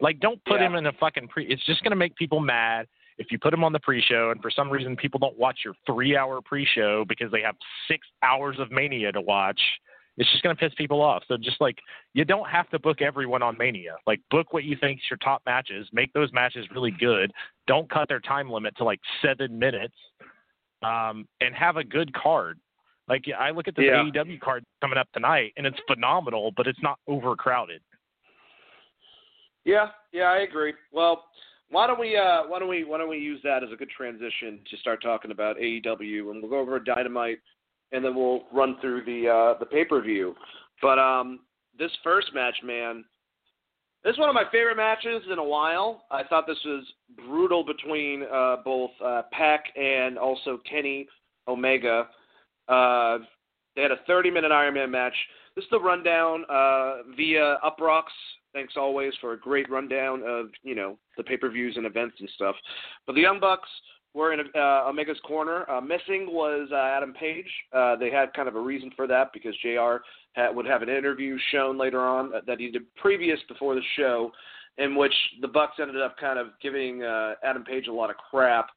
Like 0.00 0.20
don't 0.20 0.42
put 0.46 0.60
Yeah. 0.60 0.68
him 0.68 0.76
in 0.76 0.86
a 0.86 0.92
fucking 0.92 1.28
pre. 1.28 1.46
It's 1.48 1.62
just 1.66 1.82
going 1.82 1.90
to 1.90 1.96
make 1.96 2.16
people 2.16 2.40
mad 2.40 2.86
if 3.18 3.30
you 3.30 3.38
put 3.38 3.52
him 3.52 3.62
on 3.62 3.72
the 3.72 3.80
pre-show, 3.80 4.30
and 4.30 4.40
for 4.40 4.48
some 4.50 4.70
reason 4.70 4.96
people 4.96 5.18
don't 5.18 5.36
watch 5.36 5.58
your 5.64 5.74
three-hour 5.86 6.40
pre-show 6.40 7.04
because 7.08 7.30
they 7.30 7.42
have 7.42 7.56
six 7.86 8.06
hours 8.22 8.56
of 8.58 8.70
Mania 8.70 9.12
to 9.12 9.20
watch. 9.20 9.60
It's 10.16 10.30
just 10.30 10.42
going 10.42 10.56
to 10.56 10.60
piss 10.60 10.72
people 10.78 11.02
off. 11.02 11.24
So 11.28 11.36
just 11.36 11.60
like 11.60 11.76
you 12.14 12.24
don't 12.24 12.48
have 12.48 12.70
to 12.70 12.78
book 12.78 13.02
everyone 13.02 13.42
on 13.42 13.56
Mania. 13.58 13.96
Like 14.06 14.20
book 14.30 14.52
what 14.54 14.64
you 14.64 14.76
think's 14.80 15.02
your 15.10 15.18
top 15.18 15.42
matches. 15.46 15.88
Make 15.92 16.12
those 16.14 16.32
matches 16.32 16.64
really 16.74 16.90
good. 16.90 17.32
Don't 17.66 17.90
cut 17.90 18.08
their 18.08 18.20
time 18.20 18.50
limit 18.50 18.76
to 18.78 18.84
like 18.84 19.00
seven 19.20 19.58
minutes, 19.58 19.94
um, 20.82 21.26
and 21.40 21.54
have 21.54 21.76
a 21.76 21.84
good 21.84 22.12
card. 22.14 22.58
Like 23.08 23.24
I 23.36 23.50
look 23.50 23.68
at 23.68 23.76
this 23.76 23.86
Yeah. 23.86 24.04
AEW 24.04 24.40
card 24.40 24.64
coming 24.80 24.98
up 24.98 25.08
tonight, 25.12 25.52
and 25.56 25.66
it's 25.66 25.78
phenomenal, 25.86 26.52
but 26.56 26.66
it's 26.66 26.82
not 26.82 26.98
overcrowded. 27.06 27.80
Yeah, 29.64 29.88
yeah, 30.12 30.24
I 30.24 30.38
agree. 30.38 30.74
Well, 30.92 31.24
why 31.70 31.86
don't 31.86 32.00
we 32.00 32.16
uh, 32.16 32.44
why 32.46 32.58
don't 32.58 32.68
we 32.68 32.84
why 32.84 32.98
don't 32.98 33.08
we 33.08 33.18
use 33.18 33.40
that 33.44 33.62
as 33.62 33.70
a 33.72 33.76
good 33.76 33.90
transition 33.90 34.60
to 34.70 34.76
start 34.78 35.02
talking 35.02 35.30
about 35.30 35.56
AEW, 35.56 36.30
and 36.30 36.42
we'll 36.42 36.50
go 36.50 36.58
over 36.58 36.78
Dynamite, 36.78 37.38
and 37.92 38.04
then 38.04 38.14
we'll 38.14 38.44
run 38.52 38.76
through 38.80 39.04
the 39.04 39.28
uh, 39.28 39.58
the 39.58 39.66
pay 39.66 39.84
per 39.84 40.00
view. 40.00 40.34
But 40.80 40.98
um, 40.98 41.40
this 41.78 41.90
first 42.02 42.28
match, 42.34 42.56
man, 42.62 43.04
this 44.04 44.12
is 44.12 44.18
one 44.18 44.28
of 44.28 44.34
my 44.34 44.44
favorite 44.52 44.76
matches 44.76 45.22
in 45.30 45.38
a 45.38 45.44
while. 45.44 46.04
I 46.10 46.22
thought 46.24 46.46
this 46.46 46.58
was 46.64 46.84
brutal 47.26 47.64
between 47.64 48.24
uh, 48.32 48.56
both 48.64 48.90
uh, 49.04 49.22
Pac 49.32 49.64
and 49.76 50.18
also 50.18 50.60
Kenny 50.68 51.08
Omega. 51.48 52.08
Uh, 52.68 53.18
they 53.74 53.82
had 53.82 53.90
a 53.90 53.98
30 54.06 54.30
minute 54.30 54.52
Iron 54.52 54.74
Man 54.74 54.90
match. 54.90 55.14
This 55.56 55.64
is 55.64 55.70
the 55.70 55.80
rundown 55.80 56.44
uh, 56.48 56.98
via 57.16 57.58
Uproxx. 57.64 58.04
Thanks 58.52 58.74
always 58.76 59.12
for 59.20 59.32
a 59.32 59.38
great 59.38 59.68
rundown 59.70 60.22
of 60.24 60.46
you 60.62 60.74
know 60.74 60.96
the 61.16 61.24
pay 61.24 61.36
per 61.36 61.50
views 61.50 61.76
and 61.76 61.86
events 61.86 62.16
and 62.20 62.28
stuff. 62.34 62.56
But 63.06 63.14
the 63.14 63.20
Young 63.20 63.40
Bucks 63.40 63.68
were 64.14 64.32
in 64.32 64.40
uh, 64.54 64.88
Omega's 64.88 65.20
corner. 65.24 65.68
Uh, 65.70 65.80
missing 65.80 66.28
was 66.28 66.68
uh, 66.72 66.76
Adam 66.76 67.12
Page. 67.12 67.46
Uh, 67.72 67.96
they 67.96 68.10
had 68.10 68.32
kind 68.34 68.48
of 68.48 68.56
a 68.56 68.60
reason 68.60 68.90
for 68.96 69.06
that 69.06 69.32
because 69.32 69.54
JR 69.62 69.96
Had, 70.32 70.54
would 70.54 70.66
have 70.66 70.82
an 70.82 70.88
interview 70.88 71.38
shown 71.52 71.78
later 71.78 72.00
on 72.00 72.32
that 72.46 72.58
he 72.58 72.70
did 72.70 72.82
previous 72.96 73.38
before 73.48 73.74
the 73.74 73.82
show, 73.96 74.32
in 74.78 74.96
which 74.96 75.14
the 75.40 75.48
Bucks 75.48 75.76
ended 75.80 76.00
up 76.00 76.16
kind 76.16 76.38
of 76.38 76.48
giving 76.62 77.02
uh, 77.02 77.34
Adam 77.44 77.64
Page 77.64 77.86
a 77.88 77.92
lot 77.92 78.10
of 78.10 78.16
crap. 78.16 78.68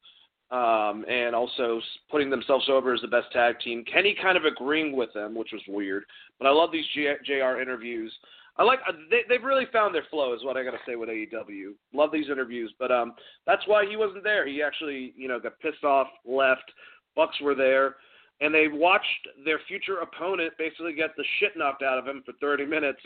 Um, 0.50 1.06
and 1.08 1.34
also 1.34 1.80
putting 2.10 2.28
themselves 2.28 2.68
over 2.68 2.92
as 2.92 3.00
the 3.00 3.08
best 3.08 3.32
tag 3.32 3.58
team. 3.60 3.86
Kenny 3.90 4.14
kind 4.20 4.36
of 4.36 4.44
agreeing 4.44 4.94
with 4.94 5.10
them, 5.14 5.34
which 5.34 5.48
was 5.50 5.62
weird. 5.66 6.04
But 6.38 6.46
I 6.46 6.50
love 6.50 6.70
these 6.70 6.84
J- 6.94 7.16
JR 7.24 7.58
interviews. 7.58 8.12
I 8.56 8.64
like 8.64 8.80
uh, 8.86 8.92
they 9.10 9.20
they've 9.28 9.42
really 9.42 9.66
found 9.72 9.94
their 9.94 10.06
flow 10.10 10.34
is 10.34 10.44
what 10.44 10.56
I 10.56 10.64
got 10.64 10.72
to 10.72 10.78
say 10.86 10.96
with 10.96 11.08
AEW. 11.08 11.72
Love 11.94 12.10
these 12.12 12.28
interviews, 12.30 12.72
but 12.78 12.90
um 12.90 13.14
that's 13.46 13.62
why 13.66 13.86
he 13.88 13.96
wasn't 13.96 14.24
there. 14.24 14.46
He 14.46 14.62
actually, 14.62 15.14
you 15.16 15.28
know, 15.28 15.40
got 15.40 15.58
pissed 15.60 15.84
off, 15.84 16.08
left. 16.26 16.70
Bucks 17.16 17.36
were 17.40 17.54
there 17.54 17.96
and 18.40 18.54
they 18.54 18.66
watched 18.68 19.28
their 19.44 19.60
future 19.68 19.98
opponent 19.98 20.52
basically 20.58 20.92
get 20.94 21.10
the 21.16 21.24
shit 21.38 21.52
knocked 21.56 21.82
out 21.82 21.98
of 21.98 22.06
him 22.06 22.22
for 22.24 22.32
30 22.40 22.66
minutes. 22.66 23.00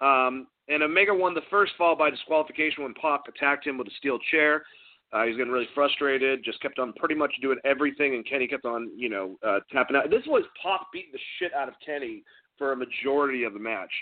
Um 0.00 0.46
and 0.68 0.82
Omega 0.82 1.14
won 1.14 1.34
the 1.34 1.42
first 1.50 1.72
fall 1.76 1.96
by 1.96 2.10
disqualification 2.10 2.84
when 2.84 2.94
Pac 3.00 3.22
attacked 3.28 3.66
him 3.66 3.78
with 3.78 3.88
a 3.88 3.94
steel 3.98 4.18
chair. 4.30 4.64
Uh, 5.12 5.22
he 5.22 5.28
was 5.28 5.36
getting 5.36 5.52
really 5.52 5.68
frustrated, 5.74 6.42
just 6.42 6.60
kept 6.60 6.80
on 6.80 6.92
pretty 6.94 7.14
much 7.14 7.32
doing 7.40 7.58
everything, 7.64 8.16
and 8.16 8.28
Kenny 8.28 8.48
kept 8.48 8.64
on, 8.64 8.90
you 8.96 9.08
know, 9.08 9.36
uh, 9.46 9.60
tapping 9.70 9.94
out. 9.94 10.10
This 10.10 10.24
was 10.26 10.42
Pac 10.60 10.80
beating 10.92 11.12
the 11.12 11.20
shit 11.38 11.54
out 11.54 11.68
of 11.68 11.74
Kenny 11.86 12.24
for 12.58 12.72
a 12.72 12.76
majority 12.76 13.44
of 13.44 13.52
the 13.52 13.60
match. 13.60 13.92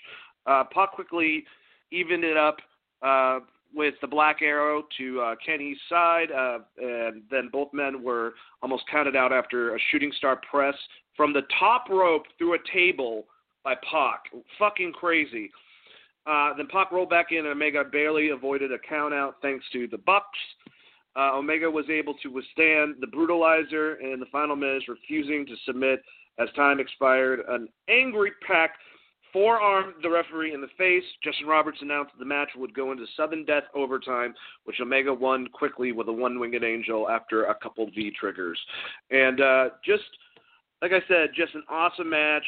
Uh, 0.46 0.64
Pac 0.72 0.92
quickly 0.92 1.44
evened 1.90 2.24
it 2.24 2.36
up 2.36 2.56
uh, 3.02 3.40
with 3.74 3.94
the 4.00 4.06
Black 4.06 4.42
Arrow 4.42 4.84
to 4.98 5.20
uh, 5.20 5.34
Kenny's 5.44 5.78
side, 5.88 6.30
uh, 6.30 6.58
and 6.78 7.22
then 7.30 7.48
both 7.52 7.68
men 7.72 8.02
were 8.02 8.34
almost 8.62 8.84
counted 8.90 9.16
out 9.16 9.32
after 9.32 9.74
a 9.74 9.78
shooting 9.90 10.12
star 10.16 10.40
press 10.50 10.74
from 11.16 11.32
the 11.32 11.42
top 11.58 11.88
rope 11.88 12.24
through 12.38 12.54
a 12.54 12.58
table 12.72 13.24
by 13.64 13.74
Pac. 13.90 14.24
Fucking 14.58 14.92
crazy. 14.92 15.50
Uh, 16.26 16.54
then 16.56 16.68
Pac 16.70 16.92
rolled 16.92 17.10
back 17.10 17.32
in, 17.32 17.38
and 17.38 17.48
Omega 17.48 17.84
barely 17.84 18.30
avoided 18.30 18.72
a 18.72 18.78
count 18.78 19.12
out 19.12 19.36
thanks 19.42 19.64
to 19.72 19.88
the 19.88 19.98
Bucks. 19.98 20.38
Uh, 21.16 21.36
Omega 21.36 21.70
was 21.70 21.84
able 21.90 22.14
to 22.22 22.28
withstand 22.28 22.94
the 23.00 23.06
brutalizer 23.06 24.00
in 24.00 24.18
the 24.20 24.26
final 24.32 24.56
minutes, 24.56 24.86
refusing 24.88 25.44
to 25.46 25.54
submit 25.66 26.02
as 26.38 26.48
time 26.56 26.80
expired. 26.80 27.40
An 27.48 27.68
angry 27.88 28.32
Pac 28.46 28.72
forearmed 29.32 29.94
the 30.02 30.10
referee 30.10 30.52
in 30.52 30.60
the 30.60 30.68
face. 30.76 31.04
Justin 31.24 31.46
Roberts 31.46 31.78
announced 31.80 32.12
the 32.18 32.24
match 32.24 32.50
would 32.56 32.74
go 32.74 32.92
into 32.92 33.04
sudden 33.16 33.44
death 33.44 33.64
overtime, 33.74 34.34
which 34.64 34.80
Omega 34.80 35.12
won 35.12 35.46
quickly 35.48 35.92
with 35.92 36.08
a 36.08 36.12
one-winged 36.12 36.62
angel 36.62 37.08
after 37.08 37.44
a 37.44 37.54
couple 37.54 37.86
V 37.94 38.12
triggers. 38.18 38.58
And 39.10 39.40
uh, 39.40 39.68
just 39.84 40.04
like 40.82 40.92
I 40.92 41.00
said, 41.08 41.30
just 41.34 41.54
an 41.54 41.62
awesome 41.68 42.10
match. 42.10 42.44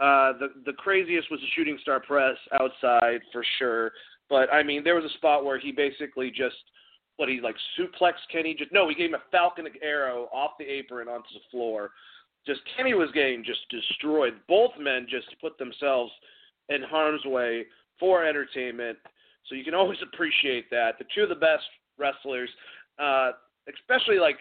Uh, 0.00 0.32
the 0.38 0.48
the 0.66 0.72
craziest 0.72 1.30
was 1.30 1.40
the 1.40 1.46
shooting 1.54 1.78
star 1.82 2.00
press 2.00 2.36
outside 2.52 3.20
for 3.32 3.44
sure. 3.58 3.92
But 4.28 4.52
I 4.52 4.62
mean, 4.62 4.82
there 4.82 4.94
was 4.94 5.04
a 5.04 5.14
spot 5.14 5.44
where 5.44 5.58
he 5.58 5.70
basically 5.70 6.30
just 6.30 6.56
what 7.16 7.28
he 7.28 7.40
like 7.40 7.56
suplexed 7.78 8.26
Kenny. 8.32 8.54
Just 8.54 8.72
no, 8.72 8.88
he 8.88 8.94
gave 8.94 9.10
him 9.10 9.14
a 9.14 9.30
falcon 9.30 9.66
arrow 9.82 10.28
off 10.32 10.52
the 10.58 10.64
apron 10.64 11.08
onto 11.08 11.28
the 11.34 11.40
floor. 11.50 11.90
Just 12.46 12.60
Kenny 12.76 12.94
was 12.94 13.10
getting 13.12 13.42
just 13.44 13.60
destroyed. 13.70 14.34
Both 14.48 14.72
men 14.78 15.06
just 15.08 15.26
put 15.40 15.56
themselves 15.58 16.12
in 16.68 16.82
harm's 16.82 17.24
way 17.24 17.64
for 17.98 18.26
entertainment. 18.26 18.98
So 19.48 19.54
you 19.54 19.64
can 19.64 19.74
always 19.74 19.98
appreciate 20.12 20.70
that. 20.70 20.98
The 20.98 21.04
two 21.14 21.22
of 21.22 21.28
the 21.28 21.34
best 21.34 21.64
wrestlers, 21.98 22.50
uh, 22.98 23.32
especially 23.68 24.18
like 24.18 24.36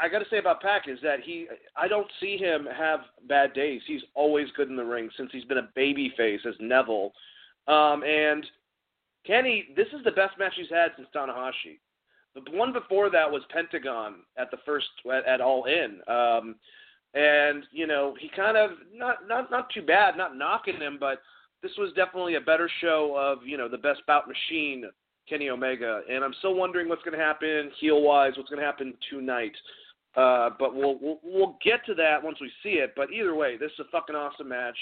I 0.00 0.08
got 0.08 0.20
to 0.20 0.28
say 0.30 0.38
about 0.38 0.62
Pac 0.62 0.88
is 0.88 0.98
that 1.02 1.20
he 1.22 1.46
I 1.76 1.88
don't 1.88 2.10
see 2.20 2.36
him 2.36 2.66
have 2.76 3.00
bad 3.28 3.52
days. 3.52 3.82
He's 3.86 4.02
always 4.14 4.46
good 4.56 4.68
in 4.68 4.76
the 4.76 4.84
ring 4.84 5.10
since 5.16 5.30
he's 5.32 5.44
been 5.44 5.58
a 5.58 5.68
baby 5.74 6.12
face 6.16 6.40
as 6.46 6.54
Neville. 6.60 7.12
Um, 7.68 8.02
and 8.04 8.46
Kenny, 9.26 9.68
this 9.76 9.88
is 9.88 10.04
the 10.04 10.12
best 10.12 10.38
match 10.38 10.52
he's 10.56 10.70
had 10.70 10.92
since 10.96 11.08
Tanahashi. 11.14 11.78
The 12.36 12.56
one 12.56 12.72
before 12.72 13.10
that 13.10 13.30
was 13.30 13.42
Pentagon 13.50 14.16
at 14.36 14.50
the 14.50 14.58
first 14.64 14.86
at, 15.12 15.26
at 15.26 15.40
All 15.40 15.64
In. 15.64 16.00
Um, 16.06 16.56
and 17.14 17.64
you 17.72 17.86
know 17.86 18.14
he 18.20 18.28
kind 18.34 18.56
of 18.56 18.70
not 18.94 19.26
not 19.26 19.50
not 19.50 19.68
too 19.72 19.82
bad, 19.82 20.16
not 20.16 20.36
knocking 20.36 20.76
him, 20.76 20.98
but 21.00 21.22
this 21.62 21.72
was 21.78 21.92
definitely 21.96 22.34
a 22.34 22.40
better 22.40 22.70
show 22.80 23.16
of 23.18 23.46
you 23.46 23.56
know 23.56 23.68
the 23.68 23.78
best 23.78 24.00
bout 24.06 24.28
machine 24.28 24.84
Kenny 25.28 25.48
Omega, 25.48 26.02
and 26.08 26.22
I'm 26.22 26.34
still 26.38 26.54
wondering 26.54 26.88
what's 26.88 27.02
going 27.02 27.18
to 27.18 27.24
happen 27.24 27.70
heel 27.80 28.02
wise, 28.02 28.32
what's 28.36 28.48
going 28.48 28.60
to 28.60 28.66
happen 28.66 28.94
tonight. 29.10 29.56
Uh, 30.16 30.50
but 30.58 30.74
we'll, 30.74 30.98
we'll 31.00 31.18
we'll 31.22 31.58
get 31.64 31.84
to 31.86 31.94
that 31.94 32.22
once 32.22 32.38
we 32.40 32.50
see 32.62 32.78
it. 32.78 32.92
But 32.96 33.10
either 33.10 33.34
way, 33.34 33.56
this 33.56 33.72
is 33.72 33.80
a 33.80 33.90
fucking 33.90 34.14
awesome 34.14 34.48
match. 34.48 34.76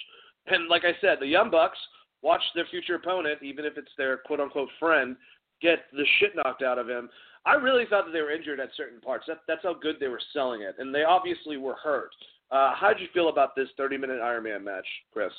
And 0.46 0.68
like 0.68 0.82
I 0.84 0.92
said, 1.00 1.18
the 1.20 1.26
Young 1.26 1.50
Bucks 1.50 1.78
watch 2.22 2.42
their 2.54 2.66
future 2.70 2.96
opponent, 2.96 3.42
even 3.42 3.64
if 3.64 3.76
it's 3.76 3.90
their 3.96 4.18
quote 4.18 4.40
unquote 4.40 4.68
friend, 4.78 5.16
get 5.60 5.86
the 5.92 6.04
shit 6.18 6.32
knocked 6.36 6.62
out 6.62 6.78
of 6.78 6.88
him. 6.88 7.08
I 7.46 7.54
really 7.54 7.84
thought 7.88 8.06
that 8.06 8.12
they 8.12 8.22
were 8.22 8.30
injured 8.30 8.60
at 8.60 8.70
certain 8.76 9.00
parts. 9.00 9.24
That, 9.28 9.40
that's 9.46 9.62
how 9.62 9.74
good 9.74 9.96
they 10.00 10.08
were 10.08 10.20
selling 10.32 10.62
it, 10.62 10.76
and 10.78 10.94
they 10.94 11.02
obviously 11.02 11.56
were 11.56 11.76
hurt. 11.82 12.10
Uh, 12.50 12.74
how 12.74 12.88
did 12.88 13.00
you 13.00 13.08
feel 13.12 13.28
about 13.28 13.54
this 13.56 13.68
30 13.76 13.98
minute 13.98 14.20
Iron 14.22 14.44
Man 14.44 14.64
match, 14.64 14.86
Chris? 15.12 15.32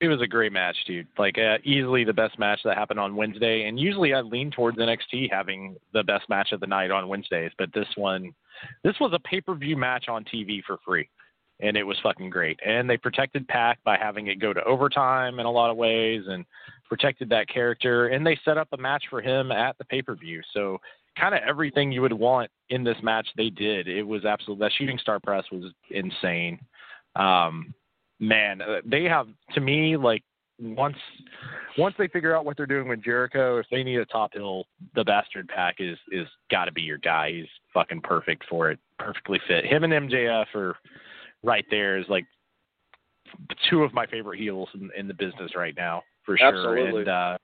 It 0.00 0.08
was 0.08 0.22
a 0.22 0.26
great 0.26 0.52
match, 0.52 0.76
dude. 0.86 1.06
Like 1.18 1.36
uh, 1.36 1.58
easily 1.62 2.04
the 2.04 2.12
best 2.12 2.38
match 2.38 2.60
that 2.64 2.76
happened 2.76 3.00
on 3.00 3.16
Wednesday, 3.16 3.64
and 3.64 3.78
usually 3.78 4.14
I 4.14 4.20
lean 4.20 4.50
towards 4.50 4.78
NXT 4.78 5.30
having 5.30 5.76
the 5.92 6.02
best 6.02 6.28
match 6.28 6.52
of 6.52 6.60
the 6.60 6.66
night 6.66 6.90
on 6.90 7.08
Wednesdays, 7.08 7.52
but 7.58 7.72
this 7.74 7.88
one, 7.96 8.32
this 8.82 8.94
was 9.00 9.12
a 9.12 9.18
pay 9.18 9.40
per 9.40 9.54
view 9.54 9.76
match 9.76 10.06
on 10.08 10.24
TV 10.24 10.62
for 10.66 10.78
free, 10.86 11.08
and 11.60 11.76
it 11.76 11.82
was 11.82 11.98
fucking 12.02 12.30
great. 12.30 12.58
And 12.64 12.88
they 12.88 12.96
protected 12.96 13.46
Pac 13.48 13.82
by 13.84 13.98
having 13.98 14.28
it 14.28 14.40
go 14.40 14.52
to 14.52 14.64
overtime 14.64 15.38
in 15.38 15.46
a 15.46 15.50
lot 15.50 15.70
of 15.70 15.76
ways, 15.76 16.22
and 16.28 16.46
protected 16.88 17.28
that 17.30 17.48
character, 17.48 18.08
and 18.08 18.26
they 18.26 18.38
set 18.44 18.58
up 18.58 18.68
a 18.72 18.76
match 18.76 19.04
for 19.08 19.22
him 19.22 19.52
at 19.52 19.78
the 19.78 19.84
pay 19.84 20.02
per 20.02 20.14
view. 20.14 20.40
So 20.52 20.78
kind 21.18 21.34
of 21.34 21.40
everything 21.46 21.92
you 21.92 22.02
would 22.02 22.12
want 22.12 22.50
in 22.68 22.84
this 22.84 22.96
match 23.02 23.26
they 23.36 23.50
did. 23.50 23.88
It 23.88 24.02
was 24.02 24.24
absolutely 24.24 24.64
That 24.64 24.72
shooting 24.76 24.98
star 24.98 25.20
press 25.20 25.44
was 25.50 25.72
insane. 25.90 26.58
Um, 27.16 27.74
man, 28.18 28.62
uh, 28.62 28.80
they 28.84 29.04
have 29.04 29.26
to 29.54 29.60
me 29.60 29.96
like 29.96 30.22
once 30.60 30.96
once 31.78 31.94
they 31.98 32.08
figure 32.08 32.36
out 32.36 32.44
what 32.44 32.56
they're 32.56 32.66
doing 32.66 32.88
with 32.88 33.02
Jericho, 33.02 33.58
if 33.58 33.66
they 33.70 33.82
need 33.82 33.98
a 33.98 34.06
top 34.06 34.34
hill, 34.34 34.66
the 34.94 35.04
bastard 35.04 35.48
Pac 35.48 35.76
is 35.78 35.98
is 36.12 36.26
got 36.50 36.66
to 36.66 36.72
be 36.72 36.82
your 36.82 36.98
guy. 36.98 37.32
He's 37.32 37.46
fucking 37.72 38.02
perfect 38.02 38.44
for 38.48 38.70
it, 38.70 38.78
perfectly 38.98 39.40
fit. 39.48 39.64
Him 39.64 39.84
and 39.84 39.92
MJF 39.92 40.54
are 40.54 40.76
right 41.42 41.64
there 41.70 41.98
is 41.98 42.06
like 42.08 42.26
two 43.68 43.82
of 43.82 43.94
my 43.94 44.06
favorite 44.06 44.38
heels 44.38 44.68
in, 44.74 44.90
in 44.96 45.08
the 45.08 45.14
business 45.14 45.52
right 45.56 45.74
now 45.76 46.02
for 46.24 46.36
sure. 46.36 46.48
Absolutely. 46.48 47.00
And 47.00 47.08
uh, 47.08 47.38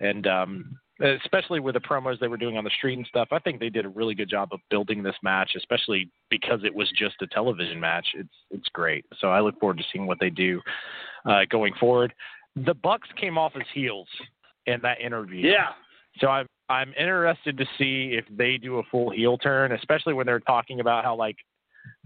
and 0.00 0.26
um, 0.26 0.78
especially 1.00 1.60
with 1.60 1.74
the 1.74 1.80
promos 1.80 2.18
they 2.18 2.28
were 2.28 2.36
doing 2.36 2.56
on 2.56 2.64
the 2.64 2.70
street 2.70 2.96
and 2.96 3.06
stuff. 3.06 3.28
I 3.30 3.38
think 3.38 3.60
they 3.60 3.68
did 3.68 3.84
a 3.84 3.88
really 3.88 4.14
good 4.14 4.30
job 4.30 4.48
of 4.52 4.60
building 4.70 5.02
this 5.02 5.16
match, 5.22 5.52
especially 5.56 6.10
because 6.30 6.60
it 6.64 6.74
was 6.74 6.90
just 6.96 7.16
a 7.22 7.26
television 7.26 7.78
match. 7.78 8.06
It's 8.14 8.28
it's 8.50 8.68
great. 8.72 9.04
So 9.20 9.28
I 9.28 9.40
look 9.40 9.58
forward 9.60 9.78
to 9.78 9.84
seeing 9.92 10.06
what 10.06 10.18
they 10.20 10.30
do 10.30 10.60
uh, 11.26 11.40
going 11.50 11.74
forward. 11.78 12.14
The 12.56 12.74
Bucks 12.74 13.08
came 13.20 13.36
off 13.36 13.52
as 13.56 13.66
heels 13.74 14.08
in 14.66 14.80
that 14.82 15.00
interview. 15.00 15.48
Yeah. 15.48 15.68
So 16.18 16.28
I'm 16.28 16.46
I'm 16.68 16.92
interested 16.98 17.58
to 17.58 17.64
see 17.78 18.16
if 18.18 18.24
they 18.36 18.56
do 18.56 18.78
a 18.78 18.82
full 18.90 19.10
heel 19.10 19.38
turn, 19.38 19.72
especially 19.72 20.14
when 20.14 20.26
they're 20.26 20.40
talking 20.40 20.80
about 20.80 21.04
how 21.04 21.14
like 21.14 21.36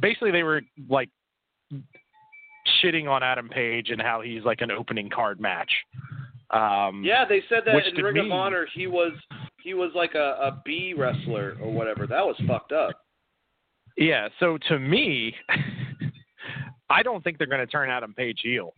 basically 0.00 0.32
they 0.32 0.42
were 0.42 0.62
like 0.88 1.08
shitting 2.82 3.08
on 3.08 3.22
Adam 3.22 3.48
Page 3.48 3.90
and 3.90 4.00
how 4.00 4.20
he's 4.20 4.44
like 4.44 4.60
an 4.60 4.70
opening 4.70 5.08
card 5.08 5.40
match. 5.40 5.70
Um, 6.52 7.02
yeah, 7.04 7.24
they 7.28 7.42
said 7.48 7.62
that 7.66 7.86
in 7.86 8.02
Ring 8.04 8.14
me, 8.14 8.20
of 8.26 8.32
Honor 8.32 8.66
he 8.74 8.86
was 8.86 9.12
he 9.62 9.74
was 9.74 9.92
like 9.94 10.14
a, 10.14 10.36
a 10.40 10.62
B 10.64 10.94
wrestler 10.96 11.56
or 11.60 11.72
whatever. 11.72 12.06
That 12.06 12.24
was 12.24 12.36
fucked 12.46 12.72
up. 12.72 12.90
Yeah, 13.96 14.28
so 14.40 14.58
to 14.68 14.78
me, 14.78 15.34
I 16.90 17.02
don't 17.02 17.22
think 17.22 17.38
they're 17.38 17.46
going 17.46 17.60
to 17.60 17.66
turn 17.66 17.90
Adam 17.90 18.14
Page 18.14 18.40
heel. 18.42 18.72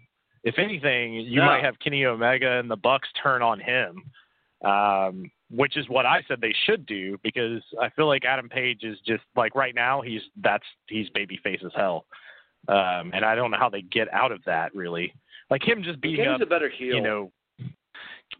If 0.45 0.59
anything, 0.59 1.15
you 1.15 1.41
no. 1.41 1.47
might 1.47 1.65
have 1.65 1.79
Kenny 1.79 2.05
Omega 2.05 2.59
and 2.59 2.71
the 2.71 2.77
Bucks 2.77 3.09
turn 3.23 3.43
on 3.43 3.61
him, 3.61 4.03
um, 4.69 5.31
which 5.51 5.77
is 5.77 5.89
what 5.89 6.05
I 6.05 6.23
said 6.27 6.41
they 6.41 6.55
should 6.67 6.85
do 6.87 7.17
because 7.23 7.63
I 7.81 7.91
feel 7.91 8.09
like 8.09 8.25
Adam 8.25 8.49
Page 8.49 8.81
is 8.83 8.99
just 9.07 9.23
like 9.37 9.55
right 9.55 9.75
now 9.75 10.01
he's 10.01 10.23
that's 10.43 10.65
he's 10.89 11.07
babyface 11.11 11.65
as 11.65 11.73
hell, 11.77 12.07
um, 12.69 13.13
and 13.15 13.25
I 13.25 13.35
don't 13.35 13.51
know 13.51 13.59
how 13.59 13.71
they 13.71 13.83
get 13.83 14.13
out 14.13 14.33
of 14.33 14.41
that 14.47 14.75
really. 14.75 15.15
Like 15.49 15.63
him 15.67 15.83
just 15.83 16.01
beating 16.01 16.25
Kenny's 16.25 16.41
up, 16.41 16.47
a 16.47 16.51
better 16.51 16.71
heel. 16.71 16.97
you 16.97 17.03
know, 17.03 17.31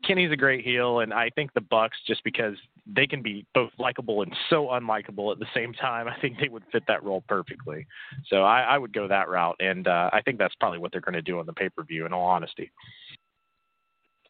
Kenny's 0.07 0.33
a 0.33 0.37
great 0.37 0.65
heel, 0.65 1.01
and 1.01 1.13
I 1.13 1.31
think 1.31 1.53
the 1.55 1.61
Bucks 1.61 1.97
just 2.07 2.25
because 2.25 2.55
they 2.87 3.07
can 3.07 3.23
be 3.23 3.47
both 3.55 3.71
likable 3.79 4.23
and 4.23 4.35
so 4.51 4.67
unlikable 4.67 5.33
at 5.33 5.39
the 5.39 5.47
same 5.55 5.73
time. 5.73 6.09
I 6.09 6.21
think 6.21 6.39
they 6.41 6.49
would 6.49 6.65
fit 6.73 6.83
that 6.89 7.05
role 7.05 7.23
perfectly. 7.29 7.87
So 8.29 8.43
I, 8.43 8.63
I 8.63 8.79
would 8.79 8.93
go 8.93 9.07
that 9.09 9.29
route, 9.29 9.57
and 9.61 9.87
uh, 9.87 10.11
I 10.13 10.21
think 10.23 10.39
that's 10.39 10.55
probably 10.57 10.79
what 10.79 10.93
they're 10.93 11.01
going 11.01 11.15
to 11.15 11.23
do 11.23 11.39
on 11.39 11.47
the 11.47 11.53
pay 11.53 11.69
per 11.69 11.83
view. 11.85 12.07
In 12.07 12.13
all 12.13 12.27
honesty. 12.27 12.71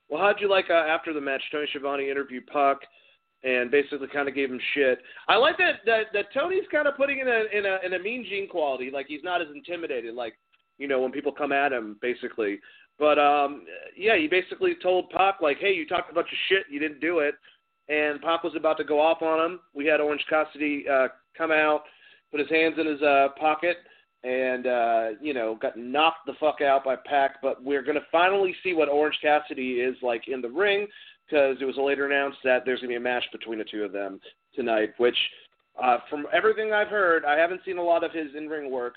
Well, 0.09 0.21
how'd 0.21 0.41
you 0.41 0.51
like 0.51 0.67
uh, 0.69 0.75
after 0.75 1.15
the 1.15 1.21
match? 1.21 1.43
Tony 1.51 1.67
Schiavone 1.71 2.11
interviewed 2.11 2.47
Pac 2.47 2.79
and 3.45 3.71
basically 3.71 4.09
kind 4.09 4.29
of 4.29 4.35
gave 4.35 4.51
him 4.51 4.61
shit. 4.75 5.01
I 5.29 5.37
like 5.37 5.57
that 5.59 5.77
that, 5.87 6.07
that 6.13 6.27
Tony's 6.35 6.65
kind 6.71 6.87
of 6.87 6.97
putting 6.97 7.21
in 7.21 7.29
a 7.29 7.45
in 7.57 7.67
a 7.67 7.79
in 7.85 7.95
a 7.95 7.99
mean 7.99 8.25
gene 8.29 8.49
quality, 8.49 8.91
like 8.93 9.07
he's 9.09 9.25
not 9.25 9.41
as 9.41 9.49
intimidated, 9.55 10.15
like 10.15 10.35
you 10.79 10.87
know 10.87 11.01
when 11.01 11.13
people 11.13 11.33
come 11.33 11.53
at 11.53 11.73
him, 11.73 11.97
basically. 12.01 12.61
But 12.99 13.19
um, 13.19 13.65
yeah, 13.97 14.17
he 14.17 14.29
basically 14.29 14.77
told 14.83 15.11
Pac 15.11 15.41
like, 15.41 15.59
"Hey, 15.59 15.73
you 15.73 15.87
talked 15.87 16.11
a 16.11 16.15
bunch 16.15 16.29
of 16.31 16.39
shit, 16.49 16.65
you 16.71 16.79
didn't 16.79 17.01
do 17.01 17.21
it," 17.21 17.35
and 17.89 18.21
Pac 18.21 18.45
was 18.45 18.55
about 18.57 18.77
to 18.79 18.85
go 18.85 19.01
off 19.01 19.23
on 19.23 19.45
him. 19.45 19.61
We 19.75 19.87
had 19.87 20.01
Orange 20.01 20.25
Cassidy 20.29 20.85
uh, 20.89 21.09
come 21.37 21.51
out, 21.51 21.83
put 22.31 22.41
his 22.41 22.51
hands 22.51 22.75
in 22.79 22.87
his 22.87 23.03
uh, 23.03 23.29
pocket, 23.39 23.79
and 24.25 24.67
uh, 24.67 25.09
you 25.21 25.35
know 25.35 25.57
got 25.61 25.77
knocked 25.77 26.27
the 26.27 26.35
fuck 26.39 26.61
out 26.61 26.85
by 26.85 26.97
Pac. 26.97 27.43
But 27.43 27.63
we're 27.63 27.83
gonna 27.83 28.01
finally 28.11 28.55
see 28.63 28.73
what 28.73 28.89
Orange 28.89 29.19
Cassidy 29.23 29.81
is 29.81 29.97
like 30.03 30.29
in 30.29 30.41
the 30.41 30.51
ring 30.51 30.87
because 31.27 31.57
it 31.61 31.65
was 31.65 31.77
later 31.77 32.07
announced 32.07 32.39
that 32.45 32.65
there's 32.65 32.81
gonna 32.81 32.91
be 32.91 32.97
a 32.97 33.01
match 33.01 33.25
between 33.33 33.59
the 33.59 33.65
two 33.65 33.85
of 33.85 33.93
them 33.93 34.21
tonight. 34.55 34.91
Which, 34.99 35.17
uh, 35.83 35.99
from 36.09 36.27
everything 36.33 36.73
I've 36.73 36.89
heard, 36.89 37.25
I 37.25 37.39
haven't 37.39 37.63
seen 37.65 37.79
a 37.79 37.83
lot 37.83 38.05
of 38.05 38.13
his 38.13 38.29
in-ring 38.37 38.71
work. 38.71 38.95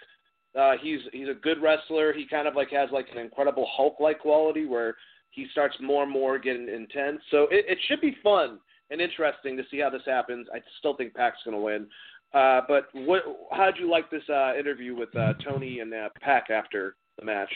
Uh, 0.58 0.74
he's 0.82 1.00
he's 1.12 1.28
a 1.28 1.34
good 1.34 1.62
wrestler. 1.62 2.14
He 2.14 2.26
kind 2.28 2.48
of 2.48 2.56
like 2.56 2.72
has 2.72 2.90
like 2.92 3.08
an 3.12 3.18
incredible 3.18 3.68
Hulk-like 3.76 4.20
quality 4.20 4.66
where 4.66 4.96
he 5.32 5.48
starts 5.52 5.76
more 5.82 6.04
and 6.04 6.12
more 6.12 6.40
getting 6.40 6.70
intense. 6.70 7.20
So 7.30 7.44
it, 7.52 7.66
it 7.68 7.78
should 7.88 8.02
be 8.02 8.16
fun 8.24 8.60
and 8.90 9.02
interesting 9.02 9.58
to 9.58 9.64
see 9.70 9.80
how 9.80 9.90
this 9.90 10.04
happens. 10.06 10.48
I 10.54 10.60
still 10.80 10.96
think 10.96 11.14
Pac's 11.14 11.40
going 11.44 11.58
to 11.58 11.62
win. 11.62 11.88
Uh, 12.34 12.62
but 12.68 12.88
what? 12.94 13.24
how'd 13.52 13.78
you 13.78 13.90
like 13.90 14.10
this 14.10 14.24
uh, 14.30 14.56
interview 14.58 14.96
with 14.96 15.16
uh, 15.16 15.34
Tony 15.44 15.80
and 15.80 15.94
uh, 15.94 16.10
Pac 16.22 16.50
after 16.50 16.96
the 17.20 17.26
match? 17.26 17.52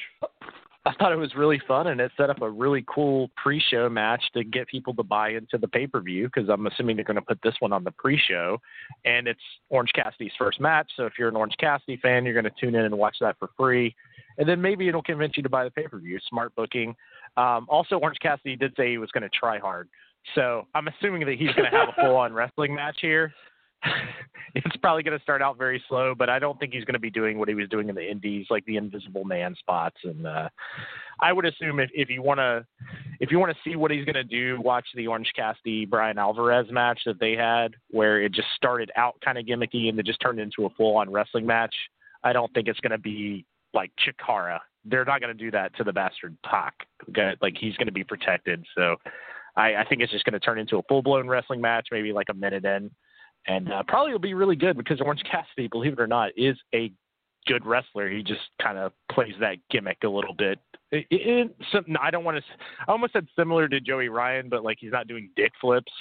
I 1.00 1.04
thought 1.04 1.14
it 1.14 1.18
was 1.18 1.34
really 1.34 1.62
fun, 1.66 1.88
and 1.88 2.02
it 2.02 2.12
set 2.18 2.30
up 2.30 2.42
a 2.42 2.50
really 2.50 2.84
cool 2.94 3.30
pre-show 3.42 3.88
match 3.88 4.22
to 4.34 4.44
get 4.44 4.68
people 4.68 4.94
to 4.96 5.04
buy 5.04 5.30
into 5.30 5.58
the 5.58 5.68
pay-per-view. 5.68 6.30
Because 6.34 6.50
I'm 6.50 6.68
assuming 6.68 6.98
they're 6.98 7.06
going 7.06 7.16
to 7.16 7.22
put 7.22 7.40
this 7.42 7.56
one 7.60 7.72
on 7.72 7.86
the 7.86 7.92
pre-show, 7.92 8.60
and 9.06 9.26
it's 9.26 9.40
Orange 9.70 9.92
Cassidy's 9.96 10.34
first 10.38 10.60
match. 10.60 10.92
So 10.98 11.06
if 11.06 11.14
you're 11.18 11.30
an 11.30 11.38
Orange 11.38 11.56
Cassidy 11.58 11.98
fan, 11.98 12.26
you're 12.26 12.34
going 12.34 12.44
to 12.44 12.52
tune 12.60 12.76
in 12.76 12.84
and 12.84 12.98
watch 12.98 13.16
that 13.22 13.40
for 13.40 13.50
free, 13.56 13.96
and 14.38 14.48
then 14.48 14.62
maybe 14.62 14.90
it'll 14.90 15.02
convince 15.02 15.38
you 15.38 15.44
to 15.44 15.50
buy 15.50 15.64
the 15.64 15.72
pay-per-view. 15.72 16.20
Smart 16.28 16.54
booking. 16.56 16.96
Um, 17.38 17.66
also, 17.70 17.96
Orange 17.96 18.20
Cassidy 18.22 18.58
did 18.58 18.74
say 18.76 18.90
he 18.90 18.98
was 18.98 19.12
going 19.12 19.24
to 19.24 19.30
try 19.30 19.58
hard, 19.58 19.88
so 20.36 20.68
I'm 20.76 20.90
assuming 20.90 21.26
that 21.26 21.38
he's 21.38 21.54
going 21.54 21.72
to 21.72 21.78
have 21.78 21.90
a 21.90 21.94
full-on 22.02 22.34
wrestling 22.34 22.76
match 22.76 22.98
here. 23.02 23.34
it's 24.56 24.76
probably 24.78 25.04
going 25.04 25.18
to 25.18 25.24
start 25.24 25.42
out 25.42 25.58
very 25.58 25.82
slow, 25.88 26.14
but 26.16 26.30
I 26.30 26.40
don't 26.40 26.60
think 26.60 26.74
he's 26.74 26.84
going 26.84 26.94
to 26.94 27.00
be 27.00 27.10
doing 27.10 27.38
what 27.38 27.48
he 27.48 27.56
was 27.56 27.70
doing 27.70 27.90
in 27.90 27.96
the 27.96 28.10
Indies, 28.10 28.48
like 28.50 28.66
the 28.66 28.78
Invisible 28.78 29.26
Man 29.26 29.56
spots. 29.58 29.98
And 30.04 30.26
uh, 30.26 30.50
I 31.20 31.34
would 31.34 31.46
assume 31.46 31.80
if, 31.80 31.90
if 31.94 32.10
you 32.10 32.22
want 32.22 32.40
to, 32.40 32.66
if 33.20 33.32
you 33.32 33.40
want 33.40 33.52
to 33.52 33.70
see 33.70 33.76
what 33.76 33.92
he's 33.92 34.06
going 34.06 34.16
to 34.16 34.24
do, 34.24 34.60
watch 34.62 34.86
the 34.96 35.08
Orange 35.08 35.32
Cassidy 35.36 35.86
Bryan 35.86 36.18
Alvarez 36.18 36.68
match 36.72 37.00
that 37.06 37.20
they 37.20 37.36
had, 37.36 37.76
where 37.90 38.22
it 38.22 38.34
just 38.34 38.48
started 38.56 38.92
out 38.96 39.16
kind 39.24 39.38
of 39.38 39.46
gimmicky 39.46 39.90
and 39.90 39.98
then 39.98 40.06
just 40.06 40.22
turned 40.22 40.40
into 40.40 40.66
a 40.66 40.70
full-on 40.72 41.10
wrestling 41.10 41.46
match. 41.46 41.76
I 42.24 42.34
don't 42.34 42.54
think 42.54 42.68
it's 42.68 42.80
going 42.80 42.92
to 42.92 42.98
be 42.98 43.46
like 43.74 43.92
Chikara. 43.98 44.60
They're 44.86 45.06
not 45.06 45.22
going 45.22 45.36
to 45.36 45.44
do 45.44 45.52
that 45.52 45.76
to 45.78 45.84
the 45.84 45.94
bastard 45.94 46.36
Pac. 46.44 46.74
Like 47.42 47.56
he's 47.60 47.76
going 47.76 47.88
to 47.88 47.94
be 47.94 48.04
protected. 48.04 48.66
So 48.76 48.96
I, 49.56 49.76
I 49.76 49.86
think 49.88 50.02
it's 50.02 50.12
just 50.12 50.26
going 50.26 50.34
to 50.34 50.40
turn 50.40 50.58
into 50.58 50.78
a 50.78 50.84
full-blown 50.84 51.28
wrestling 51.28 51.62
match, 51.62 51.88
maybe 51.92 52.12
like 52.14 52.28
a 52.30 52.34
minute 52.34 52.66
in 52.66 52.90
and 53.48 53.72
uh, 53.72 53.84
probably 53.88 54.11
will 54.11 54.20
be 54.20 54.34
really 54.34 54.56
good 54.56 54.78
because 54.78 55.02
Orange 55.02 55.24
Cassidy, 55.30 55.68
believe 55.68 55.94
it 55.94 55.99
or 55.99 56.07
not, 56.07 56.32
is 56.38 56.57
a 56.74 56.91
good 57.48 57.66
wrestler. 57.66 58.10
He 58.10 58.22
just 58.22 58.41
kind 58.61 58.78
of 58.78 58.91
plays 59.11 59.34
that 59.40 59.57
gimmick 59.72 59.98
a 60.03 60.10
little 60.10 60.34
bit. 60.34 60.60
It, 60.91 61.06
it, 61.10 61.56
some, 61.72 61.86
I 62.02 62.11
don't 62.11 62.24
want 62.24 62.38
to. 62.38 62.44
I 62.88 62.91
almost 62.91 63.14
said 63.14 63.28
similar 63.38 63.68
to 63.68 63.80
Joey 63.80 64.10
Ryan, 64.10 64.49
but 64.49 64.64
like 64.64 64.78
he's 64.80 64.91
not 64.91 65.07
doing 65.07 65.30
dick 65.36 65.52
flips. 65.60 65.91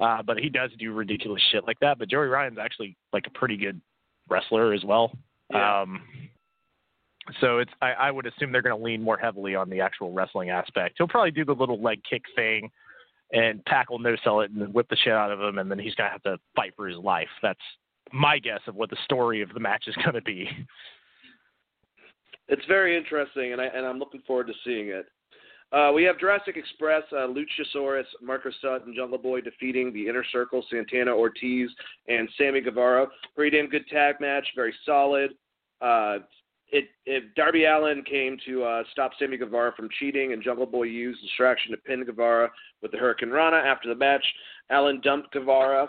Uh, 0.00 0.22
but 0.22 0.38
he 0.38 0.48
does 0.48 0.70
do 0.78 0.92
ridiculous 0.92 1.42
shit 1.52 1.66
like 1.66 1.78
that. 1.80 1.98
But 1.98 2.08
Joey 2.08 2.26
Ryan's 2.26 2.58
actually 2.58 2.96
like 3.12 3.26
a 3.26 3.38
pretty 3.38 3.56
good 3.56 3.80
wrestler 4.28 4.72
as 4.72 4.84
well. 4.84 5.12
Yeah. 5.50 5.82
Um, 5.82 6.02
so 7.40 7.58
it's 7.58 7.70
I, 7.80 7.92
I 7.92 8.10
would 8.10 8.26
assume 8.26 8.52
they're 8.52 8.62
going 8.62 8.76
to 8.76 8.82
lean 8.82 9.02
more 9.02 9.18
heavily 9.18 9.54
on 9.54 9.70
the 9.70 9.80
actual 9.80 10.12
wrestling 10.12 10.50
aspect. 10.50 10.94
He'll 10.98 11.08
probably 11.08 11.30
do 11.30 11.44
the 11.44 11.52
little 11.52 11.80
leg 11.80 12.00
kick 12.08 12.22
thing 12.34 12.70
and 13.32 13.62
will 13.88 13.98
no 13.98 14.16
sell 14.22 14.40
it 14.40 14.50
and 14.50 14.60
then 14.60 14.72
whip 14.72 14.88
the 14.88 14.96
shit 14.96 15.12
out 15.12 15.32
of 15.32 15.40
him, 15.40 15.58
and 15.58 15.70
then 15.70 15.78
he's 15.78 15.94
gonna 15.94 16.10
have 16.10 16.22
to 16.22 16.38
fight 16.54 16.74
for 16.76 16.86
his 16.86 16.98
life. 16.98 17.28
That's 17.42 17.60
my 18.12 18.38
guess 18.38 18.60
of 18.66 18.74
what 18.74 18.90
the 18.90 18.96
story 19.04 19.40
of 19.42 19.52
the 19.54 19.60
match 19.60 19.84
is 19.86 19.96
gonna 20.04 20.20
be. 20.20 20.48
It's 22.48 22.64
very 22.66 22.96
interesting, 22.96 23.52
and 23.52 23.60
I 23.60 23.66
and 23.66 23.86
I'm 23.86 23.98
looking 23.98 24.22
forward 24.26 24.48
to 24.48 24.54
seeing 24.64 24.88
it. 24.88 25.06
Uh, 25.72 25.90
we 25.90 26.04
have 26.04 26.18
Jurassic 26.18 26.58
Express, 26.58 27.02
uh, 27.12 27.26
Luchasaurus, 27.26 28.04
Marko 28.20 28.50
Stunt, 28.58 28.84
Jungle 28.94 29.16
Boy 29.16 29.40
defeating 29.40 29.90
the 29.90 30.06
Inner 30.06 30.24
Circle, 30.30 30.62
Santana 30.68 31.12
Ortiz, 31.12 31.70
and 32.08 32.28
Sammy 32.36 32.60
Guevara. 32.60 33.06
Pretty 33.34 33.56
damn 33.56 33.70
good 33.70 33.86
tag 33.88 34.16
match, 34.20 34.46
very 34.54 34.74
solid. 34.84 35.30
Uh, 35.80 36.18
it, 36.72 36.88
it 37.04 37.34
Darby 37.34 37.66
Allin 37.66 38.02
came 38.02 38.38
to 38.46 38.64
uh, 38.64 38.82
stop 38.90 39.12
Sammy 39.18 39.36
Guevara 39.36 39.72
from 39.76 39.88
cheating, 39.98 40.32
and 40.32 40.42
Jungle 40.42 40.66
Boy 40.66 40.84
used 40.84 41.20
distraction 41.20 41.70
to 41.70 41.76
pin 41.76 42.04
Guevara 42.04 42.50
with 42.80 42.90
the 42.90 42.98
Hurricane 42.98 43.30
Rana 43.30 43.58
After 43.58 43.88
the 43.88 43.94
match, 43.94 44.24
Allen 44.70 45.00
dumped 45.04 45.32
Guevara 45.32 45.88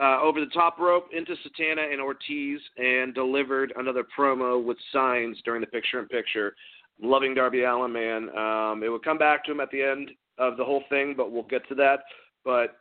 uh, 0.00 0.20
over 0.20 0.40
the 0.40 0.46
top 0.46 0.78
rope 0.78 1.08
into 1.16 1.36
Santana 1.42 1.88
and 1.92 2.00
Ortiz 2.00 2.60
and 2.78 3.14
delivered 3.14 3.72
another 3.76 4.04
promo 4.18 4.62
with 4.62 4.78
signs 4.92 5.38
during 5.44 5.60
the 5.60 5.66
picture-in-picture. 5.66 6.54
Loving 7.00 7.34
Darby 7.34 7.64
Allin, 7.64 7.92
man. 7.92 8.28
Um, 8.36 8.82
it 8.82 8.88
would 8.88 9.04
come 9.04 9.18
back 9.18 9.44
to 9.44 9.52
him 9.52 9.60
at 9.60 9.70
the 9.70 9.82
end 9.82 10.10
of 10.38 10.56
the 10.56 10.64
whole 10.64 10.84
thing, 10.88 11.14
but 11.16 11.30
we'll 11.30 11.42
get 11.44 11.68
to 11.68 11.74
that. 11.74 12.00
But 12.44 12.78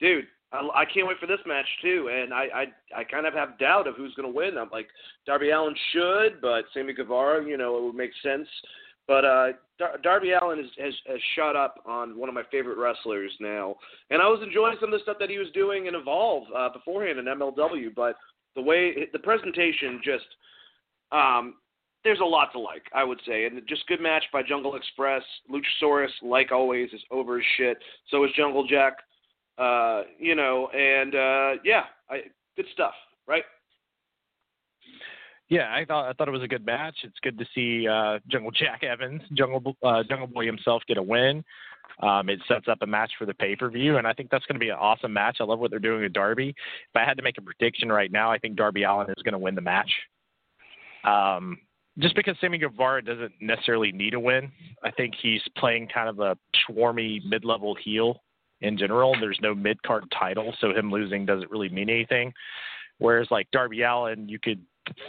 dude, 0.00 0.26
I, 0.52 0.84
can't 0.84 1.06
wait 1.06 1.18
for 1.18 1.26
this 1.26 1.40
match 1.46 1.66
too, 1.82 2.10
and 2.12 2.32
I 2.32 2.46
I, 2.54 3.00
I 3.00 3.04
kind 3.04 3.26
of 3.26 3.34
have 3.34 3.58
doubt 3.58 3.86
of 3.86 3.96
who's 3.96 4.14
going 4.14 4.28
to 4.28 4.34
win. 4.34 4.56
I'm 4.56 4.70
like 4.70 4.88
Darby 5.26 5.50
Allin 5.50 5.74
should, 5.92 6.40
but 6.40 6.64
Sammy 6.72 6.94
Guevara, 6.94 7.46
you 7.46 7.58
know, 7.58 7.76
it 7.76 7.84
would 7.84 7.94
make 7.94 8.12
sense. 8.22 8.48
But 9.06 9.24
uh, 9.24 9.48
Dar- 9.78 9.98
Darby 10.02 10.32
Allin 10.32 10.58
has, 10.58 10.70
has 10.78 10.94
has 11.06 11.20
shot 11.36 11.56
up 11.56 11.82
on 11.86 12.18
one 12.18 12.28
of 12.28 12.34
my 12.34 12.44
favorite 12.50 12.78
wrestlers 12.78 13.32
now, 13.40 13.76
and 14.10 14.22
I 14.22 14.28
was 14.28 14.40
enjoying 14.42 14.76
some 14.80 14.92
of 14.92 14.98
the 14.98 15.02
stuff 15.02 15.18
that 15.20 15.30
he 15.30 15.38
was 15.38 15.48
doing 15.52 15.86
in 15.86 15.94
Evolve 15.94 16.44
uh, 16.56 16.70
beforehand 16.70 17.18
in 17.18 17.26
MLW. 17.26 17.94
But 17.94 18.16
the 18.54 18.62
way 18.62 19.06
the 19.12 19.18
presentation 19.18 20.00
just 20.02 20.26
um, 21.12 21.54
there's 22.04 22.20
a 22.20 22.24
lot 22.24 22.52
to 22.52 22.58
like, 22.58 22.84
I 22.94 23.04
would 23.04 23.20
say, 23.26 23.44
and 23.46 23.60
just 23.68 23.86
good 23.86 24.00
match 24.00 24.24
by 24.32 24.42
Jungle 24.42 24.76
Express. 24.76 25.22
Luchasaurus, 25.50 26.08
like 26.22 26.52
always, 26.52 26.90
is 26.92 27.02
over 27.10 27.38
as 27.38 27.44
shit. 27.56 27.78
So 28.10 28.24
is 28.24 28.30
Jungle 28.36 28.66
Jack. 28.66 28.94
Uh, 29.58 30.02
you 30.18 30.34
know, 30.34 30.68
and 30.68 31.14
uh, 31.14 31.60
yeah, 31.64 31.84
I, 32.08 32.22
good 32.56 32.66
stuff, 32.72 32.94
right? 33.26 33.42
Yeah, 35.48 35.72
I 35.72 35.84
thought 35.84 36.08
I 36.08 36.12
thought 36.12 36.28
it 36.28 36.32
was 36.32 36.42
a 36.42 36.48
good 36.48 36.64
match. 36.64 36.96
It's 37.02 37.18
good 37.22 37.38
to 37.38 37.46
see 37.54 37.88
uh, 37.88 38.18
Jungle 38.28 38.50
Jack 38.50 38.84
Evans, 38.84 39.22
Jungle 39.32 39.76
uh, 39.82 40.02
Jungle 40.08 40.26
Boy 40.26 40.46
himself, 40.46 40.82
get 40.86 40.98
a 40.98 41.02
win. 41.02 41.42
Um, 42.02 42.28
it 42.28 42.38
sets 42.46 42.68
up 42.68 42.78
a 42.82 42.86
match 42.86 43.12
for 43.18 43.24
the 43.26 43.34
pay 43.34 43.56
per 43.56 43.70
view, 43.70 43.96
and 43.96 44.06
I 44.06 44.12
think 44.12 44.30
that's 44.30 44.44
going 44.46 44.54
to 44.54 44.64
be 44.64 44.68
an 44.68 44.76
awesome 44.78 45.12
match. 45.12 45.38
I 45.40 45.44
love 45.44 45.58
what 45.58 45.70
they're 45.70 45.80
doing 45.80 46.02
with 46.02 46.12
Darby. 46.12 46.50
If 46.50 46.96
I 46.96 47.04
had 47.04 47.16
to 47.16 47.22
make 47.22 47.38
a 47.38 47.42
prediction 47.42 47.90
right 47.90 48.12
now, 48.12 48.30
I 48.30 48.38
think 48.38 48.56
Darby 48.56 48.84
Allin 48.84 49.08
is 49.08 49.22
going 49.24 49.32
to 49.32 49.38
win 49.38 49.54
the 49.54 49.60
match. 49.62 49.90
Um, 51.04 51.58
just 51.98 52.14
because 52.14 52.36
Sammy 52.40 52.58
Guevara 52.58 53.02
doesn't 53.02 53.32
necessarily 53.40 53.90
need 53.90 54.14
a 54.14 54.20
win, 54.20 54.52
I 54.84 54.90
think 54.92 55.14
he's 55.20 55.42
playing 55.56 55.88
kind 55.92 56.08
of 56.08 56.20
a 56.20 56.36
swarmy 56.70 57.24
mid 57.24 57.44
level 57.44 57.74
heel 57.74 58.20
in 58.60 58.76
general. 58.76 59.14
There's 59.18 59.38
no 59.40 59.54
mid 59.54 59.82
card 59.82 60.04
title, 60.18 60.54
so 60.60 60.74
him 60.74 60.90
losing 60.90 61.26
doesn't 61.26 61.50
really 61.50 61.68
mean 61.68 61.90
anything. 61.90 62.32
Whereas 62.98 63.28
like 63.30 63.50
Darby 63.52 63.82
Allin, 63.82 64.28
you 64.28 64.38
could 64.38 64.60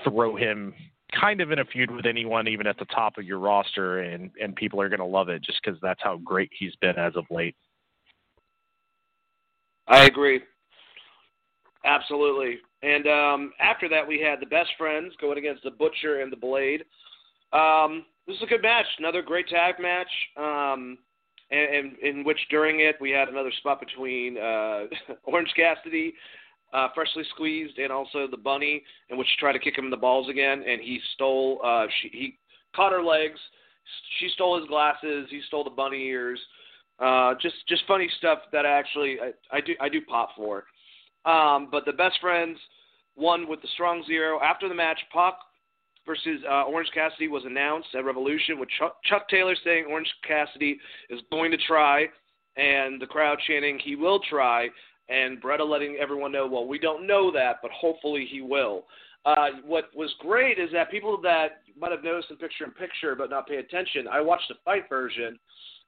throw 0.04 0.36
him 0.36 0.74
kind 1.20 1.42
of 1.42 1.52
in 1.52 1.60
a 1.60 1.66
feud 1.66 1.90
with 1.90 2.06
anyone, 2.06 2.48
even 2.48 2.68
at 2.68 2.78
the 2.78 2.86
top 2.86 3.18
of 3.18 3.26
your 3.26 3.40
roster, 3.40 4.00
and 4.00 4.32
and 4.42 4.56
people 4.56 4.80
are 4.82 4.90
going 4.90 5.00
to 5.00 5.06
love 5.06 5.30
it 5.30 5.44
just 5.44 5.60
because 5.64 5.80
that's 5.82 6.02
how 6.04 6.18
great 6.18 6.52
he's 6.58 6.76
been 6.78 6.98
as 6.98 7.16
of 7.16 7.26
late. 7.30 7.56
I 9.88 10.06
agree. 10.06 10.42
Absolutely. 11.84 12.58
And 12.84 13.08
um, 13.08 13.54
after 13.60 13.90
that, 13.90 14.08
we 14.08 14.20
had 14.20 14.40
the 14.40 14.46
best 14.46 14.70
friends 14.78 15.14
going 15.20 15.38
against 15.38 15.64
the 15.64 15.72
Butcher 15.72 16.22
and 16.22 16.32
the 16.32 16.38
Blade. 16.38 16.84
Um, 17.52 18.06
this 18.28 18.38
is 18.38 18.44
a 18.44 18.46
good 18.46 18.62
match, 18.62 18.86
another 19.00 19.22
great 19.22 19.48
tag 19.48 19.76
match. 19.80 20.08
Um, 20.38 21.00
and, 21.52 21.76
and 21.76 22.00
in 22.00 22.24
which 22.24 22.40
during 22.50 22.82
it 22.82 22.96
we 23.02 23.12
had 23.12 23.28
another 23.28 23.52
spot 23.58 23.80
between 23.80 24.38
uh, 24.38 24.86
Orange 25.24 25.52
Cassidy 25.56 26.14
uh, 26.74 26.88
freshly 26.94 27.24
squeezed, 27.34 27.78
and 27.78 27.92
also 27.92 28.28
the 28.30 28.38
bunny, 28.38 28.84
in 29.10 29.18
which 29.18 29.28
she 29.28 29.40
tried 29.40 29.54
to 29.54 29.60
kick 29.60 29.78
him 29.78 29.86
in 29.86 29.92
the 29.92 29.98
balls 29.98 30.30
again, 30.30 30.64
and 30.68 30.82
he 30.82 31.00
stole. 31.16 31.60
Uh, 31.64 31.88
she, 32.02 32.10
he 32.10 32.38
caught 32.76 32.92
her 32.92 33.04
legs. 33.04 33.40
She 34.20 34.30
stole 34.36 34.60
his 34.60 34.68
glasses. 34.68 35.28
He 35.30 35.42
stole 35.48 35.64
the 35.64 35.70
bunny 35.72 36.04
ears. 36.06 36.40
Uh, 37.00 37.34
just 37.42 37.56
just 37.68 37.84
funny 37.88 38.10
stuff 38.18 38.40
that 38.52 38.66
I 38.66 38.78
actually 38.78 39.18
I, 39.22 39.58
I 39.58 39.62
do 39.62 39.74
I 39.80 39.90
do 39.90 40.02
pop 40.02 40.30
for. 40.36 40.66
Um, 41.26 41.70
but 41.72 41.86
the 41.86 41.94
best 41.94 42.20
friends 42.22 42.58
won 43.16 43.48
with 43.48 43.62
the 43.62 43.68
strong 43.74 44.04
zero. 44.06 44.40
After 44.42 44.70
the 44.70 44.76
match, 44.76 45.00
Pac 45.12 45.36
versus 46.06 46.42
uh, 46.50 46.64
Orange 46.64 46.90
Cassidy 46.94 47.28
was 47.28 47.44
announced 47.46 47.90
at 47.96 48.06
Revolution, 48.06 48.60
with 48.60 48.70
Chuck, 48.78 48.98
Chuck 49.04 49.30
Taylor 49.30 49.56
saying 49.64 49.86
Orange 49.90 50.12
Cassidy 50.28 50.80
is 51.10 51.20
going 51.32 51.52
to 51.52 51.58
try, 51.68 52.06
and 52.58 53.02
the 53.02 53.06
crowd 53.06 53.38
chanting 53.48 53.80
he 53.80 53.96
will 53.96 54.20
try 54.30 54.70
and 55.10 55.42
Beretta 55.42 55.68
letting 55.68 55.98
everyone 56.00 56.32
know, 56.32 56.48
well, 56.48 56.68
we 56.68 56.80
don't 56.80 57.08
know 57.08 57.32
that, 57.32 57.58
but 57.62 57.72
hopefully 57.72 58.28
he 58.30 58.42
will. 58.42 58.86
Uh, 59.26 59.48
what 59.66 59.86
was 59.96 60.14
great 60.20 60.60
is 60.60 60.70
that 60.72 60.92
people 60.92 61.20
that 61.22 61.62
might 61.78 61.92
have 61.92 62.04
noticed 62.04 62.30
in 62.30 62.38
picture 62.38 62.64
in 62.64 62.72
picture 62.72 63.16
but 63.16 63.30
not 63.30 63.48
pay 63.48 63.58
attention, 63.58 64.08
I 64.08 64.22
watched 64.22 64.48
the 64.48 64.56
FITE 64.64 64.88
version, 64.88 65.38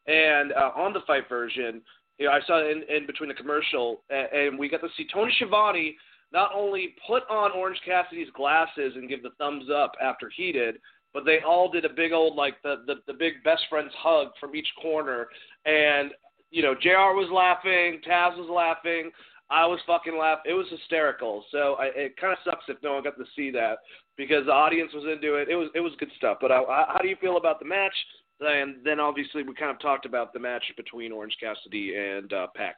and 0.08 0.52
uh, 0.54 0.72
on 0.76 0.92
the 0.92 1.02
FITE 1.08 1.30
version, 1.30 1.82
you 2.18 2.26
know, 2.26 2.34
I 2.34 2.40
saw 2.46 2.60
in, 2.70 2.84
in 2.90 3.06
between 3.06 3.30
the 3.30 3.36
commercial, 3.36 4.02
and, 4.10 4.28
and 4.34 4.60
we 4.60 4.70
got 4.70 4.82
to 4.82 4.90
see 4.98 5.08
Tony 5.14 5.32
Schiavone 5.38 5.96
not 6.34 6.52
only 6.56 6.96
put 7.06 7.24
on 7.30 7.52
Orange 7.52 7.80
Cassidy's 7.86 8.30
glasses 8.36 8.94
and 8.96 9.10
give 9.10 9.24
the 9.24 9.32
thumbs 9.38 9.66
up 9.74 9.94
after 10.02 10.30
he 10.36 10.52
did, 10.52 10.76
but 11.14 11.26
they 11.26 11.40
all 11.46 11.70
did 11.70 11.86
a 11.86 11.90
big 11.90 12.12
old 12.14 12.36
like 12.36 12.62
the 12.64 12.84
the, 12.88 12.96
the 13.08 13.14
big 13.14 13.44
best 13.44 13.64
friends 13.70 13.92
hug 13.98 14.28
from 14.40 14.56
each 14.56 14.70
corner, 14.82 15.28
and 15.66 16.12
you 16.52 16.62
know, 16.62 16.76
JR 16.76 17.16
was 17.16 17.30
laughing, 17.32 18.02
Taz 18.06 18.38
was 18.38 18.50
laughing, 18.50 19.10
I 19.52 19.66
was 19.66 19.80
fucking 19.86 20.18
laughing. 20.18 20.52
It 20.52 20.54
was 20.54 20.68
hysterical. 20.70 21.44
So 21.52 21.76
I, 21.78 21.92
it 21.94 22.18
kind 22.18 22.32
of 22.32 22.40
sucks 22.46 22.64
if 22.70 22.78
no 22.82 22.94
one 22.94 23.04
got 23.04 23.18
to 23.18 23.26
see 23.36 23.52
that 23.52 23.80
because 24.18 24.46
the 24.46 24.54
audience 24.54 24.92
was 24.94 25.04
into 25.04 25.36
it. 25.36 25.50
It 25.50 25.56
was 25.56 25.70
it 25.76 25.82
was 25.82 25.92
good 26.00 26.12
stuff. 26.18 26.38
But 26.40 26.52
I, 26.52 26.64
I, 26.64 26.86
how 26.94 27.00
do 27.02 27.10
you 27.10 27.18
feel 27.20 27.38
about 27.38 27.60
the 27.60 27.66
match? 27.66 27.94
And 28.40 28.78
then 28.84 29.00
obviously 29.00 29.44
we 29.44 29.54
kind 29.54 29.70
of 29.70 29.80
talked 29.80 30.06
about 30.06 30.34
the 30.34 30.40
match 30.40 30.64
between 30.78 31.12
Orange 31.12 31.36
Cassidy 31.40 31.94
and 31.96 32.32
uh, 32.32 32.48
Pac. 32.56 32.78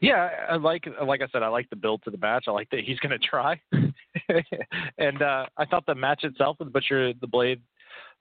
Yeah, 0.00 0.30
I 0.50 0.56
like 0.56 0.86
like 1.02 1.22
I 1.22 1.28
said, 1.32 1.42
I 1.42 1.48
like 1.48 1.68
the 1.70 1.76
build 1.76 2.02
to 2.04 2.10
the 2.10 2.18
match. 2.18 2.44
I 2.46 2.50
like 2.50 2.70
that 2.70 2.80
he's 2.80 2.98
going 3.00 3.18
to 3.18 3.18
try, 3.18 3.60
and 4.98 5.22
uh, 5.22 5.46
I 5.56 5.64
thought 5.64 5.86
the 5.86 5.94
match 5.94 6.24
itself 6.24 6.56
with 6.60 6.72
Butcher 6.72 7.12
the 7.14 7.26
Blade, 7.26 7.60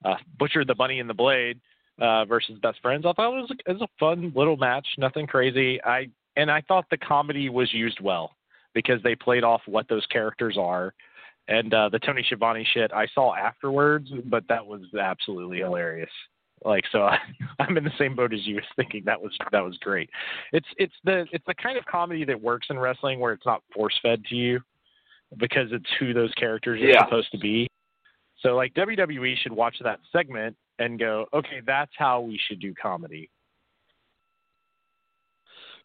uh, 0.03 0.15
Butcher 0.39 0.65
the 0.65 0.75
Bunny 0.75 0.99
and 0.99 1.09
the 1.09 1.13
Blade 1.13 1.59
uh, 1.99 2.25
versus 2.25 2.57
Best 2.61 2.79
Friends. 2.81 3.05
I 3.05 3.13
thought 3.13 3.37
it 3.37 3.41
was 3.41 3.51
a, 3.51 3.69
it 3.69 3.73
was 3.73 3.81
a 3.81 3.99
fun 3.99 4.31
little 4.35 4.57
match, 4.57 4.87
nothing 4.97 5.27
crazy. 5.27 5.81
I 5.83 6.07
and 6.35 6.51
I 6.51 6.61
thought 6.61 6.85
the 6.89 6.97
comedy 6.97 7.49
was 7.49 7.73
used 7.73 7.99
well 8.01 8.35
because 8.73 9.01
they 9.03 9.15
played 9.15 9.43
off 9.43 9.61
what 9.65 9.87
those 9.87 10.05
characters 10.07 10.57
are. 10.59 10.93
And 11.47 11.73
uh, 11.73 11.89
the 11.89 11.99
Tony 11.99 12.23
Schiavone 12.23 12.67
shit 12.73 12.91
I 12.91 13.07
saw 13.13 13.35
afterwards, 13.35 14.09
but 14.25 14.43
that 14.49 14.65
was 14.65 14.81
absolutely 14.99 15.59
hilarious. 15.59 16.09
Like 16.65 16.83
so, 16.91 17.03
I, 17.03 17.19
I'm 17.59 17.77
in 17.77 17.83
the 17.83 17.91
same 17.97 18.15
boat 18.15 18.33
as 18.33 18.45
you, 18.45 18.55
was 18.55 18.63
thinking 18.75 19.03
that 19.05 19.21
was 19.21 19.31
that 19.51 19.63
was 19.63 19.77
great. 19.77 20.09
It's 20.51 20.67
it's 20.77 20.93
the 21.03 21.25
it's 21.31 21.45
the 21.45 21.53
kind 21.53 21.77
of 21.77 21.85
comedy 21.85 22.25
that 22.25 22.41
works 22.41 22.67
in 22.69 22.79
wrestling 22.79 23.19
where 23.19 23.33
it's 23.33 23.45
not 23.45 23.61
force 23.73 23.97
fed 24.01 24.25
to 24.25 24.35
you 24.35 24.59
because 25.37 25.67
it's 25.71 25.89
who 25.99 26.13
those 26.13 26.33
characters 26.33 26.81
are 26.81 26.85
yeah. 26.85 27.05
supposed 27.05 27.31
to 27.31 27.37
be. 27.37 27.67
So 28.41 28.55
like 28.55 28.73
WWE 28.73 29.35
should 29.37 29.53
watch 29.53 29.75
that 29.83 29.99
segment 30.11 30.55
and 30.79 30.99
go, 30.99 31.25
okay, 31.33 31.61
that's 31.65 31.91
how 31.97 32.21
we 32.21 32.39
should 32.47 32.59
do 32.59 32.73
comedy. 32.73 33.29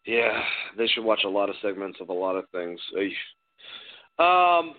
Yeah, 0.05 0.41
they 0.77 0.87
should 0.87 1.03
watch 1.03 1.21
a 1.25 1.29
lot 1.29 1.49
of 1.49 1.55
segments 1.61 1.99
of 2.01 2.09
a 2.09 2.13
lot 2.13 2.35
of 2.35 2.45
things. 2.51 2.79
Um, 4.17 4.73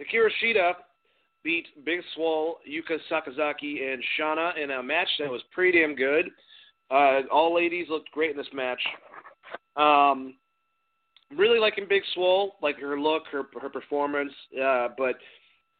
Hikaru 0.00 0.28
Shida 0.42 0.74
beat 1.44 1.66
Big 1.84 2.00
Swole, 2.14 2.58
Yuka 2.68 2.98
Sakazaki, 3.10 3.92
and 3.92 4.02
Shanna 4.16 4.52
in 4.60 4.72
a 4.72 4.82
match 4.82 5.08
that 5.20 5.30
was 5.30 5.42
pretty 5.52 5.78
damn 5.78 5.94
good. 5.94 6.30
Uh, 6.90 7.20
all 7.30 7.54
ladies 7.54 7.86
looked 7.88 8.10
great 8.10 8.30
in 8.30 8.36
this 8.36 8.46
match. 8.52 8.80
Um, 9.76 10.34
really 11.36 11.58
liking 11.58 11.86
Big 11.88 12.02
Swole, 12.14 12.56
like 12.62 12.78
her 12.80 12.98
look, 12.98 13.24
her 13.30 13.44
her 13.60 13.68
performance. 13.68 14.32
Uh, 14.60 14.88
but 14.96 15.16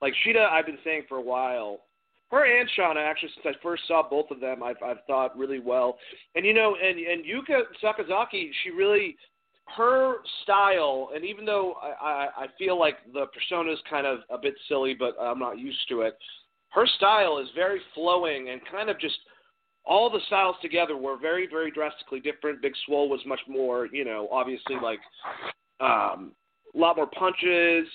like 0.01 0.15
Shida, 0.27 0.49
I've 0.49 0.67
been 0.67 0.79
saying 0.85 1.05
for 1.09 1.17
a 1.17 1.23
while, 1.23 1.81
her 2.31 2.61
and 2.61 2.69
Shanna 2.75 3.01
actually 3.01 3.31
since 3.35 3.57
I 3.57 3.63
first 3.63 3.85
saw 3.87 4.03
both 4.09 4.31
of 4.31 4.41
them 4.41 4.63
I've 4.63 4.83
I've 4.85 5.05
thought 5.07 5.37
really 5.37 5.61
well. 5.61 5.99
And 6.35 6.45
you 6.45 6.53
know 6.53 6.77
and 6.83 6.99
and 6.99 7.25
Yuka 7.25 7.63
Sakazaki 7.83 8.51
she 8.63 8.71
really 8.71 9.17
her 9.77 10.17
style 10.43 11.11
and 11.15 11.25
even 11.25 11.45
though 11.45 11.75
I, 11.83 11.89
I 12.07 12.29
I 12.45 12.47
feel 12.59 12.79
like 12.79 12.97
the 13.13 13.27
persona 13.27 13.73
is 13.73 13.79
kind 13.89 14.07
of 14.07 14.21
a 14.31 14.39
bit 14.39 14.55
silly 14.69 14.95
but 14.95 15.17
I'm 15.21 15.39
not 15.39 15.59
used 15.59 15.89
to 15.89 16.03
it. 16.03 16.17
Her 16.71 16.87
style 16.97 17.39
is 17.39 17.49
very 17.55 17.81
flowing 17.95 18.51
and 18.51 18.61
kind 18.71 18.91
of 18.91 19.01
just 19.01 19.17
all 19.87 20.11
the 20.11 20.21
styles 20.27 20.57
together 20.63 20.97
were 20.97 21.19
very 21.19 21.47
very 21.47 21.71
drastically 21.71 22.21
different. 22.21 22.63
Big 22.63 22.75
Swole 22.87 23.09
was 23.09 23.21
much 23.27 23.41
more, 23.49 23.87
you 23.87 24.05
know, 24.05 24.29
obviously 24.31 24.77
like 24.83 25.01
um 25.81 26.33
a 26.75 26.79
lot 26.79 26.97
more 26.97 27.07
punches 27.07 27.87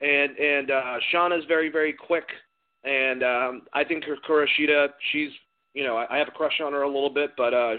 and 0.00 0.36
and 0.38 0.70
uh 0.70 0.96
Shanna's 1.10 1.44
very 1.46 1.70
very 1.70 1.92
quick 1.92 2.26
and 2.84 3.22
um, 3.22 3.62
I 3.72 3.82
think 3.82 4.04
Hikaru 4.04 4.46
Shida, 4.58 4.88
she's 5.12 5.30
you 5.72 5.84
know 5.84 5.96
I, 5.96 6.14
I 6.14 6.18
have 6.18 6.28
a 6.28 6.32
crush 6.32 6.60
on 6.62 6.72
her 6.72 6.82
a 6.82 6.88
little 6.88 7.10
bit, 7.10 7.30
but 7.36 7.54
uh, 7.54 7.74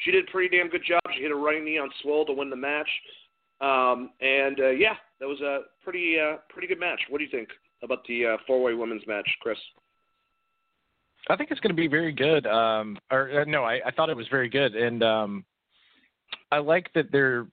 she 0.00 0.10
did 0.10 0.28
a 0.28 0.30
pretty 0.30 0.56
damn 0.56 0.68
good 0.68 0.82
job. 0.86 1.00
She 1.14 1.22
hit 1.22 1.30
a 1.30 1.34
running 1.34 1.64
knee 1.64 1.78
on 1.78 1.90
Swole 2.02 2.24
to 2.26 2.32
win 2.32 2.50
the 2.50 2.56
match, 2.56 2.88
um, 3.60 4.10
and 4.20 4.58
uh, 4.60 4.70
yeah, 4.70 4.94
that 5.20 5.26
was 5.28 5.40
a 5.40 5.60
pretty 5.82 6.16
uh, 6.18 6.36
pretty 6.48 6.68
good 6.68 6.80
match. 6.80 7.00
What 7.08 7.18
do 7.18 7.24
you 7.24 7.30
think 7.30 7.48
about 7.82 8.06
the 8.06 8.26
uh, 8.26 8.36
four 8.46 8.62
way 8.62 8.74
women's 8.74 9.06
match, 9.06 9.28
Chris? 9.40 9.58
I 11.28 11.36
think 11.36 11.50
it's 11.50 11.60
going 11.60 11.74
to 11.74 11.80
be 11.80 11.88
very 11.88 12.12
good. 12.12 12.46
Um, 12.46 12.98
or 13.10 13.42
uh, 13.42 13.44
no, 13.44 13.64
I, 13.64 13.80
I 13.86 13.90
thought 13.90 14.10
it 14.10 14.16
was 14.16 14.28
very 14.30 14.48
good, 14.48 14.74
and 14.74 15.02
um, 15.02 15.44
I 16.50 16.58
like 16.58 16.90
that 16.94 17.12
they're 17.12 17.46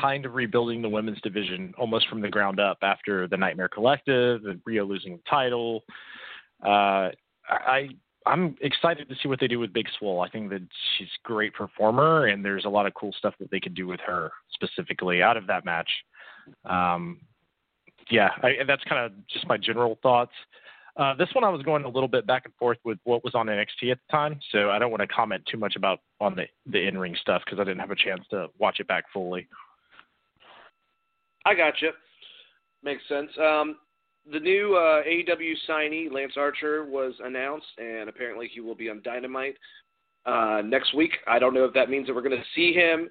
kind 0.00 0.26
of 0.26 0.34
rebuilding 0.34 0.82
the 0.82 0.88
women's 0.88 1.20
division 1.22 1.72
almost 1.78 2.06
from 2.08 2.20
the 2.20 2.28
ground 2.28 2.60
up 2.60 2.78
after 2.82 3.26
the 3.26 3.36
Nightmare 3.36 3.68
Collective 3.68 4.44
and 4.44 4.62
Riho 4.64 4.86
losing 4.86 5.12
the 5.12 5.22
title 5.28 5.82
uh, 6.64 7.08
I 7.48 7.88
I'm 8.30 8.56
excited 8.60 9.08
to 9.08 9.14
see 9.20 9.28
what 9.28 9.40
they 9.40 9.48
do 9.48 9.58
with 9.58 9.72
Big 9.72 9.86
Swole. 9.98 10.20
I 10.20 10.30
think 10.30 10.50
that 10.50 10.62
she's 10.96 11.08
a 11.08 11.28
great 11.28 11.52
performer, 11.52 12.26
and 12.26 12.44
there's 12.44 12.64
a 12.64 12.68
lot 12.68 12.86
of 12.86 12.94
cool 12.94 13.12
stuff 13.18 13.34
that 13.40 13.50
they 13.50 13.60
could 13.60 13.74
do 13.74 13.86
with 13.86 14.00
her 14.00 14.30
specifically 14.52 15.22
out 15.22 15.36
of 15.36 15.46
that 15.48 15.64
match. 15.64 15.90
Um, 16.64 17.20
yeah, 18.10 18.30
I, 18.42 18.52
that's 18.66 18.84
kind 18.84 19.04
of 19.04 19.12
just 19.28 19.46
my 19.46 19.56
general 19.56 19.98
thoughts. 20.02 20.32
Uh, 20.96 21.14
this 21.14 21.28
one 21.32 21.44
I 21.44 21.48
was 21.48 21.62
going 21.62 21.84
a 21.84 21.88
little 21.88 22.08
bit 22.08 22.26
back 22.26 22.44
and 22.44 22.54
forth 22.54 22.78
with 22.84 22.98
what 23.04 23.24
was 23.24 23.34
on 23.34 23.46
NXT 23.46 23.90
at 23.90 23.98
the 23.98 24.10
time, 24.10 24.38
so 24.52 24.70
I 24.70 24.78
don't 24.78 24.90
want 24.90 25.00
to 25.00 25.06
comment 25.06 25.42
too 25.50 25.56
much 25.56 25.76
about 25.76 26.00
on 26.20 26.34
the 26.34 26.44
the 26.66 26.86
in 26.86 26.98
ring 26.98 27.16
stuff 27.20 27.42
because 27.44 27.58
I 27.58 27.64
didn't 27.64 27.80
have 27.80 27.90
a 27.90 27.96
chance 27.96 28.22
to 28.30 28.48
watch 28.58 28.80
it 28.80 28.88
back 28.88 29.04
fully. 29.12 29.46
I 31.46 31.54
got 31.54 31.80
you. 31.80 31.90
Makes 32.82 33.02
sense. 33.08 33.30
Um, 33.38 33.76
the 34.30 34.40
new 34.40 34.76
uh, 34.76 35.02
AEW 35.04 35.54
signee 35.68 36.12
Lance 36.12 36.34
Archer 36.36 36.84
was 36.84 37.14
announced, 37.24 37.66
and 37.78 38.08
apparently 38.08 38.48
he 38.52 38.60
will 38.60 38.74
be 38.74 38.90
on 38.90 39.00
Dynamite 39.02 39.56
uh, 40.26 40.62
next 40.64 40.94
week. 40.94 41.12
I 41.26 41.38
don't 41.38 41.54
know 41.54 41.64
if 41.64 41.74
that 41.74 41.90
means 41.90 42.06
that 42.06 42.14
we're 42.14 42.22
going 42.22 42.36
to 42.36 42.44
see 42.54 42.72
him 42.72 43.08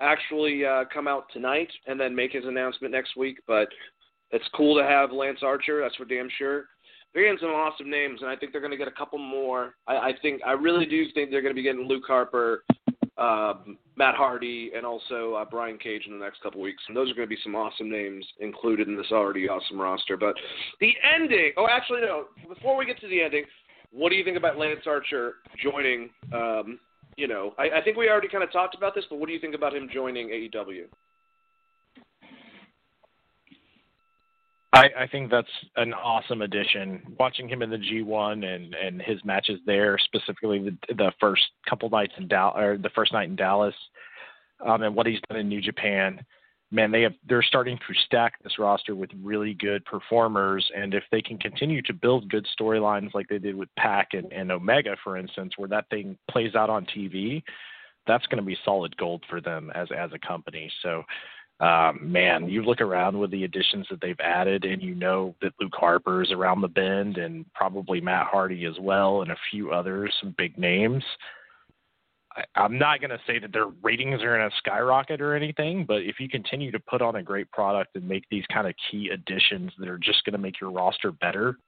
actually 0.00 0.64
uh, 0.64 0.84
come 0.92 1.08
out 1.08 1.24
tonight 1.32 1.70
and 1.86 1.98
then 1.98 2.14
make 2.14 2.32
his 2.32 2.44
announcement 2.44 2.92
next 2.92 3.16
week, 3.16 3.38
but 3.46 3.68
it's 4.30 4.48
cool 4.54 4.76
to 4.76 4.84
have 4.84 5.12
Lance 5.12 5.40
Archer. 5.42 5.80
That's 5.82 5.96
for 5.96 6.04
damn 6.04 6.28
sure. 6.38 6.66
they're 7.12 7.24
getting 7.24 7.38
some 7.40 7.50
awesome 7.50 7.90
names, 7.90 8.20
and 8.22 8.30
I 8.30 8.36
think 8.36 8.52
they're 8.52 8.60
going 8.60 8.70
to 8.70 8.76
get 8.76 8.88
a 8.88 8.92
couple 8.92 9.18
more. 9.18 9.74
I, 9.86 9.96
I 9.96 10.12
think 10.22 10.40
I 10.46 10.52
really 10.52 10.86
do 10.86 11.04
think 11.12 11.30
they're 11.30 11.42
going 11.42 11.54
to 11.54 11.58
be 11.58 11.62
getting 11.62 11.86
Luke 11.86 12.04
Harper, 12.06 12.64
um, 13.20 13.76
Matt 13.96 14.14
Hardy, 14.14 14.72
and 14.74 14.86
also 14.86 15.34
uh, 15.34 15.44
Brian 15.44 15.78
Cage 15.78 16.04
in 16.06 16.18
the 16.18 16.24
next 16.24 16.42
couple 16.42 16.60
weeks. 16.60 16.82
And 16.88 16.96
those 16.96 17.10
are 17.10 17.14
going 17.14 17.28
to 17.28 17.34
be 17.34 17.40
some 17.44 17.54
awesome 17.54 17.90
names 17.90 18.24
included 18.40 18.88
in 18.88 18.96
this 18.96 19.12
already 19.12 19.48
awesome 19.48 19.80
roster. 19.80 20.16
But 20.16 20.34
the 20.80 20.92
ending. 21.14 21.52
Oh, 21.56 21.66
actually, 21.70 22.00
no. 22.00 22.24
Before 22.48 22.76
we 22.76 22.86
get 22.86 22.98
to 23.00 23.08
the 23.08 23.22
ending, 23.22 23.44
what 23.92 24.08
do 24.08 24.16
you 24.16 24.24
think 24.24 24.38
about 24.38 24.58
Lance 24.58 24.80
Archer 24.86 25.34
joining? 25.62 26.10
Um, 26.32 26.80
you 27.16 27.28
know, 27.28 27.54
I, 27.58 27.78
I 27.78 27.82
think 27.84 27.96
we 27.96 28.08
already 28.08 28.28
kind 28.28 28.42
of 28.42 28.50
talked 28.50 28.74
about 28.74 28.94
this, 28.94 29.04
but 29.10 29.18
what 29.18 29.26
do 29.26 29.34
you 29.34 29.40
think 29.40 29.54
about 29.54 29.74
him 29.74 29.88
joining 29.92 30.28
AEW? 30.28 30.84
I, 34.72 34.88
I 35.00 35.06
think 35.08 35.30
that's 35.30 35.48
an 35.76 35.92
awesome 35.92 36.42
addition. 36.42 37.02
Watching 37.18 37.48
him 37.48 37.62
in 37.62 37.70
the 37.70 37.76
G1 37.76 38.44
and 38.44 38.74
and 38.74 39.02
his 39.02 39.18
matches 39.24 39.60
there, 39.66 39.98
specifically 39.98 40.58
the 40.60 40.94
the 40.94 41.12
first 41.20 41.42
couple 41.68 41.90
nights 41.90 42.12
in 42.18 42.28
Dallas 42.28 42.54
or 42.56 42.78
the 42.78 42.90
first 42.90 43.12
night 43.12 43.28
in 43.28 43.36
Dallas, 43.36 43.74
um, 44.64 44.82
and 44.82 44.94
what 44.94 45.06
he's 45.06 45.20
done 45.28 45.40
in 45.40 45.48
New 45.48 45.60
Japan, 45.60 46.24
man, 46.70 46.92
they 46.92 47.02
have 47.02 47.14
they're 47.28 47.42
starting 47.42 47.78
to 47.78 47.94
stack 48.06 48.34
this 48.42 48.58
roster 48.58 48.94
with 48.94 49.10
really 49.20 49.54
good 49.54 49.84
performers, 49.84 50.68
and 50.76 50.94
if 50.94 51.04
they 51.10 51.20
can 51.20 51.38
continue 51.38 51.82
to 51.82 51.92
build 51.92 52.30
good 52.30 52.46
storylines 52.58 53.12
like 53.12 53.28
they 53.28 53.38
did 53.38 53.56
with 53.56 53.68
Pac 53.76 54.10
and, 54.12 54.32
and 54.32 54.52
Omega, 54.52 54.96
for 55.02 55.16
instance, 55.16 55.54
where 55.56 55.68
that 55.68 55.88
thing 55.90 56.16
plays 56.30 56.54
out 56.54 56.70
on 56.70 56.86
TV, 56.86 57.42
that's 58.06 58.26
going 58.26 58.42
to 58.42 58.46
be 58.46 58.56
solid 58.64 58.96
gold 58.96 59.24
for 59.28 59.40
them 59.40 59.72
as 59.74 59.88
as 59.96 60.10
a 60.12 60.26
company. 60.26 60.70
So 60.82 61.02
um, 61.60 62.10
man, 62.10 62.48
you 62.48 62.62
look 62.62 62.80
around 62.80 63.18
with 63.18 63.30
the 63.30 63.44
additions 63.44 63.86
that 63.90 64.00
they've 64.00 64.18
added, 64.18 64.64
and 64.64 64.82
you 64.82 64.94
know 64.94 65.34
that 65.42 65.52
Luke 65.60 65.74
Harper 65.74 66.22
is 66.22 66.32
around 66.32 66.62
the 66.62 66.68
bend, 66.68 67.18
and 67.18 67.44
probably 67.54 68.00
Matt 68.00 68.28
Hardy 68.28 68.64
as 68.64 68.78
well, 68.80 69.20
and 69.20 69.30
a 69.30 69.36
few 69.50 69.70
others, 69.70 70.14
some 70.20 70.34
big 70.38 70.56
names. 70.56 71.04
I, 72.34 72.44
I'm 72.54 72.78
not 72.78 73.00
going 73.00 73.10
to 73.10 73.20
say 73.26 73.38
that 73.38 73.52
their 73.52 73.66
ratings 73.82 74.22
are 74.22 74.38
going 74.38 74.48
to 74.48 74.56
skyrocket 74.56 75.20
or 75.20 75.34
anything, 75.36 75.84
but 75.86 76.02
if 76.02 76.18
you 76.18 76.30
continue 76.30 76.70
to 76.70 76.80
put 76.80 77.02
on 77.02 77.16
a 77.16 77.22
great 77.22 77.50
product 77.50 77.94
and 77.94 78.08
make 78.08 78.24
these 78.30 78.44
kind 78.50 78.66
of 78.66 78.74
key 78.90 79.10
additions 79.12 79.70
that 79.78 79.88
are 79.88 79.98
just 79.98 80.24
going 80.24 80.32
to 80.32 80.38
make 80.38 80.60
your 80.62 80.70
roster 80.70 81.12
better, 81.12 81.58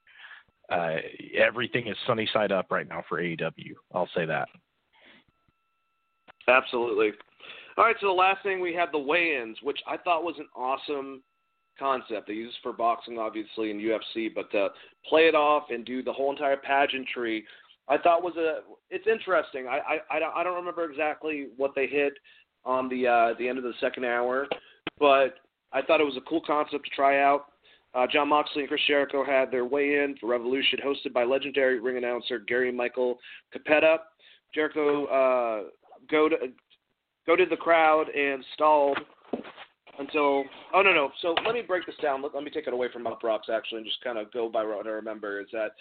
uh, 0.71 0.95
everything 1.37 1.87
is 1.87 1.97
sunny 2.07 2.27
side 2.33 2.51
up 2.51 2.71
right 2.71 2.87
now 2.87 3.03
for 3.07 3.21
AEW. 3.21 3.73
I'll 3.93 4.09
say 4.15 4.25
that. 4.25 4.47
Absolutely. 6.47 7.11
All 7.77 7.85
right, 7.85 7.95
so 7.99 8.07
the 8.07 8.13
last 8.13 8.43
thing 8.43 8.59
we 8.59 8.73
have 8.75 8.91
the 8.91 8.99
weigh-ins, 8.99 9.57
which 9.63 9.79
I 9.87 9.97
thought 9.97 10.23
was 10.23 10.35
an 10.37 10.47
awesome 10.55 11.23
concept. 11.79 12.27
They 12.27 12.33
use 12.33 12.53
for 12.61 12.71
boxing, 12.71 13.17
obviously, 13.17 13.71
and 13.71 13.81
UFC, 13.81 14.33
but 14.33 14.51
to 14.51 14.69
play 15.07 15.21
it 15.21 15.35
off 15.35 15.63
and 15.69 15.83
do 15.83 16.03
the 16.03 16.13
whole 16.13 16.31
entire 16.31 16.57
pageantry, 16.57 17.45
I 17.87 17.97
thought 17.97 18.23
was 18.23 18.35
a. 18.37 18.59
It's 18.89 19.07
interesting. 19.07 19.67
I 19.67 19.99
I 20.09 20.39
I 20.39 20.43
don't 20.43 20.55
remember 20.55 20.89
exactly 20.89 21.47
what 21.57 21.71
they 21.75 21.87
hit 21.87 22.13
on 22.63 22.87
the 22.89 23.07
uh, 23.07 23.33
the 23.37 23.49
end 23.49 23.57
of 23.57 23.63
the 23.63 23.73
second 23.81 24.05
hour, 24.05 24.47
but 24.99 25.35
I 25.73 25.81
thought 25.81 25.99
it 25.99 26.05
was 26.05 26.17
a 26.17 26.29
cool 26.29 26.41
concept 26.45 26.85
to 26.85 26.91
try 26.95 27.21
out. 27.21 27.47
Uh, 27.95 28.07
Jon 28.11 28.29
Moxley 28.29 28.61
and 28.61 28.69
Chris 28.69 28.81
Jericho 28.87 29.23
had 29.23 29.51
their 29.51 29.65
weigh-in 29.65 30.15
for 30.19 30.27
Revolution, 30.27 30.79
hosted 30.83 31.13
by 31.13 31.23
legendary 31.23 31.79
ring 31.79 31.97
announcer 31.97 32.39
Gary 32.39 32.71
Michael 32.71 33.19
Cappetta. 33.53 33.97
Jericho 34.53 35.05
uh, 35.05 35.63
go 36.09 36.29
to 36.29 36.35
go 37.25 37.35
to 37.35 37.45
the 37.45 37.55
crowd 37.55 38.09
and 38.09 38.43
stalled 38.53 38.99
until 39.99 40.43
oh 40.73 40.81
no 40.81 40.93
no. 40.93 41.11
So 41.21 41.35
let 41.45 41.53
me 41.53 41.61
break 41.61 41.85
this 41.85 41.95
down. 42.01 42.21
Let, 42.21 42.33
let 42.33 42.43
me 42.43 42.51
take 42.51 42.67
it 42.67 42.73
away 42.73 42.87
from 42.91 43.05
Uproxx 43.05 43.49
actually 43.53 43.79
and 43.79 43.85
just 43.85 44.03
kind 44.03 44.17
of 44.17 44.31
go 44.31 44.49
by 44.49 44.63
what 44.63 44.87
i 44.87 44.89
remember 44.89 45.39
is 45.39 45.47
that 45.53 45.71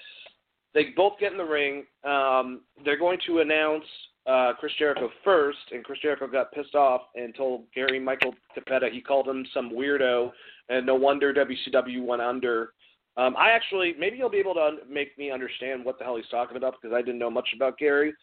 they 0.74 0.86
both 0.96 1.18
get 1.18 1.32
in 1.32 1.38
the 1.38 1.44
ring. 1.44 1.84
Um, 2.04 2.62
they're 2.84 2.98
going 2.98 3.18
to 3.26 3.40
announce 3.40 3.84
uh, 4.26 4.52
chris 4.58 4.72
jericho 4.78 5.10
first 5.24 5.58
and 5.72 5.82
chris 5.82 5.98
jericho 6.00 6.28
got 6.28 6.52
pissed 6.52 6.76
off 6.76 7.00
and 7.16 7.34
told 7.34 7.64
gary 7.74 7.98
michael 7.98 8.32
cappetta 8.54 8.88
he 8.88 9.00
called 9.00 9.26
him 9.26 9.44
some 9.52 9.68
weirdo 9.72 10.30
and 10.68 10.86
no 10.86 10.94
wonder 10.94 11.34
wcw 11.34 12.06
went 12.06 12.22
under. 12.22 12.72
Um, 13.16 13.34
i 13.36 13.50
actually 13.50 13.94
maybe 13.98 14.16
you'll 14.16 14.30
be 14.30 14.38
able 14.38 14.54
to 14.54 14.76
make 14.88 15.18
me 15.18 15.32
understand 15.32 15.84
what 15.84 15.98
the 15.98 16.04
hell 16.04 16.14
he's 16.14 16.28
talking 16.30 16.56
about 16.56 16.74
because 16.80 16.94
i 16.94 17.02
didn't 17.02 17.18
know 17.18 17.30
much 17.30 17.48
about 17.56 17.78
gary. 17.78 18.14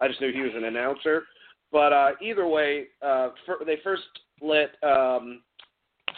I 0.00 0.08
just 0.08 0.20
knew 0.20 0.32
he 0.32 0.40
was 0.40 0.50
an 0.56 0.64
announcer 0.64 1.22
but 1.74 1.92
uh, 1.92 2.10
either 2.22 2.46
way, 2.46 2.84
uh, 3.02 3.30
for, 3.44 3.56
they 3.66 3.78
first 3.82 4.04
let 4.40 4.76
um, 4.88 5.42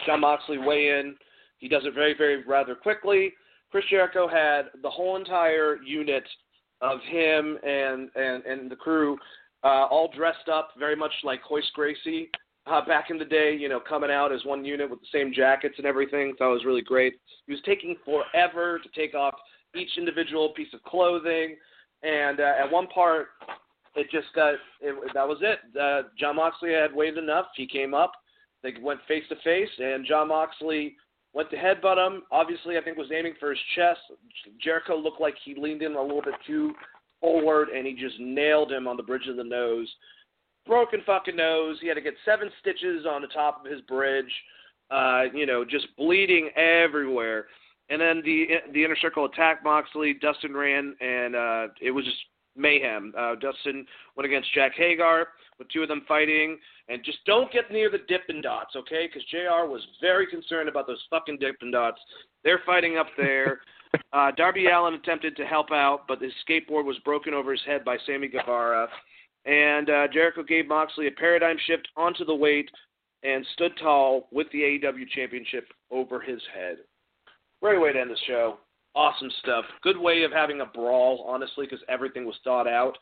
Jon 0.05 0.21
Moxley 0.21 0.59
weigh 0.59 0.99
in. 0.99 1.15
He 1.57 1.67
does 1.67 1.81
it 1.83 1.95
very, 1.95 2.13
very 2.15 2.43
rather 2.43 2.75
quickly. 2.75 3.33
Chris 3.71 3.83
Jericho 3.89 4.27
had 4.27 4.65
the 4.83 4.89
whole 4.89 5.15
entire 5.15 5.81
unit 5.81 6.23
of 6.81 6.99
him 7.09 7.57
and 7.65 8.09
and 8.15 8.45
and 8.45 8.69
the 8.69 8.75
crew 8.75 9.17
uh, 9.63 9.87
all 9.89 10.11
dressed 10.15 10.47
up 10.47 10.69
very 10.77 10.95
much 10.95 11.11
like 11.23 11.39
Royce 11.49 11.69
Gracie 11.73 12.29
uh, 12.67 12.85
back 12.85 13.09
in 13.09 13.17
the 13.17 13.25
day. 13.25 13.57
You 13.59 13.67
know, 13.67 13.79
coming 13.79 14.11
out 14.11 14.31
as 14.31 14.45
one 14.45 14.63
unit 14.63 14.87
with 14.87 14.99
the 14.99 15.07
same 15.11 15.33
jackets 15.33 15.75
and 15.79 15.87
everything. 15.87 16.35
That 16.37 16.45
was 16.45 16.65
really 16.65 16.83
great. 16.83 17.15
He 17.47 17.53
was 17.53 17.61
taking 17.65 17.95
forever 18.05 18.77
to 18.77 18.89
take 18.89 19.15
off 19.15 19.33
each 19.75 19.97
individual 19.97 20.49
piece 20.49 20.71
of 20.75 20.83
clothing, 20.83 21.55
and 22.03 22.39
uh, 22.39 22.53
at 22.63 22.71
one 22.71 22.85
part 22.89 23.29
it 23.97 24.07
just 24.11 24.27
got 24.35 24.53
it, 24.53 24.95
that 25.13 25.27
was 25.27 25.39
it. 25.41 25.59
Uh, 25.79 26.07
Jon 26.17 26.35
Moxley 26.35 26.71
had 26.71 26.93
waited 26.93 27.17
enough. 27.17 27.47
He 27.55 27.67
came 27.67 27.93
up. 27.93 28.11
They 28.63 28.73
went 28.81 28.99
face 29.07 29.23
to 29.29 29.35
face, 29.43 29.69
and 29.79 30.05
Jon 30.05 30.29
Moxley 30.29 30.95
went 31.33 31.49
to 31.49 31.57
headbutt 31.57 31.97
him. 31.97 32.23
Obviously, 32.31 32.77
I 32.77 32.81
think 32.81 32.97
was 32.97 33.11
aiming 33.11 33.33
for 33.39 33.49
his 33.49 33.59
chest. 33.75 33.99
Jericho 34.63 34.95
looked 34.95 35.21
like 35.21 35.35
he 35.43 35.55
leaned 35.55 35.81
in 35.81 35.95
a 35.95 36.01
little 36.01 36.21
bit 36.21 36.35
too 36.45 36.73
forward, 37.19 37.69
and 37.69 37.85
he 37.85 37.93
just 37.93 38.19
nailed 38.19 38.71
him 38.71 38.87
on 38.87 38.97
the 38.97 39.03
bridge 39.03 39.27
of 39.27 39.35
the 39.35 39.43
nose. 39.43 39.91
Broken 40.65 41.01
fucking 41.05 41.35
nose. 41.35 41.77
He 41.81 41.87
had 41.87 41.95
to 41.95 42.01
get 42.01 42.13
seven 42.25 42.49
stitches 42.59 43.05
on 43.09 43.21
the 43.21 43.27
top 43.29 43.65
of 43.65 43.71
his 43.71 43.81
bridge. 43.81 44.31
Uh, 44.91 45.23
you 45.33 45.45
know, 45.45 45.65
just 45.65 45.87
bleeding 45.97 46.49
everywhere. 46.55 47.47
And 47.89 48.01
then 48.01 48.21
the 48.23 48.47
the 48.73 48.83
inner 48.83 48.97
circle 49.01 49.25
attacked 49.25 49.63
Moxley. 49.63 50.13
Dustin 50.13 50.53
ran, 50.53 50.95
and 50.99 51.35
uh, 51.35 51.67
it 51.81 51.91
was 51.91 52.05
just 52.05 52.17
mayhem. 52.57 53.13
Uh, 53.17 53.35
Dustin 53.35 53.85
went 54.15 54.25
against 54.25 54.53
Jack 54.53 54.73
Hager 54.75 55.27
with 55.59 55.69
two 55.69 55.81
of 55.81 55.87
them 55.87 56.03
fighting. 56.07 56.57
And 56.89 57.03
just 57.03 57.19
don't 57.25 57.51
get 57.51 57.71
near 57.71 57.89
the 57.89 57.99
Dippin' 58.07 58.41
Dots, 58.41 58.75
okay? 58.75 59.07
Because 59.07 59.27
JR 59.29 59.67
was 59.67 59.81
very 60.01 60.27
concerned 60.27 60.69
about 60.69 60.87
those 60.87 61.03
fucking 61.09 61.37
Dippin' 61.39 61.71
Dots. 61.71 61.99
They're 62.43 62.61
fighting 62.65 62.97
up 62.97 63.07
there. 63.17 63.61
Uh, 64.11 64.31
Darby 64.35 64.67
Allin 64.67 64.95
attempted 64.95 65.35
to 65.37 65.45
help 65.45 65.71
out, 65.71 66.01
but 66.09 66.21
his 66.21 66.33
skateboard 66.47 66.83
was 66.83 66.97
broken 67.05 67.33
over 67.33 67.51
his 67.51 67.61
head 67.65 67.85
by 67.85 67.97
Sammy 68.05 68.27
Guevara. 68.27 68.87
And 69.45 69.89
uh, 69.89 70.07
Jericho 70.11 70.43
gave 70.43 70.67
Moxley 70.67 71.07
a 71.07 71.11
paradigm 71.11 71.55
shift 71.65 71.87
onto 71.95 72.25
the 72.25 72.35
weight 72.35 72.69
and 73.23 73.45
stood 73.53 73.71
tall 73.81 74.27
with 74.31 74.47
the 74.51 74.59
AEW 74.59 75.07
championship 75.15 75.69
over 75.89 76.19
his 76.19 76.41
head. 76.53 76.77
Great 77.61 77.81
way 77.81 77.93
to 77.93 77.99
end 77.99 78.11
the 78.11 78.17
show 78.27 78.57
awesome 78.97 79.29
stuff. 79.43 79.63
Good 79.83 79.97
way 79.97 80.23
of 80.23 80.31
having 80.31 80.61
a 80.61 80.65
brawl, 80.65 81.23
honestly, 81.27 81.67
because 81.69 81.83
everything 81.87 82.25
was 82.25 82.35
thought 82.43 82.67
out. 82.67 82.97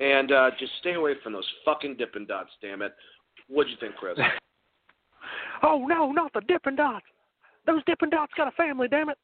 And 0.00 0.32
uh, 0.32 0.50
just 0.58 0.72
stay 0.80 0.94
away 0.94 1.14
from 1.22 1.32
those 1.32 1.48
fucking 1.64 1.96
Dippin' 1.96 2.26
Dots, 2.26 2.50
damn 2.62 2.80
it. 2.80 2.94
What'd 3.48 3.70
you 3.70 3.76
think, 3.78 3.96
Chris? 3.96 4.16
oh 5.62 5.84
no, 5.86 6.12
not 6.12 6.32
the 6.32 6.40
Dippin' 6.42 6.76
Dots. 6.76 7.04
Those 7.66 7.84
Dippin' 7.84 8.10
Dots 8.10 8.32
got 8.36 8.48
a 8.48 8.52
family, 8.52 8.88
damn 8.88 9.10
it. 9.10 9.18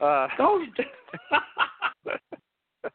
Uh, 0.00 0.26
those. 0.38 0.66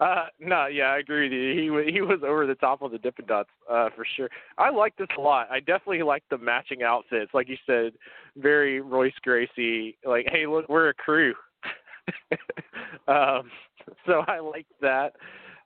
uh, 0.00 0.24
no, 0.40 0.66
yeah, 0.66 0.84
I 0.84 0.98
agree 0.98 1.28
with 1.28 1.32
you. 1.32 1.78
He 1.84 1.92
he 1.92 2.00
was 2.00 2.20
over 2.26 2.46
the 2.46 2.56
top 2.56 2.82
of 2.82 2.90
the 2.90 2.98
Dippin' 2.98 3.26
Dots, 3.26 3.50
uh, 3.70 3.90
for 3.94 4.04
sure. 4.16 4.28
I 4.58 4.70
like 4.70 4.96
this 4.96 5.08
a 5.16 5.20
lot. 5.20 5.48
I 5.50 5.60
definitely 5.60 6.02
like 6.02 6.24
the 6.30 6.38
matching 6.38 6.82
outfits, 6.82 7.32
like 7.32 7.48
you 7.48 7.56
said, 7.64 7.92
very 8.36 8.80
Royce 8.80 9.14
Gracie. 9.22 9.96
Like, 10.04 10.26
hey, 10.30 10.46
look, 10.46 10.68
we're 10.68 10.88
a 10.88 10.94
crew. 10.94 11.34
um, 13.08 13.50
so 14.06 14.24
I 14.26 14.40
liked 14.40 14.72
that. 14.80 15.14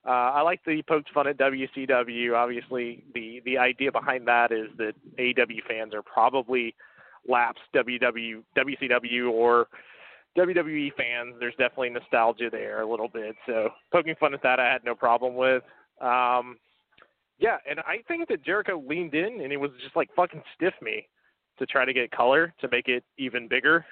Uh, 0.07 0.33
I 0.33 0.43
like 0.43 0.65
that 0.65 0.75
he 0.75 0.83
poked 0.83 1.11
fun 1.13 1.27
at 1.27 1.39
WCW. 1.39 2.35
Obviously, 2.35 3.05
the 3.15 3.43
the 3.45 3.59
idea 3.59 3.93
behind 3.93 4.27
that 4.29 4.53
is 4.53 4.69
that 4.79 4.95
AW 5.19 5.61
fans 5.69 5.93
are 5.93 6.03
probably 6.03 6.75
lapsed 7.29 7.61
WW 7.75 8.43
WCW 8.57 9.31
or 9.31 9.67
WWE 10.37 10.95
fans. 10.95 11.35
There's 11.41 11.55
definitely 11.59 11.91
nostalgia 11.91 12.49
there 12.51 12.83
a 12.83 12.89
little 12.89 13.09
bit. 13.09 13.37
So 13.47 13.71
poking 13.93 14.15
fun 14.19 14.35
at 14.35 14.43
that, 14.43 14.61
I 14.61 14.73
had 14.73 14.85
no 14.85 14.95
problem 14.95 15.35
with. 15.35 15.63
Um, 16.01 16.59
yeah, 17.39 17.59
and 17.69 17.81
I 17.81 17.99
think 18.07 18.29
that 18.29 18.45
Jericho 18.45 18.83
leaned 18.87 19.15
in 19.15 19.41
and 19.43 19.53
it 19.53 19.57
was 19.57 19.71
just 19.83 19.97
like 19.97 20.09
fucking 20.15 20.43
stiff 20.55 20.75
me 20.81 21.07
to 21.59 21.67
try 21.67 21.85
to 21.85 21.93
get 21.93 22.11
color 22.11 22.55
to 22.61 22.69
make 22.71 22.89
it 22.89 23.05
even 23.17 23.49
bigger 23.49 23.85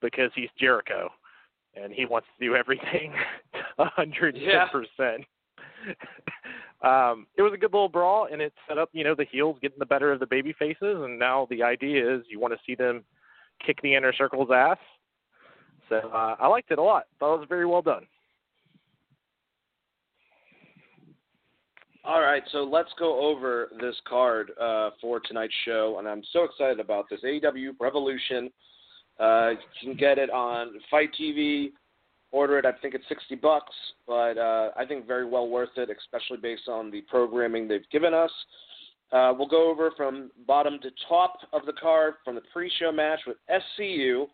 because 0.00 0.30
he's 0.34 0.48
Jericho 0.58 1.10
and 1.76 1.92
he 1.92 2.04
wants 2.04 2.28
to 2.38 2.46
do 2.46 2.54
everything 2.54 3.12
a 3.78 3.84
hundred 3.86 4.34
ten 4.34 4.68
percent. 4.70 5.24
Um, 6.84 7.26
it 7.38 7.42
was 7.42 7.54
a 7.54 7.56
good 7.56 7.72
little 7.72 7.88
brawl, 7.88 8.28
and 8.30 8.42
it 8.42 8.52
set 8.68 8.76
up, 8.76 8.90
you 8.92 9.04
know, 9.04 9.14
the 9.14 9.24
heels 9.24 9.56
getting 9.62 9.78
the 9.78 9.86
better 9.86 10.12
of 10.12 10.20
the 10.20 10.26
baby 10.26 10.54
faces, 10.58 10.76
and 10.82 11.18
now 11.18 11.46
the 11.48 11.62
idea 11.62 12.14
is 12.14 12.22
you 12.28 12.38
want 12.38 12.52
to 12.52 12.60
see 12.66 12.74
them 12.74 13.04
kick 13.64 13.80
the 13.82 13.94
inner 13.94 14.12
circle's 14.12 14.50
ass. 14.54 14.76
So 15.88 15.96
uh, 15.96 16.36
I 16.38 16.46
liked 16.46 16.70
it 16.70 16.78
a 16.78 16.82
lot. 16.82 17.04
Thought 17.18 17.36
it 17.36 17.38
was 17.38 17.48
very 17.48 17.64
well 17.64 17.80
done. 17.80 18.06
All 22.04 22.20
right, 22.20 22.42
so 22.52 22.64
let's 22.64 22.90
go 22.98 23.18
over 23.18 23.70
this 23.80 23.96
card 24.06 24.50
uh, 24.60 24.90
for 25.00 25.20
tonight's 25.20 25.54
show, 25.64 25.96
and 25.98 26.06
I'm 26.06 26.22
so 26.34 26.44
excited 26.44 26.80
about 26.80 27.06
this. 27.08 27.20
AEW 27.24 27.70
Revolution. 27.80 28.50
Uh, 29.18 29.50
you 29.50 29.88
can 29.88 29.96
get 29.96 30.18
it 30.18 30.30
on 30.30 30.72
FITE 30.90 31.10
TV. 31.20 31.72
Order 32.32 32.58
it. 32.58 32.66
I 32.66 32.72
think 32.82 32.94
it's 32.94 33.04
60 33.08 33.36
bucks, 33.36 33.72
but 34.08 34.36
uh, 34.36 34.70
I 34.76 34.84
think 34.84 35.06
very 35.06 35.24
well 35.24 35.48
worth 35.48 35.76
it, 35.76 35.88
especially 35.88 36.38
based 36.38 36.68
on 36.68 36.90
the 36.90 37.02
programming 37.02 37.68
they've 37.68 37.88
given 37.92 38.12
us. 38.12 38.32
Uh, 39.12 39.32
we'll 39.38 39.46
go 39.46 39.70
over 39.70 39.92
from 39.96 40.32
bottom 40.44 40.80
to 40.80 40.90
top 41.08 41.36
of 41.52 41.64
the 41.66 41.72
card 41.74 42.14
from 42.24 42.34
the 42.34 42.40
pre-show 42.52 42.90
match 42.90 43.20
with 43.24 43.36
SCU, 43.48 44.26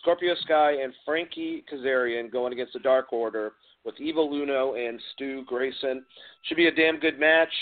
Scorpio 0.00 0.34
Sky, 0.42 0.76
and 0.82 0.94
Frankie 1.04 1.62
Kazarian 1.70 2.32
going 2.32 2.54
against 2.54 2.72
the 2.72 2.78
Dark 2.78 3.12
Order 3.12 3.52
with 3.84 3.94
Evil 4.00 4.32
Uno 4.32 4.74
and 4.74 4.98
Stu 5.12 5.44
Grayson. 5.46 6.02
Should 6.44 6.56
be 6.56 6.68
a 6.68 6.74
damn 6.74 6.98
good 6.98 7.20
match. 7.20 7.52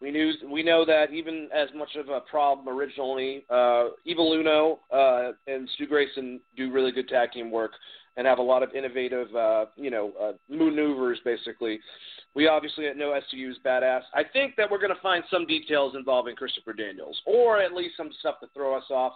We 0.00 0.10
knew 0.10 0.32
we 0.50 0.62
know 0.62 0.84
that 0.86 1.12
even 1.12 1.48
as 1.54 1.68
much 1.74 1.94
of 1.96 2.08
a 2.08 2.20
problem 2.20 2.68
originally, 2.68 3.44
uh, 3.50 3.88
Evil 4.04 4.32
Uno 4.32 4.80
uh, 4.90 5.32
and 5.46 5.68
Stu 5.74 5.86
Grayson 5.86 6.40
do 6.56 6.72
really 6.72 6.90
good 6.90 7.08
tag 7.08 7.32
team 7.32 7.50
work 7.50 7.72
and 8.16 8.26
have 8.26 8.38
a 8.38 8.42
lot 8.42 8.62
of 8.62 8.74
innovative, 8.74 9.34
uh, 9.36 9.66
you 9.76 9.90
know, 9.90 10.12
uh, 10.20 10.32
maneuvers 10.48 11.18
basically. 11.24 11.80
We 12.34 12.48
obviously 12.48 12.84
know 12.96 13.18
SCU 13.32 13.50
is 13.50 13.56
badass. 13.64 14.02
I 14.14 14.22
think 14.32 14.56
that 14.56 14.70
we're 14.70 14.78
going 14.78 14.94
to 14.94 15.00
find 15.02 15.24
some 15.30 15.46
details 15.46 15.94
involving 15.96 16.36
Christopher 16.36 16.72
Daniels, 16.72 17.20
or 17.26 17.60
at 17.60 17.72
least 17.72 17.96
some 17.96 18.10
stuff 18.20 18.36
to 18.40 18.46
throw 18.54 18.76
us 18.76 18.84
off. 18.90 19.14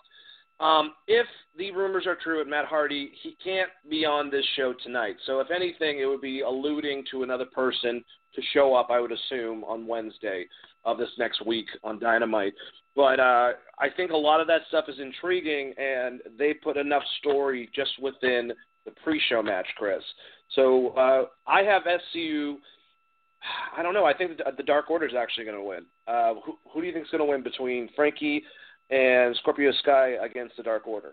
Um, 0.61 0.93
if 1.09 1.27
the 1.57 1.71
rumors 1.73 2.07
are 2.07 2.17
true 2.17 2.41
at 2.41 2.47
Matt 2.47 2.67
Hardy, 2.67 3.13
he 3.23 3.37
can't 3.43 3.71
be 3.89 4.05
on 4.05 4.31
this 4.31 4.45
show 4.57 4.75
tonight. 4.85 5.17
So 5.27 5.41
if 5.41 5.49
anything, 5.51 5.99
it 5.99 6.07
would 6.07 6.21
be 6.21 6.43
alluding 6.43 7.05
to 7.11 7.23
another 7.23 7.47
person 7.47 8.05
to 8.35 8.43
show 8.53 8.75
up. 8.75 8.89
I 8.91 9.01
would 9.01 9.13
assume 9.13 9.65
on 9.65 9.87
Wednesday 9.87 10.47
of 10.85 10.99
this 10.99 11.11
next 11.19 11.45
week 11.47 11.67
on 11.83 11.99
Dynamite. 11.99 12.55
But 12.97 13.19
uh, 13.19 13.53
I 13.79 13.89
think 13.97 14.13
a 14.13 14.17
lot 14.17 14.41
of 14.41 14.47
that 14.47 14.63
stuff 14.69 14.85
is 14.89 14.97
intriguing, 15.01 15.75
and 15.79 16.21
they 16.39 16.55
put 16.55 16.77
enough 16.77 17.03
story 17.19 17.69
just 17.75 17.91
within 18.01 18.53
the 18.85 18.93
pre-show 19.03 19.43
match, 19.43 19.67
Chris. 19.77 20.03
So 20.55 20.89
uh, 20.91 21.25
I 21.47 21.63
have 21.63 21.83
SCU. 21.83 22.57
I 23.77 23.83
don't 23.83 23.95
know. 23.95 24.05
I 24.05 24.15
think 24.15 24.39
the 24.57 24.63
Dark 24.63 24.91
Order 24.91 25.07
is 25.07 25.15
actually 25.19 25.45
going 25.45 25.57
to 25.57 25.65
win. 25.65 25.87
Uh, 26.07 26.35
who, 26.45 26.57
who 26.73 26.81
do 26.81 26.87
you 26.87 26.93
think 26.93 27.07
is 27.07 27.11
going 27.11 27.25
to 27.25 27.31
win 27.31 27.43
between 27.43 27.89
Frankie 27.97 28.43
and 28.91 29.35
Scorpio 29.37 29.73
Sky 29.83 30.17
against 30.23 30.57
the 30.57 30.63
Dark 30.63 30.87
Order. 30.87 31.13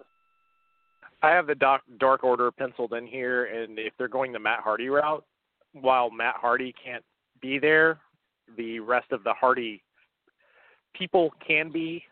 I 1.23 1.31
have 1.31 1.47
the 1.47 1.55
Dark, 1.55 1.81
Dark 1.99 2.23
Order 2.23 2.51
penciled 2.51 2.93
in 2.93 3.05
here, 3.05 3.45
and 3.45 3.77
if 3.77 3.93
they're 3.97 4.07
going 4.07 4.31
the 4.31 4.39
Matt 4.39 4.59
Hardy 4.59 4.89
route, 4.89 5.23
while 5.73 6.09
Matt 6.09 6.35
Hardy 6.35 6.73
can't 6.83 7.03
be 7.41 7.59
there, 7.59 7.99
the 8.57 8.79
rest 8.79 9.11
of 9.11 9.23
the 9.23 9.33
Hardy 9.33 9.83
people 10.95 11.31
can 11.45 11.71
be. 11.71 12.03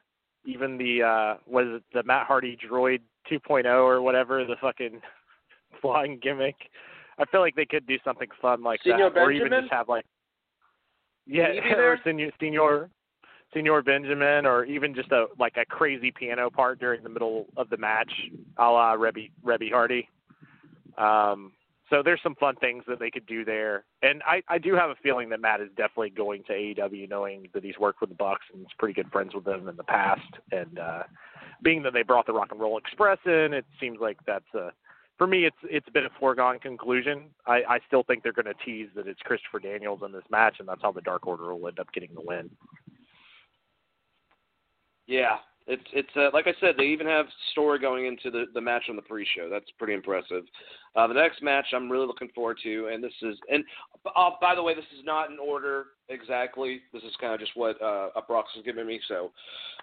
Even 0.45 0.77
the 0.77 1.03
uh 1.03 1.37
was 1.45 1.65
it 1.67 1.83
the 1.93 2.03
Matt 2.03 2.25
Hardy 2.25 2.57
droid 2.57 3.01
2.0 3.31 3.65
or 3.65 4.01
whatever 4.01 4.45
the 4.45 4.55
fucking 4.61 5.01
flying 5.81 6.19
gimmick. 6.21 6.55
I 7.19 7.25
feel 7.25 7.41
like 7.41 7.55
they 7.55 7.65
could 7.65 7.85
do 7.85 7.97
something 8.03 8.29
fun 8.41 8.63
like 8.63 8.81
Senor 8.83 9.09
that, 9.09 9.15
Benjamin? 9.15 9.23
or 9.23 9.31
even 9.31 9.61
just 9.61 9.73
have 9.73 9.89
like 9.89 10.05
yeah, 11.27 11.47
or 11.77 11.99
Senor, 12.03 12.31
Senor 12.39 12.89
Senor 13.53 13.81
Benjamin, 13.81 14.45
or 14.45 14.65
even 14.65 14.93
just 14.95 15.11
a 15.11 15.25
like 15.37 15.57
a 15.57 15.65
crazy 15.65 16.11
piano 16.11 16.49
part 16.49 16.79
during 16.79 17.03
the 17.03 17.09
middle 17.09 17.47
of 17.57 17.69
the 17.69 17.77
match, 17.77 18.11
a 18.57 18.63
la 18.63 18.95
Reby 18.95 19.31
Reby 19.45 19.71
Hardy. 19.71 20.07
Um, 20.97 21.51
so 21.89 22.01
there's 22.03 22.21
some 22.21 22.35
fun 22.35 22.55
things 22.55 22.83
that 22.87 22.99
they 22.99 23.09
could 23.09 23.25
do 23.25 23.43
there, 23.45 23.85
and 24.01 24.21
I 24.25 24.41
I 24.47 24.57
do 24.57 24.75
have 24.75 24.89
a 24.89 24.95
feeling 25.01 25.29
that 25.29 25.41
Matt 25.41 25.61
is 25.61 25.69
definitely 25.77 26.11
going 26.11 26.43
to 26.43 26.53
AEW, 26.53 27.09
knowing 27.09 27.47
that 27.53 27.63
he's 27.63 27.77
worked 27.79 28.01
with 28.01 28.09
the 28.09 28.15
Bucks 28.15 28.45
and 28.53 28.61
is 28.61 28.71
pretty 28.77 28.93
good 28.93 29.11
friends 29.11 29.33
with 29.33 29.45
them 29.45 29.67
in 29.67 29.75
the 29.75 29.83
past, 29.83 30.31
and 30.51 30.79
uh, 30.79 31.03
being 31.63 31.83
that 31.83 31.93
they 31.93 32.03
brought 32.03 32.25
the 32.25 32.33
Rock 32.33 32.49
and 32.51 32.59
Roll 32.59 32.77
Express 32.77 33.19
in, 33.25 33.53
it 33.53 33.65
seems 33.79 33.99
like 33.99 34.17
that's 34.25 34.53
a 34.53 34.71
for 35.19 35.27
me, 35.27 35.45
it's 35.45 35.57
it's 35.63 35.89
been 35.89 36.05
a 36.05 36.09
foregone 36.17 36.59
conclusion. 36.59 37.25
I, 37.45 37.61
I 37.67 37.79
still 37.85 38.03
think 38.03 38.23
they're 38.23 38.31
going 38.31 38.45
to 38.45 38.53
tease 38.65 38.87
that 38.95 39.05
it's 39.05 39.19
Christopher 39.19 39.59
Daniels 39.59 39.99
in 40.03 40.13
this 40.13 40.23
match, 40.31 40.55
and 40.59 40.67
that's 40.67 40.81
how 40.81 40.93
the 40.93 41.01
Dark 41.01 41.27
Order 41.27 41.53
will 41.53 41.67
end 41.67 41.79
up 41.79 41.91
getting 41.93 42.13
the 42.15 42.21
win. 42.21 42.49
Yeah, 45.05 45.37
it's 45.69 45.83
it's 45.93 46.09
uh, 46.15 46.29
like 46.33 46.47
I 46.47 46.53
said, 46.59 46.75
they 46.77 46.85
even 46.85 47.05
have 47.05 47.27
story 47.51 47.77
going 47.77 48.07
into 48.07 48.31
the 48.31 48.45
the 48.53 48.59
match 48.59 48.83
on 48.89 48.95
the 48.95 49.03
pre-show. 49.03 49.49
That's 49.49 49.69
pretty 49.77 49.93
impressive. 49.93 50.43
Uh, 50.95 51.05
the 51.07 51.13
next 51.13 51.43
match 51.43 51.67
I'm 51.73 51.89
really 51.89 52.07
looking 52.07 52.29
forward 52.33 52.57
to, 52.63 52.89
and 52.91 53.03
this 53.03 53.13
is 53.21 53.37
and 53.51 53.63
uh, 54.15 54.31
by 54.41 54.55
the 54.55 54.63
way, 54.63 54.73
this 54.73 54.85
is 54.97 55.05
not 55.05 55.29
in 55.29 55.37
order 55.37 55.85
exactly. 56.09 56.81
This 56.91 57.03
is 57.03 57.13
kind 57.21 57.35
of 57.35 57.39
just 57.39 57.51
what 57.55 57.79
uh, 57.81 58.09
Uproxx 58.17 58.45
has 58.55 58.65
given 58.65 58.87
me, 58.87 58.99
so 59.07 59.31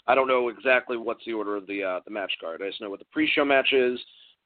I 0.09 0.17
don't 0.17 0.27
know 0.27 0.49
exactly 0.49 0.97
what's 0.97 1.25
the 1.25 1.35
order 1.35 1.57
of 1.57 1.69
the 1.69 1.85
uh, 1.85 2.01
the 2.05 2.11
match 2.11 2.33
card. 2.41 2.63
I 2.63 2.69
just 2.69 2.81
know 2.81 2.91
what 2.91 2.99
the 2.99 3.07
pre-show 3.13 3.45
match 3.45 3.73
is. 3.73 3.99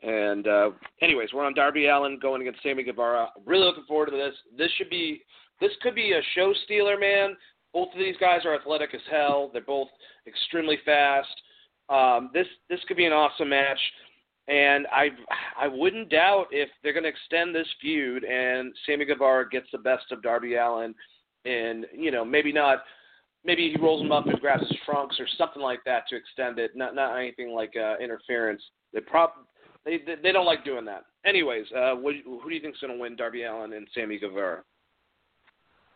And 0.02 0.46
uh, 0.46 0.70
anyways, 1.02 1.30
we're 1.34 1.44
on 1.44 1.54
Darby 1.54 1.86
Allin 1.86 2.18
going 2.20 2.42
against 2.42 2.62
Sammy 2.62 2.82
Guevara. 2.82 3.30
Really 3.44 3.64
looking 3.64 3.84
forward 3.84 4.06
to 4.10 4.16
this. 4.16 4.34
This 4.56 4.70
should 4.76 4.90
be 4.90 5.22
this 5.58 5.72
could 5.82 5.94
be 5.94 6.12
a 6.12 6.20
show 6.34 6.52
stealer, 6.64 6.98
man 6.98 7.36
both 7.72 7.88
of 7.92 7.98
these 7.98 8.16
guys 8.18 8.40
are 8.44 8.54
athletic 8.54 8.94
as 8.94 9.00
hell. 9.10 9.50
They're 9.52 9.62
both 9.62 9.88
extremely 10.26 10.78
fast. 10.84 11.28
Um, 11.88 12.30
this 12.32 12.46
this 12.68 12.80
could 12.86 12.96
be 12.96 13.06
an 13.06 13.12
awesome 13.12 13.48
match, 13.48 13.78
and 14.48 14.86
I 14.92 15.08
I 15.58 15.68
wouldn't 15.68 16.10
doubt 16.10 16.46
if 16.50 16.68
they're 16.82 16.92
going 16.92 17.04
to 17.04 17.08
extend 17.08 17.54
this 17.54 17.66
feud 17.80 18.24
and 18.24 18.72
Sammy 18.86 19.04
Guevara 19.04 19.48
gets 19.48 19.66
the 19.72 19.78
best 19.78 20.12
of 20.12 20.22
Darby 20.22 20.54
Allin, 20.54 20.94
and 21.44 21.86
you 21.92 22.10
know 22.10 22.24
maybe 22.24 22.52
not 22.52 22.84
maybe 23.44 23.70
he 23.70 23.80
rolls 23.80 24.02
him 24.02 24.12
up 24.12 24.26
and 24.26 24.40
grabs 24.40 24.68
his 24.68 24.78
trunks 24.84 25.18
or 25.18 25.26
something 25.36 25.62
like 25.62 25.80
that 25.84 26.04
to 26.08 26.16
extend 26.16 26.58
it. 26.58 26.72
Not 26.76 26.94
not 26.94 27.16
anything 27.16 27.50
like 27.50 27.72
uh, 27.76 27.96
interference. 27.98 28.62
They 28.92 29.00
prob 29.00 29.30
they 29.84 30.00
they 30.22 30.32
don't 30.32 30.46
like 30.46 30.64
doing 30.64 30.84
that. 30.84 31.04
Anyways, 31.24 31.66
uh, 31.76 31.94
what, 31.94 32.14
who 32.24 32.48
do 32.48 32.54
you 32.54 32.60
think's 32.60 32.80
going 32.80 32.92
to 32.92 32.98
win, 32.98 33.16
Darby 33.16 33.44
Allin 33.44 33.72
and 33.74 33.86
Sammy 33.94 34.18
Guevara? 34.18 34.62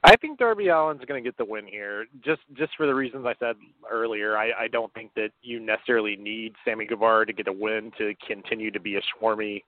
I 0.07 0.17
think 0.17 0.39
Darby 0.39 0.69
Allin's 0.69 1.05
going 1.07 1.23
to 1.23 1.27
get 1.27 1.39
the 1.39 1.47
win 1.47 1.67
here, 1.67 2.05
just 2.23 2.43
just 2.53 2.73
for 2.77 2.87
the 2.87 2.95
reasons 2.95 3.25
I 3.25 3.35
said 3.41 3.57
earlier. 3.91 4.37
I, 4.37 4.51
I 4.59 4.69
don't 4.69 4.93
think 4.93 5.13
that 5.17 5.31
you 5.41 5.61
necessarily 5.61 6.15
need 6.15 6.53
Sammy 6.63 6.85
Guevara 6.85 7.25
to 7.25 7.33
get 7.33 7.49
a 7.49 7.53
win 7.53 7.91
to 7.97 8.13
continue 8.27 8.71
to 8.71 8.79
be 8.79 8.97
a 8.97 9.01
swarmy 9.01 9.63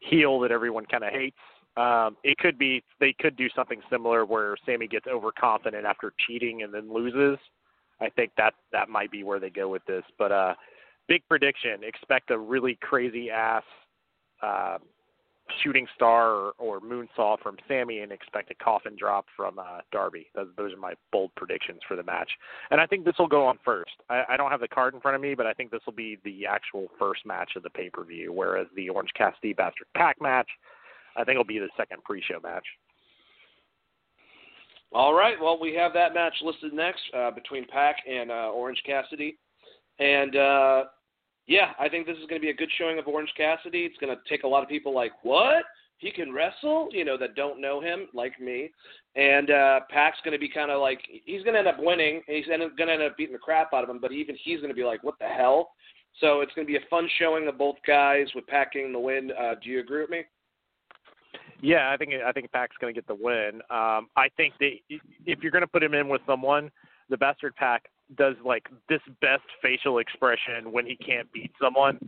heel 0.00 0.38
that 0.40 0.50
everyone 0.50 0.84
kind 0.84 1.04
of 1.04 1.10
hates. 1.10 1.38
Um, 1.78 2.18
it 2.22 2.36
could 2.36 2.58
be 2.58 2.84
they 3.00 3.14
could 3.18 3.34
do 3.36 3.48
something 3.56 3.80
similar 3.90 4.26
where 4.26 4.56
Sammy 4.66 4.86
gets 4.86 5.06
overconfident 5.06 5.86
after 5.86 6.12
cheating 6.26 6.62
and 6.62 6.72
then 6.72 6.92
loses. 6.92 7.38
I 7.98 8.10
think 8.10 8.32
that 8.36 8.52
that 8.72 8.90
might 8.90 9.10
be 9.10 9.24
where 9.24 9.40
they 9.40 9.48
go 9.50 9.70
with 9.70 9.84
this. 9.86 10.04
But 10.18 10.32
uh, 10.32 10.54
big 11.08 11.22
prediction: 11.30 11.82
expect 11.82 12.30
a 12.30 12.38
really 12.38 12.78
crazy 12.82 13.30
ass 13.30 13.64
uh, 14.42 14.76
shooting 15.62 15.86
star 15.94 16.30
or, 16.30 16.52
or 16.58 16.80
moonsault 16.80 17.40
from 17.40 17.56
Sammy 17.68 18.00
and 18.00 18.12
expect 18.12 18.50
a 18.50 18.54
coffin 18.54 18.96
drop 18.98 19.26
from 19.36 19.58
uh, 19.58 19.80
Darby. 19.92 20.26
Those, 20.34 20.48
those 20.56 20.72
are 20.72 20.78
my 20.78 20.94
bold 21.12 21.30
predictions 21.36 21.80
for 21.86 21.96
the 21.96 22.02
match. 22.02 22.30
And 22.70 22.80
I 22.80 22.86
think 22.86 23.04
this 23.04 23.14
will 23.18 23.28
go 23.28 23.46
on 23.46 23.58
first. 23.64 23.92
I, 24.10 24.24
I 24.30 24.36
don't 24.36 24.50
have 24.50 24.60
the 24.60 24.68
card 24.68 24.94
in 24.94 25.00
front 25.00 25.14
of 25.14 25.20
me, 25.20 25.34
but 25.34 25.46
I 25.46 25.52
think 25.52 25.70
this 25.70 25.82
will 25.86 25.92
be 25.92 26.18
the 26.24 26.46
actual 26.46 26.88
first 26.98 27.24
match 27.24 27.52
of 27.56 27.62
the 27.62 27.70
pay 27.70 27.90
per 27.90 28.04
view, 28.04 28.32
whereas 28.32 28.66
the 28.74 28.88
Orange 28.88 29.10
Cassidy 29.16 29.52
Bastard 29.52 29.86
Pac 29.94 30.20
match, 30.20 30.48
I 31.16 31.24
think 31.24 31.36
will 31.36 31.44
be 31.44 31.58
the 31.58 31.68
second 31.76 32.02
pre 32.04 32.22
show 32.22 32.40
match. 32.42 32.64
All 34.92 35.14
right. 35.14 35.36
Well, 35.40 35.58
we 35.60 35.74
have 35.74 35.92
that 35.94 36.14
match 36.14 36.34
listed 36.42 36.72
next 36.72 37.02
uh, 37.16 37.30
between 37.30 37.66
Pac 37.66 37.96
and 38.08 38.30
uh, 38.30 38.50
Orange 38.54 38.82
Cassidy. 38.86 39.36
And 39.98 40.36
uh, 40.36 40.84
yeah, 41.46 41.72
I 41.78 41.88
think 41.88 42.06
this 42.06 42.16
is 42.16 42.26
going 42.26 42.40
to 42.40 42.44
be 42.44 42.50
a 42.50 42.54
good 42.54 42.70
showing 42.76 42.98
of 42.98 43.06
Orange 43.06 43.32
Cassidy. 43.36 43.80
It's 43.80 43.98
going 43.98 44.14
to 44.14 44.20
take 44.28 44.42
a 44.42 44.48
lot 44.48 44.62
of 44.62 44.68
people 44.68 44.94
like, 44.94 45.12
what? 45.22 45.64
He 45.98 46.10
can 46.10 46.32
wrestle, 46.32 46.88
you 46.92 47.04
know, 47.04 47.16
that 47.16 47.36
don't 47.36 47.60
know 47.60 47.80
him, 47.80 48.08
like 48.12 48.38
me. 48.38 48.70
And 49.14 49.50
uh, 49.50 49.80
Pac's 49.88 50.18
going 50.24 50.32
to 50.32 50.38
be 50.38 50.48
kind 50.48 50.70
of 50.70 50.80
like, 50.80 51.00
he's 51.24 51.42
going 51.42 51.54
to 51.54 51.60
end 51.60 51.68
up 51.68 51.76
winning. 51.78 52.20
And 52.28 52.36
he's 52.36 52.46
going 52.46 52.60
to 52.60 52.92
end 52.92 53.02
up 53.02 53.16
beating 53.16 53.32
the 53.32 53.38
crap 53.38 53.72
out 53.72 53.84
of 53.84 53.88
him, 53.88 53.98
but 54.00 54.12
even 54.12 54.36
he's 54.42 54.58
going 54.58 54.68
to 54.68 54.74
be 54.74 54.84
like, 54.84 55.02
what 55.02 55.18
the 55.18 55.26
hell? 55.26 55.70
So 56.20 56.40
it's 56.40 56.52
going 56.54 56.66
to 56.66 56.70
be 56.70 56.76
a 56.76 56.88
fun 56.90 57.08
showing 57.18 57.46
of 57.48 57.56
both 57.56 57.76
guys 57.86 58.26
with 58.34 58.46
Pac 58.46 58.72
getting 58.72 58.92
the 58.92 58.98
win. 58.98 59.30
Uh, 59.38 59.54
do 59.62 59.70
you 59.70 59.80
agree 59.80 60.00
with 60.00 60.10
me? 60.10 60.22
Yeah, 61.62 61.90
I 61.90 61.96
think 61.96 62.12
I 62.14 62.32
think 62.32 62.52
Pac's 62.52 62.76
going 62.80 62.94
to 62.94 63.00
get 63.00 63.06
the 63.06 63.14
win. 63.14 63.62
Um, 63.70 64.08
I 64.16 64.28
think 64.36 64.54
that 64.60 64.72
if 65.24 65.38
you're 65.42 65.52
going 65.52 65.62
to 65.62 65.66
put 65.66 65.82
him 65.82 65.94
in 65.94 66.08
with 66.08 66.20
someone, 66.26 66.70
the 67.08 67.16
Bastard 67.16 67.54
Pac 67.56 67.84
does 68.16 68.36
like 68.44 68.66
this 68.88 69.00
best 69.20 69.44
facial 69.62 69.98
expression 69.98 70.70
when 70.70 70.86
he 70.86 70.96
can't 70.96 71.30
beat 71.32 71.52
someone. 71.60 71.98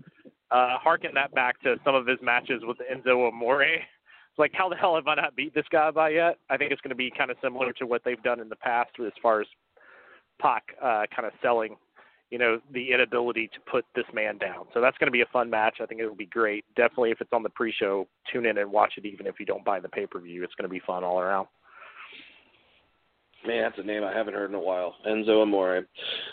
Uh, 0.50 0.78
harken 0.78 1.10
that 1.14 1.34
back 1.34 1.60
to 1.62 1.76
some 1.84 1.94
of 1.94 2.06
his 2.06 2.18
matches 2.22 2.62
with 2.64 2.78
Enzo 2.90 3.28
Amore. 3.28 3.62
It's 3.62 3.84
like, 4.38 4.52
how 4.54 4.68
the 4.68 4.76
hell 4.76 4.94
have 4.94 5.06
I 5.06 5.14
not 5.14 5.36
beat 5.36 5.54
this 5.54 5.66
guy 5.70 5.90
by 5.90 6.10
yet? 6.10 6.38
I 6.48 6.56
think 6.56 6.72
it's 6.72 6.80
going 6.80 6.90
to 6.90 6.96
be 6.96 7.12
kind 7.16 7.30
of 7.30 7.36
similar 7.42 7.72
to 7.74 7.86
what 7.86 8.02
they've 8.04 8.22
done 8.22 8.40
in 8.40 8.48
the 8.48 8.56
past 8.56 8.90
as 9.04 9.12
far 9.20 9.42
as 9.42 9.46
Pac 10.40 10.62
uh, 10.82 11.02
kind 11.14 11.26
of 11.26 11.32
selling 11.42 11.76
you 12.30 12.38
know, 12.38 12.60
the 12.72 12.92
inability 12.92 13.48
to 13.48 13.60
put 13.70 13.84
this 13.94 14.04
man 14.12 14.36
down. 14.38 14.66
So 14.74 14.80
that's 14.80 14.98
going 14.98 15.06
to 15.06 15.12
be 15.12 15.22
a 15.22 15.26
fun 15.32 15.48
match. 15.48 15.76
I 15.80 15.86
think 15.86 16.00
it'll 16.00 16.14
be 16.14 16.26
great. 16.26 16.64
Definitely, 16.76 17.10
if 17.10 17.20
it's 17.20 17.32
on 17.32 17.42
the 17.42 17.48
pre-show, 17.50 18.06
tune 18.30 18.46
in 18.46 18.58
and 18.58 18.70
watch 18.70 18.94
it. 18.98 19.06
Even 19.06 19.26
if 19.26 19.40
you 19.40 19.46
don't 19.46 19.64
buy 19.64 19.80
the 19.80 19.88
pay-per-view, 19.88 20.44
it's 20.44 20.54
going 20.54 20.68
to 20.68 20.72
be 20.72 20.80
fun 20.86 21.04
all 21.04 21.20
around. 21.20 21.48
Man, 23.46 23.62
that's 23.62 23.78
a 23.78 23.82
name 23.82 24.02
I 24.02 24.12
haven't 24.12 24.34
heard 24.34 24.50
in 24.50 24.56
a 24.56 24.60
while. 24.60 24.96
Enzo 25.06 25.42
Amore. 25.42 25.86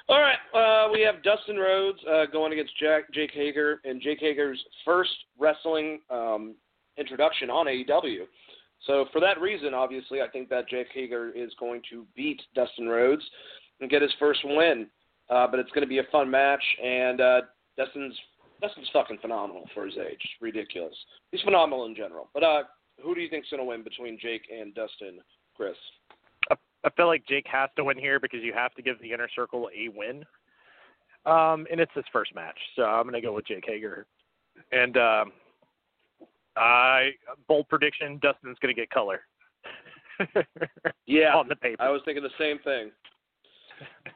All 0.10 0.19
right, 0.19 0.38
uh, 0.53 0.91
we 0.91 1.02
have 1.02 1.23
Dustin 1.23 1.57
Rhodes 1.57 1.99
uh, 2.11 2.26
going 2.32 2.52
against 2.52 2.77
Jack, 2.80 3.14
Jake 3.14 3.32
Hager, 3.34 3.80
and 3.84 4.02
Jake 4.02 4.19
Hager's 4.19 4.60
first 4.84 5.11
wrestling 5.38 5.99
um, 6.10 6.56
introduction 6.98 7.49
on 7.49 7.68
AEW. 7.68 8.23
So 8.88 9.06
for 9.11 9.22
that 9.22 9.40
reason, 9.40 9.73
obviously, 9.73 10.22
I 10.22 10.27
think 10.27 10.49
that 10.49 10.68
Jake 10.68 10.88
Hager 10.94 11.30
is 11.30 11.52
going 11.60 11.82
to 11.91 12.06
beat 12.15 12.41
Dustin 12.56 12.88
Rhodes 12.88 13.23
and 13.82 13.90
get 13.90 14.02
his 14.02 14.14
first 14.19 14.40
win. 14.44 14.88
Uh, 15.30 15.48
but 15.48 15.60
it's 15.60 15.72
going 15.72 15.82
to 15.82 15.88
be 15.88 15.98
a 15.98 16.03
fun 16.11 16.30
match, 16.30 16.61
and 16.84 17.19
uh, 17.19 17.41
Dustin's 17.77 18.14
Dustin's 18.61 18.88
fucking 18.94 19.18
phenomenal 19.22 19.64
for 19.73 19.86
his 19.86 19.95
age. 19.98 20.22
Ridiculous. 20.40 20.95
He's 21.32 21.41
phenomenal 21.41 21.86
in 21.86 21.95
general. 21.95 22.30
But 22.34 22.44
uh, 22.44 22.64
who 23.02 23.15
do 23.15 23.22
you 23.22 23.30
think's 23.30 23.49
going 23.49 23.60
to 23.60 23.65
win 23.65 23.84
between 23.84 24.19
Jake 24.19 24.44
and 24.56 24.73
Dustin, 24.76 25.19
Chris? 25.56 25.76
I 26.86 26.90
feel 26.91 27.07
like 27.07 27.26
Jake 27.28 27.48
has 27.52 27.70
to 27.76 27.84
win 27.84 27.98
here 27.98 28.20
because 28.20 28.41
you 28.44 28.53
have 28.53 28.74
to 28.76 28.84
give 28.84 29.02
the 29.02 29.12
inner 29.12 29.28
circle 29.36 29.70
a 29.76 29.90
win. 29.90 30.24
Um, 31.26 31.66
and 31.72 31.80
it's 31.80 31.91
his 31.95 32.06
first 32.14 32.36
match, 32.36 32.57
so 32.76 32.84
I'm 32.84 33.03
going 33.03 33.16
to 33.16 33.22
go 33.22 33.34
with 33.34 33.48
Jake 33.48 33.64
Hager. 33.66 34.06
And 34.72 34.95
um, 34.95 35.32
I 36.56 37.10
bold 37.48 37.68
prediction: 37.68 38.20
Dustin's 38.22 38.60
going 38.62 38.74
to 38.74 38.80
get 38.80 38.91
color. 38.91 39.22
yeah, 41.07 41.34
on 41.36 41.48
the 41.48 41.56
paper. 41.56 41.82
I 41.82 41.90
was 41.90 42.02
thinking 42.06 42.24
the 42.24 42.30
same 42.40 42.60
thing. 42.60 42.91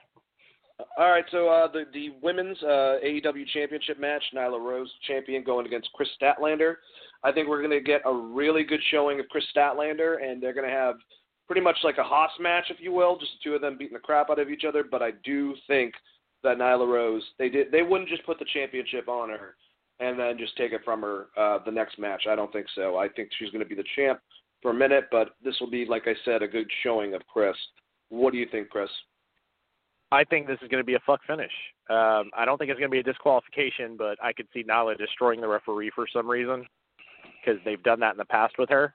All 0.98 1.10
right, 1.10 1.26
so 1.32 1.50
uh, 1.50 1.70
the 1.72 1.86
the 1.92 2.12
women's 2.22 2.62
uh, 2.62 3.00
AEW 3.04 3.48
championship 3.54 4.00
match, 4.00 4.24
Nyla 4.36 4.60
Rose 4.60 4.92
champion 5.08 5.44
going 5.44 5.66
against 5.66 5.92
Kris 5.94 6.10
Statlander. 6.22 6.76
I 7.24 7.32
think 7.32 7.50
we're 7.50 7.62
going 7.62 7.78
to 7.78 7.82
get 7.82 8.02
a 8.06 8.14
really 8.14 8.64
good 8.64 8.80
showing 8.92 9.20
of 9.20 9.28
Kris 9.30 9.44
Statlander, 9.56 10.24
and 10.24 10.42
they're 10.42 10.54
going 10.54 10.70
to 10.70 10.74
have 10.74 10.96
pretty 11.50 11.62
much 11.62 11.78
like 11.84 11.98
a 11.98 12.04
Haas 12.04 12.30
match, 12.40 12.66
if 12.70 12.78
you 12.80 12.92
will, 12.92 13.18
just 13.18 13.32
the 13.32 13.50
two 13.50 13.56
of 13.56 13.62
them 13.62 13.76
beating 13.76 13.96
the 13.96 14.00
crap 14.00 14.30
out 14.30 14.38
of 14.38 14.52
each 14.52 14.66
other. 14.68 14.84
But 14.84 15.02
I 15.02 15.12
do 15.24 15.56
think 15.66 15.96
that 16.44 16.60
Nyla 16.60 16.88
Rose, 16.88 17.24
they 17.40 17.50
did, 17.50 17.72
they 17.72 17.82
wouldn't 17.82 18.08
just 18.08 18.24
put 18.24 18.38
the 18.38 18.46
championship 18.54 19.10
on 19.10 19.30
her 19.30 19.56
and 20.00 20.18
then 20.18 20.38
just 20.38 20.56
take 20.58 20.74
it 20.74 20.82
from 20.86 21.02
her 21.02 21.26
uh, 21.36 21.58
the 21.66 21.72
next 21.72 21.98
match. 21.98 22.26
I 22.30 22.36
don't 22.36 22.54
think 22.54 22.68
so. 22.76 22.98
I 22.98 23.10
think 23.10 23.30
she's 23.40 23.50
going 23.50 23.64
to 23.64 23.68
be 23.68 23.74
the 23.74 23.84
champ 23.96 24.20
for 24.62 24.70
a 24.70 24.76
minute, 24.76 25.06
but 25.12 25.30
this 25.44 25.56
will 25.60 25.72
be, 25.72 25.86
like 25.86 26.04
I 26.06 26.14
said, 26.24 26.44
a 26.44 26.48
good 26.48 26.68
showing 26.84 27.16
of 27.16 27.26
Chris. 27.26 27.56
What 28.10 28.32
do 28.32 28.38
you 28.38 28.46
think, 28.52 28.70
Chris? 28.70 28.90
I 30.12 30.24
think 30.26 30.46
this 30.46 30.60
is 30.62 30.68
going 30.70 30.82
to 30.82 30.86
be 30.86 30.96
a 30.96 31.00
fuck 31.06 31.22
finish. 31.26 31.52
Um, 31.90 32.30
I 32.38 32.46
don't 32.46 32.60
think 32.60 32.70
it's 32.70 32.80
going 32.80 32.92
to 32.92 32.96
be 32.96 33.00
a 33.00 33.04
disqualification, 33.04 33.98
but 33.98 34.18
I 34.24 34.34
could 34.34 34.48
see 34.54 34.64
Nyla 34.64 35.00
destroying 35.00 35.42
the 35.42 35.48
referee 35.48 35.92
for 35.96 36.06
some 36.14 36.28
reason 36.28 36.66
because 37.44 37.60
they've 37.66 37.82
done 37.82 38.00
that 38.02 38.12
in 38.12 38.18
the 38.18 38.26
past 38.26 38.54
with 38.60 38.70
her. 38.70 38.94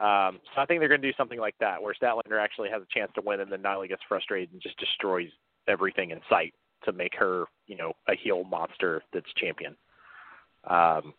Um, 0.00 0.38
so 0.54 0.60
I 0.60 0.66
think 0.66 0.80
they're 0.80 0.88
going 0.88 1.02
to 1.02 1.08
do 1.08 1.16
something 1.16 1.40
like 1.40 1.56
that, 1.60 1.82
where 1.82 1.94
Statlander 1.94 2.40
actually 2.40 2.70
has 2.70 2.82
a 2.82 2.98
chance 2.98 3.10
to 3.16 3.20
win, 3.20 3.40
and 3.40 3.50
then 3.50 3.62
Nyla 3.62 3.88
gets 3.88 4.02
frustrated 4.08 4.52
and 4.52 4.62
just 4.62 4.78
destroys 4.78 5.28
everything 5.66 6.12
in 6.12 6.20
sight 6.28 6.54
to 6.84 6.92
make 6.92 7.14
her, 7.16 7.46
you 7.66 7.76
know, 7.76 7.92
a 8.08 8.14
heel 8.14 8.44
monster 8.44 9.02
that's 9.12 9.26
champion. 9.36 9.76
Um, 10.68 11.14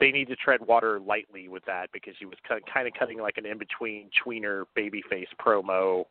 they 0.00 0.10
need 0.10 0.28
to 0.28 0.36
tread 0.36 0.60
water 0.66 0.98
lightly 0.98 1.48
with 1.48 1.64
that 1.66 1.90
because 1.92 2.14
he 2.18 2.26
was 2.26 2.36
kind 2.48 2.60
of 2.86 2.92
cutting 2.98 3.20
like 3.20 3.36
an 3.36 3.46
in-between 3.46 4.10
tweener 4.24 4.64
babyface 4.76 5.28
promo 5.38 6.06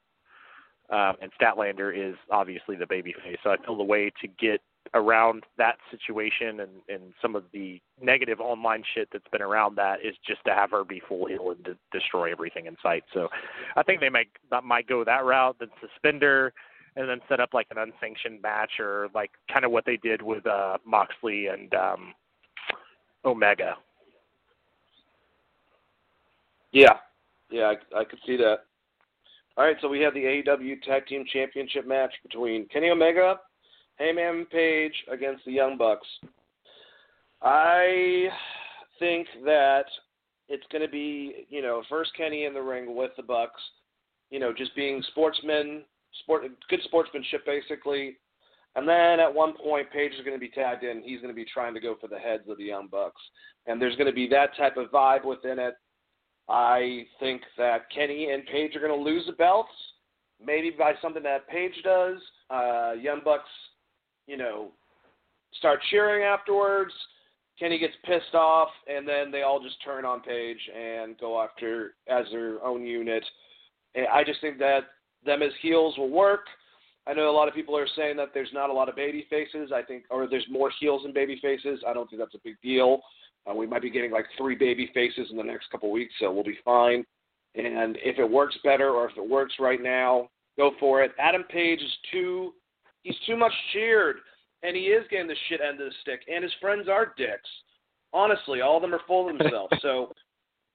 um, 0.89 1.15
and 1.21 1.31
Statlander 1.39 1.95
is 1.95 2.15
obviously 2.31 2.75
the 2.75 2.85
babyface. 2.85 3.37
So 3.43 3.51
I 3.51 3.57
feel 3.57 3.77
the 3.77 3.83
way 3.83 4.11
to 4.21 4.27
get 4.27 4.61
around 4.93 5.43
that 5.57 5.77
situation 5.91 6.61
and, 6.61 6.71
and 6.87 7.13
some 7.21 7.35
of 7.35 7.43
the 7.53 7.79
negative 8.01 8.39
online 8.39 8.83
shit 8.95 9.07
that's 9.11 9.27
been 9.31 9.41
around 9.41 9.75
that 9.75 9.99
is 10.03 10.15
just 10.25 10.43
to 10.45 10.51
have 10.51 10.71
her 10.71 10.83
be 10.83 11.01
full 11.07 11.27
heel 11.27 11.51
and 11.51 11.63
de- 11.63 11.77
destroy 11.91 12.31
everything 12.31 12.65
in 12.65 12.75
sight. 12.81 13.03
So 13.13 13.27
I 13.75 13.83
think 13.83 13.99
they 13.99 14.09
might 14.09 14.29
that 14.51 14.63
might 14.63 14.87
go 14.87 15.03
that 15.03 15.25
route, 15.25 15.57
then 15.59 15.69
suspender, 15.79 16.53
and 16.95 17.07
then 17.07 17.19
set 17.29 17.39
up 17.39 17.53
like 17.53 17.67
an 17.71 17.77
unsanctioned 17.77 18.41
match 18.41 18.79
or 18.79 19.09
like 19.13 19.31
kind 19.51 19.65
of 19.65 19.71
what 19.71 19.85
they 19.85 19.97
did 19.97 20.21
with 20.21 20.45
uh, 20.47 20.77
Moxley 20.85 21.47
and 21.47 21.73
um, 21.73 22.13
Omega. 23.25 23.75
Yeah, 26.71 26.97
yeah, 27.49 27.73
I, 27.93 27.99
I 27.99 28.03
could 28.03 28.19
see 28.25 28.37
that. 28.37 28.59
All 29.57 29.65
right, 29.65 29.75
so 29.81 29.89
we 29.89 29.99
have 30.01 30.13
the 30.13 30.23
AEW 30.23 30.81
Tag 30.83 31.05
Team 31.07 31.25
Championship 31.31 31.85
match 31.87 32.13
between 32.23 32.65
Kenny 32.67 32.89
Omega, 32.89 33.39
Hangman 33.99 34.45
Page 34.45 34.93
against 35.11 35.45
the 35.45 35.51
Young 35.51 35.77
Bucks. 35.77 36.07
I 37.41 38.29
think 38.97 39.27
that 39.45 39.85
it's 40.47 40.65
going 40.71 40.81
to 40.81 40.89
be, 40.89 41.45
you 41.49 41.61
know, 41.61 41.83
first 41.89 42.11
Kenny 42.17 42.45
in 42.45 42.53
the 42.53 42.61
ring 42.61 42.95
with 42.95 43.11
the 43.17 43.23
Bucks, 43.23 43.61
you 44.31 44.39
know, 44.39 44.51
just 44.51 44.75
being 44.75 45.03
sportsmen, 45.11 45.83
sport, 46.23 46.43
good 46.69 46.79
sportsmanship 46.83 47.45
basically. 47.45 48.17
And 48.75 48.87
then 48.87 49.19
at 49.19 49.33
one 49.33 49.53
point, 49.53 49.91
Page 49.91 50.13
is 50.13 50.23
going 50.23 50.35
to 50.35 50.39
be 50.39 50.49
tagged 50.49 50.83
in. 50.83 51.01
He's 51.03 51.21
going 51.21 51.33
to 51.33 51.35
be 51.35 51.45
trying 51.45 51.73
to 51.73 51.79
go 51.79 51.95
for 51.99 52.07
the 52.07 52.19
heads 52.19 52.43
of 52.49 52.57
the 52.57 52.65
Young 52.65 52.87
Bucks, 52.87 53.21
and 53.65 53.81
there's 53.81 53.95
going 53.95 54.07
to 54.07 54.13
be 54.13 54.27
that 54.29 54.55
type 54.57 54.77
of 54.77 54.91
vibe 54.91 55.25
within 55.25 55.59
it. 55.59 55.73
I 56.47 57.05
think 57.19 57.41
that 57.57 57.89
Kenny 57.93 58.31
and 58.31 58.45
Page 58.45 58.75
are 58.75 58.79
going 58.79 58.97
to 58.97 59.03
lose 59.03 59.25
the 59.25 59.33
belts, 59.33 59.71
maybe 60.43 60.69
by 60.69 60.93
something 61.01 61.23
that 61.23 61.47
Page 61.47 61.73
does. 61.83 62.17
Uh, 62.49 62.93
Young 62.93 63.21
Bucks, 63.25 63.49
you 64.29 64.37
know, 64.37 64.67
start 65.57 65.79
cheering 65.89 66.23
afterwards. 66.23 66.93
Kenny 67.59 67.79
gets 67.79 67.95
pissed 68.05 68.35
off, 68.35 68.69
and 68.87 69.07
then 69.07 69.31
they 69.31 69.41
all 69.41 69.59
just 69.61 69.83
turn 69.83 70.05
on 70.05 70.21
Page 70.21 70.59
and 70.73 71.17
go 71.17 71.41
after 71.41 71.95
as 72.07 72.25
their 72.31 72.63
own 72.63 72.85
unit. 72.85 73.25
And 73.95 74.05
I 74.07 74.23
just 74.23 74.39
think 74.39 74.59
that 74.59 74.81
them 75.25 75.41
as 75.41 75.51
heels 75.61 75.97
will 75.97 76.09
work. 76.09 76.45
I 77.07 77.13
know 77.13 77.29
a 77.29 77.31
lot 77.31 77.47
of 77.47 77.55
people 77.55 77.75
are 77.75 77.87
saying 77.97 78.17
that 78.17 78.29
there's 78.33 78.53
not 78.53 78.69
a 78.69 78.73
lot 78.73 78.87
of 78.87 78.95
baby 78.95 79.25
faces. 79.29 79.71
I 79.73 79.81
think, 79.81 80.03
or 80.11 80.27
there's 80.27 80.45
more 80.49 80.71
heels 80.79 81.03
than 81.03 81.11
baby 81.11 81.39
faces. 81.41 81.81
I 81.85 81.93
don't 81.93 82.07
think 82.09 82.21
that's 82.21 82.35
a 82.35 82.43
big 82.43 82.55
deal. 82.61 83.01
Uh, 83.49 83.55
we 83.55 83.65
might 83.65 83.81
be 83.81 83.89
getting 83.89 84.11
like 84.11 84.25
three 84.37 84.55
baby 84.55 84.91
faces 84.93 85.27
in 85.31 85.37
the 85.37 85.43
next 85.43 85.71
couple 85.71 85.91
weeks, 85.91 86.13
so 86.19 86.31
we'll 86.31 86.43
be 86.43 86.59
fine. 86.63 87.03
And 87.55 87.97
if 88.03 88.19
it 88.19 88.29
works 88.29 88.55
better 88.63 88.91
or 88.91 89.09
if 89.09 89.17
it 89.17 89.27
works 89.27 89.55
right 89.59 89.81
now, 89.81 90.29
go 90.55 90.71
for 90.79 91.01
it. 91.01 91.11
Adam 91.17 91.43
Page 91.49 91.79
is 91.81 91.91
too 92.11 92.53
he's 93.03 93.15
too 93.25 93.37
much 93.37 93.53
cheered, 93.73 94.17
and 94.63 94.75
he 94.75 94.83
is 94.83 95.05
getting 95.09 95.27
the 95.27 95.35
shit 95.47 95.61
end 95.61 95.79
of 95.79 95.87
the 95.87 95.93
stick. 96.01 96.21
And 96.31 96.43
his 96.43 96.53
friends 96.61 96.87
are 96.87 97.13
dicks. 97.17 97.49
Honestly, 98.13 98.61
all 98.61 98.77
of 98.77 98.81
them 98.81 98.93
are 98.93 99.01
full 99.07 99.29
of 99.29 99.37
themselves. 99.37 99.73
so 99.81 100.11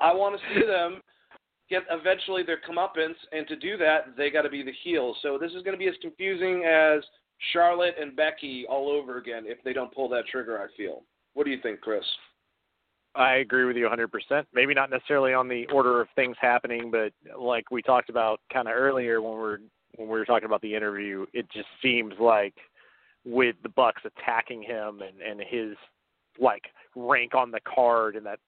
I 0.01 0.13
want 0.15 0.39
to 0.39 0.55
see 0.55 0.67
them 0.67 1.01
get 1.71 1.83
eventually 1.91 2.43
their 2.43 2.59
comeuppance, 2.69 3.17
and 3.33 3.47
to 3.49 3.57
do 3.57 3.77
that, 3.79 4.17
they 4.17 4.31
got 4.31 4.43
to 4.43 4.51
be 4.51 4.63
the 4.63 4.73
heels. 4.83 5.17
So 5.23 5.39
this 5.39 5.53
is 5.53 5.63
going 5.63 5.73
to 5.73 5.79
be 5.79 5.89
as 5.89 5.95
confusing 6.01 6.65
as 6.65 7.03
Charlotte 7.53 7.95
and 8.01 8.15
Becky 8.15 8.67
all 8.69 8.91
over 8.91 9.19
again 9.19 9.45
if 9.47 9.59
they 9.65 9.73
don't 9.73 9.95
pull 9.95 10.09
that 10.11 10.27
trigger. 10.27 10.61
I 10.61 10.67
feel. 10.77 11.03
What 11.35 11.45
do 11.45 11.51
you 11.51 11.61
think, 11.63 11.81
Chris? 11.81 12.05
I 13.17 13.37
agree 13.37 13.65
with 13.65 13.77
you 13.77 13.89
100%. 13.89 14.45
Maybe 14.53 14.75
not 14.75 14.91
necessarily 14.91 15.33
on 15.35 15.49
the 15.49 15.67
order 15.73 16.01
of 16.01 16.09
things 16.17 16.37
happening, 16.41 16.91
but 16.91 17.13
like 17.39 17.71
we 17.71 17.81
talked 17.81 18.11
about 18.11 18.41
kind 18.53 18.67
of 18.67 18.75
earlier 18.75 19.23
when 19.23 19.35
we're 19.35 19.59
when 19.97 20.09
we 20.09 20.19
were 20.19 20.25
talking 20.25 20.47
about 20.47 20.63
the 20.63 20.75
interview, 20.75 21.27
it 21.33 21.47
just 21.53 21.69
seems 21.83 22.15
like 22.19 22.55
with 23.25 23.57
the 23.63 23.69
Bucks 23.69 24.03
attacking 24.05 24.63
him 24.63 25.01
and 25.01 25.21
and 25.21 25.41
his 25.41 25.77
like 26.39 26.65
rank 26.97 27.35
on 27.35 27.51
the 27.51 27.61
card 27.61 28.17
and 28.17 28.27
that 28.27 28.39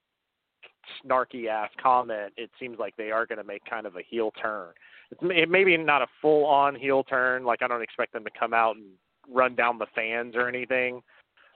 snarky 1.05 1.49
ass 1.49 1.71
comment, 1.83 2.33
it 2.37 2.51
seems 2.61 2.79
like 2.79 2.97
they 2.97 3.11
are 3.11 3.27
going 3.27 3.39
to 3.39 3.45
make 3.45 3.65
kind 3.69 3.87
of 3.87 3.97
a 3.97 4.03
heel 4.09 4.33
turn. 4.41 4.69
It's 5.11 5.49
maybe 5.49 5.77
not 5.77 6.03
a 6.03 6.07
full 6.21 6.45
on 6.47 6.75
heel 6.75 7.05
turn. 7.05 7.45
Like 7.45 7.63
I 7.63 7.69
don't 7.69 7.83
expect 7.83 8.13
them 8.13 8.25
to 8.25 8.31
come 8.39 8.53
out 8.53 8.77
and 8.77 8.87
run 9.33 9.55
down 9.55 9.79
the 9.79 9.87
fans 9.95 10.35
or 10.37 10.49
anything, 10.49 11.03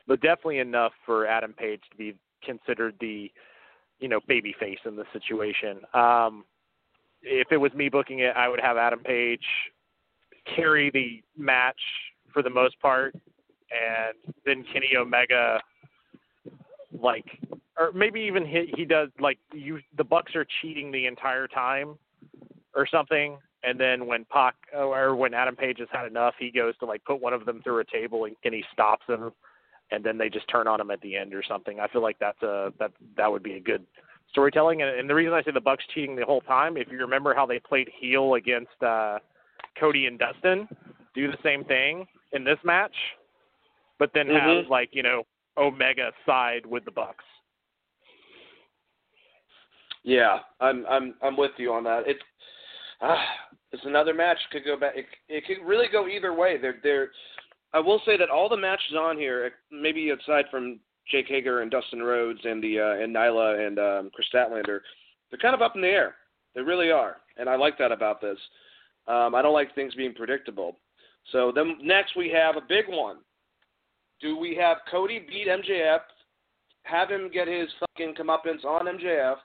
but 0.06 0.20
definitely 0.20 0.58
enough 0.58 0.92
for 1.04 1.26
Adam 1.26 1.52
Page 1.52 1.82
to 1.90 1.96
be 1.96 2.14
considered 2.44 2.94
the 3.00 3.30
you 3.98 4.08
know 4.08 4.20
baby 4.26 4.54
face 4.58 4.78
in 4.84 4.96
the 4.96 5.04
situation. 5.12 5.80
Um, 5.94 6.44
if 7.22 7.48
it 7.50 7.58
was 7.58 7.72
me 7.74 7.88
booking 7.88 8.20
it, 8.20 8.34
I 8.36 8.48
would 8.48 8.60
have 8.60 8.76
Adam 8.76 9.00
Page 9.00 9.44
carry 10.54 10.90
the 10.90 11.22
match 11.36 11.80
for 12.32 12.42
the 12.42 12.50
most 12.50 12.78
part, 12.80 13.14
and 13.14 14.34
then 14.44 14.64
Kenny 14.72 14.96
Omega 14.96 15.60
like 17.00 17.24
or 17.78 17.92
maybe 17.92 18.20
even 18.20 18.44
he 18.44 18.72
he 18.76 18.84
does 18.84 19.08
like 19.20 19.38
you 19.52 19.80
the 19.96 20.04
Bucks 20.04 20.34
are 20.34 20.46
cheating 20.60 20.90
the 20.90 21.06
entire 21.06 21.46
time 21.46 21.96
or 22.74 22.86
something 22.86 23.38
and 23.62 23.78
then 23.78 24.06
when 24.06 24.24
Pac 24.24 24.54
or 24.74 25.14
when 25.14 25.34
Adam 25.34 25.54
Page 25.54 25.78
has 25.80 25.88
had 25.92 26.06
enough, 26.06 26.34
he 26.38 26.50
goes 26.50 26.76
to 26.78 26.86
like 26.86 27.04
put 27.04 27.20
one 27.20 27.32
of 27.32 27.44
them 27.44 27.60
through 27.62 27.80
a 27.80 27.84
table 27.84 28.24
and, 28.24 28.34
and 28.44 28.54
he 28.54 28.64
stops 28.72 29.04
him 29.06 29.32
and 29.90 30.02
then 30.04 30.16
they 30.16 30.28
just 30.28 30.48
turn 30.48 30.66
on 30.66 30.80
him 30.80 30.90
at 30.90 31.00
the 31.02 31.16
end 31.16 31.34
or 31.34 31.42
something. 31.46 31.80
I 31.80 31.88
feel 31.88 32.02
like 32.02 32.18
that's 32.18 32.42
a 32.42 32.72
that 32.78 32.92
that 33.16 33.30
would 33.30 33.42
be 33.42 33.54
a 33.54 33.60
good 33.60 33.84
storytelling. 34.30 34.82
And, 34.82 34.98
and 34.98 35.10
the 35.10 35.14
reason 35.14 35.34
I 35.34 35.42
say 35.42 35.50
the 35.50 35.60
Bucks 35.60 35.84
cheating 35.94 36.16
the 36.16 36.24
whole 36.24 36.40
time, 36.40 36.76
if 36.76 36.88
you 36.90 36.98
remember 36.98 37.34
how 37.34 37.44
they 37.44 37.58
played 37.58 37.90
heel 38.00 38.34
against 38.34 38.82
uh, 38.82 39.18
Cody 39.80 40.06
and 40.06 40.18
Dustin, 40.18 40.68
do 41.14 41.30
the 41.30 41.38
same 41.42 41.64
thing. 41.64 42.06
in 42.32 42.44
this 42.44 42.58
match, 42.62 42.94
but 43.98 44.12
then 44.14 44.28
Mhm. 44.28 44.58
have 44.60 44.68
like 44.68 44.94
you 44.94 45.02
know 45.02 45.26
Omega 45.56 46.12
side 46.24 46.64
with 46.64 46.84
the 46.84 46.92
Bucks. 46.92 47.24
Yeah, 50.02 50.40
I'm 50.60 50.86
I'm 50.86 51.14
I'm 51.22 51.36
with 51.36 51.52
you 51.58 51.72
on 51.72 51.84
that. 51.84 52.04
It's 52.06 52.22
uh, 53.00 53.16
it's 53.72 53.84
another 53.84 54.14
match 54.14 54.38
could 54.50 54.64
go 54.64 54.76
back. 54.76 54.96
It, 54.96 55.06
it 55.28 55.44
could 55.46 55.66
really 55.66 55.88
go 55.88 56.06
either 56.08 56.32
way. 56.32 56.56
They're 56.56 56.78
they're. 56.82 57.10
I 57.72 57.80
will 57.80 58.00
say 58.04 58.16
that 58.16 58.30
all 58.30 58.48
the 58.48 58.56
matches 58.56 58.94
on 58.98 59.16
here, 59.16 59.52
maybe 59.70 60.10
aside 60.10 60.44
from 60.50 60.80
Jake 61.10 61.26
Hager 61.28 61.60
and 61.62 61.70
Dustin 61.70 62.02
Rhodes 62.02 62.40
and 62.44 62.62
the 62.62 62.80
uh, 62.80 63.02
and 63.02 63.14
Nyla 63.14 63.66
and 63.66 63.78
um, 63.78 64.10
Kris 64.14 64.28
Statlander, 64.32 64.80
they're 65.30 65.38
kind 65.40 65.54
of 65.54 65.62
up 65.62 65.76
in 65.76 65.82
the 65.82 65.88
air. 65.88 66.16
They 66.54 66.62
really 66.62 66.90
are, 66.90 67.18
and 67.36 67.48
I 67.48 67.56
like 67.56 67.76
that 67.78 67.92
about 67.92 68.20
this. 68.20 68.38
Um, 69.10 69.34
I 69.34 69.42
don't 69.42 69.52
like 69.52 69.74
things 69.74 69.94
being 69.94 70.14
predictable. 70.14 70.76
So 71.32 71.52
then 71.52 71.78
next 71.82 72.16
we 72.16 72.30
have 72.30 72.56
a 72.56 72.66
big 72.66 72.84
one. 72.88 73.16
Do 74.20 74.36
we 74.36 74.54
have 74.56 74.78
Cody 74.90 75.26
beat 75.28 75.48
MJF, 75.48 76.00
have 76.84 77.10
him 77.10 77.30
get 77.32 77.48
his 77.48 77.68
fucking 77.80 78.14
comeuppance 78.14 78.64
on 78.64 78.86
MJF, 78.86 79.36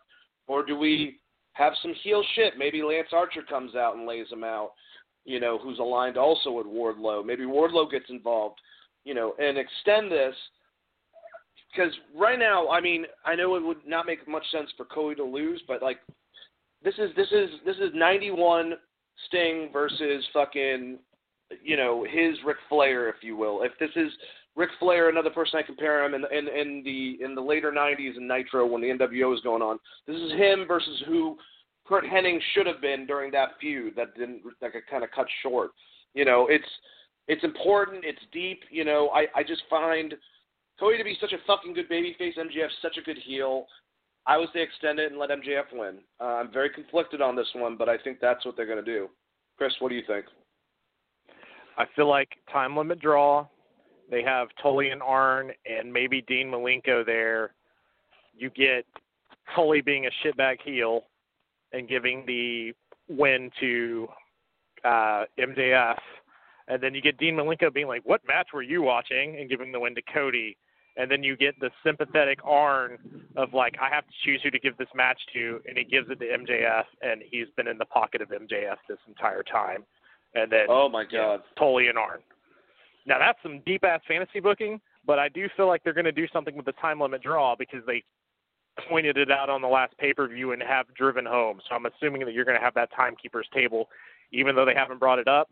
or 0.47 0.65
do 0.65 0.77
we 0.77 1.19
have 1.53 1.73
some 1.81 1.93
heel 2.03 2.23
shit? 2.35 2.53
Maybe 2.57 2.83
Lance 2.83 3.07
Archer 3.11 3.41
comes 3.41 3.75
out 3.75 3.95
and 3.95 4.05
lays 4.05 4.29
him 4.31 4.43
out, 4.43 4.71
you 5.23 5.39
know, 5.39 5.57
who's 5.57 5.79
aligned 5.79 6.17
also 6.17 6.51
with 6.51 6.67
Wardlow. 6.67 7.25
Maybe 7.25 7.43
Wardlow 7.43 7.89
gets 7.89 8.09
involved, 8.09 8.59
you 9.03 9.13
know, 9.15 9.33
and 9.39 9.57
extend 9.57 10.11
this. 10.11 10.35
Because 11.71 11.93
right 12.15 12.39
now, 12.39 12.69
I 12.69 12.81
mean, 12.81 13.05
I 13.25 13.35
know 13.35 13.55
it 13.55 13.63
would 13.63 13.85
not 13.87 14.05
make 14.05 14.27
much 14.27 14.45
sense 14.51 14.69
for 14.77 14.85
Cody 14.85 15.15
to 15.15 15.23
lose, 15.23 15.61
but 15.67 15.81
like, 15.81 15.99
this 16.83 16.93
is 16.99 17.09
this 17.15 17.27
is 17.31 17.49
this 17.65 17.77
is 17.77 17.89
91 17.93 18.73
Sting 19.27 19.69
versus 19.71 20.25
fucking, 20.33 20.99
you 21.63 21.77
know, 21.77 22.03
his 22.03 22.37
Ric 22.45 22.57
Flair, 22.69 23.09
if 23.09 23.15
you 23.21 23.35
will. 23.35 23.63
If 23.63 23.71
this 23.79 23.91
is 23.95 24.11
Ric 24.55 24.69
Flair, 24.79 25.09
another 25.09 25.29
person 25.29 25.59
I 25.59 25.63
compare 25.63 26.05
him 26.05 26.13
in, 26.13 26.25
in 26.31 26.47
in 26.47 26.83
the 26.83 27.23
in 27.23 27.35
the 27.35 27.41
later 27.41 27.71
'90s 27.71 28.17
in 28.17 28.27
Nitro 28.27 28.65
when 28.65 28.81
the 28.81 28.87
NWO 28.87 29.29
was 29.29 29.41
going 29.41 29.61
on. 29.61 29.79
This 30.07 30.15
is 30.15 30.31
him 30.33 30.65
versus 30.67 31.03
who 31.07 31.37
Curt 31.85 32.05
Hennig 32.05 32.39
should 32.53 32.65
have 32.65 32.81
been 32.81 33.05
during 33.05 33.31
that 33.31 33.51
feud 33.59 33.95
that 33.95 34.15
didn't 34.15 34.41
that 34.61 34.73
got 34.73 34.81
kind 34.89 35.03
of 35.03 35.11
cut 35.11 35.27
short. 35.43 35.71
You 36.13 36.25
know, 36.25 36.47
it's 36.49 36.67
it's 37.27 37.43
important, 37.43 38.03
it's 38.05 38.21
deep. 38.31 38.61
You 38.71 38.85
know, 38.85 39.09
I 39.09 39.27
I 39.35 39.43
just 39.43 39.63
find 39.69 40.13
Cody 40.79 40.97
to 40.97 41.03
be 41.03 41.17
such 41.19 41.33
a 41.33 41.37
fucking 41.45 41.73
good 41.73 41.89
babyface. 41.89 42.37
MJF 42.37 42.69
such 42.81 42.97
a 42.97 43.01
good 43.01 43.17
heel. 43.17 43.65
I 44.27 44.37
would 44.37 44.49
say 44.53 44.61
extend 44.61 44.99
it 44.99 45.11
and 45.11 45.19
let 45.19 45.29
MJF 45.29 45.65
win. 45.73 45.99
Uh, 46.19 46.23
I'm 46.23 46.51
very 46.51 46.69
conflicted 46.69 47.21
on 47.21 47.35
this 47.35 47.47
one, 47.53 47.77
but 47.77 47.89
I 47.89 47.97
think 47.97 48.19
that's 48.19 48.45
what 48.45 48.55
they're 48.55 48.65
going 48.65 48.83
to 48.83 48.85
do. 48.85 49.09
Chris, 49.57 49.73
what 49.79 49.89
do 49.89 49.95
you 49.95 50.03
think? 50.07 50.25
I 51.77 51.85
feel 51.95 52.09
like 52.09 52.29
time 52.51 52.75
limit 52.75 52.99
draw. 52.99 53.47
They 54.09 54.23
have 54.23 54.47
Tully 54.61 54.89
and 54.89 55.01
Arn 55.01 55.51
and 55.65 55.91
maybe 55.91 56.21
Dean 56.27 56.47
Malenko 56.47 57.05
there. 57.05 57.53
You 58.35 58.49
get 58.49 58.85
Tully 59.55 59.81
being 59.81 60.07
a 60.07 60.09
shitbag 60.25 60.57
heel 60.63 61.03
and 61.71 61.87
giving 61.87 62.23
the 62.25 62.73
win 63.09 63.51
to 63.59 64.07
uh, 64.83 65.25
MJF. 65.39 65.97
And 66.67 66.81
then 66.81 66.95
you 66.95 67.01
get 67.01 67.17
Dean 67.17 67.35
Malenko 67.35 67.73
being 67.73 67.87
like, 67.87 68.01
What 68.05 68.21
match 68.27 68.47
were 68.53 68.63
you 68.63 68.81
watching? 68.81 69.37
and 69.39 69.49
giving 69.49 69.71
the 69.71 69.79
win 69.79 69.95
to 69.95 70.01
Cody. 70.13 70.57
And 70.97 71.11
then 71.11 71.23
you 71.23 71.35
get 71.35 71.59
the 71.59 71.69
sympathetic 71.83 72.39
Arn 72.45 72.97
of 73.35 73.53
like, 73.53 73.75
I 73.81 73.93
have 73.93 74.05
to 74.05 74.13
choose 74.23 74.41
who 74.43 74.51
to 74.51 74.59
give 74.59 74.77
this 74.77 74.87
match 74.95 75.19
to, 75.33 75.59
and 75.67 75.77
he 75.77 75.83
gives 75.83 76.09
it 76.09 76.19
to 76.19 76.25
MJF, 76.25 76.85
and 77.01 77.21
he's 77.29 77.47
been 77.57 77.67
in 77.67 77.77
the 77.77 77.85
pocket 77.85 78.21
of 78.21 78.29
MJF 78.29 78.77
this 78.87 78.97
entire 79.07 79.43
time. 79.43 79.83
And 80.35 80.51
then 80.51 80.67
Oh 80.69 80.87
my 80.87 81.01
you 81.09 81.17
know, 81.17 81.37
God. 81.37 81.41
Tully 81.57 81.87
and 81.87 81.97
Arn. 81.97 82.19
Now 83.05 83.19
that's 83.19 83.37
some 83.43 83.61
deep 83.65 83.83
ass 83.83 84.01
fantasy 84.07 84.39
booking, 84.39 84.79
but 85.05 85.19
I 85.19 85.29
do 85.29 85.47
feel 85.55 85.67
like 85.67 85.83
they're 85.83 85.93
going 85.93 86.05
to 86.05 86.11
do 86.11 86.27
something 86.31 86.55
with 86.55 86.65
the 86.65 86.71
time 86.73 86.99
limit 86.99 87.21
draw 87.21 87.55
because 87.55 87.81
they 87.85 88.03
pointed 88.89 89.17
it 89.17 89.31
out 89.31 89.49
on 89.49 89.61
the 89.61 89.67
last 89.67 89.97
pay 89.97 90.13
per 90.13 90.27
view 90.27 90.51
and 90.51 90.61
have 90.61 90.85
driven 90.95 91.25
home. 91.25 91.59
So 91.67 91.75
I'm 91.75 91.85
assuming 91.85 92.25
that 92.25 92.33
you're 92.33 92.45
going 92.45 92.57
to 92.57 92.63
have 92.63 92.73
that 92.75 92.89
timekeepers 92.95 93.47
table, 93.53 93.89
even 94.31 94.55
though 94.55 94.65
they 94.65 94.73
haven't 94.73 94.99
brought 94.99 95.19
it 95.19 95.27
up. 95.27 95.49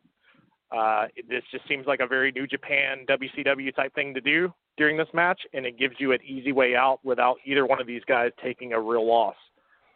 Uh, 0.73 1.05
this 1.29 1.43
just 1.51 1.67
seems 1.67 1.85
like 1.85 1.99
a 1.99 2.07
very 2.07 2.31
New 2.31 2.47
Japan 2.47 3.05
WCW 3.07 3.75
type 3.75 3.93
thing 3.93 4.13
to 4.13 4.21
do 4.21 4.51
during 4.77 4.97
this 4.97 5.07
match, 5.13 5.39
and 5.53 5.65
it 5.65 5.77
gives 5.77 5.95
you 5.99 6.13
an 6.13 6.19
easy 6.25 6.51
way 6.51 6.75
out 6.75 6.99
without 7.03 7.37
either 7.45 7.65
one 7.65 7.79
of 7.79 7.85
these 7.85 8.01
guys 8.07 8.31
taking 8.43 8.73
a 8.73 8.79
real 8.79 9.07
loss. 9.07 9.35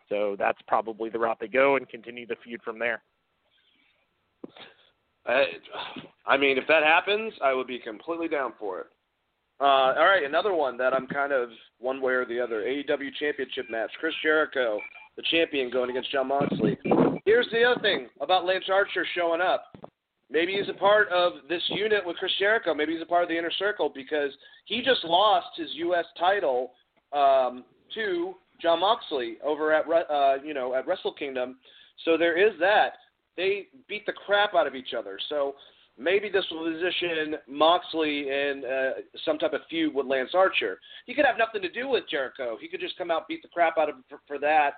So 0.09 0.35
that's 0.37 0.59
probably 0.67 1.09
the 1.09 1.19
route 1.19 1.37
they 1.39 1.47
go 1.47 1.77
and 1.77 1.89
continue 1.89 2.27
the 2.27 2.35
feud 2.43 2.61
from 2.63 2.77
there. 2.77 3.01
I, 5.25 5.45
I 6.25 6.37
mean, 6.37 6.57
if 6.57 6.67
that 6.67 6.83
happens, 6.83 7.33
I 7.43 7.53
would 7.53 7.67
be 7.67 7.79
completely 7.79 8.27
down 8.27 8.53
for 8.59 8.81
it. 8.81 8.87
Uh, 9.59 9.93
all 9.97 10.05
right, 10.05 10.23
another 10.23 10.53
one 10.53 10.77
that 10.77 10.93
I'm 10.93 11.07
kind 11.07 11.33
of 11.33 11.49
one 11.79 11.99
way 11.99 12.13
or 12.13 12.25
the 12.25 12.39
other. 12.39 12.61
AEW 12.61 13.09
Championship 13.19 13.65
match. 13.71 13.89
Chris 13.99 14.13
Jericho, 14.21 14.79
the 15.15 15.23
champion, 15.31 15.71
going 15.71 15.89
against 15.89 16.11
Jon 16.11 16.27
Moxley. 16.27 16.77
Here's 17.25 17.47
the 17.51 17.63
other 17.63 17.81
thing 17.81 18.07
about 18.21 18.45
Lance 18.45 18.65
Archer 18.71 19.05
showing 19.15 19.41
up. 19.41 19.65
Maybe 20.29 20.53
he's 20.53 20.69
a 20.69 20.77
part 20.77 21.09
of 21.09 21.33
this 21.47 21.61
unit 21.69 22.05
with 22.05 22.17
Chris 22.17 22.31
Jericho. 22.37 22.73
Maybe 22.73 22.93
he's 22.93 23.01
a 23.01 23.05
part 23.05 23.23
of 23.23 23.29
the 23.29 23.37
inner 23.37 23.51
circle 23.51 23.91
because 23.93 24.31
he 24.65 24.81
just 24.81 25.03
lost 25.05 25.47
his 25.55 25.69
U.S. 25.75 26.05
title 26.19 26.73
um, 27.13 27.63
to 27.95 28.35
Jon 28.61 28.81
Moxley 28.81 29.37
over 29.43 29.73
at 29.73 29.85
uh, 29.87 30.43
you 30.43 30.53
know 30.53 30.73
at 30.73 30.85
Wrestle 30.87 31.13
Kingdom. 31.13 31.57
So 32.05 32.17
there 32.17 32.37
is 32.37 32.53
that. 32.59 32.93
They 33.37 33.67
beat 33.87 34.05
the 34.05 34.13
crap 34.13 34.55
out 34.55 34.67
of 34.67 34.75
each 34.75 34.93
other. 34.97 35.19
So 35.29 35.55
maybe 35.97 36.29
this 36.29 36.45
will 36.51 36.71
position 36.71 37.35
Moxley 37.47 38.29
in 38.29 38.63
uh, 38.65 39.01
some 39.25 39.37
type 39.37 39.53
of 39.53 39.61
feud 39.69 39.93
with 39.93 40.05
Lance 40.07 40.31
Archer. 40.33 40.79
He 41.05 41.13
could 41.13 41.25
have 41.25 41.37
nothing 41.37 41.61
to 41.61 41.69
do 41.69 41.87
with 41.87 42.03
Jericho. 42.09 42.57
He 42.59 42.67
could 42.67 42.79
just 42.79 42.97
come 42.97 43.11
out 43.11 43.27
beat 43.27 43.41
the 43.41 43.47
crap 43.47 43.77
out 43.77 43.89
of 43.89 43.95
him 43.95 44.03
for, 44.09 44.19
for 44.27 44.39
that, 44.39 44.73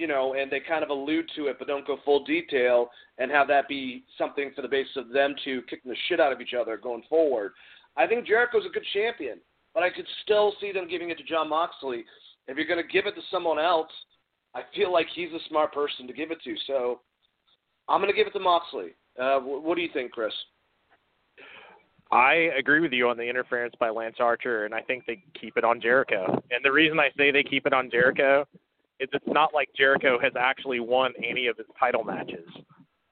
you 0.00 0.06
know, 0.06 0.32
and 0.32 0.50
they 0.50 0.60
kind 0.60 0.82
of 0.82 0.88
allude 0.88 1.30
to 1.36 1.48
it 1.48 1.56
but 1.58 1.68
don't 1.68 1.86
go 1.86 1.98
full 2.06 2.24
detail 2.24 2.88
and 3.18 3.30
have 3.30 3.46
that 3.48 3.68
be 3.68 4.02
something 4.16 4.50
for 4.56 4.62
the 4.62 4.68
basis 4.68 4.96
of 4.96 5.10
them 5.10 5.34
to 5.44 5.60
kicking 5.68 5.90
the 5.90 5.96
shit 6.08 6.18
out 6.18 6.32
of 6.32 6.40
each 6.40 6.54
other 6.58 6.78
going 6.78 7.02
forward. 7.06 7.52
I 7.98 8.06
think 8.06 8.26
Jericho's 8.26 8.64
a 8.64 8.72
good 8.72 8.86
champion, 8.94 9.38
but 9.74 9.82
I 9.82 9.90
could 9.90 10.06
still 10.22 10.54
see 10.58 10.72
them 10.72 10.88
giving 10.88 11.10
it 11.10 11.18
to 11.18 11.24
Jon 11.24 11.50
Moxley. 11.50 12.04
If 12.48 12.56
you're 12.56 12.66
going 12.66 12.82
to 12.82 12.92
give 12.92 13.04
it 13.04 13.14
to 13.14 13.20
someone 13.30 13.58
else, 13.58 13.90
I 14.54 14.62
feel 14.74 14.90
like 14.90 15.06
he's 15.14 15.32
a 15.32 15.48
smart 15.50 15.74
person 15.74 16.06
to 16.06 16.14
give 16.14 16.30
it 16.30 16.42
to. 16.44 16.54
So 16.66 17.00
I'm 17.86 18.00
going 18.00 18.10
to 18.10 18.16
give 18.16 18.26
it 18.26 18.32
to 18.32 18.40
Moxley. 18.40 18.94
Uh, 19.20 19.38
what 19.40 19.74
do 19.74 19.82
you 19.82 19.90
think, 19.92 20.12
Chris? 20.12 20.32
I 22.10 22.48
agree 22.58 22.80
with 22.80 22.92
you 22.92 23.08
on 23.10 23.18
the 23.18 23.28
interference 23.28 23.74
by 23.78 23.90
Lance 23.90 24.16
Archer, 24.18 24.64
and 24.64 24.74
I 24.74 24.80
think 24.80 25.04
they 25.06 25.22
keep 25.38 25.58
it 25.58 25.62
on 25.62 25.78
Jericho. 25.78 26.42
And 26.50 26.64
the 26.64 26.72
reason 26.72 26.98
I 26.98 27.10
say 27.18 27.30
they 27.30 27.42
keep 27.44 27.66
it 27.66 27.74
on 27.74 27.90
Jericho 27.90 28.46
is 29.00 29.08
it's 29.12 29.24
not 29.26 29.54
like 29.54 29.70
Jericho 29.76 30.18
has 30.20 30.32
actually 30.38 30.78
won 30.78 31.12
any 31.26 31.46
of 31.46 31.56
his 31.56 31.66
title 31.78 32.04
matches, 32.04 32.46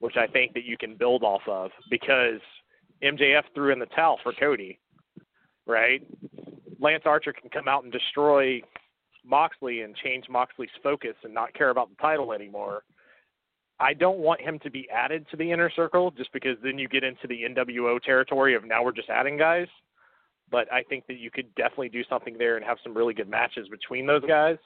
which 0.00 0.16
I 0.16 0.26
think 0.26 0.52
that 0.52 0.64
you 0.64 0.76
can 0.76 0.96
build 0.96 1.22
off 1.22 1.40
of 1.48 1.70
because 1.90 2.40
MJF 3.02 3.44
threw 3.54 3.72
in 3.72 3.78
the 3.78 3.86
towel 3.86 4.18
for 4.22 4.32
Cody, 4.38 4.78
right? 5.66 6.06
Lance 6.78 7.04
Archer 7.06 7.32
can 7.32 7.48
come 7.48 7.68
out 7.68 7.84
and 7.84 7.92
destroy 7.92 8.60
Moxley 9.24 9.80
and 9.80 9.96
change 9.96 10.26
Moxley's 10.28 10.70
focus 10.82 11.14
and 11.24 11.32
not 11.32 11.54
care 11.54 11.70
about 11.70 11.88
the 11.88 11.96
title 11.96 12.32
anymore. 12.32 12.82
I 13.80 13.94
don't 13.94 14.18
want 14.18 14.40
him 14.40 14.58
to 14.64 14.70
be 14.70 14.88
added 14.90 15.26
to 15.30 15.36
the 15.36 15.50
inner 15.50 15.70
circle 15.70 16.10
just 16.10 16.32
because 16.32 16.56
then 16.62 16.78
you 16.78 16.88
get 16.88 17.04
into 17.04 17.26
the 17.28 17.42
NWO 17.42 18.00
territory 18.00 18.54
of 18.54 18.64
now 18.64 18.84
we're 18.84 18.92
just 18.92 19.08
adding 19.08 19.38
guys. 19.38 19.68
But 20.50 20.70
I 20.72 20.82
think 20.82 21.06
that 21.06 21.18
you 21.18 21.30
could 21.30 21.54
definitely 21.54 21.90
do 21.90 22.02
something 22.08 22.36
there 22.36 22.56
and 22.56 22.64
have 22.64 22.78
some 22.82 22.96
really 22.96 23.14
good 23.14 23.28
matches 23.28 23.68
between 23.68 24.06
those 24.06 24.24
guys 24.26 24.56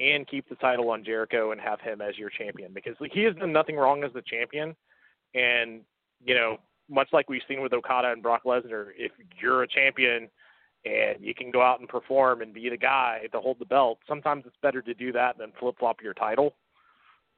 and 0.00 0.26
keep 0.26 0.48
the 0.48 0.54
title 0.56 0.90
on 0.90 1.04
Jericho 1.04 1.52
and 1.52 1.60
have 1.60 1.80
him 1.80 2.00
as 2.00 2.16
your 2.16 2.30
champion 2.30 2.72
because 2.72 2.96
he 3.12 3.22
has 3.24 3.34
done 3.36 3.52
nothing 3.52 3.76
wrong 3.76 4.02
as 4.02 4.12
the 4.12 4.22
champion. 4.22 4.74
And, 5.34 5.82
you 6.24 6.34
know, 6.34 6.58
much 6.88 7.08
like 7.12 7.28
we've 7.28 7.42
seen 7.46 7.60
with 7.60 7.72
Okada 7.72 8.10
and 8.10 8.22
Brock 8.22 8.42
Lesnar, 8.44 8.88
if 8.96 9.12
you're 9.40 9.62
a 9.62 9.68
champion 9.68 10.28
and 10.84 11.16
you 11.20 11.34
can 11.34 11.50
go 11.50 11.60
out 11.60 11.80
and 11.80 11.88
perform 11.88 12.40
and 12.40 12.54
be 12.54 12.68
the 12.70 12.76
guy 12.76 13.28
to 13.32 13.40
hold 13.40 13.58
the 13.58 13.66
belt, 13.66 13.98
sometimes 14.08 14.44
it's 14.46 14.56
better 14.62 14.80
to 14.82 14.94
do 14.94 15.12
that 15.12 15.38
than 15.38 15.52
flip 15.60 15.76
flop 15.78 15.98
your 16.02 16.14
title. 16.14 16.54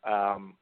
Um, 0.09 0.55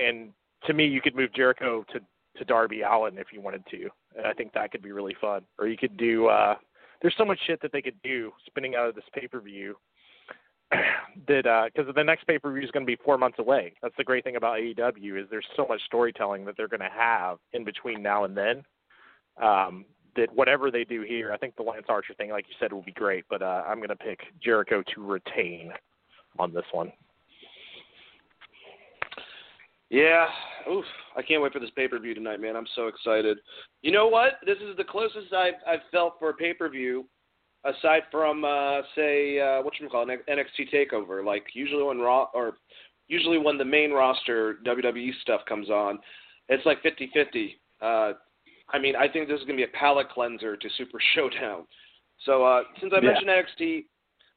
and 0.00 0.30
to 0.66 0.72
me, 0.72 0.86
you 0.86 1.00
could 1.00 1.16
move 1.16 1.34
Jericho 1.34 1.84
to 1.92 2.00
to 2.38 2.44
Darby 2.46 2.80
Allin 2.80 3.18
if 3.18 3.26
you 3.30 3.42
wanted 3.42 3.62
to, 3.70 3.90
and 4.16 4.26
I 4.26 4.32
think 4.32 4.54
that 4.54 4.72
could 4.72 4.80
be 4.80 4.90
really 4.92 5.14
fun. 5.20 5.42
Or 5.58 5.68
you 5.68 5.76
could 5.76 5.98
do. 5.98 6.28
uh 6.28 6.54
There's 7.02 7.14
so 7.18 7.26
much 7.26 7.38
shit 7.46 7.60
that 7.60 7.72
they 7.72 7.82
could 7.82 8.00
do 8.02 8.32
spinning 8.46 8.74
out 8.74 8.88
of 8.88 8.94
this 8.94 9.04
pay 9.12 9.26
per 9.26 9.40
view. 9.40 9.76
that 11.28 11.70
because 11.74 11.92
the 11.94 12.04
next 12.04 12.26
pay 12.26 12.38
per 12.38 12.52
view 12.52 12.62
is 12.62 12.70
going 12.70 12.84
to 12.84 12.90
be 12.90 13.00
four 13.04 13.18
months 13.18 13.38
away. 13.38 13.74
That's 13.82 13.94
the 13.96 14.04
great 14.04 14.24
thing 14.24 14.36
about 14.36 14.58
AEW 14.58 15.22
is 15.22 15.26
there's 15.30 15.46
so 15.56 15.66
much 15.68 15.80
storytelling 15.86 16.44
that 16.46 16.56
they're 16.56 16.68
going 16.68 16.80
to 16.80 16.88
have 16.88 17.38
in 17.52 17.64
between 17.64 18.02
now 18.02 18.24
and 18.24 18.36
then. 18.36 18.64
Um, 19.42 19.84
that 20.14 20.28
whatever 20.34 20.70
they 20.70 20.84
do 20.84 21.02
here, 21.02 21.32
I 21.32 21.38
think 21.38 21.56
the 21.56 21.62
Lance 21.62 21.86
Archer 21.88 22.12
thing, 22.14 22.30
like 22.30 22.44
you 22.46 22.54
said, 22.60 22.70
will 22.70 22.82
be 22.82 22.92
great. 22.92 23.24
But 23.30 23.42
uh, 23.42 23.64
I'm 23.66 23.78
going 23.78 23.88
to 23.88 23.96
pick 23.96 24.20
Jericho 24.42 24.82
to 24.94 25.02
retain 25.02 25.72
on 26.38 26.52
this 26.52 26.64
one. 26.72 26.92
Yeah, 29.88 30.26
oof! 30.70 30.84
I 31.16 31.22
can't 31.22 31.42
wait 31.42 31.52
for 31.52 31.60
this 31.60 31.70
pay 31.76 31.86
per 31.86 31.98
view 31.98 32.14
tonight, 32.14 32.40
man. 32.40 32.56
I'm 32.56 32.66
so 32.74 32.88
excited. 32.88 33.38
You 33.82 33.92
know 33.92 34.08
what? 34.08 34.34
This 34.46 34.56
is 34.56 34.74
the 34.76 34.84
closest 34.84 35.34
I've 35.34 35.54
I've 35.66 35.80
felt 35.90 36.14
for 36.18 36.30
a 36.30 36.34
pay 36.34 36.54
per 36.54 36.68
view, 36.70 37.06
aside 37.64 38.02
from 38.10 38.44
uh, 38.44 38.80
say 38.94 39.38
uh, 39.40 39.62
what 39.62 39.78
you 39.80 39.88
call 39.88 40.08
it, 40.08 40.26
NXT 40.28 40.72
Takeover. 40.72 41.24
Like 41.24 41.44
usually 41.54 41.82
when 41.82 41.98
Raw 41.98 42.28
or 42.34 42.54
usually 43.08 43.38
when 43.38 43.58
the 43.58 43.64
main 43.64 43.92
roster 43.92 44.58
WWE 44.66 45.10
stuff 45.22 45.42
comes 45.48 45.70
on, 45.70 45.98
it's 46.48 46.64
like 46.66 46.82
50-50. 46.82 47.54
Uh, 47.80 48.14
I 48.72 48.78
mean, 48.78 48.96
I 48.96 49.08
think 49.08 49.28
this 49.28 49.38
is 49.38 49.46
gonna 49.46 49.56
be 49.56 49.64
a 49.64 49.68
palate 49.78 50.08
cleanser 50.10 50.56
to 50.56 50.68
Super 50.76 50.98
Showdown. 51.14 51.66
So 52.24 52.44
uh, 52.44 52.62
since 52.80 52.92
I 52.94 53.00
Yeah. 53.00 53.10
mentioned 53.10 53.30
NXT, 53.30 53.84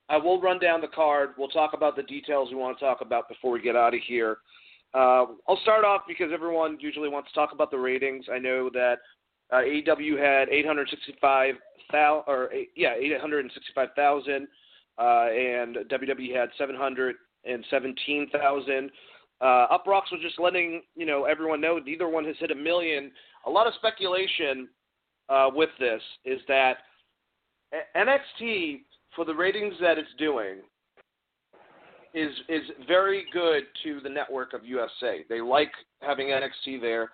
I 0.09 0.17
will 0.17 0.39
run 0.39 0.59
down 0.59 0.81
the 0.81 0.87
card. 0.87 1.31
We'll 1.37 1.47
talk 1.47 1.73
about 1.73 1.95
the 1.95 2.03
details 2.03 2.49
we 2.49 2.57
want 2.57 2.77
to 2.77 2.85
talk 2.85 3.01
about 3.01 3.27
before 3.27 3.51
we 3.51 3.61
get 3.61 3.75
out 3.75 3.93
of 3.93 4.01
here. 4.01 4.37
Uh, 4.93 5.25
I'll 5.47 5.59
start 5.63 5.83
off 5.83 6.01
because 6.07 6.31
everyone 6.31 6.77
usually 6.79 7.09
wants 7.09 7.29
to 7.29 7.35
talk 7.35 7.51
about 7.51 7.69
the 7.69 7.77
ratings. 7.77 8.25
I 8.31 8.37
know 8.39 8.69
that 8.73 8.99
uh, 9.51 9.57
AEW 9.57 10.17
had 10.17 10.49
865,000, 10.49 12.23
or 12.27 12.49
yeah, 12.75 12.95
865,000, 12.95 14.47
uh, 14.97 15.27
and 15.29 15.75
WWE 15.89 16.35
had 16.35 16.49
717,000. 16.57 18.91
Uh, 19.41 19.67
Uproxx 19.67 20.11
was 20.11 20.21
just 20.21 20.39
letting 20.39 20.81
you 20.95 21.05
know 21.05 21.25
everyone 21.25 21.59
know 21.59 21.77
neither 21.77 22.07
one 22.07 22.23
has 22.25 22.37
hit 22.39 22.51
a 22.51 22.55
million. 22.55 23.11
A 23.45 23.49
lot 23.49 23.67
of 23.67 23.73
speculation 23.75 24.69
uh, 25.29 25.49
with 25.53 25.69
this 25.79 26.01
is 26.23 26.39
that 26.47 26.77
NXT 27.95 28.81
for 29.15 29.25
the 29.25 29.35
ratings 29.35 29.73
that 29.81 29.97
it's 29.97 30.07
doing 30.17 30.59
is 32.13 32.31
is 32.47 32.61
very 32.87 33.25
good 33.33 33.63
to 33.83 33.99
the 33.99 34.09
network 34.09 34.53
of 34.53 34.63
USA. 34.63 35.25
They 35.27 35.41
like 35.41 35.73
having 36.01 36.27
NXT 36.27 36.79
there, 36.79 37.11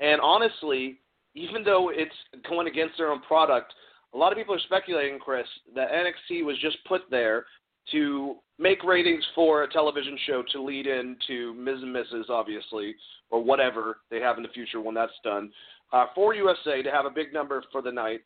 and 0.00 0.20
honestly, 0.20 1.00
even 1.34 1.64
though 1.64 1.90
it's 1.90 2.14
going 2.48 2.66
against 2.66 2.96
their 2.98 3.10
own 3.10 3.20
product, 3.22 3.72
a 4.14 4.18
lot 4.18 4.32
of 4.32 4.38
people 4.38 4.54
are 4.54 4.60
speculating, 4.60 5.18
Chris, 5.18 5.46
that 5.74 5.88
NXT 5.90 6.44
was 6.44 6.58
just 6.60 6.76
put 6.86 7.02
there 7.10 7.46
to 7.90 8.36
make 8.58 8.84
ratings 8.84 9.24
for 9.34 9.64
a 9.64 9.72
television 9.72 10.16
show 10.26 10.42
to 10.52 10.62
lead 10.62 10.86
into 10.86 11.54
Miz 11.54 11.78
and 11.82 11.94
Mrs. 11.94 12.28
obviously, 12.28 12.94
or 13.30 13.42
whatever 13.42 13.98
they 14.10 14.20
have 14.20 14.36
in 14.36 14.42
the 14.42 14.48
future 14.50 14.80
when 14.80 14.94
that's 14.94 15.12
done, 15.24 15.50
uh, 15.92 16.06
for 16.14 16.34
USA 16.34 16.82
to 16.82 16.90
have 16.90 17.06
a 17.06 17.10
big 17.10 17.32
number 17.32 17.62
for 17.72 17.82
the 17.82 17.90
night, 17.90 18.20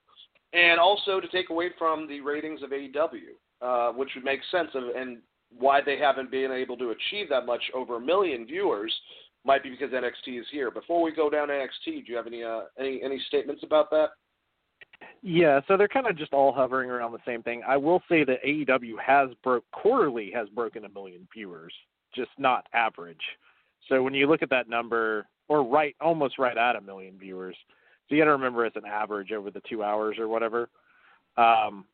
and 0.53 0.79
also 0.79 1.21
to 1.21 1.29
take 1.29 1.51
away 1.51 1.71
from 1.79 2.07
the 2.09 2.21
ratings 2.21 2.63
of 2.63 2.71
AEW, 2.71 3.33
uh, 3.63 3.93
which 3.93 4.11
would 4.15 4.25
make 4.25 4.41
sense 4.51 4.69
of 4.75 4.85
and 4.97 5.19
why 5.57 5.81
they 5.81 5.97
haven't 5.97 6.31
been 6.31 6.51
able 6.51 6.77
to 6.77 6.91
achieve 6.91 7.29
that 7.29 7.47
much 7.47 7.63
over 7.75 7.97
a 7.97 8.01
million 8.01 8.47
viewers 8.47 8.93
might 9.47 9.63
be 9.63 9.71
because 9.71 9.91
NXT 9.91 10.41
is 10.41 10.47
here. 10.51 10.71
Before 10.71 11.03
we 11.03 11.13
go 11.13 11.31
down 11.31 11.49
NXT, 11.49 11.85
do 11.85 12.03
you 12.07 12.17
have 12.17 12.27
any 12.27 12.43
uh, 12.43 12.63
any 12.79 13.01
any 13.03 13.21
statements 13.29 13.63
about 13.63 13.91
that? 13.91 14.11
Yeah, 15.23 15.61
so 15.69 15.77
they're 15.77 15.89
kind 15.89 16.07
of 16.07 16.17
just 16.17 16.33
all 16.33 16.53
hovering 16.53 16.91
around 16.91 17.13
the 17.13 17.19
same 17.27 17.43
thing. 17.43 17.63
I 17.67 17.77
will 17.77 18.03
say 18.09 18.25
that 18.25 18.43
AEW 18.45 18.99
has 19.05 19.31
broke 19.43 19.65
quarterly 19.73 20.31
has 20.35 20.49
broken 20.51 20.85
a 20.85 20.89
million 20.89 21.27
viewers, 21.33 21.73
just 22.15 22.31
not 22.39 22.67
average. 22.73 23.21
So 23.89 24.03
when 24.03 24.15
you 24.15 24.27
look 24.27 24.43
at 24.43 24.51
that 24.51 24.69
number, 24.69 25.27
or 25.49 25.63
right 25.65 25.95
almost 26.01 26.39
right 26.39 26.57
at 26.57 26.77
a 26.77 26.81
million 26.81 27.19
viewers, 27.19 27.57
so 28.09 28.15
you 28.15 28.21
got 28.21 28.27
to 28.27 28.33
remember 28.33 28.65
it's 28.67 28.77
an 28.77 28.87
average 28.87 29.33
over 29.33 29.51
the 29.51 29.63
two 29.69 29.83
hours 29.83 30.17
or 30.19 30.29
whatever. 30.29 30.69
Um, 31.37 31.85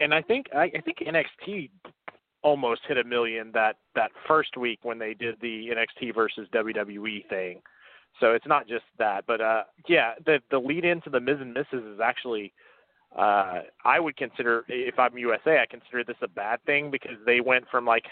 and 0.00 0.12
I 0.12 0.22
think 0.22 0.46
I, 0.54 0.64
I 0.64 0.80
think 0.84 0.98
NXT 0.98 1.70
almost 2.48 2.80
hit 2.88 2.96
a 2.96 3.04
million 3.04 3.50
that 3.52 3.76
that 3.94 4.10
first 4.26 4.56
week 4.56 4.78
when 4.82 4.98
they 4.98 5.12
did 5.12 5.36
the 5.42 5.68
NXT 5.68 6.14
versus 6.14 6.48
WWE 6.54 7.28
thing. 7.28 7.60
So 8.20 8.32
it's 8.32 8.46
not 8.46 8.66
just 8.66 8.84
that, 8.98 9.24
but 9.26 9.42
uh 9.42 9.64
yeah, 9.86 10.14
the 10.24 10.40
the 10.50 10.58
lead 10.58 10.86
into 10.86 11.10
the 11.10 11.20
Miz 11.20 11.36
and 11.40 11.54
Mrs. 11.54 11.94
is 11.94 12.00
actually 12.02 12.54
uh 13.16 13.60
I 13.84 14.00
would 14.00 14.16
consider 14.16 14.64
if 14.68 14.98
I'm 14.98 15.18
USA, 15.18 15.58
I 15.58 15.66
consider 15.70 16.04
this 16.04 16.16
a 16.22 16.28
bad 16.28 16.64
thing 16.64 16.90
because 16.90 17.18
they 17.26 17.42
went 17.42 17.64
from 17.70 17.84
like 17.84 18.04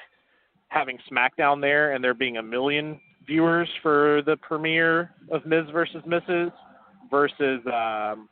having 0.68 0.98
SmackDown 1.10 1.62
there 1.62 1.94
and 1.94 2.04
there 2.04 2.12
being 2.12 2.36
a 2.36 2.42
million 2.42 3.00
viewers 3.26 3.70
for 3.82 4.20
the 4.26 4.36
premiere 4.36 5.12
of 5.32 5.46
Miz 5.46 5.64
versus 5.72 6.02
Mrs. 6.06 6.52
versus 7.10 7.60
um 7.72 8.28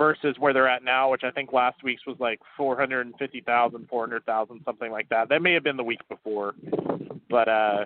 versus 0.00 0.34
where 0.38 0.54
they're 0.54 0.66
at 0.66 0.82
now, 0.82 1.10
which 1.10 1.24
I 1.24 1.30
think 1.30 1.52
last 1.52 1.84
week's 1.84 2.06
was 2.06 2.16
like 2.18 2.40
450,000, 2.56 3.86
400,000, 3.86 4.60
something 4.64 4.90
like 4.90 5.10
that. 5.10 5.28
That 5.28 5.42
may 5.42 5.52
have 5.52 5.62
been 5.62 5.76
the 5.76 5.84
week 5.84 6.00
before. 6.08 6.54
But 7.28 7.48
uh 7.48 7.84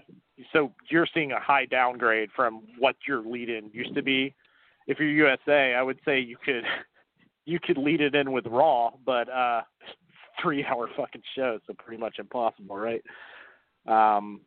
so 0.52 0.72
you're 0.88 1.08
seeing 1.12 1.32
a 1.32 1.40
high 1.40 1.64
downgrade 1.66 2.30
from 2.34 2.62
what 2.78 2.94
your 3.08 3.20
lead 3.20 3.50
in 3.50 3.68
used 3.72 3.96
to 3.96 4.02
be. 4.02 4.32
If 4.86 5.00
you're 5.00 5.08
USA, 5.08 5.74
I 5.74 5.82
would 5.82 5.98
say 6.04 6.20
you 6.20 6.36
could 6.42 6.62
you 7.46 7.58
could 7.58 7.78
lead 7.78 8.00
it 8.00 8.14
in 8.14 8.30
with 8.30 8.46
Raw, 8.46 8.92
but 9.04 9.28
uh 9.28 9.62
three 10.40 10.64
hour 10.64 10.88
fucking 10.96 11.22
show, 11.34 11.58
so 11.66 11.74
pretty 11.74 12.00
much 12.00 12.20
impossible, 12.20 12.76
right? 12.76 13.02
Um 13.88 14.40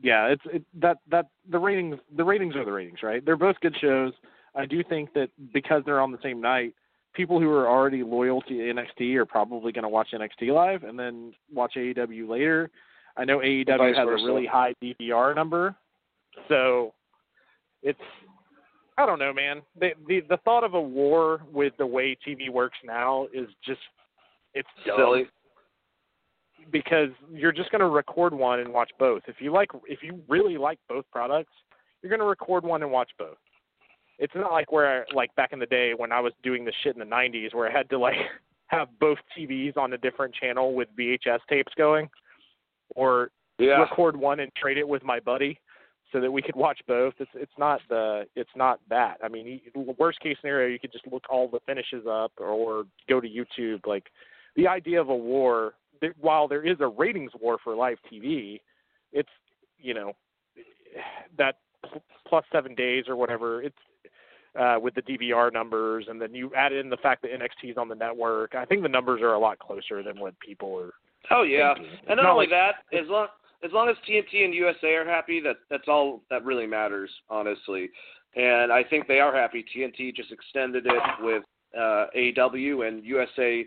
yeah, 0.00 0.28
it's 0.28 0.42
it 0.46 0.62
that 0.74 0.98
that 1.10 1.26
the 1.50 1.58
ratings 1.58 1.98
the 2.16 2.24
ratings 2.24 2.54
are 2.54 2.64
the 2.64 2.70
ratings, 2.72 3.02
right? 3.02 3.24
They're 3.24 3.36
both 3.36 3.56
good 3.60 3.74
shows. 3.80 4.12
I 4.54 4.66
do 4.66 4.84
think 4.84 5.12
that 5.14 5.30
because 5.52 5.82
they're 5.84 6.00
on 6.00 6.12
the 6.12 6.18
same 6.22 6.40
night, 6.40 6.74
people 7.14 7.40
who 7.40 7.50
are 7.50 7.68
already 7.68 8.02
loyal 8.02 8.40
to 8.42 8.52
NXT 8.54 9.14
are 9.16 9.26
probably 9.26 9.72
going 9.72 9.82
to 9.82 9.88
watch 9.88 10.08
NXT 10.12 10.52
live 10.52 10.84
and 10.84 10.98
then 10.98 11.32
watch 11.52 11.74
AEW 11.76 12.28
later. 12.28 12.70
I 13.16 13.24
know 13.24 13.38
AEW 13.38 13.94
has 13.96 14.06
versa. 14.06 14.22
a 14.22 14.26
really 14.26 14.46
high 14.46 14.74
DVR 14.82 15.34
number, 15.34 15.74
so 16.48 16.94
it's 17.82 18.00
I 18.96 19.06
don't 19.06 19.18
know, 19.18 19.32
man. 19.32 19.62
The 19.78 19.90
the 20.08 20.20
the 20.28 20.38
thought 20.38 20.64
of 20.64 20.74
a 20.74 20.80
war 20.80 21.42
with 21.52 21.74
the 21.78 21.86
way 21.86 22.16
TV 22.26 22.50
works 22.50 22.78
now 22.84 23.26
is 23.34 23.48
just 23.64 23.80
it's 24.54 24.68
dumb 24.86 24.96
Silly. 24.98 25.24
because 26.70 27.08
you're 27.32 27.52
just 27.52 27.70
going 27.70 27.80
to 27.80 27.88
record 27.88 28.34
one 28.34 28.60
and 28.60 28.72
watch 28.72 28.90
both. 28.98 29.22
If 29.26 29.36
you 29.40 29.52
like, 29.52 29.68
if 29.86 30.02
you 30.02 30.20
really 30.28 30.56
like 30.58 30.78
both 30.88 31.04
products, 31.10 31.52
you're 32.02 32.10
going 32.10 32.20
to 32.20 32.26
record 32.26 32.64
one 32.64 32.82
and 32.82 32.90
watch 32.92 33.10
both. 33.18 33.38
It's 34.18 34.34
not 34.34 34.52
like 34.52 34.70
where, 34.70 35.06
like 35.14 35.34
back 35.34 35.52
in 35.52 35.58
the 35.58 35.66
day 35.66 35.92
when 35.96 36.12
I 36.12 36.20
was 36.20 36.32
doing 36.42 36.64
this 36.64 36.74
shit 36.82 36.94
in 36.94 37.00
the 37.00 37.04
'90s, 37.04 37.54
where 37.54 37.68
I 37.68 37.72
had 37.72 37.88
to 37.90 37.98
like 37.98 38.16
have 38.68 38.88
both 39.00 39.18
TVs 39.36 39.76
on 39.76 39.92
a 39.92 39.98
different 39.98 40.34
channel 40.34 40.74
with 40.74 40.88
VHS 40.98 41.40
tapes 41.48 41.72
going, 41.76 42.08
or 42.94 43.30
Yeah. 43.58 43.80
record 43.80 44.16
one 44.16 44.40
and 44.40 44.54
trade 44.54 44.78
it 44.78 44.88
with 44.88 45.02
my 45.02 45.20
buddy 45.20 45.58
so 46.12 46.20
that 46.20 46.30
we 46.30 46.42
could 46.42 46.56
watch 46.56 46.80
both. 46.86 47.14
It's 47.18 47.30
it's 47.34 47.58
not 47.58 47.80
the 47.88 48.26
it's 48.36 48.54
not 48.54 48.80
that. 48.88 49.18
I 49.24 49.28
mean, 49.28 49.60
worst 49.98 50.20
case 50.20 50.36
scenario, 50.40 50.68
you 50.68 50.78
could 50.78 50.92
just 50.92 51.06
look 51.06 51.24
all 51.30 51.48
the 51.48 51.60
finishes 51.66 52.06
up 52.08 52.32
or 52.38 52.84
go 53.08 53.20
to 53.20 53.28
YouTube. 53.28 53.86
Like 53.86 54.04
the 54.56 54.68
idea 54.68 55.00
of 55.00 55.08
a 55.08 55.16
war, 55.16 55.74
that 56.00 56.12
while 56.20 56.48
there 56.48 56.64
is 56.64 56.76
a 56.80 56.86
ratings 56.86 57.32
war 57.40 57.58
for 57.62 57.74
live 57.74 57.98
TV, 58.12 58.60
it's 59.12 59.28
you 59.78 59.94
know 59.94 60.12
that 61.38 61.56
plus 62.28 62.44
seven 62.52 62.74
days 62.74 63.04
or 63.08 63.16
whatever. 63.16 63.62
It's 63.62 63.76
uh, 64.58 64.76
with 64.80 64.94
the 64.94 65.02
DVR 65.02 65.52
numbers, 65.52 66.06
and 66.08 66.20
then 66.20 66.34
you 66.34 66.50
add 66.56 66.72
in 66.72 66.90
the 66.90 66.96
fact 66.98 67.22
that 67.22 67.30
NXT 67.32 67.70
is 67.70 67.76
on 67.76 67.88
the 67.88 67.94
network. 67.94 68.54
I 68.54 68.64
think 68.64 68.82
the 68.82 68.88
numbers 68.88 69.20
are 69.22 69.34
a 69.34 69.38
lot 69.38 69.58
closer 69.58 70.02
than 70.02 70.18
what 70.20 70.38
people 70.40 70.76
are. 70.78 70.92
Oh 71.30 71.42
yeah, 71.42 71.74
thinking. 71.74 71.92
and 72.08 72.10
It's 72.18 72.22
not 72.22 72.30
only 72.32 72.46
like- 72.46 72.50
that, 72.50 72.98
as 72.98 73.08
long 73.08 73.28
as 73.64 73.70
long 73.72 73.88
as 73.88 73.96
TNT 74.08 74.44
and 74.44 74.52
USA 74.54 74.94
are 74.94 75.04
happy, 75.08 75.40
that 75.40 75.56
that's 75.70 75.88
all 75.88 76.22
that 76.30 76.44
really 76.44 76.66
matters, 76.66 77.10
honestly. 77.30 77.88
And 78.34 78.72
I 78.72 78.82
think 78.82 79.06
they 79.06 79.20
are 79.20 79.34
happy. 79.34 79.64
TNT 79.74 80.14
just 80.14 80.32
extended 80.32 80.86
it 80.86 81.02
with 81.20 81.44
uh, 81.78 82.06
AEW 82.16 82.88
and 82.88 83.04
USA. 83.04 83.64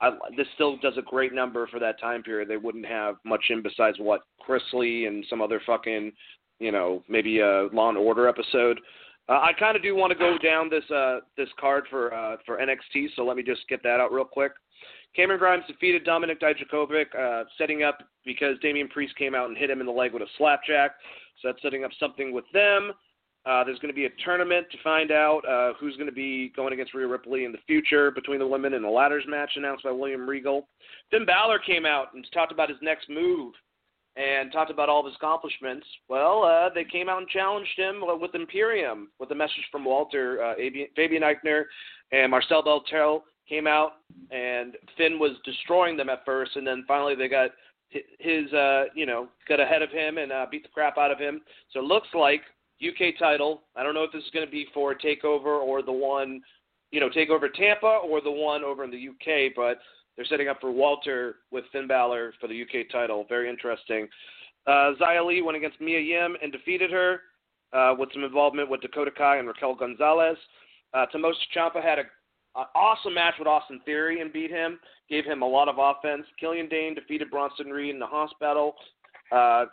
I, 0.00 0.10
this 0.36 0.46
still 0.54 0.76
does 0.78 0.96
a 0.96 1.02
great 1.02 1.34
number 1.34 1.66
for 1.66 1.78
that 1.80 2.00
time 2.00 2.22
period. 2.22 2.48
They 2.48 2.56
wouldn't 2.56 2.86
have 2.86 3.16
much 3.24 3.44
in 3.50 3.62
besides 3.62 3.98
what 3.98 4.22
Chris 4.40 4.62
Lee 4.72 5.06
and 5.06 5.24
some 5.28 5.42
other 5.42 5.60
fucking, 5.66 6.12
you 6.58 6.72
know, 6.72 7.02
maybe 7.08 7.40
a 7.40 7.68
Law 7.72 7.88
and 7.90 7.98
Order 7.98 8.28
episode. 8.28 8.80
Uh, 9.28 9.40
I 9.40 9.52
kind 9.58 9.76
of 9.76 9.82
do 9.82 9.94
want 9.94 10.10
to 10.12 10.18
go 10.18 10.38
down 10.38 10.70
this 10.70 10.88
uh, 10.90 11.20
this 11.36 11.48
card 11.60 11.84
for 11.90 12.14
uh, 12.14 12.36
for 12.46 12.58
NXT, 12.58 13.08
so 13.14 13.24
let 13.24 13.36
me 13.36 13.42
just 13.42 13.68
get 13.68 13.82
that 13.82 14.00
out 14.00 14.12
real 14.12 14.24
quick. 14.24 14.52
Cameron 15.14 15.38
Grimes 15.38 15.64
defeated 15.66 16.06
Dominik 16.06 16.40
Dijakovic, 16.40 17.06
uh, 17.18 17.44
setting 17.56 17.82
up 17.82 17.98
because 18.24 18.56
Damian 18.60 18.88
Priest 18.88 19.16
came 19.16 19.34
out 19.34 19.48
and 19.48 19.56
hit 19.56 19.70
him 19.70 19.80
in 19.80 19.86
the 19.86 19.92
leg 19.92 20.12
with 20.12 20.22
a 20.22 20.26
slapjack. 20.36 20.92
So 21.40 21.48
that's 21.48 21.62
setting 21.62 21.84
up 21.84 21.90
something 21.98 22.32
with 22.32 22.44
them. 22.52 22.92
Uh, 23.46 23.64
there's 23.64 23.78
going 23.78 23.92
to 23.92 23.96
be 23.96 24.04
a 24.04 24.10
tournament 24.24 24.66
to 24.70 24.78
find 24.84 25.10
out 25.10 25.40
uh, 25.48 25.72
who's 25.80 25.96
going 25.96 26.08
to 26.08 26.14
be 26.14 26.52
going 26.54 26.72
against 26.72 26.92
Rhea 26.92 27.06
Ripley 27.06 27.44
in 27.44 27.52
the 27.52 27.58
future 27.66 28.10
between 28.10 28.38
the 28.38 28.46
women 28.46 28.74
in 28.74 28.82
the 28.82 28.88
ladders 28.88 29.24
match 29.26 29.52
announced 29.56 29.84
by 29.84 29.90
William 29.90 30.28
Regal. 30.28 30.68
Finn 31.10 31.24
Balor 31.24 31.60
came 31.60 31.86
out 31.86 32.14
and 32.14 32.26
talked 32.34 32.52
about 32.52 32.68
his 32.68 32.78
next 32.82 33.08
move 33.08 33.54
and 34.18 34.50
talked 34.50 34.70
about 34.70 34.88
all 34.88 35.00
of 35.00 35.06
his 35.06 35.14
accomplishments. 35.16 35.86
Well, 36.08 36.42
uh, 36.42 36.70
they 36.74 36.84
came 36.84 37.08
out 37.08 37.18
and 37.18 37.28
challenged 37.28 37.78
him 37.78 38.02
with 38.02 38.34
Imperium 38.34 39.10
with 39.18 39.30
a 39.30 39.34
message 39.34 39.66
from 39.70 39.84
Walter, 39.84 40.42
uh, 40.42 40.54
Fabian 40.56 40.88
Fabian 40.96 41.22
Aichner, 41.22 41.64
and 42.10 42.30
Marcel 42.30 42.62
Barthel 42.62 43.22
came 43.48 43.66
out, 43.66 43.92
and 44.30 44.76
Finn 44.96 45.18
was 45.18 45.32
destroying 45.44 45.96
them 45.96 46.08
at 46.08 46.24
first, 46.24 46.56
and 46.56 46.66
then 46.66 46.84
finally 46.88 47.14
they 47.14 47.28
got 47.28 47.50
his 48.18 48.52
uh, 48.52 48.84
you 48.94 49.06
know 49.06 49.28
got 49.48 49.60
ahead 49.60 49.82
of 49.82 49.90
him 49.90 50.18
and 50.18 50.32
uh, 50.32 50.46
beat 50.50 50.64
the 50.64 50.68
crap 50.68 50.98
out 50.98 51.12
of 51.12 51.18
him. 51.18 51.40
So 51.72 51.78
it 51.80 51.84
looks 51.84 52.08
like 52.12 52.42
UK 52.86 53.18
title. 53.18 53.62
I 53.76 53.82
don't 53.82 53.94
know 53.94 54.04
if 54.04 54.12
this 54.12 54.24
is 54.24 54.30
going 54.32 54.46
to 54.46 54.50
be 54.50 54.66
for 54.74 54.94
Takeover 54.94 55.60
or 55.60 55.82
the 55.82 55.92
one, 55.92 56.40
you 56.90 57.00
know, 57.00 57.08
Takeover 57.08 57.52
Tampa 57.52 58.00
or 58.04 58.20
the 58.20 58.30
one 58.30 58.64
over 58.64 58.84
in 58.84 58.90
the 58.90 59.08
UK, 59.08 59.52
but 59.54 59.78
they're 60.18 60.26
setting 60.26 60.48
up 60.48 60.60
for 60.60 60.72
Walter 60.72 61.36
with 61.52 61.64
Finn 61.70 61.86
Balor 61.86 62.34
for 62.40 62.48
the 62.48 62.62
UK 62.62 62.90
title. 62.90 63.24
Very 63.28 63.48
interesting. 63.48 64.08
Uh, 64.66 64.92
Xia 65.00 65.24
Li 65.24 65.42
went 65.42 65.56
against 65.56 65.80
Mia 65.80 66.00
Yim 66.00 66.36
and 66.42 66.50
defeated 66.50 66.90
her 66.90 67.20
uh, 67.72 67.94
with 67.96 68.08
some 68.12 68.24
involvement 68.24 68.68
with 68.68 68.80
Dakota 68.80 69.12
Kai 69.16 69.38
and 69.38 69.46
Raquel 69.46 69.76
Gonzalez. 69.76 70.36
Uh, 70.92 71.06
Tommaso 71.06 71.36
had 71.80 72.00
a 72.00 72.02
an 72.56 72.64
awesome 72.74 73.14
match 73.14 73.34
with 73.38 73.46
Austin 73.46 73.80
Theory 73.84 74.20
and 74.20 74.32
beat 74.32 74.50
him. 74.50 74.80
Gave 75.08 75.24
him 75.24 75.42
a 75.42 75.46
lot 75.46 75.68
of 75.68 75.76
offense. 75.78 76.26
Killian 76.40 76.68
Dain 76.68 76.94
defeated 76.94 77.30
Bronson 77.30 77.68
Reed 77.68 77.94
in 77.94 78.00
the 78.00 78.06
hospital. 78.06 78.74
Uh, 79.30 79.66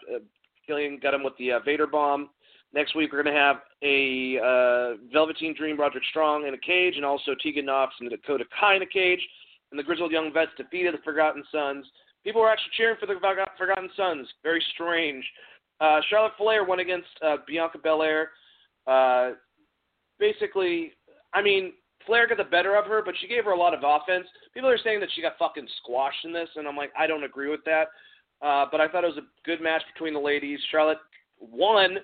Killian 0.67 0.99
got 1.01 1.15
him 1.15 1.23
with 1.23 1.33
the 1.39 1.53
uh, 1.53 1.59
Vader 1.65 1.87
bomb. 1.87 2.29
Next 2.73 2.93
week 2.93 3.11
we're 3.11 3.23
going 3.23 3.33
to 3.33 3.41
have 3.41 3.57
a 3.81 4.37
uh, 4.37 4.97
Velveteen 5.11 5.55
Dream, 5.57 5.79
Roderick 5.79 6.03
Strong 6.11 6.45
in 6.45 6.53
a 6.53 6.57
cage, 6.57 6.95
and 6.97 7.05
also 7.05 7.31
Tegan 7.41 7.65
Nox 7.65 7.95
and 7.99 8.09
Dakota 8.09 8.43
Kai 8.59 8.75
in 8.75 8.83
a 8.83 8.85
cage. 8.85 9.21
And 9.75 9.79
the 9.81 9.83
Grizzled 9.83 10.13
Young 10.13 10.31
Vets 10.31 10.51
defeated 10.55 10.93
the 10.93 11.03
Forgotten 11.03 11.43
Sons. 11.51 11.85
People 12.23 12.39
were 12.39 12.49
actually 12.49 12.71
cheering 12.77 12.95
for 12.97 13.07
the 13.07 13.15
Forgotten 13.57 13.89
Sons. 13.97 14.25
Very 14.41 14.63
strange. 14.73 15.25
Uh, 15.81 15.99
Charlotte 16.09 16.31
Flair 16.37 16.63
went 16.63 16.79
against 16.79 17.09
uh, 17.21 17.35
Bianca 17.45 17.77
Belair. 17.77 18.29
Uh, 18.87 19.31
basically, 20.17 20.93
I 21.33 21.41
mean, 21.41 21.73
Flair 22.05 22.25
got 22.25 22.37
the 22.37 22.45
better 22.45 22.77
of 22.77 22.85
her, 22.85 23.01
but 23.03 23.15
she 23.19 23.27
gave 23.27 23.43
her 23.43 23.51
a 23.51 23.57
lot 23.57 23.73
of 23.73 23.81
offense. 23.83 24.27
People 24.53 24.69
are 24.69 24.77
saying 24.81 25.01
that 25.01 25.09
she 25.13 25.21
got 25.21 25.37
fucking 25.37 25.67
squashed 25.83 26.23
in 26.23 26.31
this, 26.31 26.47
and 26.55 26.69
I'm 26.69 26.77
like, 26.77 26.93
I 26.97 27.05
don't 27.05 27.25
agree 27.25 27.49
with 27.49 27.65
that. 27.65 27.89
Uh, 28.41 28.67
but 28.71 28.79
I 28.79 28.87
thought 28.87 29.03
it 29.03 29.13
was 29.13 29.17
a 29.17 29.27
good 29.45 29.61
match 29.61 29.81
between 29.93 30.13
the 30.13 30.21
ladies. 30.21 30.59
Charlotte 30.71 30.99
won, 31.41 31.97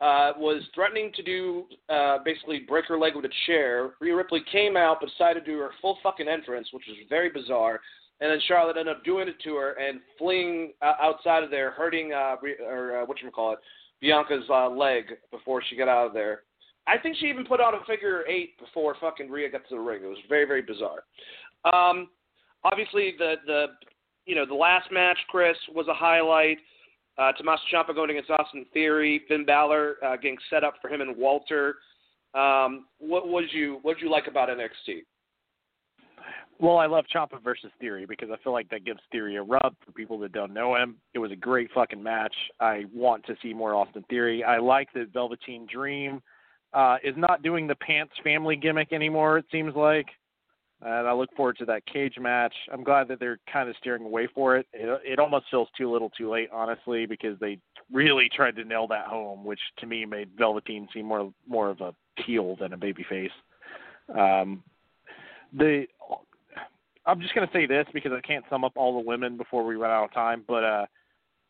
uh, 0.00 0.32
was 0.36 0.62
threatening 0.74 1.10
to 1.14 1.22
do 1.22 1.64
uh, 1.88 2.18
basically 2.24 2.60
break 2.60 2.86
her 2.86 2.98
leg 2.98 3.16
with 3.16 3.24
a 3.24 3.32
chair. 3.46 3.90
Rhea 4.00 4.14
Ripley 4.14 4.42
came 4.50 4.76
out 4.76 4.98
but 5.00 5.10
decided 5.10 5.44
to 5.44 5.52
do 5.52 5.58
her 5.58 5.70
full 5.80 5.98
fucking 6.02 6.28
entrance, 6.28 6.68
which 6.72 6.84
was 6.88 6.96
very 7.08 7.30
bizarre. 7.30 7.80
And 8.20 8.30
then 8.30 8.40
Charlotte 8.46 8.76
ended 8.76 8.96
up 8.96 9.04
doing 9.04 9.28
it 9.28 9.36
to 9.44 9.54
her 9.56 9.72
and 9.74 10.00
fleeing 10.18 10.72
uh, 10.82 10.94
outside 11.00 11.42
of 11.42 11.50
there, 11.50 11.70
hurting 11.70 12.12
uh, 12.12 12.36
or 12.64 13.00
uh, 13.00 13.06
what 13.06 13.20
you 13.22 13.30
call 13.30 13.52
it, 13.52 13.58
Bianca's 14.00 14.44
uh, 14.50 14.68
leg 14.68 15.04
before 15.30 15.62
she 15.68 15.76
got 15.76 15.88
out 15.88 16.06
of 16.06 16.14
there. 16.14 16.42
I 16.86 16.96
think 16.98 17.16
she 17.16 17.26
even 17.26 17.44
put 17.44 17.60
out 17.60 17.74
a 17.74 17.84
figure 17.84 18.26
eight 18.26 18.58
before 18.58 18.96
fucking 19.00 19.30
Rhea 19.30 19.50
got 19.50 19.68
to 19.68 19.74
the 19.74 19.80
ring. 19.80 20.02
It 20.02 20.08
was 20.08 20.18
very 20.28 20.46
very 20.46 20.62
bizarre. 20.62 21.04
Um, 21.64 22.08
obviously 22.64 23.14
the 23.18 23.34
the 23.46 23.66
you 24.26 24.34
know 24.34 24.46
the 24.46 24.54
last 24.54 24.90
match, 24.92 25.18
Chris, 25.28 25.56
was 25.74 25.86
a 25.88 25.94
highlight. 25.94 26.58
Uh, 27.18 27.32
Tommaso 27.32 27.62
Ciampa 27.72 27.94
going 27.94 28.10
against 28.10 28.30
Austin 28.30 28.64
Theory, 28.72 29.22
Finn 29.26 29.44
Balor 29.44 29.96
uh, 30.04 30.16
getting 30.16 30.38
set 30.50 30.62
up 30.62 30.74
for 30.80 30.88
him 30.88 31.00
and 31.00 31.16
Walter. 31.16 31.76
Um, 32.34 32.86
what 32.98 33.26
was 33.26 33.44
you 33.52 33.78
what 33.82 33.94
did 33.96 34.04
you 34.04 34.10
like 34.10 34.26
about 34.28 34.48
NXT? 34.48 35.00
Well, 36.60 36.78
I 36.78 36.86
love 36.86 37.04
Ciampa 37.14 37.42
versus 37.42 37.70
Theory 37.80 38.04
because 38.04 38.30
I 38.32 38.36
feel 38.42 38.52
like 38.52 38.68
that 38.70 38.84
gives 38.84 39.00
Theory 39.12 39.36
a 39.36 39.42
rub 39.42 39.76
for 39.84 39.92
people 39.92 40.18
that 40.20 40.32
don't 40.32 40.52
know 40.52 40.74
him. 40.74 40.96
It 41.14 41.20
was 41.20 41.30
a 41.30 41.36
great 41.36 41.70
fucking 41.72 42.02
match. 42.02 42.34
I 42.58 42.84
want 42.92 43.24
to 43.26 43.36
see 43.40 43.54
more 43.54 43.74
Austin 43.74 44.04
Theory. 44.10 44.42
I 44.42 44.58
like 44.58 44.92
that 44.94 45.12
Velveteen 45.12 45.66
Dream 45.72 46.20
uh, 46.72 46.96
is 47.04 47.14
not 47.16 47.42
doing 47.42 47.68
the 47.68 47.76
pants 47.76 48.12
family 48.24 48.56
gimmick 48.56 48.92
anymore. 48.92 49.38
It 49.38 49.46
seems 49.52 49.74
like, 49.76 50.06
and 50.80 51.08
I 51.08 51.12
look 51.12 51.30
forward 51.36 51.58
to 51.58 51.64
that 51.66 51.86
cage 51.86 52.14
match. 52.20 52.54
I'm 52.72 52.84
glad 52.84 53.08
that 53.08 53.18
they're 53.18 53.40
kind 53.52 53.68
of 53.68 53.76
steering 53.78 54.04
away 54.04 54.28
for 54.34 54.56
it. 54.56 54.66
It, 54.72 55.00
it 55.04 55.18
almost 55.18 55.46
feels 55.50 55.68
too 55.76 55.90
little, 55.90 56.10
too 56.10 56.30
late, 56.30 56.48
honestly, 56.52 57.06
because 57.06 57.38
they 57.40 57.58
really 57.92 58.28
tried 58.34 58.56
to 58.56 58.64
nail 58.64 58.86
that 58.88 59.06
home, 59.06 59.44
which 59.44 59.60
to 59.78 59.86
me 59.86 60.04
made 60.04 60.30
Velveteen 60.38 60.88
seem 60.94 61.06
more 61.06 61.32
more 61.48 61.70
of 61.70 61.80
a 61.80 61.94
heel 62.16 62.56
than 62.60 62.72
a 62.72 62.78
babyface. 62.78 63.30
Um, 64.14 64.62
the 65.52 65.86
I'm 67.06 67.20
just 67.20 67.34
gonna 67.34 67.50
say 67.52 67.66
this 67.66 67.86
because 67.92 68.12
I 68.12 68.20
can't 68.20 68.44
sum 68.50 68.64
up 68.64 68.72
all 68.76 68.94
the 68.94 69.06
women 69.06 69.36
before 69.36 69.64
we 69.64 69.76
run 69.76 69.90
out 69.90 70.04
of 70.04 70.12
time, 70.12 70.44
but 70.46 70.64
uh 70.64 70.86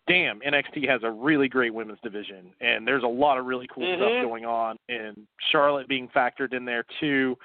damn, 0.09 0.41
NXT 0.41 0.89
has 0.89 1.03
a 1.05 1.11
really 1.11 1.49
great 1.49 1.73
women's 1.73 2.01
division, 2.03 2.47
and 2.61 2.87
there's 2.87 3.03
a 3.03 3.07
lot 3.07 3.39
of 3.39 3.45
really 3.45 3.69
cool 3.73 3.85
mm-hmm. 3.85 4.01
stuff 4.01 4.27
going 4.27 4.47
on. 4.47 4.79
And 4.89 5.27
Charlotte 5.53 5.87
being 5.87 6.09
factored 6.09 6.55
in 6.55 6.65
there 6.65 6.85
too. 6.99 7.37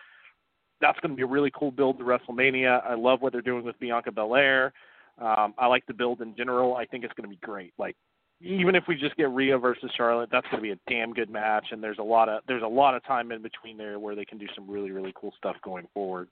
That's 0.83 0.99
going 0.99 1.11
to 1.11 1.15
be 1.15 1.23
a 1.23 1.27
really 1.27 1.51
cool 1.57 1.71
build 1.71 1.97
to 1.99 2.03
WrestleMania. 2.03 2.85
I 2.85 2.95
love 2.95 3.21
what 3.21 3.31
they're 3.31 3.41
doing 3.41 3.63
with 3.63 3.79
Bianca 3.79 4.11
Belair. 4.11 4.73
Um, 5.17 5.53
I 5.57 5.67
like 5.67 5.85
the 5.85 5.93
build 5.93 6.19
in 6.19 6.35
general. 6.35 6.75
I 6.75 6.85
think 6.85 7.05
it's 7.05 7.13
going 7.13 7.23
to 7.23 7.29
be 7.29 7.39
great. 7.41 7.73
Like 7.77 7.95
even 8.41 8.75
if 8.75 8.83
we 8.89 8.95
just 8.95 9.15
get 9.15 9.29
Rhea 9.29 9.57
versus 9.57 9.89
Charlotte, 9.95 10.27
that's 10.29 10.45
going 10.51 10.57
to 10.57 10.61
be 10.61 10.71
a 10.71 10.89
damn 10.89 11.13
good 11.13 11.29
match. 11.29 11.67
And 11.71 11.81
there's 11.81 11.99
a 11.99 12.03
lot 12.03 12.27
of 12.27 12.41
there's 12.49 12.63
a 12.63 12.67
lot 12.67 12.95
of 12.95 13.05
time 13.05 13.31
in 13.31 13.41
between 13.41 13.77
there 13.77 13.97
where 13.97 14.13
they 14.13 14.25
can 14.25 14.37
do 14.37 14.47
some 14.53 14.69
really 14.69 14.91
really 14.91 15.13
cool 15.15 15.33
stuff 15.37 15.55
going 15.63 15.87
forward. 15.93 16.27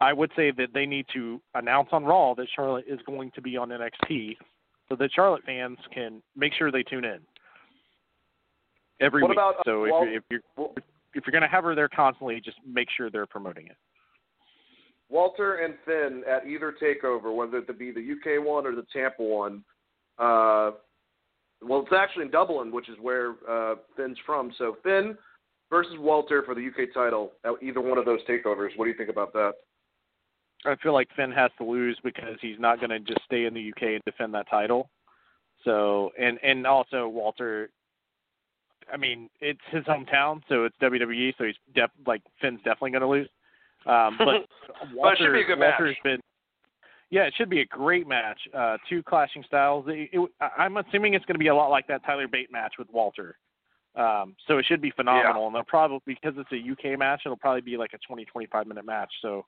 I 0.00 0.12
would 0.12 0.32
say 0.34 0.50
that 0.50 0.68
they 0.74 0.84
need 0.84 1.06
to 1.14 1.40
announce 1.54 1.90
on 1.92 2.04
Raw 2.04 2.34
that 2.34 2.48
Charlotte 2.56 2.86
is 2.88 2.98
going 3.06 3.30
to 3.36 3.40
be 3.40 3.56
on 3.56 3.68
NXT 3.68 4.36
so 4.88 4.96
that 4.96 5.10
Charlotte 5.14 5.44
fans 5.44 5.78
can 5.94 6.20
make 6.34 6.52
sure 6.58 6.72
they 6.72 6.82
tune 6.82 7.04
in 7.04 7.20
every 9.00 9.22
what 9.22 9.30
week. 9.30 9.38
About, 9.38 9.54
so 9.64 9.84
if 9.84 9.92
well, 9.92 10.04
you're 10.04 10.16
if 10.16 10.22
you're 10.30 10.40
if 11.14 11.24
you're 11.26 11.32
going 11.32 11.42
to 11.42 11.48
have 11.48 11.64
her 11.64 11.74
there 11.74 11.88
constantly, 11.88 12.40
just 12.40 12.56
make 12.66 12.88
sure 12.96 13.10
they're 13.10 13.26
promoting 13.26 13.66
it. 13.66 13.76
Walter 15.12 15.56
and 15.56 15.74
Finn 15.84 16.22
at 16.26 16.46
either 16.48 16.74
takeover, 16.82 17.36
whether 17.36 17.58
it 17.58 17.78
be 17.78 17.92
the 17.92 18.00
UK 18.00 18.44
one 18.44 18.66
or 18.66 18.74
the 18.74 18.86
Tampa 18.92 19.22
one. 19.22 19.62
Uh, 20.18 20.70
well, 21.60 21.82
it's 21.82 21.92
actually 21.94 22.24
in 22.24 22.30
Dublin, 22.30 22.72
which 22.72 22.88
is 22.88 22.96
where 23.00 23.34
uh, 23.48 23.74
Finn's 23.94 24.16
from. 24.24 24.52
So 24.56 24.78
Finn 24.82 25.16
versus 25.68 25.96
Walter 25.98 26.42
for 26.44 26.54
the 26.54 26.66
UK 26.66 26.94
title 26.94 27.32
at 27.44 27.52
either 27.62 27.82
one 27.82 27.98
of 27.98 28.06
those 28.06 28.20
takeovers. 28.28 28.70
What 28.76 28.86
do 28.86 28.90
you 28.90 28.96
think 28.96 29.10
about 29.10 29.34
that? 29.34 29.52
I 30.64 30.76
feel 30.76 30.94
like 30.94 31.08
Finn 31.14 31.30
has 31.32 31.50
to 31.58 31.64
lose 31.64 31.98
because 32.02 32.38
he's 32.40 32.58
not 32.58 32.78
going 32.78 32.90
to 32.90 33.00
just 33.00 33.20
stay 33.26 33.44
in 33.44 33.52
the 33.52 33.70
UK 33.70 33.82
and 33.82 34.02
defend 34.06 34.32
that 34.32 34.48
title. 34.48 34.88
So 35.64 36.10
and 36.18 36.38
and 36.42 36.66
also 36.66 37.06
Walter, 37.06 37.68
I 38.92 38.96
mean 38.96 39.28
it's 39.40 39.60
his 39.70 39.84
hometown, 39.84 40.40
so 40.48 40.64
it's 40.64 40.76
WWE, 40.80 41.34
so 41.36 41.44
he's 41.44 41.54
def, 41.74 41.90
like 42.06 42.22
Finn's 42.40 42.58
definitely 42.58 42.92
going 42.92 43.02
to 43.02 43.08
lose. 43.08 43.28
Um, 43.86 44.16
but 44.18 44.26
Walter, 44.94 44.96
well, 44.96 45.12
it 45.12 45.18
should 45.18 45.32
be 45.32 45.40
a 45.42 45.44
good 45.44 45.58
Walter's 45.58 45.96
match. 45.96 46.02
been 46.04 46.20
yeah, 47.12 47.24
it 47.24 47.34
should 47.36 47.50
be 47.50 47.60
a 47.60 47.66
great 47.66 48.08
match. 48.08 48.40
Uh, 48.56 48.78
two 48.88 49.02
clashing 49.02 49.44
styles. 49.46 49.84
It, 49.86 50.08
it, 50.14 50.30
I'm 50.56 50.78
assuming 50.78 51.12
it's 51.12 51.26
going 51.26 51.34
to 51.34 51.38
be 51.38 51.48
a 51.48 51.54
lot 51.54 51.68
like 51.68 51.86
that 51.88 52.02
Tyler 52.06 52.26
Bate 52.26 52.50
match 52.50 52.72
with 52.78 52.88
Walter. 52.90 53.36
Um, 53.94 54.34
so 54.48 54.56
it 54.56 54.64
should 54.64 54.80
be 54.80 54.90
phenomenal. 54.92 55.42
Yeah. 55.42 55.46
And 55.48 55.54
they'll 55.54 55.64
probably 55.64 56.00
because 56.06 56.32
it's 56.38 56.50
a 56.52 56.92
UK 56.92 56.98
match, 56.98 57.20
it'll 57.26 57.36
probably 57.36 57.60
be 57.60 57.76
like 57.76 57.92
a 57.92 57.98
20, 57.98 58.24
25 58.24 58.66
minute 58.66 58.86
match. 58.86 59.12
So 59.20 59.44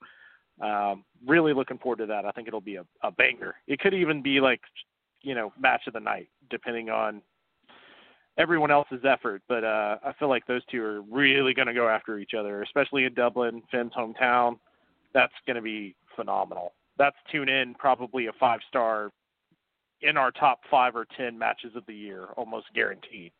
um, 0.63 1.05
really 1.27 1.55
looking 1.55 1.79
forward 1.79 2.01
to 2.01 2.07
that. 2.07 2.27
I 2.27 2.33
think 2.33 2.49
it'll 2.49 2.61
be 2.61 2.77
a, 2.77 2.85
a 3.03 3.11
banger. 3.11 3.55
It 3.67 3.81
could 3.81 3.95
even 3.95 4.23
be 4.23 4.41
like, 4.41 4.61
you 5.23 5.35
know, 5.35 5.51
match 5.59 5.87
of 5.87 5.95
the 5.95 6.01
night, 6.01 6.29
depending 6.51 6.91
on 6.91 7.23
everyone 8.39 8.71
else's 8.71 9.05
effort. 9.09 9.43
But 9.49 9.65
uh, 9.65 9.97
I 10.05 10.13
feel 10.19 10.29
like 10.29 10.47
those 10.47 10.63
two 10.71 10.83
are 10.83 11.03
really 11.03 11.55
going 11.55 11.69
to 11.69 11.75
go 11.75 11.89
after 11.89 12.19
each 12.19 12.33
other, 12.39 12.63
especially 12.63 13.05
in 13.05 13.15
Dublin, 13.15 13.63
Finn's 13.71 13.93
hometown. 13.93 14.59
That's 15.13 15.33
going 15.47 15.57
to 15.57 15.63
be 15.63 15.95
phenomenal. 16.17 16.73
That's 16.99 17.17
tune 17.31 17.49
in 17.49 17.75
probably 17.75 18.27
a 18.27 18.33
five 18.39 18.61
star 18.69 19.11
in 20.03 20.17
our 20.17 20.31
top 20.31 20.61
five 20.71 20.95
or 20.95 21.07
ten 21.17 21.39
matches 21.39 21.73
of 21.77 21.85
the 21.87 21.95
year, 21.95 22.27
almost 22.37 22.67
guaranteed. 22.75 23.33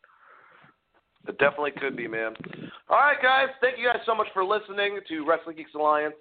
It 1.27 1.37
definitely 1.39 1.71
could 1.71 1.95
be, 1.95 2.07
man. 2.07 2.33
All 2.89 2.97
right, 2.97 3.21
guys. 3.21 3.47
Thank 3.61 3.79
you 3.79 3.87
guys 3.87 4.01
so 4.05 4.13
much 4.13 4.27
for 4.33 4.43
listening 4.45 4.99
to 5.07 5.25
Wrestling 5.25 5.55
Geeks 5.55 5.73
Alliance. 5.73 6.15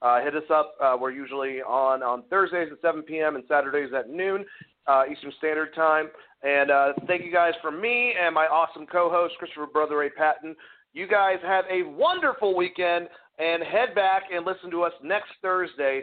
Uh, 0.00 0.20
hit 0.20 0.34
us 0.34 0.44
up. 0.50 0.74
Uh, 0.80 0.96
we're 1.00 1.10
usually 1.10 1.60
on 1.62 2.02
on 2.02 2.22
Thursdays 2.30 2.68
at 2.70 2.80
7 2.80 3.02
p.m. 3.02 3.34
and 3.34 3.44
Saturdays 3.48 3.90
at 3.96 4.08
noon 4.08 4.44
uh, 4.88 5.04
Eastern 5.10 5.32
Standard 5.38 5.74
Time. 5.74 6.08
And 6.42 6.70
uh, 6.70 6.92
thank 7.06 7.24
you 7.24 7.32
guys 7.32 7.52
from 7.62 7.80
me 7.80 8.14
and 8.20 8.34
my 8.34 8.46
awesome 8.46 8.86
co-host 8.86 9.34
Christopher 9.38 9.66
Brother 9.66 9.98
Ray 9.98 10.10
Patton. 10.10 10.56
You 10.94 11.06
guys 11.06 11.38
have 11.42 11.64
a 11.70 11.82
wonderful 11.82 12.56
weekend 12.56 13.08
and 13.38 13.62
head 13.62 13.94
back 13.94 14.24
and 14.34 14.44
listen 14.44 14.70
to 14.70 14.82
us 14.82 14.92
next 15.02 15.30
Thursday, 15.42 16.02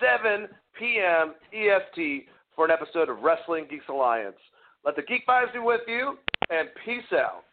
7 0.00 0.48
p.m. 0.78 1.34
EST, 1.52 2.26
for 2.56 2.64
an 2.64 2.70
episode 2.70 3.08
of 3.08 3.20
Wrestling 3.22 3.66
Geeks 3.70 3.84
Alliance. 3.88 4.36
Let 4.84 4.96
the 4.96 5.02
Geek 5.02 5.26
Vibes 5.28 5.52
be 5.52 5.58
with 5.58 5.82
you, 5.86 6.18
and 6.50 6.68
peace 6.84 7.02
out. 7.12 7.44